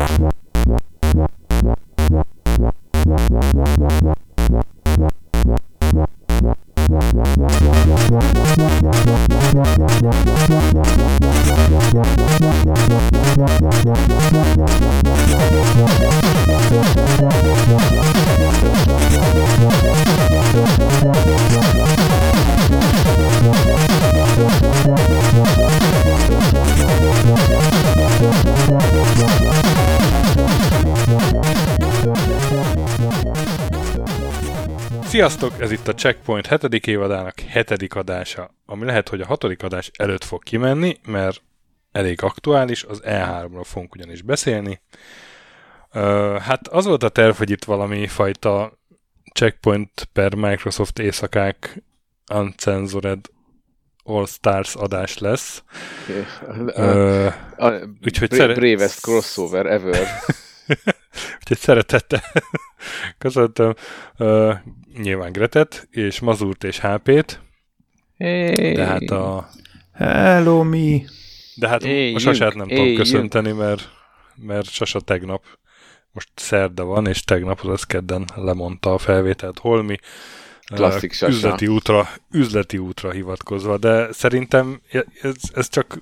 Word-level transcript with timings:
What? 0.00 0.40
Sziasztok! 35.20 35.60
Ez 35.60 35.70
itt 35.70 35.88
a 35.88 35.94
Checkpoint 35.94 36.46
7. 36.46 36.86
évadának 36.86 37.38
7. 37.38 37.94
adása, 37.94 38.54
ami 38.66 38.84
lehet, 38.84 39.08
hogy 39.08 39.20
a 39.20 39.26
6. 39.26 39.44
adás 39.44 39.90
előtt 39.96 40.24
fog 40.24 40.42
kimenni, 40.42 40.96
mert 41.06 41.42
elég 41.92 42.22
aktuális, 42.22 42.84
az 42.84 43.02
E3-ról 43.04 43.64
fogunk 43.64 43.94
ugyanis 43.94 44.22
beszélni. 44.22 44.80
Hát 46.38 46.68
az 46.68 46.84
volt 46.84 47.02
a 47.02 47.08
terv, 47.08 47.36
hogy 47.36 47.50
itt 47.50 47.64
valami 47.64 48.06
fajta 48.06 48.78
Checkpoint 49.34 50.08
per 50.12 50.34
Microsoft 50.34 50.98
éjszakák 50.98 51.82
Uncensored 52.34 53.26
All 54.02 54.26
Stars 54.26 54.74
adás 54.74 55.18
lesz. 55.18 55.62
Uh, 56.08 57.32
a, 57.56 57.66
a, 57.66 57.72
úgyhogy 58.04 58.28
bra- 58.28 58.40
szere- 58.40 58.54
bravest 58.54 59.00
crossover 59.00 59.66
ever. 59.66 60.06
úgyhogy 61.40 61.58
szeretettel 61.58 62.22
köszöntöm 63.18 63.74
nyilván 64.98 65.32
Gretet, 65.32 65.88
és 65.90 66.20
Mazurt 66.20 66.64
és 66.64 66.80
HP-t. 66.80 67.40
Hey. 68.16 68.72
De 68.72 68.84
hát 68.84 69.10
a... 69.10 69.48
Hello, 69.92 70.62
mi? 70.62 71.04
De 71.54 71.68
hát 71.68 71.82
hey, 71.82 72.14
a 72.14 72.18
Sasát 72.18 72.54
nem 72.54 72.68
hey, 72.68 72.76
tudom 72.76 72.94
köszönteni, 72.94 73.52
mert, 73.52 73.88
mert 74.36 74.68
Sasa 74.68 75.00
tegnap, 75.00 75.44
most 76.12 76.28
szerda 76.34 76.84
van, 76.84 77.06
és 77.06 77.22
tegnap 77.22 77.60
az 77.60 77.82
kedden 77.82 78.24
lemondta 78.34 78.92
a 78.92 78.98
felvételt 78.98 79.58
Holmi. 79.58 79.96
Klasszik 80.74 81.12
Sasa. 81.12 81.32
Üzleti 81.32 81.66
útra, 81.66 82.08
üzleti 82.32 82.78
útra 82.78 83.10
hivatkozva, 83.10 83.78
de 83.78 84.12
szerintem 84.12 84.80
ez, 85.22 85.34
ez 85.54 85.68
csak 85.68 86.00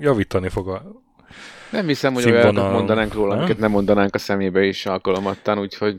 javítani 0.00 0.48
fog 0.48 0.68
a 0.68 0.82
Nem 1.70 1.86
hiszem, 1.86 2.14
hogy 2.14 2.24
olyanokat 2.24 2.72
mondanánk 2.72 3.14
róla, 3.14 3.36
amiket 3.36 3.58
nem 3.58 3.70
mondanánk 3.70 4.14
a 4.14 4.18
szemébe 4.18 4.64
is 4.64 4.86
alkalomattán, 4.86 5.58
úgyhogy 5.58 5.96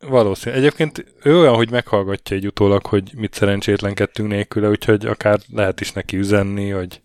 Valószínű. 0.00 0.56
Egyébként 0.56 1.04
ő 1.22 1.38
olyan, 1.38 1.54
hogy 1.54 1.70
meghallgatja 1.70 2.36
egy 2.36 2.46
utólag, 2.46 2.86
hogy 2.86 3.12
mit 3.16 3.34
szerencsétlenkedtünk 3.34 4.28
nélküle, 4.28 4.68
úgyhogy 4.68 5.06
akár 5.06 5.38
lehet 5.52 5.80
is 5.80 5.92
neki 5.92 6.16
üzenni, 6.16 6.70
hogy 6.70 7.02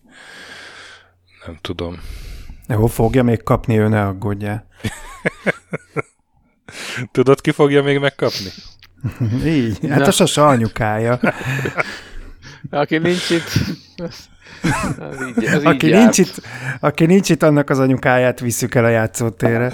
nem 1.45 1.58
tudom. 1.61 2.02
Jó, 2.67 2.86
fogja 2.88 3.23
még 3.23 3.44
kapni, 3.44 3.77
ő 3.77 3.88
ne 3.88 4.05
aggódja. 4.05 4.67
Tudod, 7.11 7.41
ki 7.41 7.52
fogja 7.52 7.83
még 7.83 7.99
megkapni? 7.99 8.49
Így, 9.45 9.88
hát 9.89 9.99
Na. 9.99 10.05
a 10.05 10.11
sasa 10.11 10.47
anyukája. 10.47 11.19
Aki 12.69 12.97
nincs 12.97 13.30
itt, 13.30 13.52
az, 13.97 14.30
az 14.97 15.27
így, 15.27 15.45
az 15.45 15.64
aki, 15.64 15.88
így 15.88 15.94
nincs 15.94 16.17
itt, 16.17 16.41
aki 16.80 17.05
nincs 17.05 17.30
itt, 17.30 17.44
annak 17.44 17.69
az 17.69 17.80
anyukáját 17.80 18.39
visszük 18.39 18.75
el 18.75 18.86
a 18.86 18.89
játszótérre. 18.89 19.73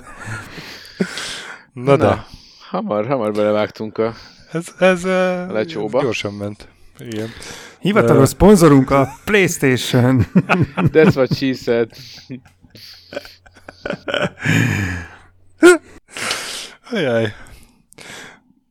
Na, 1.73 1.83
Na. 1.83 1.95
da. 1.95 2.25
Hamar, 2.69 3.07
hamar 3.07 3.31
belevágtunk 3.31 3.97
a 3.97 4.13
ez, 4.51 4.67
ez, 4.79 5.03
a 5.03 5.51
lecsóba. 5.51 6.01
Gyorsan 6.01 6.33
ment. 6.33 6.67
Igen. 6.99 7.29
Hivatalos 7.79 8.23
uh, 8.23 8.27
szponzorunk 8.27 8.91
a 8.91 9.09
PlayStation. 9.25 10.25
That's 10.93 11.15
what 11.15 11.35
she 11.35 11.53
said. 11.53 11.91
Ajaj. 16.91 17.33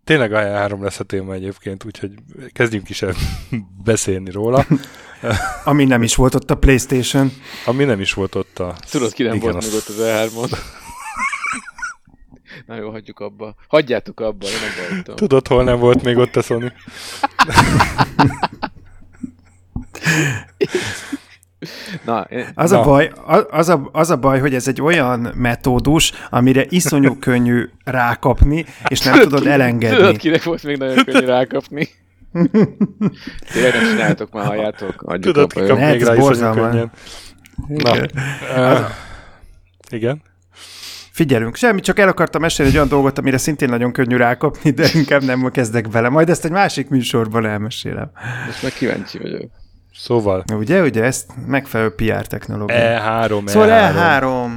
Tényleg 0.05 0.33
a 0.33 0.39
3 0.39 0.83
lesz 0.83 1.01
a 1.01 1.05
téma 1.05 1.33
egyébként, 1.33 1.85
úgyhogy 1.85 2.13
kezdjünk 2.53 2.89
is 2.89 3.03
el 3.03 3.15
beszélni 3.85 4.31
róla. 4.31 4.67
Ami 5.65 5.85
nem 5.85 6.03
is 6.03 6.15
volt 6.15 6.35
ott 6.35 6.51
a 6.51 6.57
PlayStation. 6.57 7.33
Ami 7.67 7.85
nem 7.85 8.01
is 8.01 8.13
volt 8.13 8.35
ott 8.35 8.59
a... 8.59 8.77
Tudod, 8.91 9.13
ki 9.13 9.23
nem 9.23 9.35
igen, 9.35 9.51
volt 9.51 9.65
még 9.65 9.75
ott 9.75 9.89
az 9.89 9.97
E3-on. 9.99 10.59
Na 12.67 12.75
jó, 12.75 12.91
hagyjuk 12.91 13.21
abba. 13.21 13.55
Hagyjátok 13.69 14.21
abba, 14.21 14.47
én 14.47 14.53
nem 14.53 14.95
voltam. 14.95 15.17
Tudod, 15.17 15.49
hol 15.49 15.65
nem 15.65 15.79
volt 15.79 16.03
még 16.03 16.17
ott 16.17 16.37
a 16.37 16.43
Sony? 16.43 16.73
Na, 22.05 22.27
én, 22.31 22.47
az, 22.55 22.71
na. 22.71 22.81
A 22.81 22.85
baj, 22.85 23.13
az, 23.51 23.69
a, 23.69 23.89
az 23.93 24.11
a 24.11 24.17
baj, 24.17 24.41
hogy 24.41 24.55
ez 24.55 24.69
egy 24.69 24.81
olyan 24.81 25.33
metódus, 25.35 26.13
amire 26.31 26.65
iszonyú 26.69 27.19
könnyű 27.19 27.69
rákapni, 27.85 28.65
és 28.89 29.01
nem 29.01 29.19
tudod 29.21 29.47
elengedni. 29.47 29.97
Tudod, 29.97 30.17
kinek 30.17 30.43
volt 30.43 30.63
még 30.63 30.77
nagyon 30.77 31.05
könnyű 31.05 31.27
rákapni? 31.27 31.89
Tényleg 33.53 33.73
nem 33.73 33.89
csináltok 33.91 34.33
már, 34.33 34.47
halljátok? 34.47 35.03
Adjuk 35.03 35.35
tudod, 35.35 35.53
ki 35.53 35.61
kap 35.61 35.79
még 35.79 36.03
rá 36.03 36.15
iszonyú 36.15 36.53
könnyen. 36.53 36.91
Na, 37.69 37.93
uh, 38.57 38.87
igen. 39.91 40.23
Figyelünk, 41.19 41.57
semmi, 41.57 41.81
csak 41.81 41.99
el 41.99 42.09
akartam 42.09 42.41
mesélni 42.41 42.71
egy 42.71 42.77
olyan 42.77 42.89
dolgot, 42.89 43.19
amire 43.19 43.39
szintén 43.39 43.69
nagyon 43.69 43.93
könnyű 43.93 44.17
rákapni, 44.17 44.71
de 44.71 44.89
inkább 44.95 45.23
nem 45.23 45.51
kezdek 45.51 45.91
vele. 45.91 46.09
Majd 46.09 46.29
ezt 46.29 46.45
egy 46.45 46.51
másik 46.51 46.89
műsorban 46.89 47.47
elmesélem. 47.47 48.11
Most 48.47 48.63
meg 48.63 48.73
kíváncsi 48.73 49.19
vagyok. 49.19 49.51
Szóval. 49.95 50.45
Ugye, 50.53 50.83
ugye, 50.83 51.03
ezt 51.03 51.31
megfelelő 51.47 51.95
PR 51.95 52.27
technológia. 52.27 52.77
E3, 52.77 53.47
Szóval 53.49 53.69
E3. 53.69 54.21
E3 54.21 54.51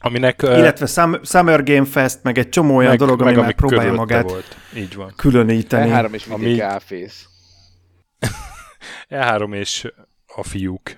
aminek... 0.00 0.42
Illetve 0.42 0.86
Summer 1.22 1.62
Game 1.62 1.84
Fest, 1.84 2.18
meg 2.22 2.38
egy 2.38 2.48
csomó 2.48 2.76
olyan 2.76 2.90
meg, 2.90 2.98
dolog, 2.98 3.20
ami 3.20 3.30
meg, 3.30 3.40
már 3.40 3.54
próbálja 3.54 3.92
magát 3.92 4.30
volt. 4.30 4.56
Így 4.76 4.94
van. 4.94 5.12
különíteni. 5.16 5.90
E3 5.92 6.12
és 6.12 6.26
mindig 6.26 6.46
ami... 6.46 6.54
gáfész. 6.54 7.26
E3 9.10 9.54
és 9.54 9.92
a 10.36 10.42
fiúk. 10.42 10.90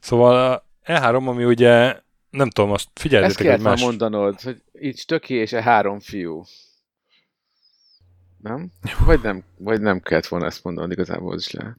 Szóval 0.00 0.64
E3, 0.86 1.26
ami 1.26 1.44
ugye 1.44 1.94
nem 2.30 2.50
tudom, 2.50 2.70
azt 2.70 2.88
figyeljetek, 2.94 3.36
Ezt 3.36 3.46
kellett 3.46 3.62
más... 3.62 3.82
mondanod, 3.82 4.40
hogy 4.40 4.62
itt 4.72 4.96
stöki 4.96 5.34
és 5.34 5.52
a 5.52 5.60
három 5.60 6.00
fiú. 6.00 6.44
Nem? 8.38 8.70
Vagy 9.04 9.20
nem, 9.22 9.44
vagy 9.58 9.80
nem 9.80 10.00
kellett 10.00 10.26
volna 10.26 10.46
ezt 10.46 10.64
mondani, 10.64 10.92
igazából 10.92 11.32
az 11.32 11.40
is 11.46 11.50
lehet. 11.50 11.76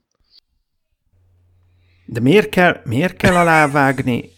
De 2.05 2.19
miért 2.19 2.49
kell, 2.49 2.81
miért 2.83 3.17
kell 3.17 3.35
alávágni? 3.35 4.29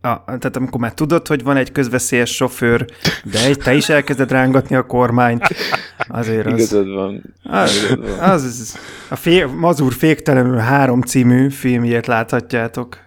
A, 0.00 0.24
tehát 0.24 0.56
amikor 0.56 0.80
már 0.80 0.94
tudod, 0.94 1.26
hogy 1.26 1.42
van 1.42 1.56
egy 1.56 1.72
közveszélyes 1.72 2.34
sofőr, 2.34 2.86
de 3.24 3.44
egy, 3.44 3.58
te 3.58 3.74
is 3.74 3.88
elkezded 3.88 4.30
rángatni 4.30 4.76
a 4.76 4.86
kormányt, 4.86 5.48
azért 6.08 6.46
az... 6.46 6.52
Igazad 6.52 6.88
van. 6.88 7.34
Az, 7.42 7.76
Igazad 7.76 8.08
van. 8.08 8.18
az, 8.18 8.44
az 8.44 8.78
a 9.10 9.16
fé, 9.16 9.44
Mazur 9.44 9.92
féktelenül 9.92 10.56
három 10.56 11.00
című 11.00 11.50
filmjét 11.50 12.06
láthatjátok, 12.06 12.98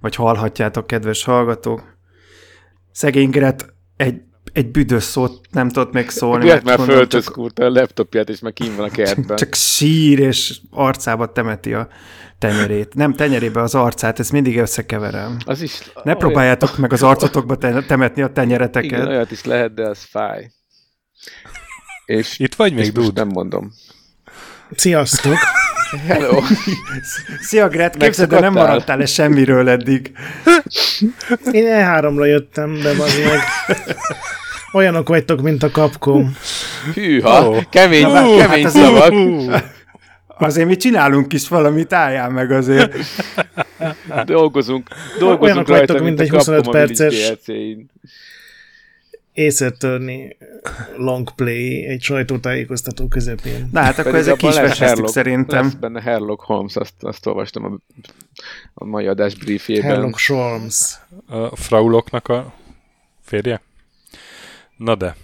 vagy 0.00 0.14
hallhatjátok, 0.14 0.86
kedves 0.86 1.24
hallgatók 1.24 1.97
szegény 2.98 3.30
Gret 3.30 3.74
egy, 3.96 4.20
egy 4.52 4.70
büdös 4.70 5.02
szót 5.02 5.40
nem 5.50 5.68
tudott 5.68 5.92
még 5.92 6.08
szólni. 6.08 6.44
Gret 6.44 6.64
már 6.64 6.78
föltöszkúrta 6.78 7.64
a 7.64 7.70
laptopját, 7.70 8.28
és 8.28 8.40
meg 8.40 8.52
kín 8.52 8.76
van 8.76 8.88
a 8.88 8.90
kertben. 8.90 9.26
Csak, 9.26 9.38
csak 9.38 9.54
sír, 9.54 10.18
és 10.18 10.60
arcába 10.70 11.32
temeti 11.32 11.72
a 11.72 11.88
tenyerét. 12.38 12.94
Nem 12.94 13.14
tenyerébe 13.14 13.60
az 13.60 13.74
arcát, 13.74 14.18
ezt 14.18 14.32
mindig 14.32 14.58
összekeverem. 14.58 15.36
Az 15.44 15.62
is... 15.62 15.78
Ne 15.94 16.02
olyan... 16.04 16.18
próbáljátok 16.18 16.78
meg 16.78 16.92
az 16.92 17.02
arcotokba 17.02 17.56
temetni 17.86 18.22
a 18.22 18.32
tenyereteket. 18.32 18.90
Igen, 18.90 19.06
olyat 19.06 19.30
is 19.30 19.44
lehet, 19.44 19.74
de 19.74 19.88
az 19.88 20.02
fáj. 20.02 20.50
És, 22.06 22.38
Itt 22.38 22.54
vagy 22.54 22.74
még, 22.74 22.92
Dud? 22.92 23.14
Nem 23.14 23.28
mondom. 23.28 23.72
Sziasztok! 24.70 25.36
Hello! 26.06 26.42
Szia, 27.40 27.68
Gret, 27.68 27.96
képzeld, 27.96 28.30
de 28.30 28.40
nem 28.40 28.52
maradtál 28.52 29.00
-e 29.00 29.06
semmiről 29.06 29.68
eddig. 29.68 30.12
Én 31.50 31.64
E3-ra 31.66 32.26
jöttem, 32.26 32.80
de 32.82 32.88
az 32.88 33.18
meg 33.24 33.40
olyanok 34.72 35.08
vagytok, 35.08 35.40
mint 35.40 35.62
a 35.62 35.70
Capcom. 35.70 36.36
Hűha, 36.94 37.48
oh. 37.48 37.62
kemény, 37.70 38.04
uh, 38.04 38.12
kemény 38.12 38.40
hát 38.40 38.64
azért, 38.64 38.84
szavak. 38.84 39.12
Uh. 39.12 39.54
Azért 40.38 40.68
mi 40.68 40.76
csinálunk 40.76 41.32
is 41.32 41.48
valamit, 41.48 41.92
álljál 41.92 42.30
meg 42.30 42.50
azért. 42.50 42.96
Dolgozunk, 44.24 44.88
dolgozunk 45.18 45.42
Olyanok 45.42 45.68
rajta, 45.68 45.92
vagytok, 45.92 46.00
mint, 46.00 46.18
mint 46.18 46.20
egy 46.20 46.36
25 46.36 46.70
perces 46.70 47.32
észretörni 49.38 50.36
long 50.96 51.34
play 51.34 51.86
egy 51.86 52.02
sajtótájékoztató 52.02 53.08
közepén. 53.08 53.68
Na 53.72 53.80
hát 53.80 53.98
akkor 53.98 54.14
ezek 54.14 54.36
kis 54.36 54.56
Herlock, 54.56 55.08
szerintem. 55.08 55.64
Lesz 55.64 55.72
benne 55.72 56.00
Herlock 56.00 56.40
Holmes, 56.40 56.76
azt, 56.76 56.94
azt 57.00 57.26
olvastam 57.26 57.64
a, 57.64 57.78
a 58.74 58.84
mai 58.84 59.06
adás 59.06 59.34
briefjében. 59.34 59.90
Herlock 59.90 60.20
Holmes. 60.26 60.98
A 61.26 61.56
frauloknak 61.56 62.28
a 62.28 62.54
férje. 63.22 63.60
Na 64.76 64.94
de. 64.94 65.16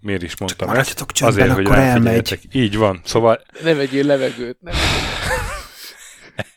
Miért 0.00 0.22
is 0.22 0.38
mondtam 0.38 0.68
ezt? 0.68 0.76
maradjatok 0.76 1.12
csöndben, 1.12 1.50
Azért, 1.50 1.68
hogy 1.68 1.76
elmegy. 1.76 2.38
Így 2.52 2.76
van. 2.76 3.00
Szóval 3.04 3.42
Ne 3.62 3.74
vegyél 3.74 4.04
levegőt, 4.04 4.56
nem. 4.60 4.74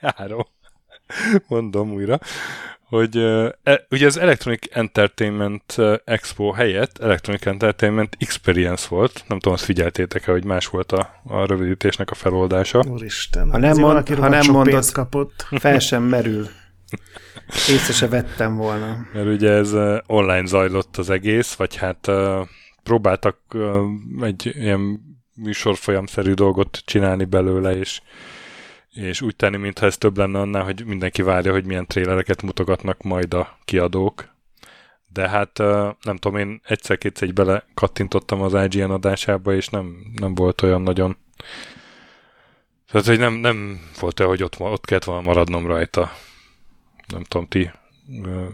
Három. 0.01 0.45
Mondom 1.47 1.91
újra, 1.91 2.19
hogy 2.91 3.17
uh, 3.17 3.49
e, 3.63 3.85
ugye 3.89 4.05
az 4.05 4.17
Electronic 4.17 4.65
Entertainment 4.71 5.75
Expo 6.03 6.51
helyett 6.51 6.97
Electronic 6.97 7.45
Entertainment 7.45 8.15
Experience 8.19 8.87
volt. 8.89 9.23
Nem 9.27 9.39
tudom, 9.39 9.53
azt 9.53 9.63
figyeltétek-e, 9.63 10.31
hogy 10.31 10.45
más 10.45 10.67
volt 10.67 10.91
a, 10.91 11.21
a 11.23 11.45
rövidítésnek 11.45 12.11
a 12.11 12.15
feloldása. 12.15 12.83
Úristen. 12.87 13.51
Ha 13.51 13.57
nem 13.57 13.77
mond- 13.77 14.09
ha 14.09 14.29
nem 14.29 14.51
mondod- 14.51 14.91
kapott. 14.91 15.47
Fel 15.51 15.79
sem 15.79 16.03
merül. 16.03 16.47
Észre 17.69 17.93
se 17.93 18.07
vettem 18.07 18.55
volna. 18.55 19.05
Mert 19.13 19.27
ugye 19.27 19.49
ez 19.49 19.73
uh, 19.73 19.97
online 20.05 20.45
zajlott 20.45 20.97
az 20.97 21.09
egész, 21.09 21.53
vagy 21.53 21.75
hát 21.75 22.07
uh, 22.07 22.47
próbáltak 22.83 23.37
uh, 23.53 23.85
egy 24.21 24.51
ilyen 24.55 24.99
műsorfolyamszerű 25.35 26.33
dolgot 26.33 26.81
csinálni 26.85 27.25
belőle, 27.25 27.75
és 27.77 28.01
és 28.93 29.21
úgy 29.21 29.35
tenni, 29.35 29.57
mintha 29.57 29.85
ez 29.85 29.97
több 29.97 30.17
lenne 30.17 30.39
annál, 30.39 30.63
hogy 30.63 30.85
mindenki 30.85 31.21
várja, 31.21 31.51
hogy 31.51 31.65
milyen 31.65 31.87
trélereket 31.87 32.41
mutogatnak 32.41 33.01
majd 33.01 33.33
a 33.33 33.57
kiadók. 33.65 34.29
De 35.07 35.29
hát 35.29 35.57
nem 36.01 36.17
tudom, 36.19 36.37
én 36.37 36.61
egyszer-kétszer 36.63 37.27
egy 37.27 37.33
bele 37.33 37.65
kattintottam 37.73 38.41
az 38.41 38.53
IGN 38.53 38.91
adásába, 38.91 39.53
és 39.53 39.67
nem, 39.67 39.95
nem 40.15 40.35
volt 40.35 40.61
olyan 40.61 40.81
nagyon 40.81 41.17
tehát, 42.91 43.07
hogy 43.07 43.19
nem, 43.19 43.33
nem 43.33 43.81
volt 43.99 44.19
olyan, 44.19 44.31
hogy 44.31 44.43
ott, 44.43 44.59
ott 44.59 44.85
kellett 44.85 45.03
volna 45.03 45.21
maradnom 45.21 45.67
rajta. 45.67 46.11
Nem 47.07 47.23
tudom, 47.23 47.47
ti 47.47 47.71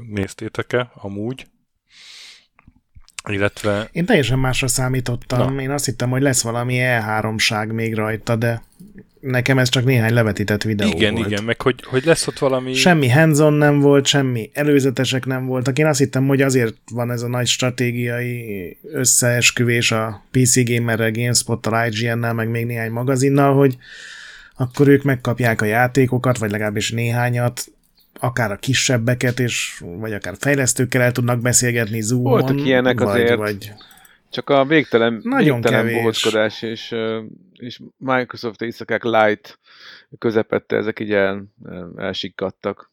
néztétek-e 0.09 0.91
amúgy? 0.93 1.47
Illetve 3.29 3.89
Én 3.91 4.05
teljesen 4.05 4.39
másra 4.39 4.67
számítottam. 4.67 5.55
Na. 5.55 5.61
Én 5.61 5.71
azt 5.71 5.85
hittem, 5.85 6.09
hogy 6.09 6.21
lesz 6.21 6.41
valami 6.41 6.77
E3-ság 6.79 7.73
még 7.73 7.95
rajta, 7.95 8.35
de 8.35 8.63
nekem 9.19 9.57
ez 9.57 9.69
csak 9.69 9.83
néhány 9.83 10.13
levetített 10.13 10.63
videó 10.63 10.89
igen, 10.89 11.13
volt. 11.13 11.27
igen, 11.27 11.43
meg 11.43 11.61
hogy, 11.61 11.83
hogy 11.83 12.05
lesz 12.05 12.27
ott 12.27 12.37
valami... 12.37 12.73
Semmi 12.73 13.09
hands 13.09 13.39
nem 13.39 13.79
volt, 13.79 14.05
semmi 14.05 14.49
előzetesek 14.53 15.25
nem 15.25 15.45
voltak. 15.45 15.79
Én 15.79 15.85
azt 15.85 15.99
hittem, 15.99 16.27
hogy 16.27 16.41
azért 16.41 16.75
van 16.91 17.11
ez 17.11 17.21
a 17.21 17.27
nagy 17.27 17.47
stratégiai 17.47 18.77
összeesküvés 18.91 19.91
a 19.91 20.23
PC 20.31 20.69
Gamerrel, 20.69 21.11
GameSpot-tal, 21.11 21.87
IGN-nel, 21.91 22.33
meg 22.33 22.49
még 22.49 22.65
néhány 22.65 22.91
magazinnal, 22.91 23.55
hogy 23.55 23.77
akkor 24.57 24.87
ők 24.87 25.03
megkapják 25.03 25.61
a 25.61 25.65
játékokat, 25.65 26.37
vagy 26.37 26.51
legalábbis 26.51 26.91
néhányat, 26.91 27.65
akár 28.19 28.51
a 28.51 28.55
kisebbeket, 28.55 29.39
és, 29.39 29.81
vagy 29.99 30.13
akár 30.13 30.35
fejlesztőkkel 30.39 31.01
el 31.01 31.11
tudnak 31.11 31.39
beszélgetni 31.39 32.01
Zoom-on. 32.01 32.31
Voltak 32.31 32.65
ilyenek 32.65 32.99
vagy, 32.99 33.07
azért. 33.07 33.35
Vagy, 33.35 33.73
Csak 34.29 34.49
a 34.49 34.65
végtelen, 34.65 35.19
Nagyon 35.23 35.53
végtelen 35.53 35.79
kevés. 35.79 35.95
bohóckodás 35.95 36.61
és, 36.61 36.95
és 37.59 37.81
Microsoft 37.97 38.61
éjszakák 38.61 39.03
light 39.03 39.59
közepette 40.17 40.75
ezek 40.75 40.99
így 40.99 41.11
el, 41.11 41.45
el, 41.65 41.93
elsikkadtak. 41.95 42.91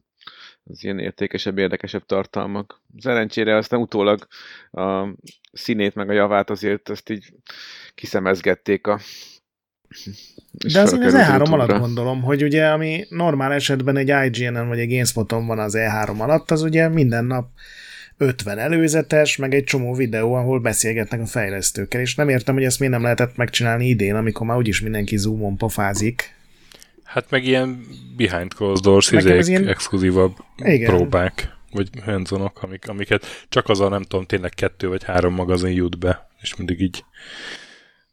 Az 0.65 0.85
ilyen 0.85 0.99
értékesebb, 0.99 1.59
érdekesebb 1.59 2.07
tartalmak. 2.07 2.83
Szerencsére 2.99 3.57
aztán 3.57 3.81
utólag 3.81 4.27
a 4.71 5.09
színét 5.53 5.95
meg 5.95 6.09
a 6.09 6.13
javát 6.13 6.51
azért 6.51 6.91
ezt 6.91 7.11
így 7.11 7.35
kiszemezgették 7.95 8.87
a 8.87 9.01
De 10.73 10.81
az 10.81 10.91
felkerült 10.91 11.15
E3 11.15 11.29
YouTube-ra. 11.29 11.63
alatt 11.63 11.81
gondolom, 11.81 12.23
hogy 12.23 12.43
ugye 12.43 12.67
ami 12.67 13.05
normál 13.09 13.53
esetben 13.53 13.97
egy 13.97 14.09
IGN-en 14.09 14.69
vagy 14.69 14.79
egy 14.79 14.89
GameSpot-on 14.89 15.47
van 15.47 15.59
az 15.59 15.75
E3 15.77 16.19
alatt, 16.19 16.51
az 16.51 16.63
ugye 16.63 16.89
minden 16.89 17.25
nap 17.25 17.49
50 18.17 18.59
előzetes, 18.59 19.37
meg 19.37 19.55
egy 19.55 19.65
csomó 19.65 19.95
videó, 19.95 20.35
ahol 20.35 20.61
beszélgetnek 20.61 21.21
a 21.21 21.27
fejlesztőkkel, 21.27 22.01
és 22.01 22.15
nem 22.15 22.29
értem, 22.29 22.55
hogy 22.55 22.65
ezt 22.65 22.79
miért 22.79 22.95
nem 22.95 23.03
lehetett 23.03 23.37
megcsinálni 23.37 23.87
idén, 23.87 24.15
amikor 24.15 24.47
már 24.47 24.57
úgyis 24.57 24.81
mindenki 24.81 25.17
Zoomon 25.17 25.57
pofázik. 25.57 26.35
Hát 27.05 27.31
meg 27.31 27.45
ilyen 27.45 27.81
behind 28.17 28.55
closed 28.55 28.85
doors 28.85 29.11
izék, 29.11 29.47
ilyen- 29.47 29.69
exkluzívabb 29.69 30.37
Igen. 30.65 30.97
próbák, 30.97 31.49
vagy 31.71 31.89
hands 32.05 32.31
amik, 32.61 32.89
amiket 32.89 33.47
csak 33.49 33.69
az 33.69 33.81
a 33.81 33.89
nem 33.89 34.03
tudom, 34.03 34.25
tényleg 34.25 34.51
kettő 34.51 34.89
vagy 34.89 35.05
három 35.05 35.35
magazin 35.35 35.73
jut 35.73 35.99
be, 35.99 36.29
és 36.41 36.57
mindig 36.57 36.81
így 36.81 37.05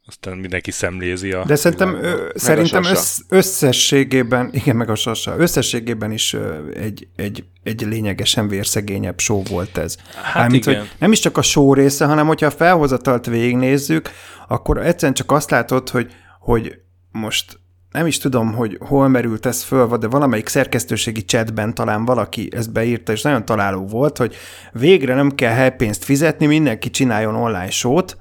aztán 0.06 0.36
mindenki 0.36 0.70
szemlézi 0.70 1.32
a... 1.32 1.44
De 1.44 1.54
szerintem, 1.54 1.94
ö, 1.94 2.30
szerintem 2.34 2.84
össz, 2.84 3.20
összességében, 3.28 4.50
igen, 4.52 4.76
meg 4.76 4.90
a 4.90 4.94
sasa, 4.94 5.34
összességében 5.36 6.10
is 6.12 6.36
egy, 6.74 7.08
egy, 7.16 7.44
egy 7.62 7.80
lényegesen 7.80 8.48
vérszegényebb 8.48 9.18
show 9.18 9.42
volt 9.42 9.78
ez. 9.78 9.96
Hát 10.22 10.34
Mármint, 10.34 10.66
igen. 10.66 10.78
hogy 10.78 10.90
nem 10.98 11.12
is 11.12 11.18
csak 11.18 11.36
a 11.36 11.42
show 11.42 11.74
része, 11.74 12.04
hanem 12.04 12.26
hogyha 12.26 12.46
a 12.46 12.50
felhozatalt 12.50 13.26
végignézzük, 13.26 14.10
akkor 14.48 14.78
egyszerűen 14.78 15.14
csak 15.14 15.32
azt 15.32 15.50
látod, 15.50 15.88
hogy, 15.88 16.12
hogy 16.40 16.78
most 17.10 17.60
nem 17.90 18.06
is 18.06 18.18
tudom, 18.18 18.52
hogy 18.52 18.78
hol 18.80 19.08
merült 19.08 19.46
ez 19.46 19.62
föl, 19.62 19.98
de 19.98 20.06
valamelyik 20.06 20.48
szerkesztőségi 20.48 21.24
chatben 21.24 21.74
talán 21.74 22.04
valaki 22.04 22.48
ezt 22.52 22.72
beírta, 22.72 23.12
és 23.12 23.22
nagyon 23.22 23.44
találó 23.44 23.86
volt, 23.86 24.16
hogy 24.16 24.34
végre 24.72 25.14
nem 25.14 25.30
kell 25.30 25.52
helypénzt 25.52 26.04
fizetni, 26.04 26.46
mindenki 26.46 26.90
csináljon 26.90 27.34
online 27.34 27.70
sót, 27.70 28.16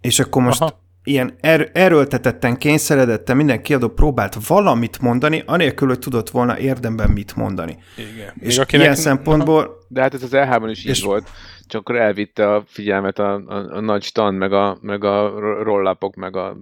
és 0.00 0.18
akkor 0.18 0.42
most 0.42 0.60
Aha. 0.60 0.82
Ilyen 1.06 1.36
er- 1.40 1.76
erőltetetten, 1.76 2.56
kényszeredetten 2.56 3.36
minden 3.36 3.62
kiadó 3.62 3.88
próbált 3.88 4.46
valamit 4.46 5.00
mondani, 5.00 5.42
anélkül, 5.46 5.88
hogy 5.88 5.98
tudott 5.98 6.30
volna 6.30 6.58
érdemben 6.58 7.10
mit 7.10 7.36
mondani. 7.36 7.78
Igen. 7.96 8.32
És 8.40 8.58
Még 8.58 8.66
ilyen 8.80 8.94
szempontból 8.94 9.78
De 9.88 10.00
hát 10.00 10.14
ez 10.14 10.22
az 10.22 10.30
E3-on 10.32 10.68
is 10.70 10.84
így 10.84 10.90
És- 10.90 11.02
volt. 11.02 11.30
Csak 11.66 11.80
akkor 11.80 11.96
elvitte 11.96 12.54
a 12.54 12.64
figyelmet 12.66 13.18
a, 13.18 13.34
a, 13.34 13.76
a 13.76 13.80
nagy 13.80 14.02
stand, 14.02 14.38
meg 14.38 14.52
a, 14.52 14.78
meg 14.80 15.04
a 15.04 15.28
rollapok, 15.62 16.14
meg 16.14 16.36
a 16.36 16.56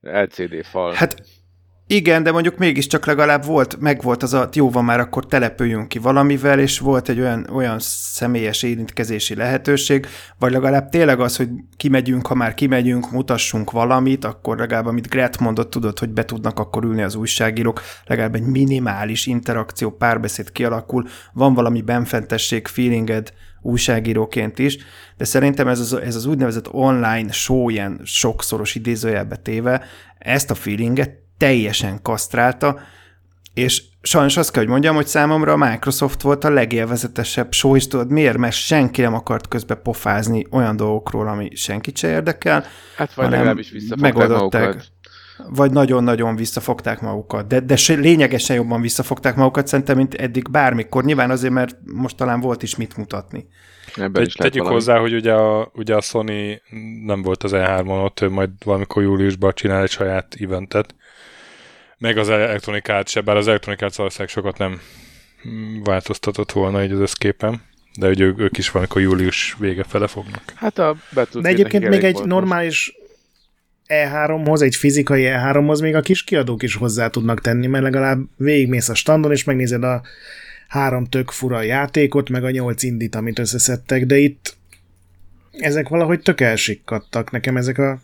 LCD 0.00 0.64
fal. 0.64 0.92
Hát 0.92 1.22
igen, 1.86 2.22
de 2.22 2.32
mondjuk 2.32 2.58
mégiscsak 2.58 3.06
legalább 3.06 3.44
volt, 3.44 3.80
megvolt 3.80 4.22
az 4.22 4.34
a, 4.34 4.48
jó 4.52 4.70
van 4.70 4.84
már, 4.84 5.00
akkor 5.00 5.26
települjünk 5.26 5.88
ki 5.88 5.98
valamivel, 5.98 6.58
és 6.58 6.78
volt 6.78 7.08
egy 7.08 7.20
olyan, 7.20 7.48
olyan 7.52 7.76
személyes 7.78 8.62
érintkezési 8.62 9.34
lehetőség, 9.34 10.06
vagy 10.38 10.52
legalább 10.52 10.88
tényleg 10.88 11.20
az, 11.20 11.36
hogy 11.36 11.48
kimegyünk, 11.76 12.26
ha 12.26 12.34
már 12.34 12.54
kimegyünk, 12.54 13.10
mutassunk 13.10 13.70
valamit, 13.70 14.24
akkor 14.24 14.58
legalább, 14.58 14.86
amit 14.86 15.08
Gret 15.08 15.38
mondott, 15.38 15.70
tudod, 15.70 15.98
hogy 15.98 16.10
be 16.10 16.24
tudnak 16.24 16.58
akkor 16.58 16.84
ülni 16.84 17.02
az 17.02 17.14
újságírók, 17.14 17.80
legalább 18.06 18.34
egy 18.34 18.46
minimális 18.46 19.26
interakció, 19.26 19.90
párbeszéd 19.90 20.52
kialakul, 20.52 21.06
van 21.32 21.54
valami 21.54 21.82
benfentesség, 21.82 22.66
feelinged 22.66 23.32
újságíróként 23.62 24.58
is, 24.58 24.78
de 25.16 25.24
szerintem 25.24 25.68
ez 25.68 25.80
az, 25.80 25.94
ez 25.94 26.14
az 26.14 26.26
úgynevezett 26.26 26.72
online 26.72 27.32
show, 27.32 27.68
ilyen 27.68 28.00
sokszoros 28.04 28.74
idézőjelbe 28.74 29.36
téve, 29.36 29.84
ezt 30.18 30.50
a 30.50 30.54
feelinget 30.54 31.21
teljesen 31.38 32.02
kasztrálta, 32.02 32.80
és 33.54 33.82
sajnos 34.02 34.36
azt 34.36 34.50
kell, 34.50 34.62
hogy 34.62 34.70
mondjam, 34.70 34.94
hogy 34.94 35.06
számomra 35.06 35.52
a 35.52 35.56
Microsoft 35.56 36.22
volt 36.22 36.44
a 36.44 36.50
legélvezetesebb 36.50 37.52
show, 37.52 37.76
és 37.76 37.86
tudod 37.86 38.10
miért? 38.10 38.36
Mert 38.36 38.54
senki 38.54 39.00
nem 39.00 39.14
akart 39.14 39.48
közbe 39.48 39.74
pofázni 39.74 40.46
olyan 40.50 40.76
dolgokról, 40.76 41.28
ami 41.28 41.50
senkit 41.54 41.96
se 41.96 42.08
érdekel, 42.08 42.64
hát 42.96 43.14
vagy 43.14 43.30
legalábbis 43.30 43.70
visszafogták 43.70 44.12
megoldották. 44.14 44.64
magukat. 44.64 44.90
vagy 45.56 45.70
nagyon-nagyon 45.70 46.36
visszafogták 46.36 47.00
magukat, 47.00 47.46
de, 47.46 47.60
de 47.60 47.76
se- 47.76 47.94
lényegesen 47.94 48.56
jobban 48.56 48.80
visszafogták 48.80 49.36
magukat 49.36 49.66
szerintem, 49.66 49.96
mint 49.96 50.14
eddig 50.14 50.50
bármikor. 50.50 51.04
Nyilván 51.04 51.30
azért, 51.30 51.52
mert 51.52 51.76
most 51.84 52.16
talán 52.16 52.40
volt 52.40 52.62
is 52.62 52.76
mit 52.76 52.96
mutatni. 52.96 53.46
Ebben 53.96 54.12
Tegy, 54.12 54.26
is 54.26 54.32
tegyük 54.34 54.56
valami. 54.56 54.74
hozzá, 54.74 54.98
hogy 54.98 55.14
ugye 55.14 55.32
a, 55.32 55.70
ugye 55.74 55.94
a 55.96 56.00
Sony 56.00 56.60
nem 57.04 57.22
volt 57.22 57.42
az 57.42 57.52
E3-on 57.54 58.04
ott, 58.04 58.20
ő 58.20 58.28
majd 58.30 58.50
valamikor 58.64 59.02
júliusban 59.02 59.52
csinál 59.54 59.82
egy 59.82 59.90
saját 59.90 60.36
eventet. 60.40 60.94
Meg 62.02 62.18
az 62.18 62.28
Electronic 62.28 62.88
Arts 62.88 63.10
se, 63.10 63.20
bár 63.20 63.36
az 63.36 63.48
Electronic 63.48 63.82
Arts 63.82 63.96
valószínűleg 63.96 64.32
sokat 64.32 64.58
nem 64.58 64.80
változtatott 65.84 66.52
volna 66.52 66.84
így 66.84 66.92
az 66.92 66.98
összképen. 66.98 67.62
De 67.98 68.08
ugye 68.08 68.24
ők, 68.24 68.38
ők 68.40 68.58
is 68.58 68.70
valamikor 68.70 69.02
július 69.02 69.56
vége 69.58 69.84
fele 69.84 70.06
fognak. 70.06 70.42
Hát 70.54 70.78
a 70.78 70.96
De 71.32 71.48
egyébként 71.48 71.88
még 71.88 72.04
egy 72.04 72.12
volt 72.12 72.26
normális 72.26 72.94
E3-hoz, 73.86 74.62
egy 74.62 74.76
fizikai 74.76 75.22
E3-hoz 75.26 75.80
még 75.80 75.94
a 75.94 76.00
kis 76.00 76.24
kiadók 76.24 76.62
is 76.62 76.74
hozzá 76.74 77.08
tudnak 77.08 77.40
tenni, 77.40 77.66
mert 77.66 77.84
legalább 77.84 78.20
végigmész 78.36 78.88
a 78.88 78.94
standon, 78.94 79.32
és 79.32 79.44
megnézed 79.44 79.84
a 79.84 80.02
három 80.68 81.04
tök 81.04 81.30
fura 81.30 81.62
játékot, 81.62 82.28
meg 82.28 82.44
a 82.44 82.50
nyolc 82.50 82.82
indit, 82.82 83.14
amit 83.14 83.38
összeszedtek, 83.38 84.06
de 84.06 84.16
itt 84.16 84.56
ezek 85.50 85.88
valahogy 85.88 86.20
tök 86.20 86.40
elsikkadtak. 86.40 87.30
Nekem 87.30 87.56
ezek 87.56 87.78
a, 87.78 88.00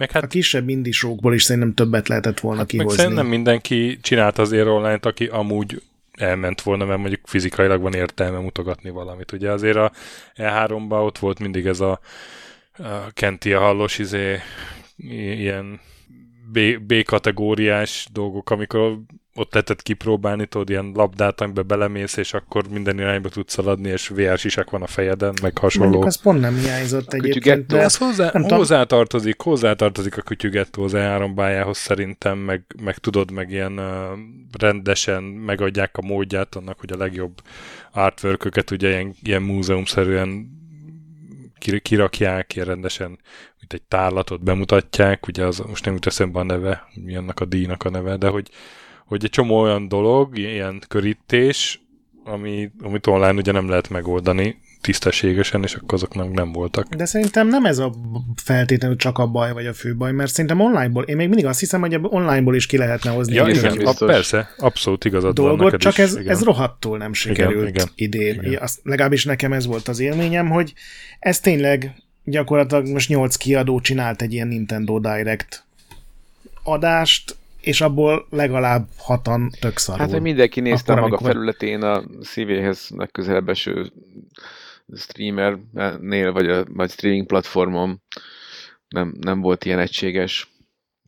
Meg 0.00 0.10
a 0.12 0.18
hát, 0.18 0.26
kisebb 0.26 0.68
indisókból 0.68 1.34
is 1.34 1.42
szerintem 1.42 1.74
többet 1.74 2.08
lehetett 2.08 2.40
volna 2.40 2.58
hát 2.58 2.72
meg 2.72 2.80
kihozni. 2.80 3.02
szerintem 3.02 3.26
mindenki 3.26 3.98
csinált 4.02 4.38
azért 4.38 4.66
online 4.66 4.98
aki 5.02 5.26
amúgy 5.26 5.82
elment 6.12 6.62
volna, 6.62 6.84
mert 6.84 6.98
mondjuk 6.98 7.20
fizikailag 7.24 7.80
van 7.80 7.94
értelme 7.94 8.38
mutogatni 8.38 8.90
valamit. 8.90 9.32
Ugye 9.32 9.50
azért 9.50 9.76
a 9.76 9.92
E3-ban 10.36 11.04
ott 11.04 11.18
volt 11.18 11.38
mindig 11.38 11.66
ez 11.66 11.80
a, 11.80 12.00
a 12.72 13.10
Kenti 13.12 13.52
a 13.52 13.60
hallos 13.60 13.98
izé, 13.98 14.38
ilyen 14.96 15.80
B, 16.52 16.58
B 16.86 17.02
kategóriás 17.02 18.08
dolgok, 18.12 18.50
amikor 18.50 19.00
ott 19.34 19.52
lehetett 19.52 19.82
kipróbálni, 19.82 20.46
tudod, 20.46 20.70
ilyen 20.70 20.90
labdát, 20.94 21.40
amiben 21.40 21.66
belemész, 21.66 22.16
és 22.16 22.34
akkor 22.34 22.68
minden 22.68 22.98
irányba 22.98 23.28
tudsz 23.28 23.52
szaladni, 23.52 23.88
és 23.88 24.08
VR 24.08 24.38
sisak 24.38 24.70
van 24.70 24.82
a 24.82 24.86
fejeden, 24.86 25.34
meg 25.42 25.58
hasonló. 25.58 25.88
Mondjuk 25.88 26.08
az 26.08 26.22
pont 26.22 26.40
nem 26.40 26.56
hiányzott 26.56 27.12
egyébként. 27.12 27.66
De 27.66 27.80
ez 27.80 27.96
hozzá, 27.96 28.30
nem 28.32 28.42
hozzátartozik, 28.42 29.40
hozzátartozik 29.40 30.16
a 30.16 30.22
kütyügettó 30.22 30.82
az 30.82 30.92
E3 30.94 31.30
bájához 31.34 31.78
szerintem, 31.78 32.38
meg, 32.38 32.62
meg 32.82 32.98
tudod, 32.98 33.30
meg 33.30 33.50
ilyen 33.50 33.78
uh, 33.78 34.18
rendesen 34.58 35.22
megadják 35.22 35.96
a 35.96 36.06
módját 36.06 36.54
annak, 36.54 36.80
hogy 36.80 36.92
a 36.92 36.96
legjobb 36.96 37.42
artwork 37.92 38.48
ugye 38.70 38.88
ilyen, 38.88 39.14
ilyen 39.22 39.42
múzeumszerűen 39.42 40.58
kirakják, 41.82 42.54
ilyen 42.54 42.66
rendesen, 42.66 43.08
mint 43.58 43.72
egy 43.72 43.82
tárlatot 43.82 44.42
bemutatják, 44.42 45.26
ugye 45.26 45.44
az 45.44 45.58
most 45.58 45.84
nem 45.84 45.94
jut 45.94 46.06
eszembe 46.06 46.38
a 46.38 46.42
neve, 46.42 46.88
mi 46.94 47.16
annak 47.16 47.40
a 47.40 47.44
díjnak 47.44 47.84
a 47.84 47.90
neve, 47.90 48.16
de 48.16 48.28
hogy, 48.28 48.50
hogy 49.10 49.24
egy 49.24 49.30
csomó 49.30 49.60
olyan 49.60 49.88
dolog, 49.88 50.38
ilyen 50.38 50.82
körítés, 50.88 51.80
ami, 52.24 52.70
amit 52.82 53.06
online 53.06 53.32
ugye 53.32 53.52
nem 53.52 53.68
lehet 53.68 53.88
megoldani 53.88 54.60
tisztességesen, 54.80 55.62
és 55.62 55.74
akkor 55.74 55.94
azok 55.94 56.32
nem 56.34 56.52
voltak. 56.52 56.94
De 56.94 57.04
szerintem 57.04 57.48
nem 57.48 57.64
ez 57.64 57.78
a 57.78 57.92
feltétlenül 58.42 58.96
csak 58.96 59.18
a 59.18 59.26
baj, 59.26 59.52
vagy 59.52 59.66
a 59.66 59.72
fő 59.72 59.96
baj, 59.96 60.12
mert 60.12 60.30
szerintem 60.30 60.60
onlineból, 60.60 61.02
én 61.02 61.16
még 61.16 61.28
mindig 61.28 61.46
azt 61.46 61.60
hiszem, 61.60 61.80
hogy 61.80 61.98
onlineból 62.02 62.54
is 62.54 62.66
ki 62.66 62.76
lehetne 62.76 63.10
hozni. 63.10 63.34
Ja, 63.34 63.48
igen, 63.48 63.86
a, 63.86 64.04
persze, 64.04 64.54
abszolút 64.58 65.04
igazad 65.04 65.34
dolgot, 65.34 65.56
van 65.56 65.64
neked 65.64 65.80
csak 65.80 65.92
is, 65.92 65.98
ez, 65.98 66.16
igen. 66.16 66.28
ez 66.32 66.42
rohadtul 66.42 66.98
nem 66.98 67.12
sikerült 67.12 67.68
igen, 67.68 67.68
igen, 67.68 67.88
idén. 67.94 68.42
Igen. 68.42 68.62
Azt, 68.62 68.80
legalábbis 68.82 69.24
nekem 69.24 69.52
ez 69.52 69.66
volt 69.66 69.88
az 69.88 70.00
élményem, 70.00 70.48
hogy 70.48 70.72
ez 71.18 71.40
tényleg 71.40 71.94
gyakorlatilag 72.24 72.88
most 72.88 73.08
nyolc 73.08 73.36
kiadó 73.36 73.80
csinált 73.80 74.22
egy 74.22 74.32
ilyen 74.32 74.48
Nintendo 74.48 74.98
Direct 74.98 75.64
adást, 76.62 77.36
és 77.60 77.80
abból 77.80 78.26
legalább 78.30 78.88
hatan 78.96 79.50
tök 79.60 79.76
szarul. 79.76 80.00
Hát, 80.00 80.10
hogy 80.10 80.20
mindenki 80.20 80.60
nézte 80.60 80.92
Akkor, 80.92 81.04
maga 81.04 81.16
amikor... 81.16 81.32
felületén 81.32 81.82
a 81.82 82.02
szívéhez 82.20 82.88
legközelebb 82.96 83.48
eső 83.48 83.92
streamernél, 84.94 86.32
vagy 86.32 86.48
a 86.48 86.64
vagy 86.64 86.90
streaming 86.90 87.26
platformon 87.26 88.02
nem, 88.88 89.14
nem 89.20 89.40
volt 89.40 89.64
ilyen 89.64 89.78
egységes. 89.78 90.52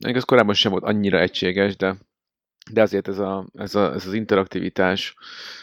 Még 0.07 0.17
az 0.17 0.25
korábban 0.25 0.55
sem 0.55 0.71
volt 0.71 0.85
annyira 0.85 1.21
egységes, 1.21 1.77
de, 1.77 1.97
de 2.71 2.83
azért 2.83 3.09
ez, 3.09 3.19
a, 3.19 3.47
ez, 3.55 3.75
a, 3.75 3.93
ez 3.95 4.07
az 4.07 4.13
interaktivitás, 4.13 5.15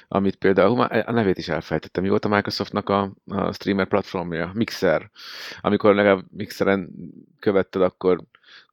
amit 0.08 0.36
például, 0.36 0.81
a 0.81 1.12
nevét 1.12 1.38
is 1.38 1.48
elfelejtettem, 1.48 2.03
mi 2.03 2.10
volt 2.10 2.25
a 2.25 2.29
Microsoftnak 2.29 2.89
a, 2.89 3.13
a 3.25 3.53
streamer 3.53 3.88
platformja? 3.88 4.51
Mixer. 4.53 5.12
Amikor 5.62 5.96
legalább 5.96 6.25
Mixeren 6.31 6.89
követted, 7.39 7.81
akkor 7.81 8.24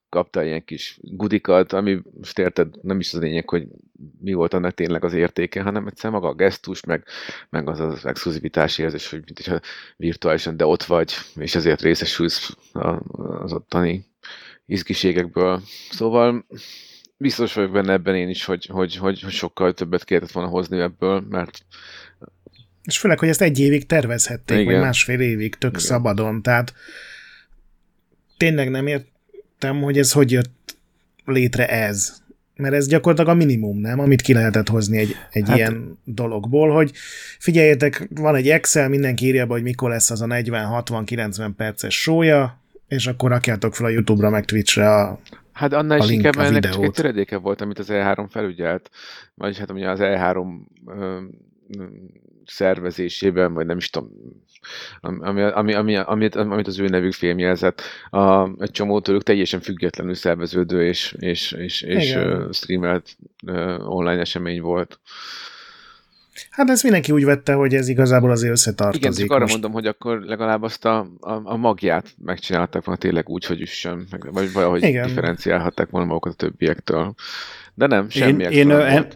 kapta 0.08 0.44
ilyen 0.44 0.64
kis 0.64 0.98
gudikat, 1.02 1.72
ami 1.72 2.00
most 2.20 2.38
érted, 2.38 2.68
nem 2.82 3.00
is 3.00 3.12
az 3.12 3.20
lényeg, 3.20 3.48
hogy 3.48 3.66
mi 4.20 4.32
volt 4.32 4.54
annak 4.54 4.74
tényleg 4.74 5.04
az 5.04 5.12
értéke, 5.12 5.62
hanem 5.62 5.86
egyszer 5.86 6.10
maga 6.10 6.28
a 6.28 6.34
gesztus, 6.34 6.84
meg, 6.84 7.04
meg 7.50 7.68
az 7.68 7.80
az 7.80 8.06
exkluzivitási 8.06 8.82
érzés, 8.82 9.10
hogy 9.10 9.22
mint 9.24 9.42
hogyha 9.42 9.60
virtuálisan, 9.96 10.56
de 10.56 10.66
ott 10.66 10.82
vagy, 10.82 11.14
és 11.36 11.54
ezért 11.54 11.82
részesülsz 11.82 12.56
az 13.42 13.52
ottani 13.52 14.04
izgiségekből. 14.66 15.62
Szóval 15.90 16.46
biztos 17.16 17.54
vagyok 17.54 17.72
benne 17.72 17.92
ebben 17.92 18.14
én 18.14 18.28
is, 18.28 18.44
hogy, 18.44 18.66
hogy, 18.66 18.96
hogy, 18.96 19.20
hogy 19.20 19.32
sokkal 19.32 19.72
többet 19.72 20.04
kellett 20.04 20.30
volna 20.30 20.50
hozni 20.50 20.78
ebből, 20.78 21.20
mert 21.20 21.64
és 22.86 22.98
főleg, 22.98 23.18
hogy 23.18 23.28
ezt 23.28 23.42
egy 23.42 23.58
évig 23.58 23.86
tervezhették, 23.86 24.58
Igen. 24.58 24.72
vagy 24.72 24.82
másfél 24.82 25.20
évig, 25.20 25.54
tök 25.54 25.70
Igen. 25.70 25.82
szabadon, 25.82 26.42
tehát 26.42 26.74
tényleg 28.36 28.70
nem 28.70 28.86
ért, 28.86 29.06
értem, 29.56 29.82
hogy 29.82 29.98
ez 29.98 30.12
hogy 30.12 30.30
jött 30.30 30.76
létre 31.24 31.68
ez. 31.68 32.24
Mert 32.56 32.74
ez 32.74 32.86
gyakorlatilag 32.86 33.30
a 33.30 33.38
minimum, 33.44 33.78
nem? 33.78 34.00
Amit 34.00 34.22
ki 34.22 34.32
lehetett 34.32 34.68
hozni 34.68 34.98
egy, 34.98 35.16
egy 35.30 35.48
hát, 35.48 35.56
ilyen 35.56 35.98
dologból, 36.04 36.70
hogy 36.70 36.92
figyeljetek, 37.38 38.08
van 38.10 38.34
egy 38.34 38.48
Excel, 38.48 38.88
mindenki 38.88 39.26
írja 39.26 39.46
be, 39.46 39.52
hogy 39.52 39.62
mikor 39.62 39.90
lesz 39.90 40.10
az 40.10 40.20
a 40.20 40.26
40-60-90 40.26 41.50
perces 41.56 42.00
sója, 42.00 42.60
és 42.88 43.06
akkor 43.06 43.30
rakjátok 43.30 43.74
fel 43.74 43.86
a 43.86 43.88
YouTube-ra, 43.88 44.30
meg 44.30 44.44
Twitch-re 44.44 44.94
a 44.94 45.20
Hát 45.52 45.72
annál 45.72 45.98
is 45.98 46.10
inkább 46.10 46.36
ennek 46.38 46.68
csak 46.68 46.82
egy 46.82 46.90
töredéke 46.90 47.36
volt, 47.36 47.60
amit 47.60 47.78
az 47.78 47.86
E3 47.90 48.26
felügyelt. 48.30 48.90
Vagyis 49.34 49.58
hát 49.58 49.70
ugye 49.70 49.90
az 49.90 49.98
E3 50.02 50.46
ö, 50.86 51.22
szervezésében, 52.44 53.54
vagy 53.54 53.66
nem 53.66 53.76
is 53.76 53.90
tudom, 53.90 54.10
ami, 55.00 55.42
ami, 55.42 55.74
ami, 55.74 55.96
amit, 55.96 56.34
amit 56.34 56.66
az 56.66 56.78
ő 56.78 56.86
nevük 56.86 57.12
filmjelzett, 57.12 57.82
a, 58.10 58.48
egy 58.58 58.70
csomó 58.70 59.00
tőlük 59.00 59.22
teljesen 59.22 59.60
függetlenül 59.60 60.14
szerveződő 60.14 60.86
és, 60.86 61.14
és, 61.18 61.52
és, 61.52 61.82
és 61.82 62.14
uh, 62.14 62.52
streamelt 62.52 63.16
online 63.86 64.20
esemény 64.20 64.60
volt. 64.60 65.00
Hát 66.50 66.70
ez 66.70 66.82
mindenki 66.82 67.12
úgy 67.12 67.24
vette, 67.24 67.52
hogy 67.52 67.74
ez 67.74 67.88
igazából 67.88 68.30
azért 68.30 68.52
összetartozik. 68.52 69.02
Igen, 69.02 69.12
csak 69.12 69.30
arra 69.30 69.40
most... 69.40 69.52
mondom, 69.52 69.72
hogy 69.72 69.86
akkor 69.86 70.20
legalább 70.20 70.62
azt 70.62 70.84
a, 70.84 70.98
a, 71.20 71.40
a 71.44 71.56
magját 71.56 72.14
megcsinálták 72.24 72.84
volna 72.84 73.00
tényleg 73.00 73.28
úgy, 73.28 73.44
hogy 73.44 73.60
üssön, 73.60 74.06
meg, 74.10 74.32
vagy 74.32 74.52
valahogy 74.52 74.82
Igen. 74.82 75.06
differenciálhatták 75.06 75.90
volna 75.90 76.06
magukat 76.06 76.32
a 76.32 76.36
többiektől. 76.36 77.14
De 77.74 77.86
nem, 77.86 78.08
semmi 78.08 78.42
én, 78.42 78.50
én, 78.50 78.70
en, 78.70 79.06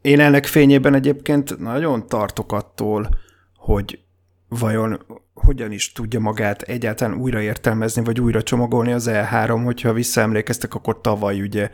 én 0.00 0.20
ennek 0.20 0.46
fényében 0.46 0.94
egyébként 0.94 1.58
nagyon 1.58 2.06
tartok 2.06 2.52
attól, 2.52 3.08
hogy 3.56 3.98
vajon 4.48 5.00
hogyan 5.34 5.72
is 5.72 5.92
tudja 5.92 6.20
magát 6.20 6.62
egyáltalán 6.62 7.18
újraértelmezni, 7.18 8.04
vagy 8.04 8.20
újra 8.20 8.42
csomagolni 8.42 8.92
az 8.92 9.08
E3, 9.12 9.60
hogyha 9.64 9.92
visszaemlékeztek, 9.92 10.74
akkor 10.74 11.00
tavaly 11.00 11.40
ugye 11.40 11.70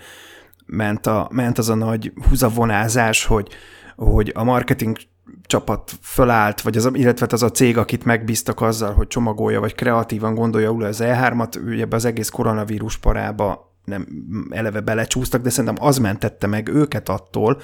ment, 0.66 1.06
a, 1.06 1.28
ment 1.32 1.58
az 1.58 1.68
a 1.68 1.74
nagy 1.74 2.12
húzavonázás, 2.28 3.24
hogy, 3.24 3.48
hogy 3.96 4.32
a 4.34 4.44
marketing 4.44 4.96
csapat 5.42 5.92
fölállt, 6.02 6.60
vagy 6.60 6.76
az, 6.76 6.90
illetve 6.92 7.26
az 7.30 7.42
a 7.42 7.50
cég, 7.50 7.78
akit 7.78 8.04
megbíztak 8.04 8.60
azzal, 8.60 8.92
hogy 8.92 9.06
csomagolja, 9.06 9.60
vagy 9.60 9.74
kreatívan 9.74 10.34
gondolja 10.34 10.70
újra 10.70 10.86
az 10.86 11.00
E3-at, 11.02 11.66
ő 11.66 11.80
ebbe 11.80 11.96
az 11.96 12.04
egész 12.04 12.28
koronavírus 12.28 12.96
parába 12.98 13.72
nem 13.84 14.06
eleve 14.50 14.80
belecsúsztak, 14.80 15.42
de 15.42 15.50
szerintem 15.50 15.86
az 15.86 15.98
mentette 15.98 16.46
meg 16.46 16.68
őket 16.68 17.08
attól, 17.08 17.60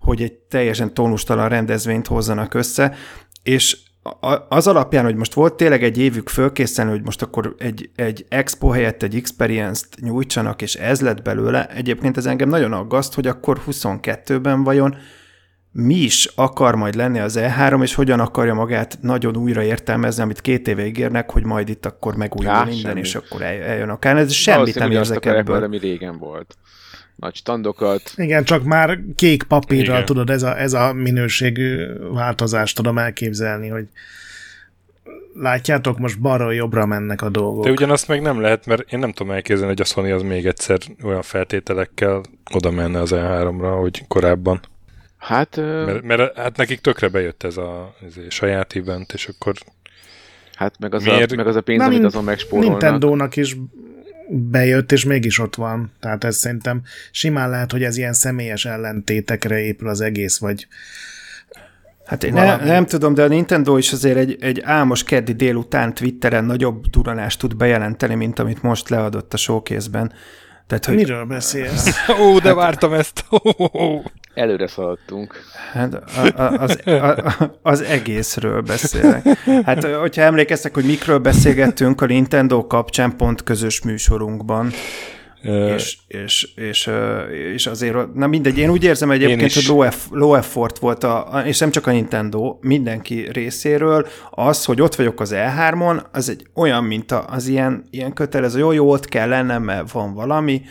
hogy 0.00 0.22
egy 0.22 0.32
teljesen 0.32 0.94
tónustalan 0.94 1.48
rendezvényt 1.48 2.06
hozzanak 2.06 2.54
össze, 2.54 2.94
és 3.42 3.78
az 4.48 4.66
alapján, 4.66 5.04
hogy 5.04 5.14
most 5.14 5.34
volt 5.34 5.54
tényleg 5.54 5.82
egy 5.82 5.98
évük 5.98 6.28
fölkészen, 6.28 6.88
hogy 6.88 7.02
most 7.02 7.22
akkor 7.22 7.54
egy, 7.58 7.90
egy 7.96 8.26
expo 8.28 8.68
helyett 8.68 9.02
egy 9.02 9.14
experience-t 9.14 10.00
nyújtsanak, 10.00 10.62
és 10.62 10.74
ez 10.74 11.00
lett 11.00 11.22
belőle, 11.22 11.66
egyébként 11.66 12.16
ez 12.16 12.26
engem 12.26 12.48
nagyon 12.48 12.72
aggaszt, 12.72 13.14
hogy 13.14 13.26
akkor 13.26 13.62
22-ben 13.66 14.62
vajon 14.62 14.96
mi 15.72 15.94
is 15.94 16.28
akar 16.34 16.74
majd 16.74 16.94
lenni 16.94 17.18
az 17.18 17.38
E3, 17.40 17.82
és 17.82 17.94
hogyan 17.94 18.20
akarja 18.20 18.54
magát 18.54 18.98
nagyon 19.00 19.36
újra 19.36 19.62
értelmezni, 19.62 20.22
amit 20.22 20.40
két 20.40 20.68
éve 20.68 20.86
ígérnek, 20.86 21.30
hogy 21.30 21.44
majd 21.44 21.68
itt 21.68 21.86
akkor 21.86 22.16
megújul 22.16 22.52
ja, 22.52 22.64
minden, 22.64 22.80
semmi. 22.80 23.00
és 23.00 23.14
akkor 23.14 23.42
eljön 23.42 23.88
akár. 23.88 24.16
Ez 24.16 24.32
semmit 24.32 24.74
nem 24.74 24.90
érzek 24.90 25.24
ebből. 25.26 25.62
ami 25.62 25.78
régen 25.78 26.18
volt 26.18 26.56
nagy 27.16 27.34
standokat. 27.34 28.12
Igen, 28.16 28.44
csak 28.44 28.64
már 28.64 28.98
kék 29.16 29.42
papírral, 29.42 29.94
Igen. 29.94 30.04
tudod, 30.04 30.30
ez 30.30 30.42
a, 30.42 30.60
ez 30.60 30.72
a 30.72 30.92
minőségű 30.92 31.86
változást 32.12 32.76
tudom 32.76 32.98
elképzelni, 32.98 33.68
hogy 33.68 33.88
látjátok, 35.34 35.98
most 35.98 36.20
balra 36.20 36.52
jobbra 36.52 36.86
mennek 36.86 37.22
a 37.22 37.28
dolgok. 37.28 37.64
De 37.64 37.70
ugyanazt 37.70 38.08
meg 38.08 38.22
nem 38.22 38.40
lehet, 38.40 38.66
mert 38.66 38.92
én 38.92 38.98
nem 38.98 39.12
tudom 39.12 39.32
elképzelni, 39.32 39.72
hogy 39.72 39.80
a 39.80 39.84
Sony 39.84 40.12
az 40.12 40.22
még 40.22 40.46
egyszer 40.46 40.78
olyan 41.02 41.22
feltételekkel 41.22 42.20
oda 42.54 42.70
menne 42.70 43.00
az 43.00 43.10
E3-ra, 43.14 43.76
hogy 43.80 44.04
korábban. 44.08 44.60
Hát... 45.16 45.56
Mert, 45.56 46.02
mert 46.02 46.38
hát 46.38 46.56
nekik 46.56 46.80
tökre 46.80 47.08
bejött 47.08 47.42
ez 47.42 47.56
a, 47.56 47.94
ez 48.06 48.16
a 48.16 48.30
saját 48.30 48.72
event, 48.76 49.12
és 49.12 49.26
akkor 49.26 49.54
Hát 50.54 50.78
meg 50.78 50.94
az, 50.94 51.04
Miért? 51.04 51.32
a, 51.32 51.36
meg 51.36 51.46
az 51.46 51.56
a 51.56 51.60
pénz, 51.60 51.80
Na, 51.80 51.86
amit 51.86 52.04
azon 52.04 52.24
megspórolnak. 52.24 52.80
Nintendo-nak 52.80 53.36
is 53.36 53.56
bejött, 54.28 54.92
és 54.92 55.04
mégis 55.04 55.38
ott 55.38 55.54
van. 55.54 55.92
Tehát 56.00 56.24
ez 56.24 56.36
szerintem 56.36 56.82
simán 57.10 57.50
lehet, 57.50 57.72
hogy 57.72 57.82
ez 57.82 57.96
ilyen 57.96 58.12
személyes 58.12 58.64
ellentétekre 58.64 59.60
épül 59.60 59.88
az 59.88 60.00
egész, 60.00 60.38
vagy 60.38 60.66
Hát 62.04 62.24
én 62.24 62.32
ne, 62.32 62.56
nem 62.56 62.86
tudom, 62.86 63.14
de 63.14 63.22
a 63.22 63.28
Nintendo 63.28 63.76
is 63.76 63.92
azért 63.92 64.16
egy, 64.16 64.36
egy 64.40 64.60
álmos 64.64 65.04
keddi 65.04 65.32
délután 65.32 65.94
Twitteren 65.94 66.44
nagyobb 66.44 66.86
duranást 66.86 67.38
tud 67.38 67.56
bejelenteni, 67.56 68.14
mint 68.14 68.38
amit 68.38 68.62
most 68.62 68.88
leadott 68.88 69.34
a 69.34 69.36
showcase-ben. 69.36 70.12
Tehát, 70.66 70.84
hogy... 70.84 70.94
Miről 70.94 71.24
beszélsz? 71.24 71.96
Ó, 72.22 72.38
de 72.38 72.48
hát, 72.48 72.56
vártam 72.56 72.92
ezt. 72.92 73.24
Előre 74.34 74.66
szaladtunk. 74.66 75.34
Hát 75.72 75.94
a, 75.94 76.42
a, 76.42 76.60
az, 76.60 76.86
a, 76.86 77.58
az 77.62 77.80
egészről 77.80 78.60
beszélek. 78.60 79.26
Hát, 79.64 79.84
hogyha 79.84 80.22
emlékeztek, 80.22 80.74
hogy 80.74 80.84
mikről 80.84 81.18
beszélgettünk 81.18 82.00
a 82.00 82.06
Nintendo 82.06 82.66
kapcsán 82.66 83.16
pont 83.16 83.42
közös 83.42 83.82
műsorunkban, 83.82 84.70
és, 85.44 85.98
és, 86.06 86.48
és, 86.56 86.90
és 87.54 87.66
azért, 87.66 88.14
na 88.14 88.26
mindegy, 88.26 88.58
én 88.58 88.70
úgy 88.70 88.84
érzem 88.84 89.10
egyébként, 89.10 89.52
hogy 89.52 89.64
low, 89.68 89.82
eff, 89.82 90.06
low 90.10 90.34
effort 90.34 90.78
volt, 90.78 91.04
a, 91.04 91.42
és 91.46 91.58
nem 91.58 91.70
csak 91.70 91.86
a 91.86 91.90
Nintendo, 91.90 92.58
mindenki 92.60 93.28
részéről, 93.32 94.06
az, 94.30 94.64
hogy 94.64 94.80
ott 94.80 94.94
vagyok 94.94 95.20
az 95.20 95.32
E3-on, 95.34 96.02
az 96.12 96.28
egy 96.28 96.46
olyan, 96.54 96.84
mint 96.84 97.12
az 97.12 97.46
ilyen, 97.46 97.84
ilyen 97.90 98.12
kötelező, 98.12 98.58
jó, 98.58 98.72
jó, 98.72 98.90
ott 98.90 99.08
kell 99.08 99.28
lennem, 99.28 99.62
mert 99.62 99.90
van 99.90 100.14
valami, 100.14 100.62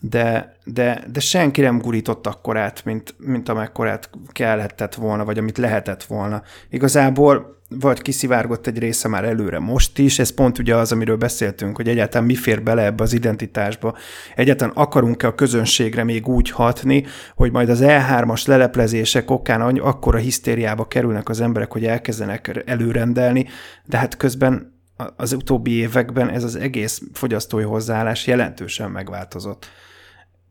de, 0.00 0.56
de, 0.64 1.04
de 1.12 1.20
senki 1.20 1.60
nem 1.60 1.78
gurított 1.78 2.26
akkorát, 2.26 2.84
mint, 2.84 3.14
mint 3.18 3.48
amekkorát 3.48 4.10
kellett 4.32 4.94
volna, 4.94 5.24
vagy 5.24 5.38
amit 5.38 5.58
lehetett 5.58 6.04
volna. 6.04 6.42
Igazából 6.70 7.59
vagy 7.78 8.02
kiszivárgott 8.02 8.66
egy 8.66 8.78
része 8.78 9.08
már 9.08 9.24
előre 9.24 9.58
most 9.58 9.98
is, 9.98 10.18
ez 10.18 10.30
pont 10.30 10.58
ugye 10.58 10.76
az, 10.76 10.92
amiről 10.92 11.16
beszéltünk, 11.16 11.76
hogy 11.76 11.88
egyáltalán 11.88 12.26
mi 12.26 12.34
fér 12.34 12.62
bele 12.62 12.84
ebbe 12.84 13.02
az 13.02 13.12
identitásba. 13.12 13.96
Egyáltalán 14.34 14.74
akarunk-e 14.76 15.26
a 15.26 15.34
közönségre 15.34 16.04
még 16.04 16.28
úgy 16.28 16.50
hatni, 16.50 17.04
hogy 17.34 17.52
majd 17.52 17.68
az 17.68 17.80
E3-as 17.82 18.46
leleplezések 18.46 19.30
okán 19.30 19.60
akkora 19.60 20.18
hisztériába 20.18 20.84
kerülnek 20.84 21.28
az 21.28 21.40
emberek, 21.40 21.72
hogy 21.72 21.84
elkezdenek 21.84 22.62
előrendelni, 22.66 23.46
de 23.84 23.96
hát 23.96 24.16
közben 24.16 24.78
az 25.16 25.32
utóbbi 25.32 25.70
években 25.70 26.30
ez 26.30 26.44
az 26.44 26.56
egész 26.56 27.02
fogyasztói 27.12 27.62
hozzáállás 27.62 28.26
jelentősen 28.26 28.90
megváltozott 28.90 29.66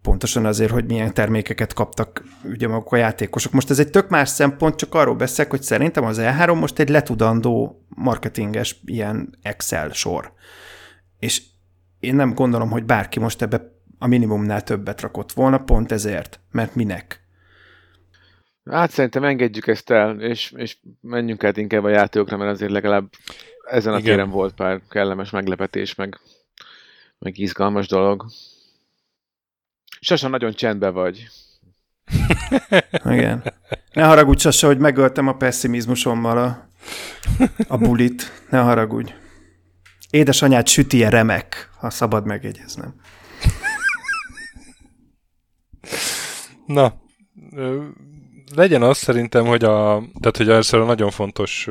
pontosan 0.01 0.45
azért, 0.45 0.71
hogy 0.71 0.85
milyen 0.85 1.13
termékeket 1.13 1.73
kaptak 1.73 2.23
ugye 2.43 2.67
maguk 2.67 2.91
a 2.91 2.97
játékosok. 2.97 3.51
Most 3.51 3.69
ez 3.69 3.79
egy 3.79 3.89
tök 3.89 4.09
más 4.09 4.29
szempont, 4.29 4.75
csak 4.75 4.95
arról 4.95 5.15
beszélek, 5.15 5.51
hogy 5.51 5.61
szerintem 5.61 6.03
az 6.03 6.17
E3 6.21 6.59
most 6.59 6.79
egy 6.79 6.89
letudandó 6.89 7.85
marketinges 7.89 8.79
ilyen 8.85 9.37
Excel 9.41 9.89
sor. 9.89 10.33
És 11.19 11.41
én 11.99 12.15
nem 12.15 12.33
gondolom, 12.33 12.69
hogy 12.69 12.83
bárki 12.83 13.19
most 13.19 13.41
ebbe 13.41 13.77
a 13.97 14.07
minimumnál 14.07 14.63
többet 14.63 15.01
rakott 15.01 15.31
volna, 15.31 15.57
pont 15.57 15.91
ezért. 15.91 16.39
Mert 16.51 16.75
minek? 16.75 17.27
Hát 18.69 18.91
szerintem 18.91 19.23
engedjük 19.23 19.67
ezt 19.67 19.89
el, 19.89 20.21
és, 20.21 20.53
és 20.55 20.77
menjünk 21.01 21.43
át 21.43 21.57
inkább 21.57 21.83
a 21.83 21.89
játékokra, 21.89 22.37
mert 22.37 22.51
azért 22.51 22.71
legalább 22.71 23.09
ezen 23.69 23.93
a 23.93 23.97
Igen. 23.97 24.11
téren 24.11 24.29
volt 24.29 24.53
pár 24.53 24.81
kellemes 24.89 25.29
meglepetés, 25.29 25.95
meg, 25.95 26.19
meg 27.19 27.37
izgalmas 27.37 27.87
dolog. 27.87 28.25
Sasa 29.99 30.27
nagyon 30.27 30.53
csendben 30.53 30.93
vagy. 30.93 31.27
Igen. 33.05 33.53
Ne 33.93 34.03
haragudj, 34.03 34.41
Sasa, 34.41 34.67
hogy 34.67 34.77
megöltem 34.77 35.27
a 35.27 35.35
pessimizmusommal 35.35 36.37
a, 36.37 36.69
a 37.67 37.77
bulit. 37.77 38.43
Ne 38.49 38.59
haragudj. 38.59 39.13
Édesanyád 40.09 40.67
sütie 40.67 41.09
remek, 41.09 41.69
ha 41.77 41.89
szabad 41.89 42.25
megjegyeznem. 42.25 42.95
Na, 46.65 46.93
legyen 48.55 48.81
az 48.81 48.97
szerintem, 48.97 49.45
hogy 49.45 49.63
a, 49.63 50.03
tehát, 50.19 50.37
hogy 50.37 50.49
először 50.49 50.79
a 50.79 50.85
nagyon 50.85 51.09
fontos 51.09 51.67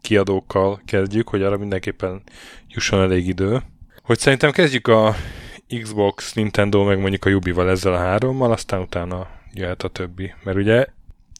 kiadókkal 0.00 0.82
kezdjük, 0.84 1.28
hogy 1.28 1.42
arra 1.42 1.56
mindenképpen 1.56 2.22
jusson 2.68 3.00
elég 3.00 3.26
idő. 3.26 3.62
Hogy 4.02 4.18
szerintem 4.18 4.50
kezdjük 4.50 4.88
a 4.88 5.14
Xbox, 5.68 6.32
Nintendo, 6.32 6.84
meg 6.84 6.98
mondjuk 6.98 7.24
a 7.24 7.28
Jubival 7.28 7.70
ezzel 7.70 7.94
a 7.94 7.98
hárommal, 7.98 8.52
aztán 8.52 8.80
utána 8.80 9.28
jöhet 9.54 9.82
a 9.82 9.88
többi. 9.88 10.34
Mert 10.42 10.56
ugye 10.56 10.86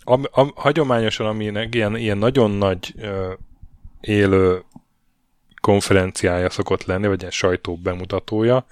a, 0.04 0.40
a, 0.40 0.52
hagyományosan, 0.54 1.26
aminek 1.26 1.74
ilyen, 1.74 1.96
ilyen 1.96 2.18
nagyon 2.18 2.50
nagy 2.50 2.94
ö, 2.98 3.32
élő 4.00 4.64
konferenciája 5.60 6.50
szokott 6.50 6.84
lenni, 6.84 7.06
vagy 7.06 7.20
ilyen 7.20 7.32
sajtó 7.32 7.76
bemutatója, 7.76 8.66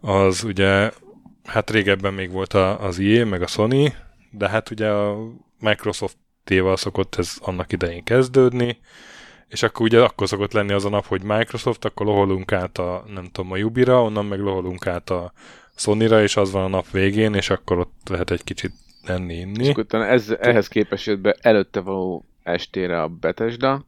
az 0.00 0.44
ugye, 0.44 0.90
hát 1.44 1.70
régebben 1.70 2.14
még 2.14 2.30
volt 2.30 2.54
a, 2.54 2.82
az 2.82 2.98
EA, 2.98 3.24
meg 3.24 3.42
a 3.42 3.46
Sony, 3.46 3.94
de 4.30 4.48
hát 4.48 4.70
ugye 4.70 4.88
a 4.88 5.16
Microsoft 5.60 6.16
téval 6.44 6.76
szokott 6.76 7.14
ez 7.14 7.36
annak 7.40 7.72
idején 7.72 8.04
kezdődni, 8.04 8.78
és 9.48 9.62
akkor 9.62 9.86
ugye 9.86 10.00
akkor 10.00 10.28
szokott 10.28 10.52
lenni 10.52 10.72
az 10.72 10.84
a 10.84 10.88
nap, 10.88 11.06
hogy 11.06 11.22
Microsoft, 11.22 11.84
akkor 11.84 12.06
loholunk 12.06 12.52
át 12.52 12.78
a, 12.78 13.04
nem 13.14 13.28
tudom, 13.32 13.52
a 13.52 13.56
Jubira, 13.56 14.02
onnan 14.02 14.26
meg 14.26 14.40
loholunk 14.40 14.86
át 14.86 15.10
a 15.10 15.32
Sony-ra, 15.76 16.22
és 16.22 16.36
az 16.36 16.50
van 16.50 16.64
a 16.64 16.68
nap 16.68 16.90
végén, 16.90 17.34
és 17.34 17.50
akkor 17.50 17.78
ott 17.78 18.08
lehet 18.08 18.30
egy 18.30 18.44
kicsit 18.44 18.72
enni, 19.04 19.34
inni. 19.34 19.64
És 19.64 19.74
utána 19.74 20.06
ez, 20.06 20.34
ehhez 20.40 20.68
képest 20.68 21.06
jött 21.06 21.20
be 21.20 21.36
előtte 21.40 21.80
való 21.80 22.24
estére 22.42 23.02
a 23.02 23.08
Bethesda, 23.08 23.86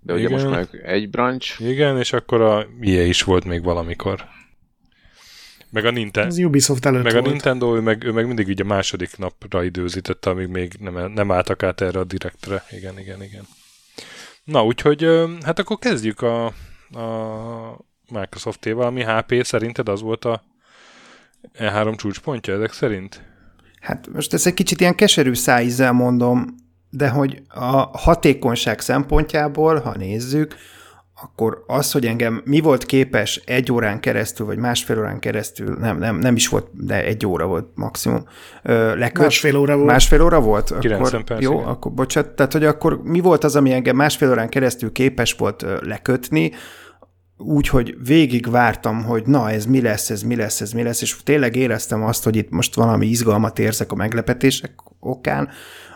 de 0.00 0.12
ugye 0.12 0.22
Igen. 0.22 0.32
most 0.32 0.48
már 0.50 0.68
egy 0.82 1.10
branch. 1.10 1.60
Igen, 1.60 1.98
és 1.98 2.12
akkor 2.12 2.40
a 2.40 2.66
IE 2.80 3.04
is 3.04 3.22
volt 3.22 3.44
még 3.44 3.62
valamikor. 3.62 4.24
Meg 5.70 5.84
a 5.84 5.90
Nintendo. 5.90 6.28
Az 6.28 6.38
Ubisoft 6.38 6.86
előtt 6.86 7.02
Meg 7.02 7.12
volt. 7.12 7.26
a 7.26 7.30
Nintendo, 7.30 7.76
ő 7.76 7.80
meg, 7.80 8.04
ő 8.04 8.12
meg 8.12 8.26
mindig 8.26 8.48
ugye 8.48 8.62
a 8.62 8.66
második 8.66 9.16
napra 9.16 9.64
időzítette, 9.64 10.30
amíg 10.30 10.48
még 10.48 10.72
nem, 10.80 11.12
nem 11.12 11.30
álltak 11.30 11.62
át 11.62 11.80
erre 11.80 11.98
a 11.98 12.04
direktre. 12.04 12.64
Igen, 12.70 12.98
igen, 12.98 13.22
igen. 13.22 13.46
Na, 14.46 14.64
úgyhogy 14.64 15.08
hát 15.44 15.58
akkor 15.58 15.78
kezdjük 15.78 16.22
a, 16.22 16.44
a 16.90 17.78
Microsoft-éval, 18.10 18.86
ami 18.86 19.04
HP 19.04 19.44
szerinted 19.44 19.88
az 19.88 20.00
volt 20.00 20.24
a 20.24 20.42
E3 21.58 21.96
csúcspontja 21.96 22.54
ezek 22.54 22.72
szerint? 22.72 23.24
Hát 23.80 24.08
most 24.12 24.32
ezt 24.32 24.46
egy 24.46 24.54
kicsit 24.54 24.80
ilyen 24.80 24.94
keserű 24.94 25.34
szájízzel 25.34 25.92
mondom, 25.92 26.54
de 26.90 27.08
hogy 27.08 27.42
a 27.48 27.98
hatékonyság 27.98 28.80
szempontjából, 28.80 29.80
ha 29.80 29.96
nézzük, 29.96 30.56
akkor 31.22 31.64
az, 31.66 31.92
hogy 31.92 32.06
engem 32.06 32.42
mi 32.44 32.60
volt 32.60 32.84
képes 32.84 33.42
egy 33.44 33.72
órán 33.72 34.00
keresztül, 34.00 34.46
vagy 34.46 34.58
másfél 34.58 34.98
órán 34.98 35.18
keresztül, 35.18 35.76
nem, 35.80 35.98
nem, 35.98 36.16
nem 36.16 36.34
is 36.34 36.48
volt, 36.48 36.66
de 36.72 37.04
egy 37.04 37.26
óra 37.26 37.46
volt 37.46 37.66
maximum, 37.74 38.24
leköt, 38.94 39.22
Másfél 39.22 39.56
óra 39.56 39.74
volt. 39.76 39.86
Másfél 39.86 40.22
óra 40.22 40.40
volt? 40.40 40.78
90 40.78 41.24
perc, 41.24 41.42
Jó, 41.42 41.52
igen. 41.52 41.64
akkor 41.64 41.92
bocsánat, 41.92 42.30
tehát 42.30 42.52
hogy 42.52 42.64
akkor 42.64 43.02
mi 43.02 43.20
volt 43.20 43.44
az, 43.44 43.56
ami 43.56 43.72
engem 43.72 43.96
másfél 43.96 44.30
órán 44.30 44.48
keresztül 44.48 44.92
képes 44.92 45.32
volt 45.32 45.66
lekötni, 45.80 46.52
úgy, 47.36 47.68
hogy 47.68 47.96
végig 48.04 48.50
vártam, 48.50 49.04
hogy 49.04 49.22
na, 49.26 49.50
ez 49.50 49.66
mi 49.66 49.80
lesz, 49.80 50.10
ez 50.10 50.22
mi 50.22 50.36
lesz, 50.36 50.60
ez 50.60 50.72
mi 50.72 50.82
lesz, 50.82 51.02
és 51.02 51.16
tényleg 51.22 51.56
éreztem 51.56 52.02
azt, 52.02 52.24
hogy 52.24 52.36
itt 52.36 52.50
most 52.50 52.74
valami 52.74 53.06
izgalmat 53.06 53.58
érzek 53.58 53.92
a 53.92 53.94
meglepetések 53.94 54.74
okán, 55.00 55.48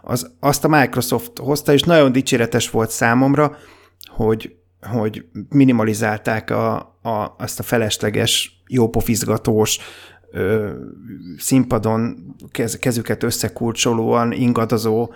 az, 0.02 0.30
azt 0.40 0.64
a 0.64 0.68
Microsoft 0.68 1.38
hozta, 1.38 1.72
és 1.72 1.82
nagyon 1.82 2.12
dicséretes 2.12 2.70
volt 2.70 2.90
számomra, 2.90 3.56
hogy 4.08 4.59
hogy 4.80 5.24
minimalizálták 5.48 6.50
a, 6.50 6.76
a, 7.02 7.34
azt 7.38 7.58
a 7.58 7.62
felesleges, 7.62 8.62
jópofizgatós, 8.66 9.78
ö, 10.30 10.70
színpadon 11.36 12.34
kez, 12.50 12.78
kezüket 12.78 13.22
összekurcsolóan 13.22 14.32
ingadozó, 14.32 15.12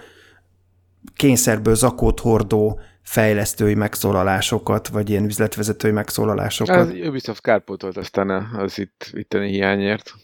kényszerből 1.17 1.75
zakót 1.75 2.21
hordó 2.21 2.81
fejlesztői 3.03 3.75
megszólalásokat, 3.75 4.89
vagy 4.89 5.11
ilyen 5.11 5.25
üzletvezetői 5.25 5.91
megszólalásokat. 5.91 6.77
Az 6.77 7.07
Ubisoft 7.07 7.41
kárpótolt 7.41 7.97
aztán 7.97 8.31
az 8.31 8.79
itt, 8.79 9.11
itteni 9.13 9.49
hiányért. 9.49 10.15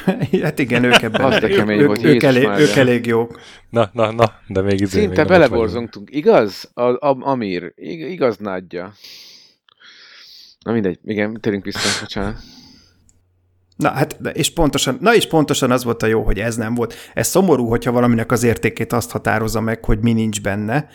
hát 0.42 0.58
igen, 0.58 0.84
ők 0.84 1.02
ebben. 1.02 1.20
Az 1.24 1.40
de 1.40 1.48
kemény 1.48 1.78
ők, 1.78 1.86
volt, 1.86 2.04
ők, 2.04 2.22
elég, 2.22 2.48
ők 2.48 2.76
elég 2.76 3.06
jók. 3.06 3.40
Na, 3.70 3.90
na, 3.92 4.12
na, 4.12 4.32
de 4.46 4.60
még 4.60 4.80
izé 4.80 5.00
Szinte 5.00 5.24
beleborzongtunk. 5.24 6.14
Igaz? 6.14 6.70
A, 6.74 6.82
a, 6.82 7.16
Amir. 7.20 7.72
Ig- 7.76 8.10
igaz 8.10 8.36
nádja. 8.36 8.92
Na 10.64 10.72
mindegy. 10.72 10.98
Igen, 11.04 11.38
térjünk 11.40 11.64
vissza. 11.64 12.00
Bocsánat. 12.00 12.36
Na 13.76 13.90
hát, 13.90 14.18
és 14.32 14.52
pontosan, 14.52 14.98
na 15.00 15.14
és 15.14 15.26
pontosan 15.26 15.70
az 15.70 15.84
volt 15.84 16.02
a 16.02 16.06
jó, 16.06 16.22
hogy 16.22 16.38
ez 16.38 16.56
nem 16.56 16.74
volt. 16.74 16.94
Ez 17.14 17.26
szomorú, 17.26 17.68
hogyha 17.68 17.92
valaminek 17.92 18.32
az 18.32 18.42
értékét 18.42 18.92
azt 18.92 19.10
határozza 19.10 19.60
meg, 19.60 19.84
hogy 19.84 19.98
mi 19.98 20.12
nincs 20.12 20.40
benne, 20.40 20.88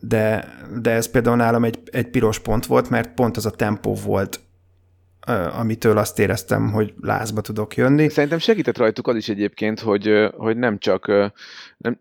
de, 0.00 0.48
de 0.80 0.90
ez 0.90 1.10
például 1.10 1.36
nálam 1.36 1.64
egy, 1.64 1.78
egy 1.84 2.10
piros 2.10 2.38
pont 2.38 2.66
volt, 2.66 2.90
mert 2.90 3.14
pont 3.14 3.36
az 3.36 3.46
a 3.46 3.50
tempó 3.50 3.94
volt, 3.94 4.40
amitől 5.34 5.98
azt 5.98 6.18
éreztem, 6.18 6.70
hogy 6.72 6.94
lázba 7.00 7.40
tudok 7.40 7.76
jönni. 7.76 8.08
Szerintem 8.08 8.38
segített 8.38 8.78
rajtuk 8.78 9.06
az 9.08 9.16
is 9.16 9.28
egyébként, 9.28 9.80
hogy, 9.80 10.30
hogy 10.36 10.56
nem 10.56 10.78
csak 10.78 11.06
nem, 11.76 11.98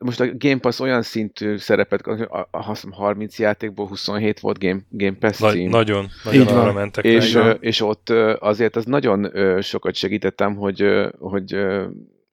most 0.00 0.20
a 0.20 0.26
Game 0.38 0.58
Pass 0.58 0.78
olyan 0.80 1.02
szintű 1.02 1.56
szerepet, 1.56 2.00
a- 2.06 2.38
a- 2.38 2.48
azt 2.50 2.66
hiszem 2.68 2.92
30 2.92 3.38
játékból 3.38 3.86
27 3.86 4.40
volt 4.40 4.58
Game, 4.58 4.80
Game 4.90 5.16
Pass 5.18 5.38
Nagy, 5.38 5.52
cím. 5.52 5.70
nagyon, 5.70 6.06
nagyon 6.24 6.40
Így 6.40 6.48
van. 6.48 6.58
arra 6.58 6.72
mentek. 6.72 7.04
és, 7.04 7.32
rá. 7.34 7.50
és 7.50 7.80
ott 7.80 8.08
azért 8.38 8.76
az 8.76 8.84
nagyon 8.84 9.30
sokat 9.62 9.94
segítettem, 9.94 10.54
hogy, 10.54 10.84
hogy 11.18 11.56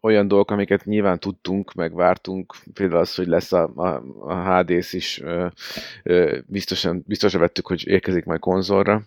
olyan 0.02 0.28
dolgok, 0.28 0.52
amiket 0.52 0.86
nyilván 0.86 1.20
tudtunk, 1.20 1.74
meg 1.74 1.94
vártunk, 1.96 2.56
például 2.74 3.00
az, 3.00 3.16
hogy 3.16 3.28
lesz 3.28 3.52
a, 3.52 3.72
a, 3.76 4.04
a 4.20 4.58
HD-s 4.60 4.94
is, 4.94 5.22
ö, 5.22 5.48
ö, 6.04 6.38
biztosan, 6.46 7.04
biztosan 7.08 7.40
vettük, 7.40 7.68
hogy 7.68 7.88
érkezik 7.88 8.26
majd 8.26 8.40
konzolra, 8.40 9.02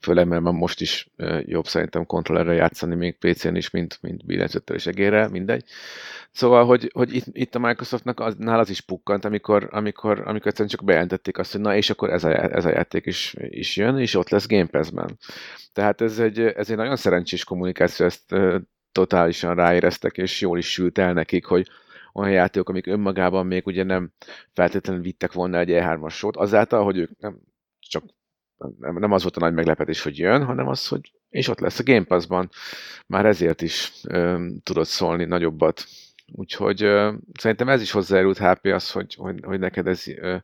főleg 0.00 0.26
mert 0.26 0.42
már 0.42 0.52
most 0.52 0.80
is 0.80 1.08
jobb 1.40 1.66
szerintem 1.66 2.06
kontrollerre 2.06 2.54
játszani 2.54 2.94
még 2.94 3.18
PC-n 3.18 3.54
is, 3.54 3.70
mint, 3.70 3.98
mint 4.00 4.26
billentyűzettel 4.26 4.76
és 4.76 4.86
egérrel, 4.86 5.28
mindegy. 5.28 5.64
Szóval, 6.30 6.64
hogy, 6.64 6.90
hogy 6.94 7.14
itt, 7.14 7.24
itt 7.32 7.54
a 7.54 7.58
Microsoftnak 7.58 8.20
az, 8.20 8.34
nál 8.38 8.58
az 8.58 8.70
is 8.70 8.80
pukkant, 8.80 9.24
amikor, 9.24 9.68
amikor, 9.70 10.22
amikor 10.24 10.46
egyszerűen 10.46 10.68
csak 10.68 10.84
bejelentették 10.84 11.38
azt, 11.38 11.52
hogy 11.52 11.60
na 11.60 11.76
és 11.76 11.90
akkor 11.90 12.10
ez 12.10 12.24
a, 12.24 12.54
ez 12.54 12.64
a 12.64 12.68
játék 12.68 13.06
is, 13.06 13.34
is 13.38 13.76
jön, 13.76 13.98
és 13.98 14.14
ott 14.14 14.28
lesz 14.28 14.46
Game 14.46 14.66
Pass-ben. 14.66 15.18
Tehát 15.72 16.00
ez 16.00 16.18
egy, 16.18 16.40
ez 16.40 16.70
egy 16.70 16.76
nagyon 16.76 16.96
szerencsés 16.96 17.44
kommunikáció, 17.44 18.06
ezt 18.06 18.34
totálisan 18.92 19.54
ráéreztek, 19.54 20.16
és 20.16 20.40
jól 20.40 20.58
is 20.58 20.70
sült 20.70 20.98
el 20.98 21.12
nekik, 21.12 21.44
hogy 21.44 21.68
olyan 22.12 22.32
játékok, 22.32 22.68
amik 22.68 22.86
önmagában 22.86 23.46
még 23.46 23.66
ugye 23.66 23.82
nem 23.82 24.12
feltétlenül 24.52 25.02
vittek 25.02 25.32
volna 25.32 25.58
egy 25.58 25.68
E3-as 25.72 26.14
sót, 26.14 26.36
azáltal, 26.36 26.84
hogy 26.84 26.98
ők 26.98 27.18
nem 27.18 27.40
csak 27.78 28.04
nem, 28.78 28.98
nem 28.98 29.12
az 29.12 29.22
volt 29.22 29.36
a 29.36 29.40
nagy 29.40 29.54
meglepetés, 29.54 30.02
hogy 30.02 30.18
jön, 30.18 30.44
hanem 30.44 30.68
az, 30.68 30.88
hogy 30.88 31.12
és 31.30 31.48
ott 31.48 31.60
lesz 31.60 31.78
a 31.78 31.82
Game 31.82 32.04
Pass-ban. 32.04 32.50
Már 33.06 33.26
ezért 33.26 33.62
is 33.62 33.92
ö, 34.08 34.46
tudod 34.62 34.86
szólni 34.86 35.24
nagyobbat. 35.24 35.84
Úgyhogy 36.32 36.82
ö, 36.82 37.12
szerintem 37.38 37.68
ez 37.68 37.80
is 37.80 37.90
hozzájárult 37.90 38.38
HP 38.38 38.66
az, 38.66 38.90
hogy, 38.90 39.14
hogy, 39.14 39.40
hogy 39.42 39.58
neked 39.58 39.86
ez 39.86 40.06
ö, 40.06 40.36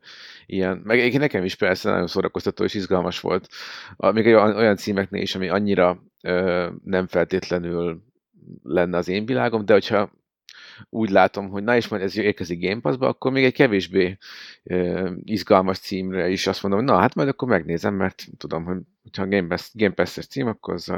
ilyen, 0.45 0.81
meg 0.83 0.97
egyébként 0.97 1.21
nekem 1.21 1.43
is 1.43 1.55
persze 1.55 1.89
nagyon 1.89 2.07
szórakoztató 2.07 2.63
és 2.63 2.73
izgalmas 2.73 3.19
volt. 3.19 3.47
A, 3.95 4.11
még 4.11 4.25
olyan, 4.25 4.55
olyan 4.55 4.75
címeknél 4.75 5.21
is, 5.21 5.35
ami 5.35 5.49
annyira 5.49 6.03
ö, 6.21 6.69
nem 6.83 7.07
feltétlenül 7.07 8.01
lenne 8.63 8.97
az 8.97 9.07
én 9.07 9.25
világom, 9.25 9.65
de 9.65 9.73
hogyha 9.73 10.11
úgy 10.89 11.09
látom, 11.09 11.49
hogy 11.49 11.63
na 11.63 11.75
és 11.75 11.87
majd 11.87 12.01
ez 12.01 12.17
érkezik 12.17 12.61
Game 12.61 12.81
Pass-ba, 12.81 13.07
akkor 13.07 13.31
még 13.31 13.43
egy 13.43 13.53
kevésbé 13.53 14.17
uh, 14.63 15.11
izgalmas 15.23 15.79
címre 15.79 16.29
is 16.29 16.47
azt 16.47 16.63
mondom, 16.63 16.83
na 16.83 16.99
hát 16.99 17.15
majd 17.15 17.27
akkor 17.27 17.47
megnézem, 17.47 17.93
mert 17.93 18.25
tudom, 18.37 18.63
hogy 18.63 18.77
ha 19.17 19.27
Game, 19.27 19.47
Pass, 19.47 19.69
Game 19.73 19.93
Pass-es 19.93 20.27
cím, 20.27 20.47
akkor 20.47 20.73
az 20.73 20.89
uh, 20.89 20.97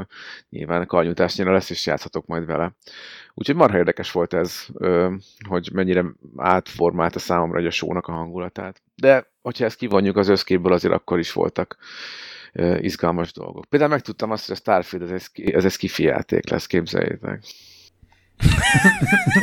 nyilván 0.50 0.80
a 0.80 0.86
karnyújtásnyira 0.86 1.52
lesz, 1.52 1.70
és 1.70 1.86
játszhatok 1.86 2.26
majd 2.26 2.46
vele. 2.46 2.76
Úgyhogy 3.34 3.56
marha 3.56 3.76
érdekes 3.76 4.12
volt 4.12 4.34
ez, 4.34 4.66
uh, 4.72 5.12
hogy 5.48 5.70
mennyire 5.72 6.04
átformált 6.36 7.14
a 7.14 7.18
számomra 7.18 7.66
a 7.66 7.70
sónak 7.70 8.06
a 8.06 8.12
hangulatát. 8.12 8.82
De 8.94 9.30
hogyha 9.42 9.64
ezt 9.64 9.78
kivonjuk 9.78 10.16
az 10.16 10.28
összképből, 10.28 10.72
azért 10.72 10.94
akkor 10.94 11.18
is 11.18 11.32
voltak 11.32 11.76
izgalmas 12.80 13.32
dolgok. 13.32 13.64
Például 13.64 13.90
megtudtam 13.90 14.30
azt, 14.30 14.46
hogy 14.46 14.56
a 14.56 14.58
Starfield 14.58 15.12
ez 15.34 15.64
egy 15.64 15.70
skifi 15.70 16.02
játék 16.02 16.48
lesz, 16.48 16.66
képzeljétek 16.66 17.40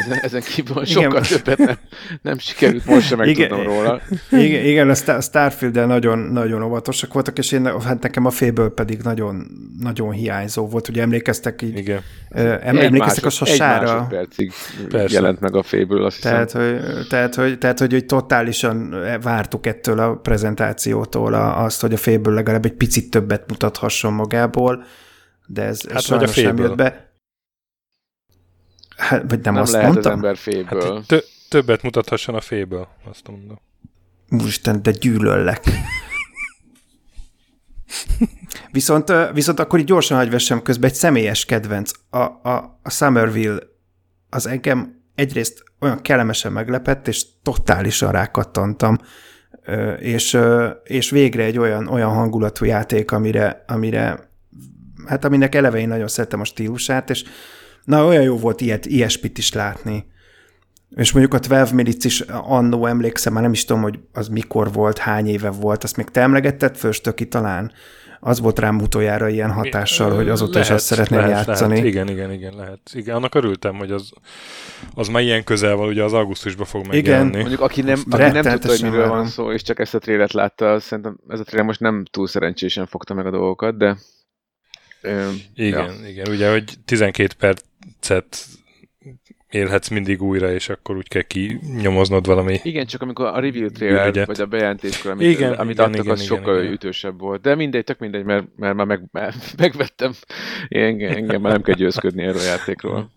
ezen, 0.05 0.19
ezen 0.21 0.41
kívül 0.41 0.85
sokkal 0.85 1.23
igen. 1.23 1.23
többet 1.23 1.57
nem, 1.57 1.77
nem 2.21 2.37
sikerült 2.37 2.85
most 2.85 3.07
sem 3.07 3.17
megtudnom 3.17 3.59
igen, 3.59 3.73
róla. 3.73 4.01
Igen, 4.31 4.65
igen 4.65 4.89
a 4.89 5.21
starfield 5.21 5.87
nagyon, 5.87 6.19
nagyon 6.19 6.63
óvatosak 6.63 7.13
voltak, 7.13 7.37
és 7.37 7.51
én, 7.51 7.81
hát 7.81 8.01
nekem 8.01 8.25
a 8.25 8.29
féből 8.29 8.73
pedig 8.73 9.01
nagyon, 9.01 9.47
nagyon 9.79 10.11
hiányzó 10.11 10.67
volt. 10.67 10.87
Ugye 10.89 11.01
emlékeztek 11.01 11.61
így, 11.61 11.77
igen. 11.77 12.01
Em, 12.29 12.59
emlékeztek 12.61 13.23
másod, 13.23 13.25
a 13.25 13.29
sasára. 13.29 14.07
Egy 14.11 14.51
Persze. 14.89 15.13
jelent 15.13 15.39
meg 15.39 15.55
a 15.55 15.63
féből, 15.63 16.05
azt 16.05 16.21
tehát, 16.21 16.51
hiszem. 16.51 16.61
Hogy, 16.61 17.07
tehát, 17.07 17.35
hogy, 17.35 17.57
tehát, 17.57 17.79
hogy, 17.79 17.91
hogy 17.91 18.05
totálisan 18.05 18.95
vártuk 19.21 19.65
ettől 19.65 19.99
a 19.99 20.15
prezentációtól 20.15 21.33
azt, 21.33 21.81
hogy 21.81 21.93
a 21.93 21.97
féből 21.97 22.33
legalább 22.33 22.65
egy 22.65 22.73
picit 22.73 23.09
többet 23.09 23.43
mutathasson 23.47 24.13
magából, 24.13 24.83
de 25.47 25.61
ez, 25.61 25.81
hát 25.91 26.01
sajnos 26.01 26.35
nem 26.35 26.57
jött 26.57 26.75
be. 26.75 27.04
Hát, 28.97 29.23
vagy 29.27 29.39
nem, 29.39 29.53
nem 29.53 29.61
azt 29.61 29.71
lehet 29.71 29.87
mondtam? 29.87 30.11
az 30.11 30.17
ember 30.17 30.37
féből. 30.37 30.93
Hát, 30.93 31.07
tö- 31.07 31.27
többet 31.49 31.81
mutathasson 31.81 32.35
a 32.35 32.41
féből, 32.41 32.87
azt 33.09 33.27
mondom. 33.27 33.59
Úristen, 34.29 34.81
de 34.81 34.91
gyűlöllek. 34.91 35.63
viszont, 38.71 39.13
viszont 39.33 39.59
akkor 39.59 39.79
így 39.79 39.85
gyorsan 39.85 40.17
hagyj 40.17 40.29
vessem 40.29 40.61
közben 40.61 40.89
egy 40.89 40.95
személyes 40.95 41.45
kedvenc. 41.45 41.91
A, 42.09 42.17
a, 42.19 42.79
a 42.83 42.89
Somerville 42.89 43.59
az 44.29 44.47
engem 44.47 45.03
egyrészt 45.15 45.63
olyan 45.79 46.01
kellemesen 46.01 46.51
meglepett, 46.51 47.07
és 47.07 47.25
totálisan 47.43 48.11
rákattantam, 48.11 48.97
és, 49.99 50.37
és 50.83 51.09
végre 51.09 51.43
egy 51.43 51.57
olyan, 51.57 51.87
olyan 51.87 52.13
hangulatú 52.13 52.65
játék, 52.65 53.11
amire, 53.11 53.63
amire 53.67 54.29
hát 55.05 55.25
aminek 55.25 55.55
eleve 55.55 55.77
én 55.77 55.87
nagyon 55.87 56.07
szerettem 56.07 56.39
a 56.39 56.43
stílusát, 56.45 57.09
és 57.09 57.23
Na, 57.85 58.05
olyan 58.05 58.23
jó 58.23 58.37
volt 58.37 58.61
ilyet, 58.61 58.85
ilyesmit 58.85 59.37
is 59.37 59.53
látni. 59.53 60.05
És 60.95 61.11
mondjuk 61.11 61.33
a 61.33 61.39
12 61.39 61.75
Minutes 61.75 62.03
is 62.03 62.21
annó 62.29 62.85
emlékszem, 62.85 63.33
már 63.33 63.41
nem 63.41 63.51
is 63.51 63.65
tudom, 63.65 63.81
hogy 63.81 63.99
az 64.13 64.27
mikor 64.27 64.73
volt, 64.73 64.97
hány 64.97 65.27
éve 65.27 65.49
volt, 65.49 65.83
azt 65.83 65.97
még 65.97 66.09
te 66.09 66.21
emlegetted 66.21 66.77
Föstöki 66.77 67.27
talán? 67.27 67.71
Az 68.19 68.39
volt 68.39 68.59
rám 68.59 68.81
utoljára 68.81 69.29
ilyen 69.29 69.51
hatással, 69.51 70.09
Mi, 70.09 70.15
hogy 70.15 70.29
azóta 70.29 70.51
lehet, 70.51 70.67
is 70.67 70.73
azt 70.73 70.85
szeretném 70.85 71.19
lehet, 71.19 71.45
játszani. 71.45 71.73
Lehet. 71.73 71.85
Igen, 71.85 72.07
igen, 72.07 72.31
igen, 72.31 72.53
lehet. 72.55 72.79
Igen, 72.93 73.15
annak 73.15 73.35
örültem, 73.35 73.75
hogy 73.75 73.91
az, 73.91 74.11
az 74.93 75.07
már 75.07 75.23
ilyen 75.23 75.43
közel 75.43 75.75
van, 75.75 75.87
ugye 75.87 76.03
az 76.03 76.13
augusztusban 76.13 76.65
fog 76.65 76.87
megjelenni. 76.87 77.27
Igen. 77.27 77.39
Mondjuk 77.39 77.61
aki 77.61 77.81
nem, 77.81 78.03
aki 78.09 78.31
nem 78.31 78.43
tudta, 78.43 78.67
hogy 78.67 78.81
miről 78.81 79.07
van 79.07 79.25
szó, 79.27 79.51
és 79.51 79.61
csak 79.61 79.79
ezt 79.79 79.95
a 79.95 79.99
trélet 79.99 80.33
látta, 80.33 80.79
szerintem 80.79 81.17
ez 81.27 81.39
a 81.39 81.43
trélet 81.43 81.65
most 81.65 81.79
nem 81.79 82.05
túl 82.11 82.27
szerencsésen 82.27 82.85
fogta 82.85 83.13
meg 83.13 83.25
a 83.25 83.31
dolgokat, 83.31 83.77
de 83.77 83.97
igen, 85.55 85.93
ja. 86.01 86.07
igen, 86.07 86.27
ugye, 86.29 86.51
hogy 86.51 86.73
12 86.85 87.53
percet 88.07 88.45
élhetsz 89.49 89.89
mindig 89.89 90.21
újra, 90.21 90.51
és 90.51 90.69
akkor 90.69 90.95
úgy 90.95 91.07
kell 91.07 91.21
kinyomoznod 91.21 92.25
valami. 92.25 92.59
Igen, 92.63 92.85
csak 92.85 93.01
amikor 93.01 93.25
a 93.25 93.39
review 93.39 93.69
trailer, 93.69 94.07
ügyet. 94.07 94.27
vagy 94.27 94.41
a 94.41 94.45
bejelentéskor, 94.45 95.11
amit, 95.11 95.27
igen, 95.27 95.53
amit 95.53 95.73
igen, 95.73 95.85
adtak, 95.85 96.01
igen, 96.01 96.11
az 96.11 96.21
igen, 96.21 96.37
sokkal 96.37 96.59
igen. 96.59 96.73
ütősebb 96.73 97.19
volt. 97.19 97.41
De 97.41 97.55
mindegy, 97.55 97.83
tök 97.83 97.99
mindegy, 97.99 98.23
mert, 98.23 98.45
mert 98.55 98.75
már 98.75 98.85
meg, 98.85 99.01
megvettem. 99.57 100.13
Engem, 100.67 101.11
engem 101.11 101.41
már 101.41 101.51
nem 101.51 101.61
kell 101.61 101.75
győzködni 101.75 102.23
erről 102.23 102.41
a 102.41 102.43
játékról. 102.43 103.11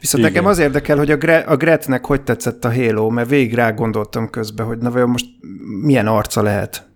Viszont 0.00 0.22
Igen. 0.22 0.34
nekem 0.34 0.50
az 0.50 0.58
érdekel, 0.58 0.96
hogy 0.96 1.10
a, 1.10 1.16
Gre- 1.16 1.46
a 1.46 1.56
Gretnek 1.56 2.06
hogy 2.06 2.22
tetszett 2.22 2.64
a 2.64 2.74
Halo, 2.74 3.08
mert 3.08 3.28
végig 3.28 3.54
rá 3.54 3.70
gondoltam 3.70 4.30
közben, 4.30 4.66
hogy 4.66 4.78
na 4.78 4.90
vajon 4.90 5.08
most 5.08 5.26
milyen 5.82 6.06
arca 6.06 6.42
lehet, 6.42 6.88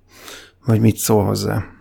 vagy 0.65 0.81
mit 0.81 0.97
szól 0.97 1.25
hozzá. 1.25 1.72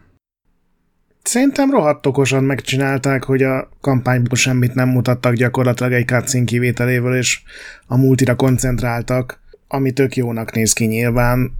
Szerintem 1.23 1.71
rohadt 1.71 2.05
okosan 2.05 2.43
megcsinálták, 2.43 3.23
hogy 3.23 3.43
a 3.43 3.69
kampányból 3.81 4.37
semmit 4.37 4.73
nem 4.73 4.89
mutattak 4.89 5.33
gyakorlatilag 5.33 5.91
egy 5.91 6.07
cutscene 6.07 6.45
kivételével, 6.45 7.15
és 7.15 7.41
a 7.85 7.97
multira 7.97 8.35
koncentráltak, 8.35 9.39
ami 9.67 9.91
tök 9.91 10.15
jónak 10.15 10.51
néz 10.51 10.73
ki 10.73 10.85
nyilván, 10.85 11.51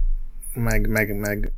meg, 0.54 0.88
meg, 0.88 1.18
meg 1.18 1.52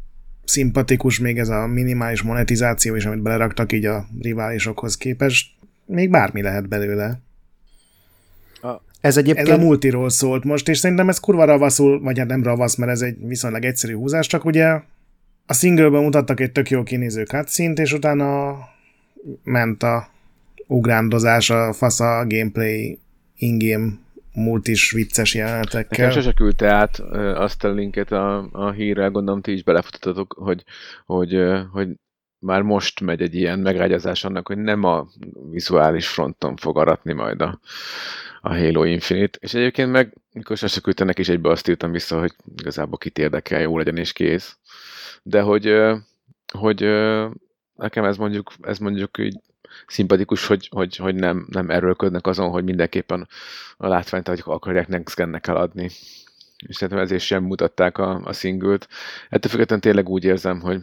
szimpatikus 0.44 1.18
még 1.18 1.38
ez 1.38 1.48
a 1.48 1.66
minimális 1.66 2.22
monetizáció 2.22 2.94
is, 2.94 3.04
amit 3.04 3.22
beleraktak 3.22 3.72
így 3.72 3.84
a 3.86 4.06
riválisokhoz 4.20 4.96
képest. 4.96 5.50
Még 5.86 6.10
bármi 6.10 6.42
lehet 6.42 6.68
belőle. 6.68 7.20
Ez 9.00 9.16
egyébként... 9.16 9.48
Ez 9.48 9.54
a 9.54 9.60
multiról 9.60 10.10
szólt 10.10 10.44
most, 10.44 10.68
és 10.68 10.78
szerintem 10.78 11.08
ez 11.08 11.18
kurva 11.18 11.44
ravaszul, 11.44 12.00
vagy 12.00 12.18
hát 12.18 12.26
nem 12.26 12.42
ravasz, 12.42 12.74
mert 12.74 12.90
ez 12.90 13.00
egy 13.00 13.16
viszonylag 13.26 13.64
egyszerű 13.64 13.94
húzás, 13.94 14.26
csak 14.26 14.44
ugye 14.44 14.80
a 15.46 15.52
singleben 15.52 16.02
mutattak 16.02 16.40
egy 16.40 16.52
tök 16.52 16.70
jó 16.70 16.82
kinéző 16.82 17.24
cutscene 17.24 17.82
és 17.82 17.92
utána 17.92 18.56
ment 19.42 19.82
a 19.82 20.08
ugrándozás, 20.66 21.50
a 21.50 21.72
fasz 21.72 22.00
a 22.00 22.24
gameplay 22.26 22.98
ingame 23.36 23.92
multis 24.32 24.90
vicces 24.90 25.34
jelenetekkel. 25.34 26.06
Nekem 26.06 26.10
sose 26.10 26.32
küldte 26.32 26.72
át 26.72 26.98
azt 27.34 27.64
a 27.64 27.70
linket 27.70 28.12
a, 28.12 28.48
a 28.52 28.70
hírrel, 28.70 29.10
gondolom 29.10 29.40
ti 29.40 29.52
is 29.52 29.62
belefutattatok, 29.62 30.36
hogy, 30.38 30.64
hogy, 31.06 31.38
hogy 31.72 31.88
már 32.38 32.62
most 32.62 33.00
megy 33.00 33.22
egy 33.22 33.34
ilyen 33.34 33.58
megrágyazás 33.58 34.24
annak, 34.24 34.46
hogy 34.46 34.58
nem 34.58 34.84
a 34.84 35.06
vizuális 35.50 36.08
fronton 36.08 36.56
fog 36.56 36.78
aratni 36.78 37.12
majd 37.12 37.40
a, 37.40 37.60
a 38.40 38.56
Halo 38.56 38.84
Infinite, 38.84 39.38
és 39.40 39.54
egyébként 39.54 39.90
meg, 39.90 40.14
mikor 40.32 40.56
sose 40.56 40.80
küldtenek 40.80 41.18
is 41.18 41.28
egybe 41.28 41.50
azt 41.50 41.68
írtam 41.68 41.90
vissza, 41.90 42.20
hogy 42.20 42.34
igazából 42.56 42.98
kit 42.98 43.18
érdekel, 43.18 43.60
jó 43.60 43.78
legyen 43.78 43.96
és 43.96 44.12
kész 44.12 44.56
de 45.26 45.40
hogy, 45.40 45.74
hogy 46.58 46.80
nekem 47.74 48.04
ez 48.04 48.16
mondjuk, 48.16 48.52
ez 48.60 48.78
mondjuk 48.78 49.18
így 49.18 49.40
szimpatikus, 49.86 50.46
hogy, 50.46 50.68
hogy, 50.70 50.96
hogy 50.96 51.14
nem, 51.14 51.46
nem 51.50 51.70
erőlködnek 51.70 52.26
azon, 52.26 52.50
hogy 52.50 52.64
mindenképpen 52.64 53.28
a 53.76 53.86
látványt, 53.86 54.28
hogy 54.28 54.42
akarják 54.44 54.88
next 54.88 55.16
gen 55.16 55.34
adni. 55.34 55.84
És 56.66 56.76
szerintem 56.76 57.04
ezért 57.04 57.22
sem 57.22 57.44
mutatták 57.44 57.98
a, 57.98 58.20
a 58.24 58.32
szingült. 58.32 58.88
Ettől 59.28 59.50
függetlenül 59.50 59.84
tényleg 59.84 60.08
úgy 60.08 60.24
érzem, 60.24 60.60
hogy 60.60 60.80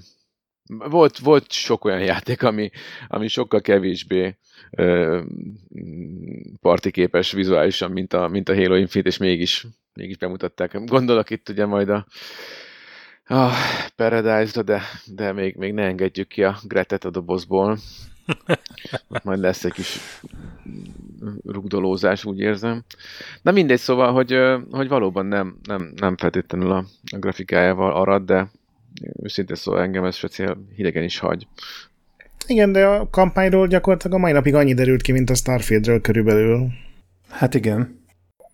volt, 0.65 1.17
volt 1.17 1.51
sok 1.51 1.85
olyan 1.85 2.01
játék, 2.01 2.43
ami, 2.43 2.69
ami 3.07 3.27
sokkal 3.27 3.61
kevésbé 3.61 4.37
partiképes 6.61 7.31
vizuálisan, 7.31 7.91
mint 7.91 8.13
a, 8.13 8.27
mint 8.27 8.49
a 8.49 8.55
Halo 8.55 8.75
Infinite, 8.75 9.09
és 9.09 9.17
mégis, 9.17 9.67
mégis 9.93 10.17
bemutatták. 10.17 10.83
Gondolok 10.85 11.29
itt 11.29 11.49
ugye 11.49 11.65
majd 11.65 11.89
a 11.89 12.05
Ah, 13.27 13.53
paradise 13.95 14.61
de, 14.61 14.81
de 15.05 15.31
még, 15.31 15.55
még 15.55 15.73
ne 15.73 15.83
engedjük 15.83 16.27
ki 16.27 16.43
a 16.43 16.57
Gretet 16.63 17.05
a 17.05 17.09
dobozból. 17.09 17.77
Majd 19.23 19.39
lesz 19.39 19.63
egy 19.63 19.71
kis 19.71 19.99
rugdolózás, 21.45 22.25
úgy 22.25 22.39
érzem. 22.39 22.83
Na 23.41 23.51
mindegy, 23.51 23.79
szóval, 23.79 24.13
hogy, 24.13 24.37
hogy 24.71 24.87
valóban 24.87 25.25
nem, 25.25 25.57
nem, 25.63 25.93
nem 25.95 26.17
feltétlenül 26.17 26.71
a, 26.71 26.85
a 27.11 27.17
grafikájával 27.17 27.91
arad, 27.93 28.25
de 28.25 28.51
őszintén 29.23 29.55
szóval 29.55 29.81
engem 29.81 30.03
ez 30.03 30.15
speciál 30.15 30.57
hidegen 30.75 31.03
is 31.03 31.19
hagy. 31.19 31.47
Igen, 32.47 32.71
de 32.71 32.85
a 32.85 33.09
kampányról 33.09 33.67
gyakorlatilag 33.67 34.17
a 34.17 34.19
mai 34.19 34.31
napig 34.31 34.55
annyi 34.55 34.73
derült 34.73 35.01
ki, 35.01 35.11
mint 35.11 35.29
a 35.29 35.35
Starfieldről 35.35 36.01
körülbelül. 36.01 36.67
Hát 37.29 37.53
igen. 37.53 37.99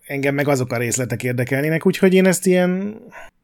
Engem 0.05 0.35
meg 0.35 0.47
azok 0.47 0.71
a 0.71 0.77
részletek 0.77 1.23
érdekelnének, 1.23 1.85
úgyhogy 1.85 2.13
én 2.13 2.25
ezt 2.25 2.45
ilyen... 2.45 2.99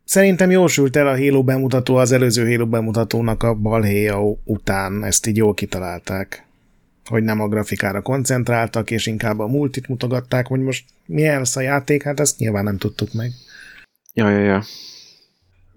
Szerintem 0.06 0.52
jósult 0.52 0.96
el 0.96 1.08
a 1.08 1.18
Halo 1.18 1.44
bemutató 1.44 1.96
az 1.96 2.12
előző 2.12 2.52
Halo 2.52 2.68
bemutatónak 2.68 3.44
a 3.44 3.54
balhéja 3.54 4.20
után, 4.44 5.04
ezt 5.04 5.28
így 5.28 5.38
jól 5.38 5.54
kitalálták. 5.54 6.46
Hogy 7.06 7.24
nem 7.24 7.42
a 7.42 7.48
grafikára 7.48 8.02
koncentráltak, 8.02 8.92
és 8.92 9.06
inkább 9.06 9.40
a 9.40 9.48
multit 9.48 9.88
mutogatták, 9.88 10.48
hogy 10.48 10.60
most 10.60 10.86
milyen 11.06 11.38
lesz 11.38 11.56
a 11.56 11.62
játék, 11.62 12.04
hát 12.04 12.20
ezt 12.20 12.38
nyilván 12.38 12.64
nem 12.64 12.78
tudtuk 12.78 13.14
meg. 13.14 13.32
Ja, 14.14 14.30
ja, 14.30 14.40
ja. 14.40 14.64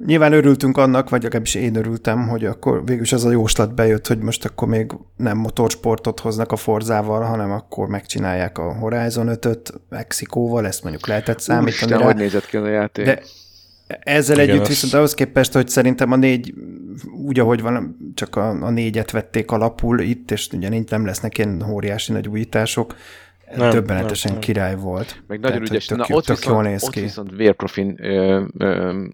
Nyilván 0.06 0.32
örültünk 0.32 0.76
annak, 0.76 1.08
vagy 1.08 1.22
legalábbis 1.22 1.54
én 1.54 1.76
örültem, 1.76 2.28
hogy 2.28 2.44
akkor 2.44 2.84
végülis 2.84 3.12
az 3.12 3.24
a 3.24 3.30
jóslat 3.30 3.74
bejött, 3.74 4.06
hogy 4.06 4.18
most 4.18 4.44
akkor 4.44 4.68
még 4.68 4.92
nem 5.16 5.38
motorsportot 5.38 6.20
hoznak 6.20 6.52
a 6.52 6.56
Forzával, 6.56 7.22
hanem 7.22 7.50
akkor 7.50 7.88
megcsinálják 7.88 8.58
a 8.58 8.72
Horizon 8.72 9.28
5-öt 9.30 9.72
Mexikóval, 9.88 10.66
ezt 10.66 10.82
mondjuk 10.82 11.06
lehetett 11.06 11.40
számítani 11.40 11.70
Úristen, 11.70 11.98
rá. 11.98 12.04
hogy 12.04 12.16
nézett 12.16 12.46
ki 12.46 12.56
a 12.56 12.66
játék? 12.66 13.04
De 13.04 13.22
ezzel 13.86 14.36
Igen, 14.36 14.48
együtt 14.48 14.62
az- 14.62 14.68
viszont 14.68 14.92
ahhoz 14.92 15.14
képest, 15.14 15.52
hogy 15.52 15.68
szerintem 15.68 16.12
a 16.12 16.16
négy, 16.16 16.54
úgy 17.24 17.38
ahogy 17.40 17.60
van, 17.62 17.96
csak 18.14 18.36
a, 18.36 18.48
a 18.48 18.70
négyet 18.70 19.10
vették 19.10 19.50
alapul 19.50 20.00
itt, 20.00 20.30
és 20.30 20.48
ugye 20.52 20.82
nem 20.88 21.06
lesznek 21.06 21.38
ilyen 21.38 21.62
óriási 21.70 22.12
nagy 22.12 22.28
újítások, 22.28 22.94
Nem, 23.56 23.70
többenetesen 23.70 24.30
nem, 24.32 24.40
nem. 24.40 24.48
király 24.50 24.76
volt. 24.76 25.22
Meg 25.26 25.40
nagyon 25.40 25.56
Tehát, 25.56 25.70
ügyes. 25.72 25.88
hogy 25.88 25.96
Na, 25.98 26.04
Tök, 26.04 26.16
ott, 26.16 26.24
tök 26.24 26.36
viszont, 26.36 26.54
jól 26.54 26.64
néz 26.64 26.84
ott 26.84 26.90
ki. 26.90 27.00
viszont 27.00 27.30
vérprofin 27.30 27.96
ö, 28.04 28.44
ö, 28.58 29.04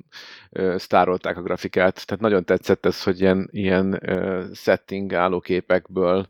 ö, 0.51 0.75
sztárolták 0.79 1.37
a 1.37 1.43
grafikát, 1.43 2.07
tehát 2.07 2.23
nagyon 2.23 2.45
tetszett 2.45 2.87
ez, 2.87 3.03
hogy 3.03 3.21
ilyen, 3.21 3.49
ilyen 3.53 3.99
ö, 4.11 4.43
setting 4.55 5.13
állóképekből 5.15 6.29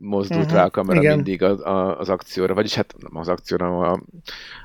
mozdult 0.00 0.40
uh-huh, 0.40 0.56
rá 0.56 0.64
a 0.64 0.70
kamera 0.70 1.00
igen. 1.00 1.14
mindig 1.14 1.42
az, 1.42 1.60
a, 1.60 1.98
az 1.98 2.08
akcióra, 2.08 2.54
vagyis 2.54 2.74
hát 2.74 2.94
nem 2.98 3.16
az 3.16 3.28
akcióra, 3.28 3.80
a, 3.80 4.02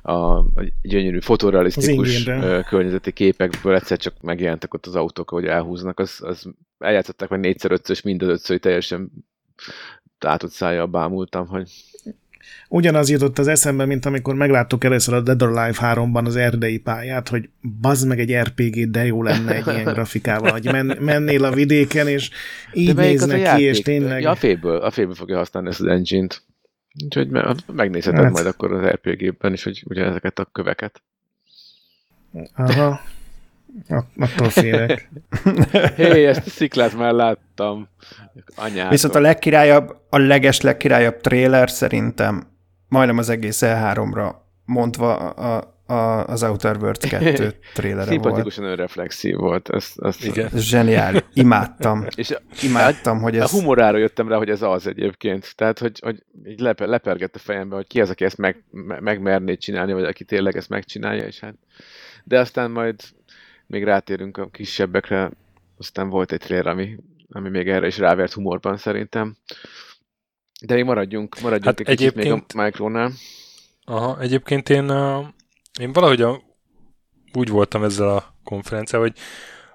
a, 0.01 0.37
a 0.37 0.45
gyönyörű 0.81 1.19
fotorealisztikus 1.19 2.29
környezeti 2.67 3.11
képekből 3.11 3.75
egyszer 3.75 3.97
csak 3.97 4.21
megjelentek 4.21 4.73
ott 4.73 4.85
az 4.85 4.95
autók, 4.95 5.31
ahogy 5.31 5.45
elhúznak, 5.45 5.99
az, 5.99 6.19
az 6.23 6.47
eljátszották 6.77 7.29
meg 7.29 7.39
négyszer, 7.39 7.71
ötször, 7.71 7.95
és 7.95 8.01
mind 8.01 8.21
az 8.21 8.27
ötször 8.27 8.49
hogy 8.49 8.59
teljesen 8.59 9.11
tátott 10.17 10.51
szájjal 10.51 10.85
bámultam, 10.85 11.47
hogy 11.47 11.71
Ugyanaz 12.73 13.09
jutott 13.09 13.39
az 13.39 13.47
eszembe, 13.47 13.85
mint 13.85 14.05
amikor 14.05 14.35
megláttuk 14.35 14.83
először 14.83 15.13
a 15.13 15.21
Dead 15.21 15.41
or 15.41 15.57
Alive 15.57 15.77
3-ban 15.81 16.25
az 16.25 16.35
erdei 16.35 16.77
pályát, 16.77 17.29
hogy 17.29 17.49
bazd 17.81 18.07
meg 18.07 18.19
egy 18.19 18.35
RPG, 18.35 18.89
de 18.91 19.05
jó 19.05 19.23
lenne 19.23 19.55
egy 19.55 19.67
ilyen 19.67 19.83
grafikával, 19.83 20.51
hogy 20.51 20.65
men, 20.65 20.97
mennél 20.99 21.43
a 21.43 21.51
vidéken, 21.51 22.07
és 22.07 22.29
így 22.73 22.95
néznek 22.95 23.55
ki, 23.55 23.63
és 23.63 23.81
tényleg... 23.81 24.21
Ja, 24.21 24.29
a 24.29 24.35
félből, 24.35 24.77
a 24.77 24.91
félből 24.91 25.15
fogja 25.15 25.37
használni 25.37 25.69
ezt 25.69 25.79
az 25.79 25.87
engine-t. 25.87 26.43
Úgyhogy 27.03 27.29
me- 27.29 27.63
megnézheted 27.73 28.23
Hát. 28.23 28.31
majd 28.31 28.45
akkor 28.45 28.71
az 28.73 28.85
RPG-ben 28.89 29.53
is, 29.53 29.63
hogy 29.63 29.83
ugye 29.85 30.05
ezeket 30.05 30.39
a 30.39 30.49
köveket. 30.51 31.01
Aha. 32.55 33.01
At- 33.89 34.05
Attól 34.17 34.49
félek. 34.49 35.09
Hé, 35.95 36.03
hey, 36.03 36.25
ezt 36.25 36.47
a 36.47 36.49
sziklát 36.49 36.97
már 36.97 37.13
láttam. 37.13 37.87
Anyátok. 38.55 38.91
Viszont 38.91 39.15
a 39.15 39.19
legkirályabb, 39.19 39.95
a 40.09 40.17
leges 40.17 40.61
legkirályabb 40.61 41.21
trailer 41.21 41.69
szerintem 41.69 42.49
majdnem 42.91 43.17
az 43.17 43.29
egész 43.29 43.61
E3-ra 43.65 44.35
mondva 44.65 45.15
a, 45.15 45.73
a, 45.85 46.25
az 46.25 46.43
Outer 46.43 46.77
Worlds 46.77 47.07
2 47.07 47.53
trailere 47.73 47.95
volt. 47.95 48.07
Szimpatikusan 48.07 48.63
önreflexív 48.63 49.35
volt. 49.35 49.69
Ezt, 49.69 49.99
ezt, 50.01 50.23
Igen. 50.23 50.49
Ez 50.53 50.61
zseniális. 50.61 51.21
Imádtam. 51.33 52.05
És 52.15 52.37
Imádtam, 52.63 53.21
hogy 53.21 53.37
a 53.37 53.43
ez... 53.43 53.51
humorára 53.51 53.97
jöttem 53.97 54.27
rá, 54.27 54.37
hogy 54.37 54.49
ez 54.49 54.61
az 54.61 54.87
egyébként. 54.87 55.55
Tehát, 55.55 55.79
hogy, 55.79 55.99
hogy 55.99 56.23
így 56.45 56.59
lepe, 56.59 56.85
lepergett 56.85 57.35
a 57.35 57.39
fejembe, 57.39 57.75
hogy 57.75 57.87
ki 57.87 58.01
az, 58.01 58.09
aki 58.09 58.25
ezt 58.25 58.37
meg, 58.37 58.63
me- 58.71 58.99
megmerné 58.99 59.55
csinálni, 59.55 59.93
vagy 59.93 60.03
aki 60.03 60.23
tényleg 60.23 60.57
ezt 60.57 60.69
megcsinálja, 60.69 61.23
és 61.23 61.39
hát... 61.39 61.55
De 62.23 62.39
aztán 62.39 62.71
majd 62.71 63.01
még 63.67 63.83
rátérünk 63.83 64.37
a 64.37 64.49
kisebbekre, 64.49 65.31
aztán 65.77 66.09
volt 66.09 66.31
egy 66.31 66.39
trailer, 66.39 66.67
ami, 66.67 66.97
ami 67.29 67.49
még 67.49 67.69
erre 67.69 67.87
is 67.87 67.97
rávert 67.97 68.33
humorban 68.33 68.77
szerintem. 68.77 69.35
De 70.65 70.73
még 70.73 70.83
maradjunk, 70.83 71.41
maradjunk 71.41 71.77
Hát 71.77 71.87
egy 71.87 71.97
kicsit 71.97 72.15
még 72.15 72.25
a 72.25 72.29
egyébként- 72.29 72.53
Micronál. 72.53 73.11
Aha, 73.85 74.19
egyébként 74.19 74.69
én, 74.69 74.89
én 75.79 75.93
valahogy 75.93 76.21
a, 76.21 76.41
úgy 77.33 77.49
voltam 77.49 77.83
ezzel 77.83 78.09
a 78.09 78.35
konferenciával, 78.43 79.07
hogy 79.07 79.19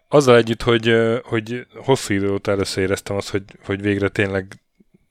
azzal 0.09 0.37
együtt, 0.37 0.63
hogy, 0.63 0.95
hogy 1.25 1.67
hosszú 1.75 2.15
idő 2.15 2.33
óta 2.33 2.51
először 2.51 2.83
éreztem 2.83 3.17
azt, 3.17 3.29
hogy, 3.29 3.43
hogy 3.65 3.81
végre 3.81 4.09
tényleg 4.09 4.61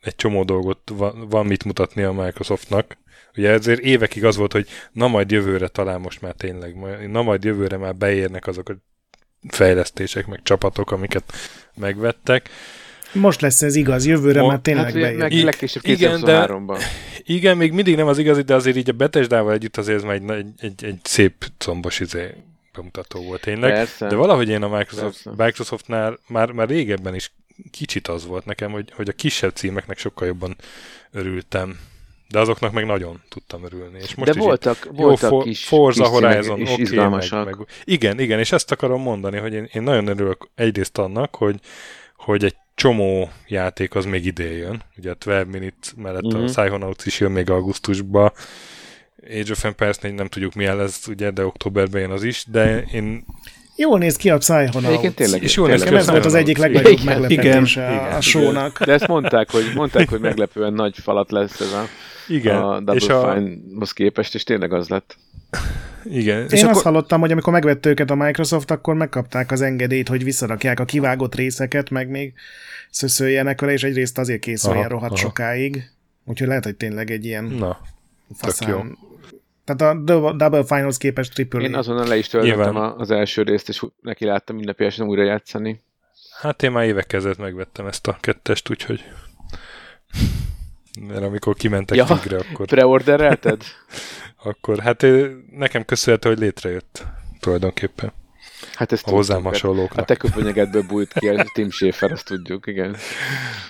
egy 0.01 0.15
csomó 0.15 0.43
dolgot 0.43 0.91
van, 0.93 1.29
van 1.29 1.45
mit 1.45 1.63
mutatni 1.63 2.03
a 2.03 2.11
Microsoftnak. 2.11 2.97
Ugye 3.37 3.49
ezért 3.49 3.79
évekig 3.79 4.25
az 4.25 4.35
volt, 4.35 4.51
hogy 4.51 4.67
na 4.91 5.07
majd 5.07 5.31
jövőre 5.31 5.67
talán 5.67 6.01
most 6.01 6.21
már 6.21 6.33
tényleg, 6.33 6.75
na 7.09 7.21
majd 7.21 7.43
jövőre 7.43 7.77
már 7.77 7.95
beérnek 7.95 8.47
azok 8.47 8.69
a 8.69 8.75
fejlesztések, 9.47 10.27
meg 10.27 10.39
csapatok, 10.43 10.91
amiket 10.91 11.33
megvettek. 11.75 12.49
Most 13.15 13.41
lesz 13.41 13.61
ez 13.61 13.75
igaz, 13.75 14.05
jövőre 14.05 14.39
Mo- 14.41 14.49
már 14.49 14.59
tényleg 14.59 14.83
Hát 14.85 14.93
bejön. 14.93 15.15
meg 15.17 15.31
legkésőbb 15.43 15.83
igen, 15.85 16.21
de- 16.21 16.45
2023-ban. 16.49 16.81
Igen, 17.23 17.57
még 17.57 17.71
mindig 17.71 17.95
nem 17.95 18.07
az 18.07 18.17
igazi, 18.17 18.41
de 18.41 18.55
azért 18.55 18.75
így 18.77 18.89
a 18.89 18.93
Bethesdával 18.93 19.53
együtt 19.53 19.77
azért 19.77 19.97
ez 19.97 20.03
már 20.03 20.15
egy, 20.15 20.29
egy, 20.29 20.47
egy, 20.57 20.83
egy 20.85 20.99
szép 21.03 21.45
combos 21.57 21.99
izé 21.99 22.33
bemutató 22.75 23.21
volt 23.23 23.41
tényleg. 23.41 23.71
Persze. 23.73 24.07
De 24.07 24.15
valahogy 24.15 24.49
én 24.49 24.63
a 24.63 24.77
Microsoft, 24.77 25.23
Persze. 25.23 25.43
Microsoftnál 25.43 26.19
már, 26.27 26.51
már 26.51 26.67
régebben 26.67 27.15
is 27.15 27.31
kicsit 27.71 28.07
az 28.07 28.25
volt 28.25 28.45
nekem, 28.45 28.71
hogy, 28.71 28.91
hogy 28.95 29.09
a 29.09 29.13
kisebb 29.13 29.51
címeknek 29.55 29.97
sokkal 29.97 30.27
jobban 30.27 30.55
örültem. 31.11 31.79
De 32.29 32.39
azoknak 32.39 32.71
meg 32.71 32.85
nagyon 32.85 33.21
tudtam 33.29 33.63
örülni. 33.63 33.97
És 34.01 34.15
most 34.15 34.31
De 34.31 34.37
is 34.37 34.37
így- 34.37 34.43
voltak, 34.43 34.89
jó, 34.97 35.03
voltak 35.05 35.29
For, 35.29 35.43
kis, 35.43 35.65
Forza 35.65 36.03
kis 36.03 36.11
Horizon, 36.11 36.59
is 36.61 36.69
oké, 36.71 36.81
izgalmasak. 36.81 37.45
meg, 37.45 37.57
meg, 37.57 37.67
igen, 37.83 38.19
igen, 38.19 38.39
és 38.39 38.51
ezt 38.51 38.71
akarom 38.71 39.01
mondani, 39.01 39.37
hogy 39.37 39.53
én, 39.53 39.69
én 39.73 39.81
nagyon 39.81 40.07
örülök 40.07 40.47
egyrészt 40.55 40.97
annak, 40.97 41.35
hogy, 41.35 41.55
hogy 42.15 42.43
egy 42.43 42.55
csomó 42.75 43.29
játék 43.47 43.95
az 43.95 44.05
még 44.05 44.25
idén 44.25 44.51
jön. 44.51 44.81
Ugye 44.97 45.11
a 45.11 45.13
12 45.13 45.49
Minutes 45.49 45.93
mellett 45.95 46.23
uh-huh. 46.23 46.41
a. 46.41 46.45
Psychonauts 46.45 47.05
is 47.05 47.19
jön 47.19 47.31
még 47.31 47.49
augusztusba. 47.49 48.33
Age 49.29 49.51
of 49.51 49.63
Empires 49.63 49.97
4 49.97 50.13
nem 50.13 50.27
tudjuk 50.27 50.53
milyen 50.53 50.77
lesz, 50.77 51.07
ugye, 51.07 51.31
de 51.31 51.45
októberben 51.45 52.01
jön 52.01 52.11
az 52.11 52.23
is, 52.23 52.45
de 52.47 52.83
én 52.93 53.25
Jól 53.77 53.97
néz 53.99 54.15
ki 54.15 54.29
a 54.29 54.37
Psychonauts. 54.37 54.85
Egyébként 54.85 55.15
tényleg, 55.15 55.43
És 55.43 55.55
jól 55.55 55.67
néz 55.67 55.83
ki 55.83 55.95
ez 55.95 56.09
volt 56.09 56.25
az 56.25 56.33
egyik 56.33 56.57
legnagyobb 56.57 56.91
Igen, 56.91 57.05
meglepetése 57.05 57.81
igen, 57.81 57.97
a, 57.97 58.01
igen. 58.01 58.15
a 58.15 58.21
sónak. 58.21 58.83
De 58.83 58.93
ezt 58.93 59.07
mondták, 59.07 59.51
hogy, 59.51 59.71
mondták, 59.75 60.09
hogy 60.09 60.19
meglepően 60.19 60.73
nagy 60.73 60.97
falat 60.97 61.31
lesz 61.31 61.59
ez 61.59 61.71
a, 61.71 61.85
igen, 62.27 62.55
a 62.55 62.79
Double 62.79 62.95
és 62.95 63.07
a, 63.07 63.33
Fine-hoz 63.33 63.91
képest, 63.91 64.35
és 64.35 64.43
tényleg 64.43 64.73
az 64.73 64.87
lett. 64.87 65.17
Igen, 66.03 66.39
Én 66.39 66.45
és 66.49 66.61
azt 66.63 66.71
akkor, 66.71 66.83
hallottam, 66.83 67.19
hogy 67.19 67.31
amikor 67.31 67.53
megvette 67.53 67.89
őket 67.89 68.09
a 68.11 68.15
Microsoft, 68.15 68.71
akkor 68.71 68.95
megkapták 68.95 69.51
az 69.51 69.61
engedélyt, 69.61 70.07
hogy 70.07 70.23
visszarakják 70.23 70.79
a 70.79 70.85
kivágott 70.85 71.35
részeket, 71.35 71.89
meg 71.89 72.09
még 72.09 72.33
szöszöljenek 72.89 73.61
vele, 73.61 73.73
és 73.73 73.83
egyrészt 73.83 74.17
azért 74.17 74.39
készüljen 74.39 74.79
Aha, 74.79 74.89
rohadt 74.89 75.11
aha. 75.11 75.21
sokáig. 75.21 75.89
Úgyhogy 76.25 76.47
lehet, 76.47 76.63
hogy 76.63 76.75
tényleg 76.75 77.11
egy 77.11 77.25
ilyen 77.25 77.43
na, 77.43 77.79
faszán. 78.33 78.69
jó. 78.69 78.81
Tehát 79.65 79.95
a 79.95 80.01
Dou- 80.01 80.37
Double 80.37 80.63
Finals 80.63 80.97
képest 80.97 81.33
triple 81.33 81.61
Én 81.61 81.73
A. 81.75 81.77
azonnal 81.77 82.07
le 82.07 82.17
is 82.17 82.27
töltöttem 82.27 82.75
az 82.75 83.11
első 83.11 83.41
részt, 83.41 83.69
és 83.69 83.83
neki 84.01 84.25
láttam 84.25 84.57
ünnepélyesen 84.57 85.07
újra 85.07 85.23
játszani. 85.23 85.81
hát 86.41 86.63
én 86.63 86.71
már 86.71 86.85
évek 86.85 87.07
kezdett 87.07 87.37
megvettem 87.37 87.85
ezt 87.87 88.07
a 88.07 88.17
kettest, 88.19 88.69
úgyhogy 88.69 89.03
mert 91.07 91.23
amikor 91.23 91.55
kimentek 91.55 91.97
ja. 91.97 92.05
Tigre, 92.05 92.37
akkor, 92.37 92.65
Preorderelted? 92.65 93.63
akkor 94.45 94.79
hát 94.79 95.05
nekem 95.51 95.85
köszönhető, 95.85 96.29
hogy 96.29 96.39
létrejött 96.39 97.03
tulajdonképpen 97.39 98.13
Hát 98.73 98.91
ezt 98.91 99.07
a 99.07 99.09
hozzám 99.11 99.35
tudtuk, 99.35 99.53
hát 99.53 99.61
hasonlóknak. 99.61 99.99
A 99.99 100.03
te 100.05 100.15
köpönyegedből 100.15 100.83
bújt 100.87 101.13
ki 101.13 101.27
a 101.27 101.45
Tim 101.53 101.69
Schafer, 101.69 102.11
azt 102.11 102.25
tudjuk, 102.25 102.67
igen. 102.67 102.95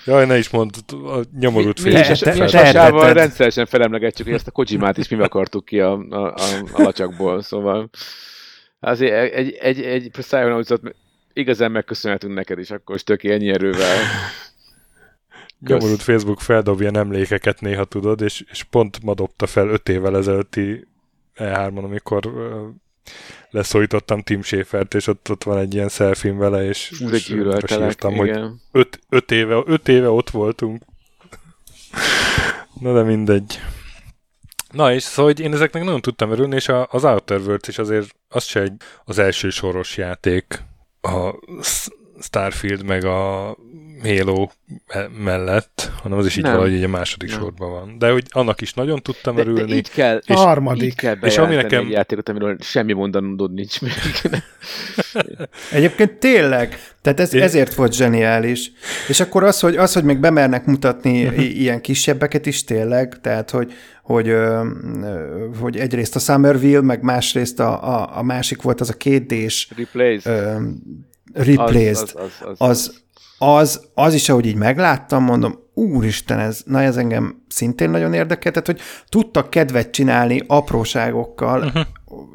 Jaj, 0.05 0.25
ne 0.25 0.37
is 0.37 0.49
mondd, 0.49 0.71
a 0.91 1.19
nyomorult 1.39 1.83
mi, 1.83 1.89
mi, 1.89 1.95
mi 1.95 1.99
a 1.99 2.15
te- 2.15 2.47
sasával 2.47 2.99
teheted. 2.99 3.17
rendszeresen 3.17 3.65
felemlegetjük, 3.65 4.27
hogy 4.27 4.35
ezt 4.35 4.47
a 4.47 4.51
Kojimát 4.51 4.97
is 4.97 5.07
mi 5.07 5.21
akartuk 5.23 5.65
ki 5.65 5.79
a, 5.79 5.91
a, 6.09 6.33
a, 6.33 6.41
a 6.73 6.81
lacsakból, 6.81 7.41
szóval 7.41 7.89
azért 8.79 9.33
egy, 9.33 9.51
egy, 9.59 9.81
egy 9.81 10.09
Psychonauts-ot 10.11 10.81
igazán 11.33 11.71
megköszönhetünk 11.71 12.33
neked 12.33 12.59
is, 12.59 12.71
akkor 12.71 12.95
is 12.95 13.03
tök 13.03 13.23
ennyi 13.23 13.49
erővel. 13.49 13.97
Nyomorult 15.59 16.01
Facebook 16.01 16.41
feldobja 16.41 16.91
emlékeket 16.91 17.61
néha 17.61 17.83
tudod, 17.83 18.21
és, 18.21 18.43
és 18.51 18.63
pont 18.63 19.03
ma 19.03 19.13
dobta 19.13 19.47
fel 19.47 19.67
öt 19.67 19.89
évvel 19.89 20.17
ezelőtti 20.17 20.87
E3-on, 21.35 21.83
amikor 21.83 22.31
leszólítottam 23.49 24.21
Tim 24.21 24.41
Schäfert, 24.41 24.93
és 24.93 25.07
ott, 25.07 25.29
ott 25.29 25.43
van 25.43 25.57
egy 25.57 25.73
ilyen 25.73 25.89
selfie 25.89 26.33
vele, 26.33 26.63
és, 26.63 26.91
Fú, 26.97 27.09
és 27.09 27.29
írtam, 27.29 28.15
hogy 28.15 28.39
öt, 28.71 28.99
öt, 29.09 29.31
éve, 29.31 29.61
öt 29.65 29.87
éve 29.87 30.09
ott 30.09 30.29
voltunk. 30.29 30.83
Na 32.79 32.93
de 32.93 33.01
mindegy. 33.01 33.59
Na 34.71 34.93
és 34.93 35.03
szóval 35.03 35.31
hogy 35.31 35.39
én 35.39 35.53
ezeknek 35.53 35.83
nagyon 35.83 36.01
tudtam 36.01 36.31
örülni, 36.31 36.55
és 36.55 36.69
az 36.87 37.03
Outer 37.03 37.39
Worlds 37.39 37.67
is 37.67 37.77
azért 37.77 38.15
az 38.27 38.43
se 38.43 38.61
egy, 38.61 38.73
az 39.03 39.19
első 39.19 39.49
soros 39.49 39.97
játék. 39.97 40.63
A 41.01 41.33
Starfield 42.21 42.83
meg 42.85 43.03
a 43.05 43.55
Halo 44.03 44.47
mellett, 45.23 45.91
hanem 46.01 46.17
az 46.17 46.25
is 46.25 46.37
így 46.37 46.43
Nem. 46.43 46.51
valahogy 46.51 46.73
így 46.75 46.83
a 46.83 46.87
második 46.87 47.29
Nem. 47.29 47.39
sorban 47.39 47.69
van. 47.71 47.95
De 47.97 48.11
hogy 48.11 48.23
annak 48.29 48.61
is 48.61 48.73
nagyon 48.73 49.01
tudtam 49.01 49.35
De, 49.35 49.43
de 49.43 49.49
örülni. 49.49 49.73
így 49.75 49.89
kell, 49.89 50.21
A 50.27 50.33
harmadik. 50.33 50.83
így 50.83 50.95
kell 50.95 51.15
És 51.21 51.37
ami 51.37 51.55
nekem- 51.55 51.83
egy 51.83 51.89
játékot, 51.91 52.29
amiről 52.29 52.57
semmi 52.59 52.93
mondanod 52.93 53.53
nincs 53.53 53.81
még. 53.81 53.91
Egyébként 55.71 56.11
tényleg, 56.13 56.77
tehát 57.01 57.19
ez, 57.19 57.33
ezért 57.33 57.73
volt 57.73 57.93
zseniális. 57.93 58.71
És 59.07 59.19
akkor 59.19 59.43
az, 59.43 59.59
hogy, 59.59 59.75
az, 59.75 59.93
hogy 59.93 60.03
még 60.03 60.17
bemernek 60.19 60.65
mutatni 60.65 61.17
i- 61.19 61.59
ilyen 61.61 61.81
kisebbeket 61.81 62.45
is 62.45 62.63
tényleg, 62.63 63.19
tehát 63.21 63.49
hogy, 63.49 63.73
hogy, 64.03 64.33
hogy 65.59 65.77
egyrészt 65.77 66.15
a 66.15 66.19
Somerville, 66.19 66.81
meg 66.81 67.01
másrészt 67.01 67.59
a, 67.59 67.83
a, 67.99 68.17
a 68.17 68.23
másik 68.23 68.61
volt 68.61 68.81
az 68.81 68.89
a 68.89 68.93
kétdés 68.93 69.69
Replace. 69.77 70.57
Replaced. 71.33 72.09
Az, 72.13 72.13
az, 72.13 72.31
az, 72.39 72.55
az, 72.57 72.67
az, 72.67 73.03
az, 73.37 73.81
az 73.93 74.13
is, 74.13 74.29
ahogy 74.29 74.45
így 74.45 74.55
megláttam, 74.55 75.23
mondom, 75.23 75.59
úristen, 75.73 76.39
ez, 76.39 76.61
na 76.65 76.81
ez 76.81 76.97
engem 76.97 77.43
szintén 77.47 77.89
nagyon 77.89 78.13
érdekel, 78.13 78.51
tehát, 78.51 78.67
hogy 78.67 78.79
tudtak 79.09 79.49
kedvet 79.49 79.91
csinálni 79.91 80.43
apróságokkal, 80.47 81.63
uh-huh. 81.63 81.83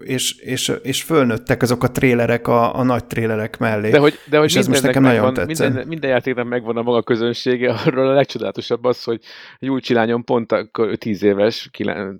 És, 0.04 0.36
és, 0.36 0.72
és 0.82 1.02
fölnőttek 1.02 1.62
azok 1.62 1.82
a 1.82 1.90
trélerek 1.90 2.48
a, 2.48 2.76
a 2.76 2.82
nagy 2.82 3.04
trélerek 3.04 3.58
mellé. 3.58 3.90
De 3.90 3.98
hogy, 3.98 4.18
de 4.28 4.38
hogy 4.38 4.48
És 4.48 4.56
ez 4.56 4.66
most 4.66 4.82
nekem 4.82 5.02
nagyon 5.02 5.34
tetszett. 5.34 5.66
minden, 5.66 5.86
minden 5.86 6.10
játéknak 6.10 6.48
megvan 6.48 6.76
a 6.76 6.82
maga 6.82 7.02
közönsége, 7.02 7.72
arról 7.84 8.08
a 8.08 8.12
legcsodálatosabb 8.12 8.84
az, 8.84 9.04
hogy 9.04 9.20
Júlcsi 9.58 9.94
lányom 9.94 10.24
pont 10.24 10.52
akkor, 10.52 10.88
ő 10.88 10.96
10 10.96 11.22
éves, 11.22 11.70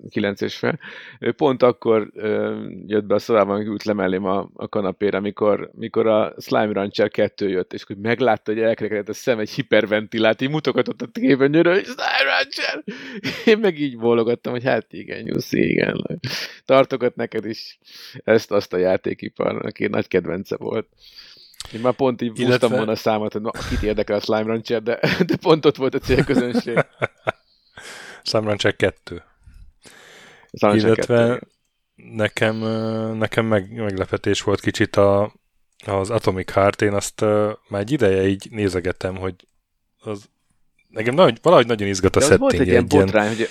9 0.09 0.41
és 0.41 0.55
fel, 0.55 0.79
ő 1.19 1.31
pont 1.31 1.63
akkor 1.63 2.09
ö, 2.13 2.59
jött 2.87 3.05
be 3.05 3.15
a 3.15 3.19
szobában, 3.19 3.61
ült 3.61 3.83
le 3.83 3.93
mellém 3.93 4.25
a, 4.25 4.49
a 4.53 4.67
kanapére, 4.67 5.17
amikor, 5.17 5.71
mikor 5.73 6.07
a 6.07 6.33
Slime 6.37 6.73
Rancher 6.73 7.09
2 7.09 7.49
jött, 7.49 7.73
és 7.73 7.83
hogy 7.83 7.97
meglátta, 7.97 8.51
hogy 8.51 8.61
elkerekedett 8.61 9.09
a 9.09 9.13
szem 9.13 9.39
egy 9.39 9.49
hiperventilált, 9.49 10.41
így 10.41 10.49
mutogatott 10.49 11.01
a 11.01 11.07
képernyőről, 11.11 11.73
hogy 11.73 11.85
Slime 11.85 12.31
Rancher! 12.37 12.83
Én 13.53 13.57
meg 13.57 13.79
így 13.79 13.97
bólogattam, 13.97 14.51
hogy 14.51 14.63
hát 14.63 14.93
igen, 14.93 15.21
Nyuszi, 15.21 15.69
igen. 15.69 16.19
Tartogat 16.65 17.15
neked 17.15 17.40
is 17.45 17.79
ezt, 18.23 18.51
azt 18.51 18.73
a 18.73 18.77
játékipar, 18.77 19.65
aki 19.65 19.87
nagy 19.87 20.07
kedvence 20.07 20.57
volt. 20.57 20.87
Én 21.73 21.79
már 21.79 21.93
pont 21.93 22.21
így 22.21 22.39
Illetve- 22.39 22.69
volna 22.69 22.91
a 22.91 22.95
számot, 22.95 23.31
hogy 23.31 23.41
na, 23.41 23.51
kit 23.69 23.83
érdekel 23.83 24.15
a 24.15 24.19
Slime 24.19 24.43
Rancher, 24.43 24.83
de, 24.83 24.99
de 25.27 25.35
pont 25.35 25.65
ott 25.65 25.75
volt 25.75 25.95
a 25.95 25.99
célközönség. 25.99 26.85
Slime 28.23 28.45
Rancher 28.45 28.75
2. 28.75 29.15
A 29.15 30.57
Slime 30.57 30.73
Rancher 30.73 30.89
Illetve 30.89 31.15
2, 31.15 31.47
igen. 31.95 32.15
nekem, 32.15 32.55
nekem 33.17 33.45
meg, 33.45 33.73
meglepetés 33.73 34.41
volt 34.41 34.59
kicsit 34.59 34.95
a, 34.95 35.33
az 35.85 36.09
Atomic 36.09 36.51
Heart, 36.51 36.81
én 36.81 36.93
azt 36.93 37.21
már 37.67 37.81
egy 37.81 37.91
ideje 37.91 38.27
így 38.27 38.47
nézegetem, 38.49 39.15
hogy 39.15 39.35
az 39.99 40.29
nekem 40.87 41.13
nagy, 41.13 41.37
valahogy 41.41 41.67
nagyon 41.67 41.87
izgat 41.87 42.15
a 42.15 42.19
De 42.19 42.25
az 42.25 42.37
volt 42.37 42.51
setting, 42.51 42.61
egy 42.61 42.67
ilyen 42.67 42.83
egy, 42.83 42.93
ilyen, 42.93 43.05
botrány, 43.05 43.27
hogy 43.27 43.49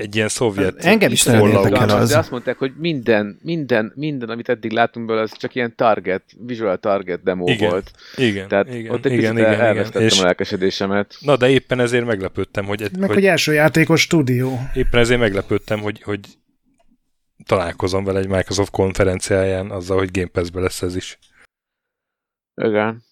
egy 0.00 0.16
ilyen 0.16 0.28
szovjet 0.28 0.84
Engem 0.84 1.10
is 1.10 1.24
nagyon 1.24 1.50
érdekel 1.50 1.88
az. 1.88 2.10
De 2.10 2.18
azt 2.18 2.30
mondták, 2.30 2.58
hogy 2.58 2.72
minden, 2.76 3.38
minden, 3.42 3.92
minden, 3.94 4.28
amit 4.28 4.48
eddig 4.48 4.72
látunk 4.72 5.06
belőle, 5.06 5.24
az 5.24 5.36
csak 5.36 5.54
ilyen 5.54 5.74
target, 5.76 6.22
visual 6.46 6.78
target 6.78 7.22
demo 7.22 7.50
Igen. 7.50 7.70
volt. 7.70 7.90
Igen, 8.16 8.48
Tehát 8.48 8.74
igen, 8.74 8.92
ott 8.92 9.04
egy 9.04 9.12
igen, 9.12 9.30
picit 9.32 9.38
igen, 9.38 9.52
igen. 9.52 9.66
elvesztettem 9.66 10.02
És, 10.02 10.20
a 10.20 10.24
lelkesedésemet. 10.24 11.16
na, 11.20 11.36
de 11.36 11.48
éppen 11.48 11.80
ezért 11.80 12.06
meglepődtem, 12.06 12.64
hogy, 12.64 12.80
Meg 12.80 13.06
hogy 13.06 13.14
hogy 13.14 13.26
első 13.26 13.52
játékos 13.52 14.00
stúdió. 14.00 14.58
éppen 14.74 15.00
ezért 15.00 15.20
meglepődtem, 15.20 15.80
hogy, 15.80 16.02
hogy 16.02 16.20
találkozom 17.46 18.04
vele 18.04 18.18
egy 18.18 18.28
Microsoft 18.28 18.70
konferenciáján 18.70 19.70
azzal, 19.70 19.98
hogy 19.98 20.10
Game 20.10 20.28
Pass-be 20.32 20.60
lesz 20.60 20.82
ez 20.82 20.96
is. 20.96 21.18
Igen. 22.54 23.02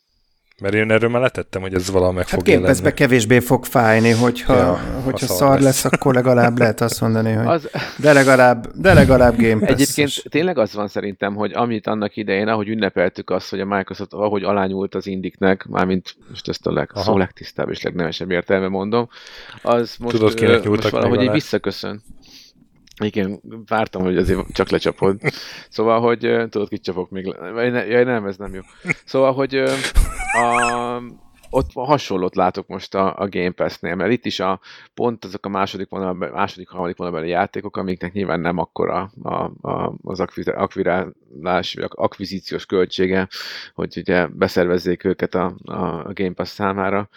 Mert 0.62 0.74
én 0.74 0.90
erről 0.90 1.10
már 1.10 1.20
letettem, 1.20 1.60
hogy 1.60 1.74
ez 1.74 1.90
valahol 1.90 2.14
meg 2.14 2.28
Hát 2.28 2.38
fog 2.38 2.48
jelenni. 2.48 2.92
Kevésbé 2.92 3.38
fog 3.38 3.64
fájni, 3.64 4.10
hogyha, 4.10 4.54
Ja, 4.54 4.58
ja, 4.60 4.66
ha 4.66 5.00
hogyha 5.04 5.26
szar 5.26 5.36
szar 5.36 5.50
lesz. 5.54 5.62
lesz, 5.62 5.84
akkor 5.84 6.14
legalább 6.14 6.58
lehet 6.58 6.80
azt 6.80 7.00
mondani, 7.00 7.32
hogy 7.32 7.46
Az, 7.46 7.68
de 7.96 8.12
legalább, 8.12 8.66
de 8.74 8.94
legalább 8.94 9.36
Game 9.36 9.58
Pass. 9.58 9.68
Egyébként 9.68 10.22
tényleg 10.28 10.58
az 10.58 10.74
van 10.74 10.88
szerintem, 10.88 11.34
hogy 11.34 11.52
amit 11.54 11.86
annak 11.86 12.16
idején, 12.16 12.48
ahogy 12.48 12.68
ünnepeltük 12.68 13.30
azt, 13.30 13.50
hogy 13.50 13.60
a 13.60 13.64
Microsoft 13.64 14.12
ahogy 14.12 14.42
alányult 14.42 14.94
az 14.94 15.06
indiknek, 15.06 15.66
mármint 15.68 16.16
most 16.28 16.48
ezt 16.48 16.66
a 16.66 16.72
leg, 16.72 16.90
Aha. 16.94 17.04
szó 17.04 17.16
legtisztább 17.16 17.70
és 17.70 17.82
legnevesebb 17.82 18.30
értelme 18.30 18.68
mondom, 18.68 19.08
az 19.62 19.96
most, 19.98 20.16
Tudod, 20.16 20.34
kinek 20.34 20.64
ö, 20.64 20.68
most 20.68 20.88
valahogy 20.88 21.22
így 21.22 21.30
visszaköszön. 21.30 22.02
Igen, 23.00 23.40
vártam, 23.66 24.02
hogy 24.02 24.16
azért 24.16 24.52
csak 24.52 24.68
lecsapod. 24.68 25.20
Szóval, 25.68 26.00
hogy 26.00 26.18
tudod, 26.48 26.68
kit 26.68 26.82
csapok 26.82 27.10
még. 27.10 27.34
Jaj, 27.88 28.04
nem, 28.04 28.26
ez 28.26 28.36
nem 28.36 28.54
jó. 28.54 28.60
Szóval, 29.04 29.32
hogy 29.32 29.54
a, 30.32 31.00
ott 31.50 31.70
hasonlót 31.72 32.36
látok 32.36 32.66
most 32.66 32.94
a, 32.94 33.14
a 33.16 33.28
Game 33.28 33.50
Pass-nél, 33.50 33.94
mert 33.94 34.12
itt 34.12 34.24
is 34.24 34.40
a, 34.40 34.60
pont 34.94 35.24
azok 35.24 35.46
a 35.46 35.48
második 35.48 35.88
vonalban, 35.88 36.30
második, 36.30 36.68
harmadik 36.68 36.96
vonalbeli 36.96 37.28
játékok, 37.28 37.76
amiknek 37.76 38.12
nyilván 38.12 38.40
nem 38.40 38.58
akkora 38.58 39.10
a, 39.22 39.34
a, 39.68 39.94
az 40.02 40.20
akvirálás, 40.44 41.74
vagy 41.74 41.84
ak- 41.84 41.98
akvizíciós 41.98 42.66
költsége, 42.66 43.28
hogy 43.74 43.96
ugye 43.96 44.26
beszervezzék 44.26 45.04
őket 45.04 45.34
a, 45.34 45.54
a 45.64 46.12
Game 46.12 46.32
Pass 46.32 46.48
számára. 46.48 47.08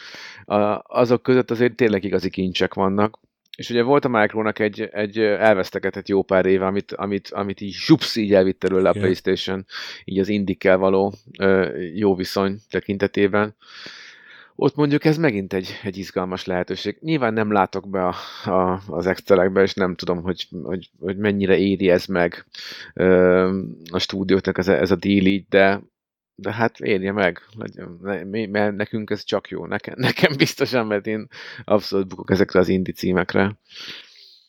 A, 0.46 0.82
azok 0.84 1.22
között 1.22 1.52
azért 1.52 1.76
tényleg 1.76 2.04
igazi 2.04 2.30
kincsek 2.30 2.74
vannak, 2.74 3.20
és 3.58 3.70
ugye 3.70 3.82
volt 3.82 4.06
a 4.06 4.10
Micronak 4.10 4.60
egy, 4.60 4.82
egy 4.82 5.20
elvesztegetett 5.20 6.08
jó 6.08 6.22
pár 6.22 6.46
éve, 6.46 6.66
amit, 6.66 6.92
amit, 6.92 7.30
amit 7.30 7.62
így 7.62 7.74
zsupsz, 7.74 8.16
így 8.16 8.34
elvitte 8.34 8.68
előle 8.68 8.90
a. 8.90 8.92
Playstation, 8.92 9.66
így 10.06 10.20
az 10.20 10.28
indikkel 10.28 10.78
való 10.78 11.14
jó 11.96 12.16
viszony 12.16 12.58
tekintetében. 12.70 13.56
Ott 14.56 14.76
mondjuk 14.76 15.06
ez 15.06 15.18
megint 15.18 15.54
egy, 15.54 15.80
egy 15.84 15.98
izgalmas 15.98 16.46
lehetőség. 16.46 16.98
Nyilván 17.00 17.34
nem 17.34 17.52
látok 17.52 17.90
be 17.90 18.08
a, 18.08 18.16
a, 18.50 18.82
az 18.88 19.08
excelekbe, 19.08 19.62
és 19.62 19.74
nem 19.74 19.96
tudom, 19.96 20.22
hogy, 20.22 20.48
hogy, 20.64 20.90
hogy 21.00 21.18
mennyire 21.18 21.58
éri 21.58 21.90
ez 21.90 22.06
meg 22.06 22.46
ö, 22.94 23.60
a 23.92 24.00
stúdióknak 24.00 24.58
ez 24.58 24.68
a, 24.68 24.80
ez 24.80 24.92
a 24.92 24.96
deal 24.96 25.26
így, 25.26 25.46
de, 25.50 25.82
de 26.42 26.54
hát 26.54 26.80
érje 26.80 27.12
meg, 27.12 27.42
mert 28.50 28.76
nekünk 28.76 29.10
ez 29.10 29.24
csak 29.24 29.50
jó, 29.50 29.66
nekem, 29.66 29.94
nekem 29.98 30.38
biztosan, 30.38 30.88
mert 30.88 31.08
én 31.08 31.28
abszolút 31.64 32.08
bukok 32.08 32.32
ezekre 32.32 32.60
az 32.60 32.68
indi 32.68 32.92
címekre. 32.92 33.60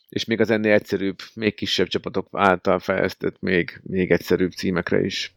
És 0.08 0.24
még 0.24 0.40
az 0.40 0.50
ennél 0.50 0.72
egyszerűbb, 0.72 1.18
még 1.34 1.54
kisebb 1.54 1.86
csapatok 1.86 2.28
által 2.32 2.78
fejlesztett, 2.78 3.36
még, 3.40 3.80
még 3.82 4.10
egyszerűbb 4.10 4.52
címekre 4.52 5.04
is. 5.04 5.34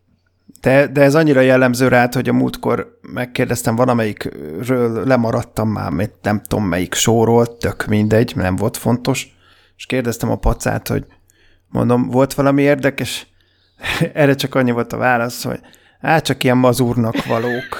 De, 0.62 0.88
de 0.88 1.02
ez 1.02 1.15
annyira 1.15 1.41
jellemző 1.41 1.88
rád, 1.88 2.13
hogy 2.13 2.30
a 2.30 2.34
múltkor 2.34 3.00
megkérdeztem 3.02 3.76
valamelyikről, 3.76 5.06
lemaradtam 5.06 5.70
már, 5.70 5.91
mert 5.91 6.13
nem 6.22 6.41
tudom 6.41 6.65
melyik 6.65 6.94
sóról, 6.94 7.58
tök 7.58 7.86
mindegy, 7.86 8.34
nem 8.36 8.56
volt 8.56 8.78
fontos, 8.78 9.36
és 9.78 9.86
kérdeztem 9.86 10.30
a 10.30 10.38
pacát, 10.38 10.88
hogy 10.88 11.06
mondom, 11.68 12.10
volt 12.10 12.34
valami 12.34 12.62
érdekes? 12.62 13.28
Erre 14.13 14.36
csak 14.36 14.56
annyi 14.56 14.72
volt 14.72 14.94
a 14.94 14.98
válasz, 14.98 15.44
hogy 15.44 15.60
hát 16.06 16.26
csak 16.26 16.44
ilyen 16.44 16.58
mazurnak 16.58 17.26
valók. 17.26 17.80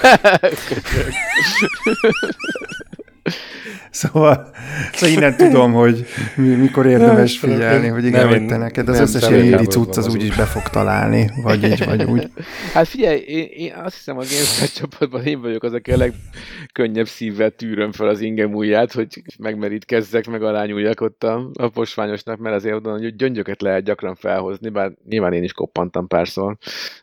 Szóval, 3.96 4.50
szóval 4.92 5.16
innen 5.16 5.36
tudom, 5.36 5.72
hogy 5.72 6.06
mi, 6.36 6.48
mikor 6.48 6.86
érdemes 6.86 7.40
Nem, 7.40 7.52
figyelni, 7.52 7.86
hogy 7.86 8.04
igen, 8.04 8.28
nem, 8.28 8.38
hogy 8.38 8.46
te 8.46 8.56
neked 8.56 8.88
az 8.88 9.00
összes 9.00 9.30
ilyen 9.30 9.58
hogy 9.58 9.70
cucc 9.70 9.96
az 9.96 10.08
úgyis 10.08 10.36
be 10.36 10.44
fog 10.44 10.62
találni, 10.62 11.30
vagy 11.42 11.64
így, 11.64 11.84
vagy 11.84 12.02
úgy. 12.02 12.30
Hát 12.72 12.88
figyelj, 12.88 13.18
én, 13.18 13.48
én 13.56 13.72
azt 13.84 13.94
hiszem 13.94 14.16
a 14.16 14.22
Gamescom 14.22 14.68
csapatban 14.74 15.24
én 15.24 15.40
vagyok 15.40 15.62
az, 15.62 15.72
aki 15.72 15.92
a 15.92 15.96
legkönnyebb 15.96 17.06
szívvel 17.06 17.50
tűröm 17.50 17.92
fel 17.92 18.08
az 18.08 18.20
ingem 18.20 18.54
ujját, 18.54 18.92
hogy 18.92 19.22
megmerítkezzek, 19.38 20.26
meg 20.26 20.42
alányuljak 20.42 21.00
ott 21.00 21.24
a, 21.24 21.50
a 21.54 21.68
posványosnak, 21.68 22.38
mert 22.38 22.54
azért 22.56 22.74
oda 22.74 22.90
hogy 22.90 23.16
gyöngyöket 23.16 23.62
lehet 23.62 23.84
gyakran 23.84 24.14
felhozni, 24.14 24.68
bár 24.68 24.92
nyilván 25.08 25.32
én 25.32 25.42
is 25.42 25.52
koppantam 25.52 26.06
párszor, 26.06 26.56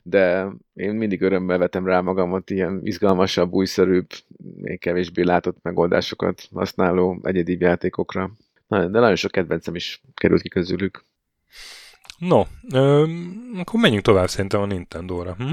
de 0.03 0.47
én 0.73 0.93
mindig 0.93 1.21
örömmel 1.21 1.57
vetem 1.57 1.85
rá 1.85 2.01
magamat 2.01 2.49
ilyen 2.49 2.79
izgalmasabb, 2.83 3.51
újszerűbb, 3.51 4.07
még 4.55 4.79
kevésbé 4.79 5.21
látott 5.21 5.57
megoldásokat 5.61 6.47
használó 6.53 7.19
egyedi 7.23 7.57
játékokra. 7.59 8.31
Na, 8.67 8.87
de 8.87 8.99
nagyon 8.99 9.15
sok 9.15 9.31
kedvencem 9.31 9.75
is 9.75 10.01
került 10.13 10.41
ki 10.41 10.49
közülük. 10.49 11.05
No, 12.17 12.43
ö, 12.71 13.05
akkor 13.57 13.79
menjünk 13.79 14.03
tovább 14.03 14.27
szerintem 14.27 14.61
a 14.61 14.65
Nintendo-ra. 14.65 15.35
Hm? 15.37 15.51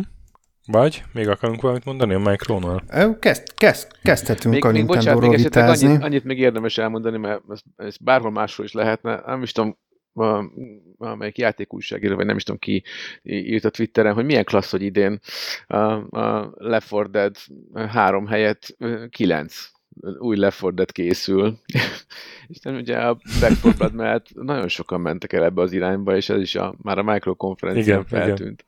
Vagy 0.66 1.02
még 1.12 1.28
akarunk 1.28 1.60
valamit 1.60 1.84
mondani 1.84 2.14
a 2.14 2.18
Micronál? 2.18 2.84
Kezd, 3.18 3.54
kezd, 3.54 3.88
kezdhetünk 4.02 4.54
Még, 4.54 4.64
a 4.64 4.70
még 4.70 4.86
bocsánat, 4.86 5.20
még 5.20 5.30
Nintendo-ról 5.30 5.70
vitázni. 5.72 5.86
annyit, 5.86 6.02
annyit 6.02 6.24
még 6.24 6.38
érdemes 6.38 6.78
elmondani, 6.78 7.18
mert 7.18 7.42
ez, 7.48 7.60
ez 7.76 7.96
bárhol 7.96 8.30
máshol 8.30 8.66
is 8.66 8.72
lehetne. 8.72 9.22
Nem 9.26 9.42
is 9.42 9.52
tudom, 9.52 9.76
a- 10.20 10.50
amelyik 10.98 11.38
játékújságíró, 11.38 12.16
vagy 12.16 12.26
nem 12.26 12.36
is 12.36 12.42
tudom 12.42 12.60
ki 12.60 12.82
írt 13.22 13.64
a 13.64 13.70
Twitteren, 13.70 14.14
hogy 14.14 14.24
milyen 14.24 14.44
klassz, 14.44 14.70
hogy 14.70 14.82
idén 14.82 15.20
a, 15.66 15.76
a 16.20 16.52
Left 16.56 16.90
4 16.90 17.06
Dead 17.10 17.36
3 17.74 18.26
helyett 18.26 18.76
9 19.10 19.70
új 20.18 20.36
Left 20.36 20.62
4 20.62 20.74
Dead 20.74 20.92
készül. 20.92 21.58
és 22.48 22.58
nem 22.62 22.74
ugye 22.74 22.96
a 22.98 23.18
Back 23.40 23.62
4 23.62 23.74
Blood 23.76 23.94
mellett 23.94 24.26
nagyon 24.34 24.68
sokan 24.68 25.00
mentek 25.00 25.32
el 25.32 25.44
ebbe 25.44 25.62
az 25.62 25.72
irányba, 25.72 26.16
és 26.16 26.28
ez 26.28 26.40
is 26.40 26.54
a, 26.54 26.74
már 26.82 26.98
a 26.98 27.02
Micro 27.02 27.34
konferencián 27.34 28.04
Igen, 28.08 28.20
feltűnt. 28.20 28.64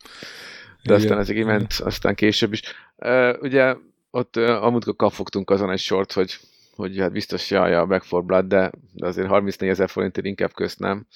De 0.82 0.94
aztán 0.94 1.10
Igen, 1.10 1.18
ez 1.18 1.30
így 1.30 1.44
ment, 1.44 1.72
aztán 1.72 2.14
később 2.14 2.52
is. 2.52 2.62
Uh, 2.96 3.36
ugye 3.40 3.76
ott 4.10 4.36
uh, 4.36 4.64
amúgy 4.64 4.84
kapfogtunk 4.96 5.50
azon 5.50 5.70
egy 5.70 5.78
sort, 5.78 6.12
hogy, 6.12 6.38
hogy 6.76 6.98
hát 6.98 7.12
biztos 7.12 7.50
jaj 7.50 7.74
a 7.74 7.86
Back 7.86 8.10
4 8.10 8.22
Blood, 8.22 8.46
de, 8.46 8.70
de 8.92 9.06
azért 9.06 9.28
34 9.28 9.68
ezer 9.68 9.88
forintért 9.88 10.26
inkább 10.26 10.52
köszönöm. 10.52 11.06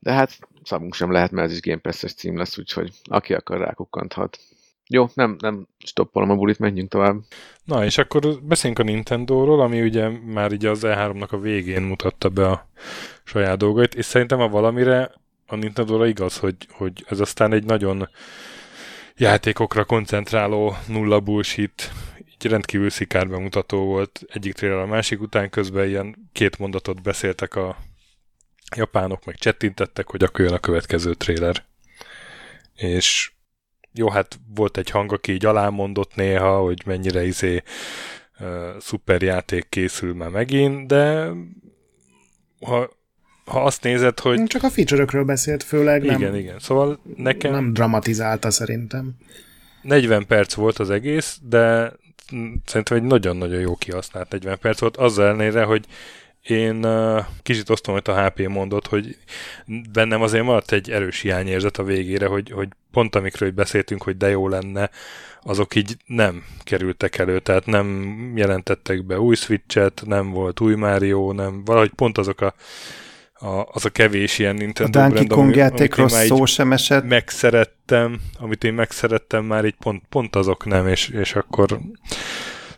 De 0.00 0.12
hát 0.12 0.38
szavunk 0.64 0.94
sem 0.94 1.12
lehet, 1.12 1.30
mert 1.30 1.48
ez 1.48 1.54
is 1.54 1.60
Game 1.60 1.80
Pass-es 1.80 2.14
cím 2.14 2.36
lesz, 2.36 2.58
úgyhogy 2.58 2.90
aki 3.04 3.34
akar 3.34 3.58
rákukkanthat. 3.58 4.38
Jó, 4.92 5.06
nem, 5.14 5.36
nem 5.40 5.66
stoppolom 5.78 6.30
a 6.30 6.34
bulit, 6.34 6.58
menjünk 6.58 6.90
tovább. 6.90 7.16
Na, 7.64 7.84
és 7.84 7.98
akkor 7.98 8.40
beszéljünk 8.42 8.82
a 8.82 8.90
Nintendo-ról, 8.92 9.60
ami 9.60 9.82
ugye 9.82 10.08
már 10.08 10.52
így 10.52 10.66
az 10.66 10.80
E3-nak 10.82 11.28
a 11.28 11.38
végén 11.38 11.82
mutatta 11.82 12.28
be 12.28 12.48
a 12.48 12.68
saját 13.24 13.58
dolgait, 13.58 13.94
és 13.94 14.04
szerintem 14.04 14.40
a 14.40 14.48
valamire 14.48 15.10
a 15.46 15.56
Nintendo-ra 15.56 16.06
igaz, 16.06 16.38
hogy, 16.38 16.56
hogy 16.70 17.04
ez 17.08 17.20
aztán 17.20 17.52
egy 17.52 17.64
nagyon 17.64 18.08
játékokra 19.16 19.84
koncentráló 19.84 20.74
nulla 20.88 21.20
bullshit, 21.20 21.90
így 22.44 22.50
rendkívül 22.50 22.90
szikár 22.90 23.28
bemutató 23.28 23.84
volt 23.84 24.22
egyik 24.28 24.52
trailer 24.52 24.78
a 24.78 24.86
másik 24.86 25.20
után, 25.20 25.50
közben 25.50 25.88
ilyen 25.88 26.30
két 26.32 26.58
mondatot 26.58 27.02
beszéltek 27.02 27.54
a 27.54 27.76
japánok, 28.76 29.24
meg 29.24 29.36
csettintettek, 29.36 30.10
hogy 30.10 30.22
akkor 30.22 30.44
jön 30.44 30.54
a 30.54 30.58
következő 30.58 31.14
trailer. 31.14 31.64
És 32.74 33.32
jó, 33.92 34.10
hát 34.10 34.38
volt 34.54 34.76
egy 34.76 34.90
hang, 34.90 35.12
aki 35.12 35.32
így 35.32 35.44
alámondott 35.44 36.14
néha, 36.14 36.58
hogy 36.58 36.82
mennyire 36.86 37.24
izé 37.24 37.62
uh, 38.38 38.46
szuper 38.78 39.22
játék 39.22 39.66
készül 39.68 40.14
már 40.14 40.28
megint, 40.28 40.86
de 40.86 41.30
ha, 42.60 42.90
ha 43.44 43.64
azt 43.64 43.82
nézed, 43.82 44.20
hogy... 44.20 44.44
Csak 44.44 44.62
a 44.62 44.70
feature 44.70 45.22
beszélt 45.22 45.62
főleg, 45.62 46.04
igen, 46.04 46.20
nem, 46.20 46.34
igen. 46.34 46.58
Szóval 46.58 47.00
nekem... 47.16 47.52
nem 47.52 47.72
dramatizálta 47.72 48.50
szerintem. 48.50 49.14
40 49.82 50.26
perc 50.26 50.54
volt 50.54 50.78
az 50.78 50.90
egész, 50.90 51.38
de 51.42 51.92
szerintem 52.64 52.96
egy 52.96 53.02
nagyon-nagyon 53.02 53.60
jó 53.60 53.76
kihasznált 53.76 54.30
40 54.30 54.58
perc 54.58 54.80
volt, 54.80 54.96
azzal 54.96 55.26
ellenére, 55.26 55.64
hogy 55.64 55.86
én 56.42 56.84
uh, 56.84 57.24
kicsit 57.42 57.70
osztom, 57.70 57.94
hogy 57.94 58.02
a 58.06 58.24
HP 58.24 58.48
mondott, 58.48 58.86
hogy 58.86 59.16
bennem 59.92 60.22
azért 60.22 60.44
maradt 60.44 60.72
egy 60.72 60.90
erős 60.90 61.20
hiányérzet 61.20 61.78
a 61.78 61.82
végére, 61.82 62.26
hogy, 62.26 62.50
hogy 62.50 62.68
pont 62.92 63.14
amikről 63.16 63.50
beszéltünk, 63.50 64.02
hogy 64.02 64.16
de 64.16 64.28
jó 64.28 64.48
lenne, 64.48 64.90
azok 65.42 65.74
így 65.74 65.96
nem 66.06 66.44
kerültek 66.64 67.18
elő, 67.18 67.38
tehát 67.38 67.66
nem 67.66 68.16
jelentettek 68.36 69.04
be 69.04 69.20
új 69.20 69.34
Switch-et, 69.34 70.02
nem 70.06 70.30
volt 70.30 70.60
új 70.60 70.74
Mario, 70.74 71.32
nem, 71.32 71.64
valahogy 71.64 71.90
pont 71.90 72.18
azok 72.18 72.40
a, 72.40 72.54
a 73.40 73.68
az 73.72 73.84
a 73.84 73.90
kevés 73.90 74.38
ilyen 74.38 74.54
Nintendo 74.54 74.98
a 74.98 75.02
Donkey 75.02 75.26
Kong 75.26 75.54
játékról 75.54 76.08
szó 76.08 76.44
sem 76.44 76.72
esett. 76.72 77.04
Megszerettem, 77.04 78.20
amit 78.38 78.64
én 78.64 78.72
megszerettem 78.72 79.44
már 79.44 79.64
így 79.64 79.76
pont, 79.78 80.02
pont 80.08 80.36
azok 80.36 80.64
nem, 80.64 80.86
és, 80.86 81.08
és 81.08 81.34
akkor 81.34 81.80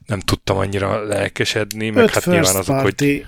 nem 0.06 0.20
tudtam 0.20 0.56
annyira 0.56 1.02
lelkesedni, 1.02 1.90
meg 1.90 2.04
Öt 2.04 2.10
hát 2.10 2.26
nyilván 2.26 2.56
azok, 2.56 2.76
party 2.76 3.02
hogy 3.02 3.26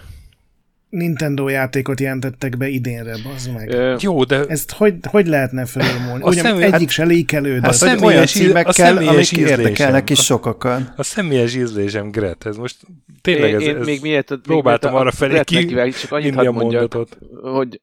Nintendo 0.94 1.48
játékot 1.48 2.00
jelentettek 2.00 2.56
be 2.56 2.68
idénre, 2.68 3.16
bazd 3.22 3.52
meg. 3.52 3.72
Ö, 3.72 3.96
jó, 4.00 4.24
de 4.24 4.44
Ezt 4.44 4.72
hogy, 4.72 4.94
hogy 5.10 5.26
lehetne 5.26 5.64
felülmúlni? 5.66 6.22
A 6.22 6.28
Ugye 6.28 6.40
személy- 6.40 6.72
egyik 6.72 6.90
se 6.90 7.04
lékelődött. 7.04 7.66
A 7.70 7.72
személyes 7.72 8.02
olyan 8.02 8.22
a 8.22 8.26
címekkel, 8.26 8.96
amik 8.96 9.32
érdekelnek 9.32 10.10
is 10.10 10.18
ízlésem. 10.18 10.36
sokakat. 10.36 10.82
a 10.96 11.02
személyes 11.02 11.54
ízlésem, 11.54 12.10
Gret, 12.10 12.46
ez 12.46 12.56
most 12.56 12.76
tényleg 13.20 13.50
én, 13.50 13.56
ez, 13.56 13.62
én 13.62 13.76
ez 13.76 13.86
még 13.86 14.00
miért, 14.02 14.30
még 14.30 14.40
próbáltam 14.40 14.90
miért 14.90 15.04
arra 15.04 15.16
felé 15.16 15.40
ki 15.44 15.74
csak 15.90 16.12
annyit 16.12 16.34
hadd 16.34 16.46
a 16.46 16.52
mondjak, 16.52 16.96
hogy 17.42 17.80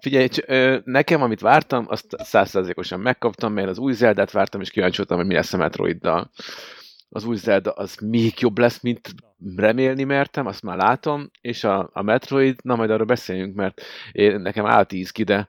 figyelj, 0.00 0.28
nekem, 0.84 1.22
amit 1.22 1.40
vártam, 1.40 1.84
azt 1.88 2.06
százszerzékosan 2.18 3.00
megkaptam, 3.00 3.52
mert 3.52 3.68
az 3.68 3.78
új 3.78 3.92
Zeldát 3.92 4.30
vártam, 4.30 4.60
és 4.60 4.70
kíváncsi 4.70 4.96
voltam, 4.96 5.16
hogy 5.16 5.26
mi 5.26 5.34
lesz 5.34 5.52
a 5.52 5.56
Metroiddal. 5.56 6.30
Az 7.12 7.24
új 7.24 7.36
Zelda 7.36 7.70
az 7.70 7.96
még 8.00 8.34
jobb 8.38 8.58
lesz, 8.58 8.80
mint 8.80 9.14
remélni 9.56 10.04
mertem, 10.04 10.46
azt 10.46 10.62
már 10.62 10.76
látom, 10.76 11.30
és 11.40 11.64
a, 11.64 11.90
a 11.92 12.02
Metroid, 12.02 12.58
na 12.62 12.76
majd 12.76 12.90
arról 12.90 13.06
beszéljünk, 13.06 13.54
mert 13.54 13.80
én, 14.12 14.40
nekem 14.40 14.66
átíz 14.66 15.10
ki, 15.10 15.22
de, 15.22 15.46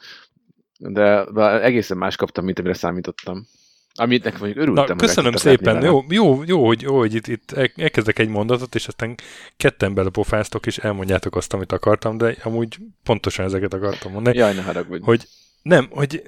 de, 0.77 1.25
de 1.33 1.61
egészen 1.61 1.97
más 1.97 2.15
kaptam, 2.15 2.45
mint 2.45 2.59
amire 2.59 2.73
számítottam. 2.73 3.47
Amit 3.93 4.23
nekem 4.23 4.39
mondjuk 4.39 4.61
örültem. 4.61 4.85
Na, 4.85 4.95
köszönöm 4.95 5.35
szépen. 5.35 5.83
Jó, 5.83 6.03
jó, 6.09 6.43
jó, 6.43 6.65
hogy, 6.65 6.81
jó, 6.81 6.97
hogy 6.97 7.13
itt, 7.13 7.27
itt 7.27 7.51
el- 7.51 7.71
elkezdek 7.75 8.19
egy 8.19 8.29
mondatot, 8.29 8.75
és 8.75 8.87
aztán 8.87 9.15
ketten 9.57 9.93
belepofáztok, 9.93 10.65
és 10.65 10.77
elmondjátok 10.77 11.35
azt, 11.35 11.53
amit 11.53 11.71
akartam, 11.71 12.17
de 12.17 12.35
amúgy 12.43 12.77
pontosan 13.03 13.45
ezeket 13.45 13.73
akartam 13.73 14.11
mondani. 14.11 14.37
Jaj, 14.37 14.53
ne 14.53 14.61
haragudj. 14.61 15.03
Hogy 15.03 15.27
nem, 15.61 15.87
hogy 15.89 16.23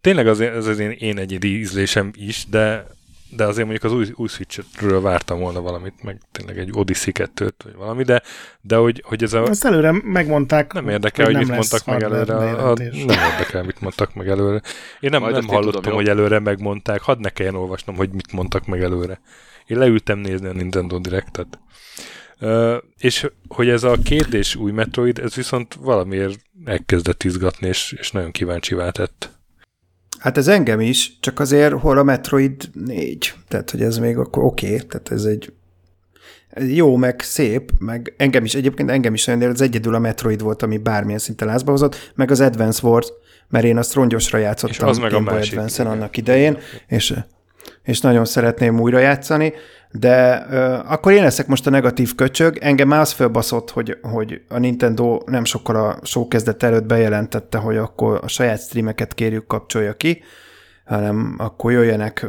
tényleg 0.00 0.26
az, 0.26 0.40
ez 0.40 0.66
az 0.66 0.78
én, 0.78 0.90
én 0.90 1.18
egyedi 1.18 1.58
ízlésem 1.58 2.10
is, 2.14 2.44
de, 2.50 2.86
de 3.30 3.44
azért 3.44 3.66
mondjuk 3.66 3.92
az 3.92 3.98
új, 3.98 4.12
új 4.14 4.28
Switch-ről 4.28 5.00
vártam 5.00 5.38
volna 5.38 5.60
valamit, 5.60 6.02
meg 6.02 6.20
tényleg 6.32 6.58
egy 6.58 6.70
Odyssey 6.72 7.12
2 7.12 7.54
vagy 7.64 7.74
valami, 7.74 8.02
de, 8.02 8.22
de 8.60 8.76
hogy, 8.76 9.02
hogy 9.06 9.22
ez 9.22 9.32
a... 9.32 9.48
Ezt 9.48 9.64
előre 9.64 9.92
megmondták, 10.02 10.72
Nem 10.72 10.88
érdekel, 10.88 11.24
hogy, 11.24 11.34
nem 11.34 11.42
mit 11.42 11.52
mondtak 11.52 11.84
meg 11.86 12.02
előre. 12.02 12.34
A, 12.34 12.70
a, 12.70 12.74
nem 12.78 13.30
érdekel, 13.32 13.62
mit 13.62 13.80
mondtak 13.80 14.14
meg 14.14 14.28
előre. 14.28 14.62
Én 15.00 15.10
nem, 15.10 15.20
Majd 15.20 15.34
nem 15.34 15.46
hallottam, 15.46 15.82
tudom, 15.82 15.96
hogy 15.96 16.08
előre 16.08 16.38
megmondták. 16.38 17.00
Hadd 17.00 17.20
ne 17.20 17.28
kelljen 17.28 17.54
olvasnom, 17.54 17.96
hogy 17.96 18.10
mit 18.10 18.32
mondtak 18.32 18.66
meg 18.66 18.82
előre. 18.82 19.20
Én 19.66 19.78
leültem 19.78 20.18
nézni 20.18 20.48
a 20.48 20.52
Nintendo 20.52 20.98
Directet. 20.98 21.58
Uh, 22.40 22.76
és 22.98 23.30
hogy 23.48 23.68
ez 23.68 23.82
a 23.82 23.96
két 24.04 24.34
és 24.34 24.54
új 24.54 24.72
Metroid, 24.72 25.18
ez 25.18 25.34
viszont 25.34 25.74
valamiért 25.74 26.40
elkezdett 26.64 27.24
izgatni, 27.24 27.68
és, 27.68 27.94
és 27.98 28.10
nagyon 28.10 28.30
kíváncsivá 28.30 28.90
tett. 28.90 29.37
Hát 30.18 30.36
ez 30.36 30.48
engem 30.48 30.80
is, 30.80 31.18
csak 31.20 31.40
azért 31.40 31.72
hol 31.72 31.98
a 31.98 32.02
Metroid 32.02 32.70
4. 32.72 33.34
Tehát, 33.48 33.70
hogy 33.70 33.82
ez 33.82 33.98
még 33.98 34.16
akkor 34.16 34.44
oké, 34.44 34.66
okay, 34.66 34.86
tehát 34.86 35.10
ez 35.10 35.24
egy 35.24 35.52
ez 36.48 36.70
jó, 36.70 36.96
meg 36.96 37.20
szép, 37.20 37.72
meg 37.78 38.14
engem 38.16 38.44
is, 38.44 38.54
egyébként 38.54 38.90
engem 38.90 39.14
is 39.14 39.24
nagyon, 39.24 39.50
az 39.50 39.60
egyedül 39.60 39.94
a 39.94 39.98
Metroid 39.98 40.42
volt, 40.42 40.62
ami 40.62 40.78
bármilyen 40.78 41.18
szinten 41.18 41.48
lázba 41.48 41.70
hozott, 41.70 42.12
meg 42.14 42.30
az 42.30 42.40
Advance 42.40 42.86
Wars, 42.86 43.12
mert 43.48 43.64
én 43.64 43.76
azt 43.76 43.94
rongyosra 43.94 44.38
játszottam 44.38 44.88
És 44.88 44.92
az 44.92 44.98
meg 44.98 45.12
a 45.12 45.20
másik, 45.20 45.52
Advance-en 45.52 45.86
igen. 45.86 45.98
annak 45.98 46.16
idején, 46.16 46.58
és, 46.86 47.14
és 47.82 48.00
nagyon 48.00 48.24
szeretném 48.24 48.80
újra 48.80 48.98
játszani, 48.98 49.52
de 49.90 50.46
uh, 50.50 50.92
akkor 50.92 51.12
én 51.12 51.22
leszek 51.22 51.46
most 51.46 51.66
a 51.66 51.70
negatív 51.70 52.14
köcsög. 52.14 52.56
Engem 52.56 52.88
már 52.88 53.00
az 53.00 53.12
fölbaszott, 53.12 53.70
hogy, 53.70 53.98
hogy 54.02 54.42
a 54.48 54.58
Nintendo 54.58 55.20
nem 55.26 55.44
sokkal 55.44 55.76
a 55.76 55.98
show 56.02 56.28
kezdet 56.28 56.62
előtt 56.62 56.84
bejelentette, 56.84 57.58
hogy 57.58 57.76
akkor 57.76 58.20
a 58.22 58.28
saját 58.28 58.60
streameket 58.60 59.14
kérjük 59.14 59.46
kapcsolja 59.46 59.92
ki, 59.92 60.22
hanem 60.84 61.34
akkor 61.38 61.72
jöjjenek 61.72 62.22
ö, 62.22 62.28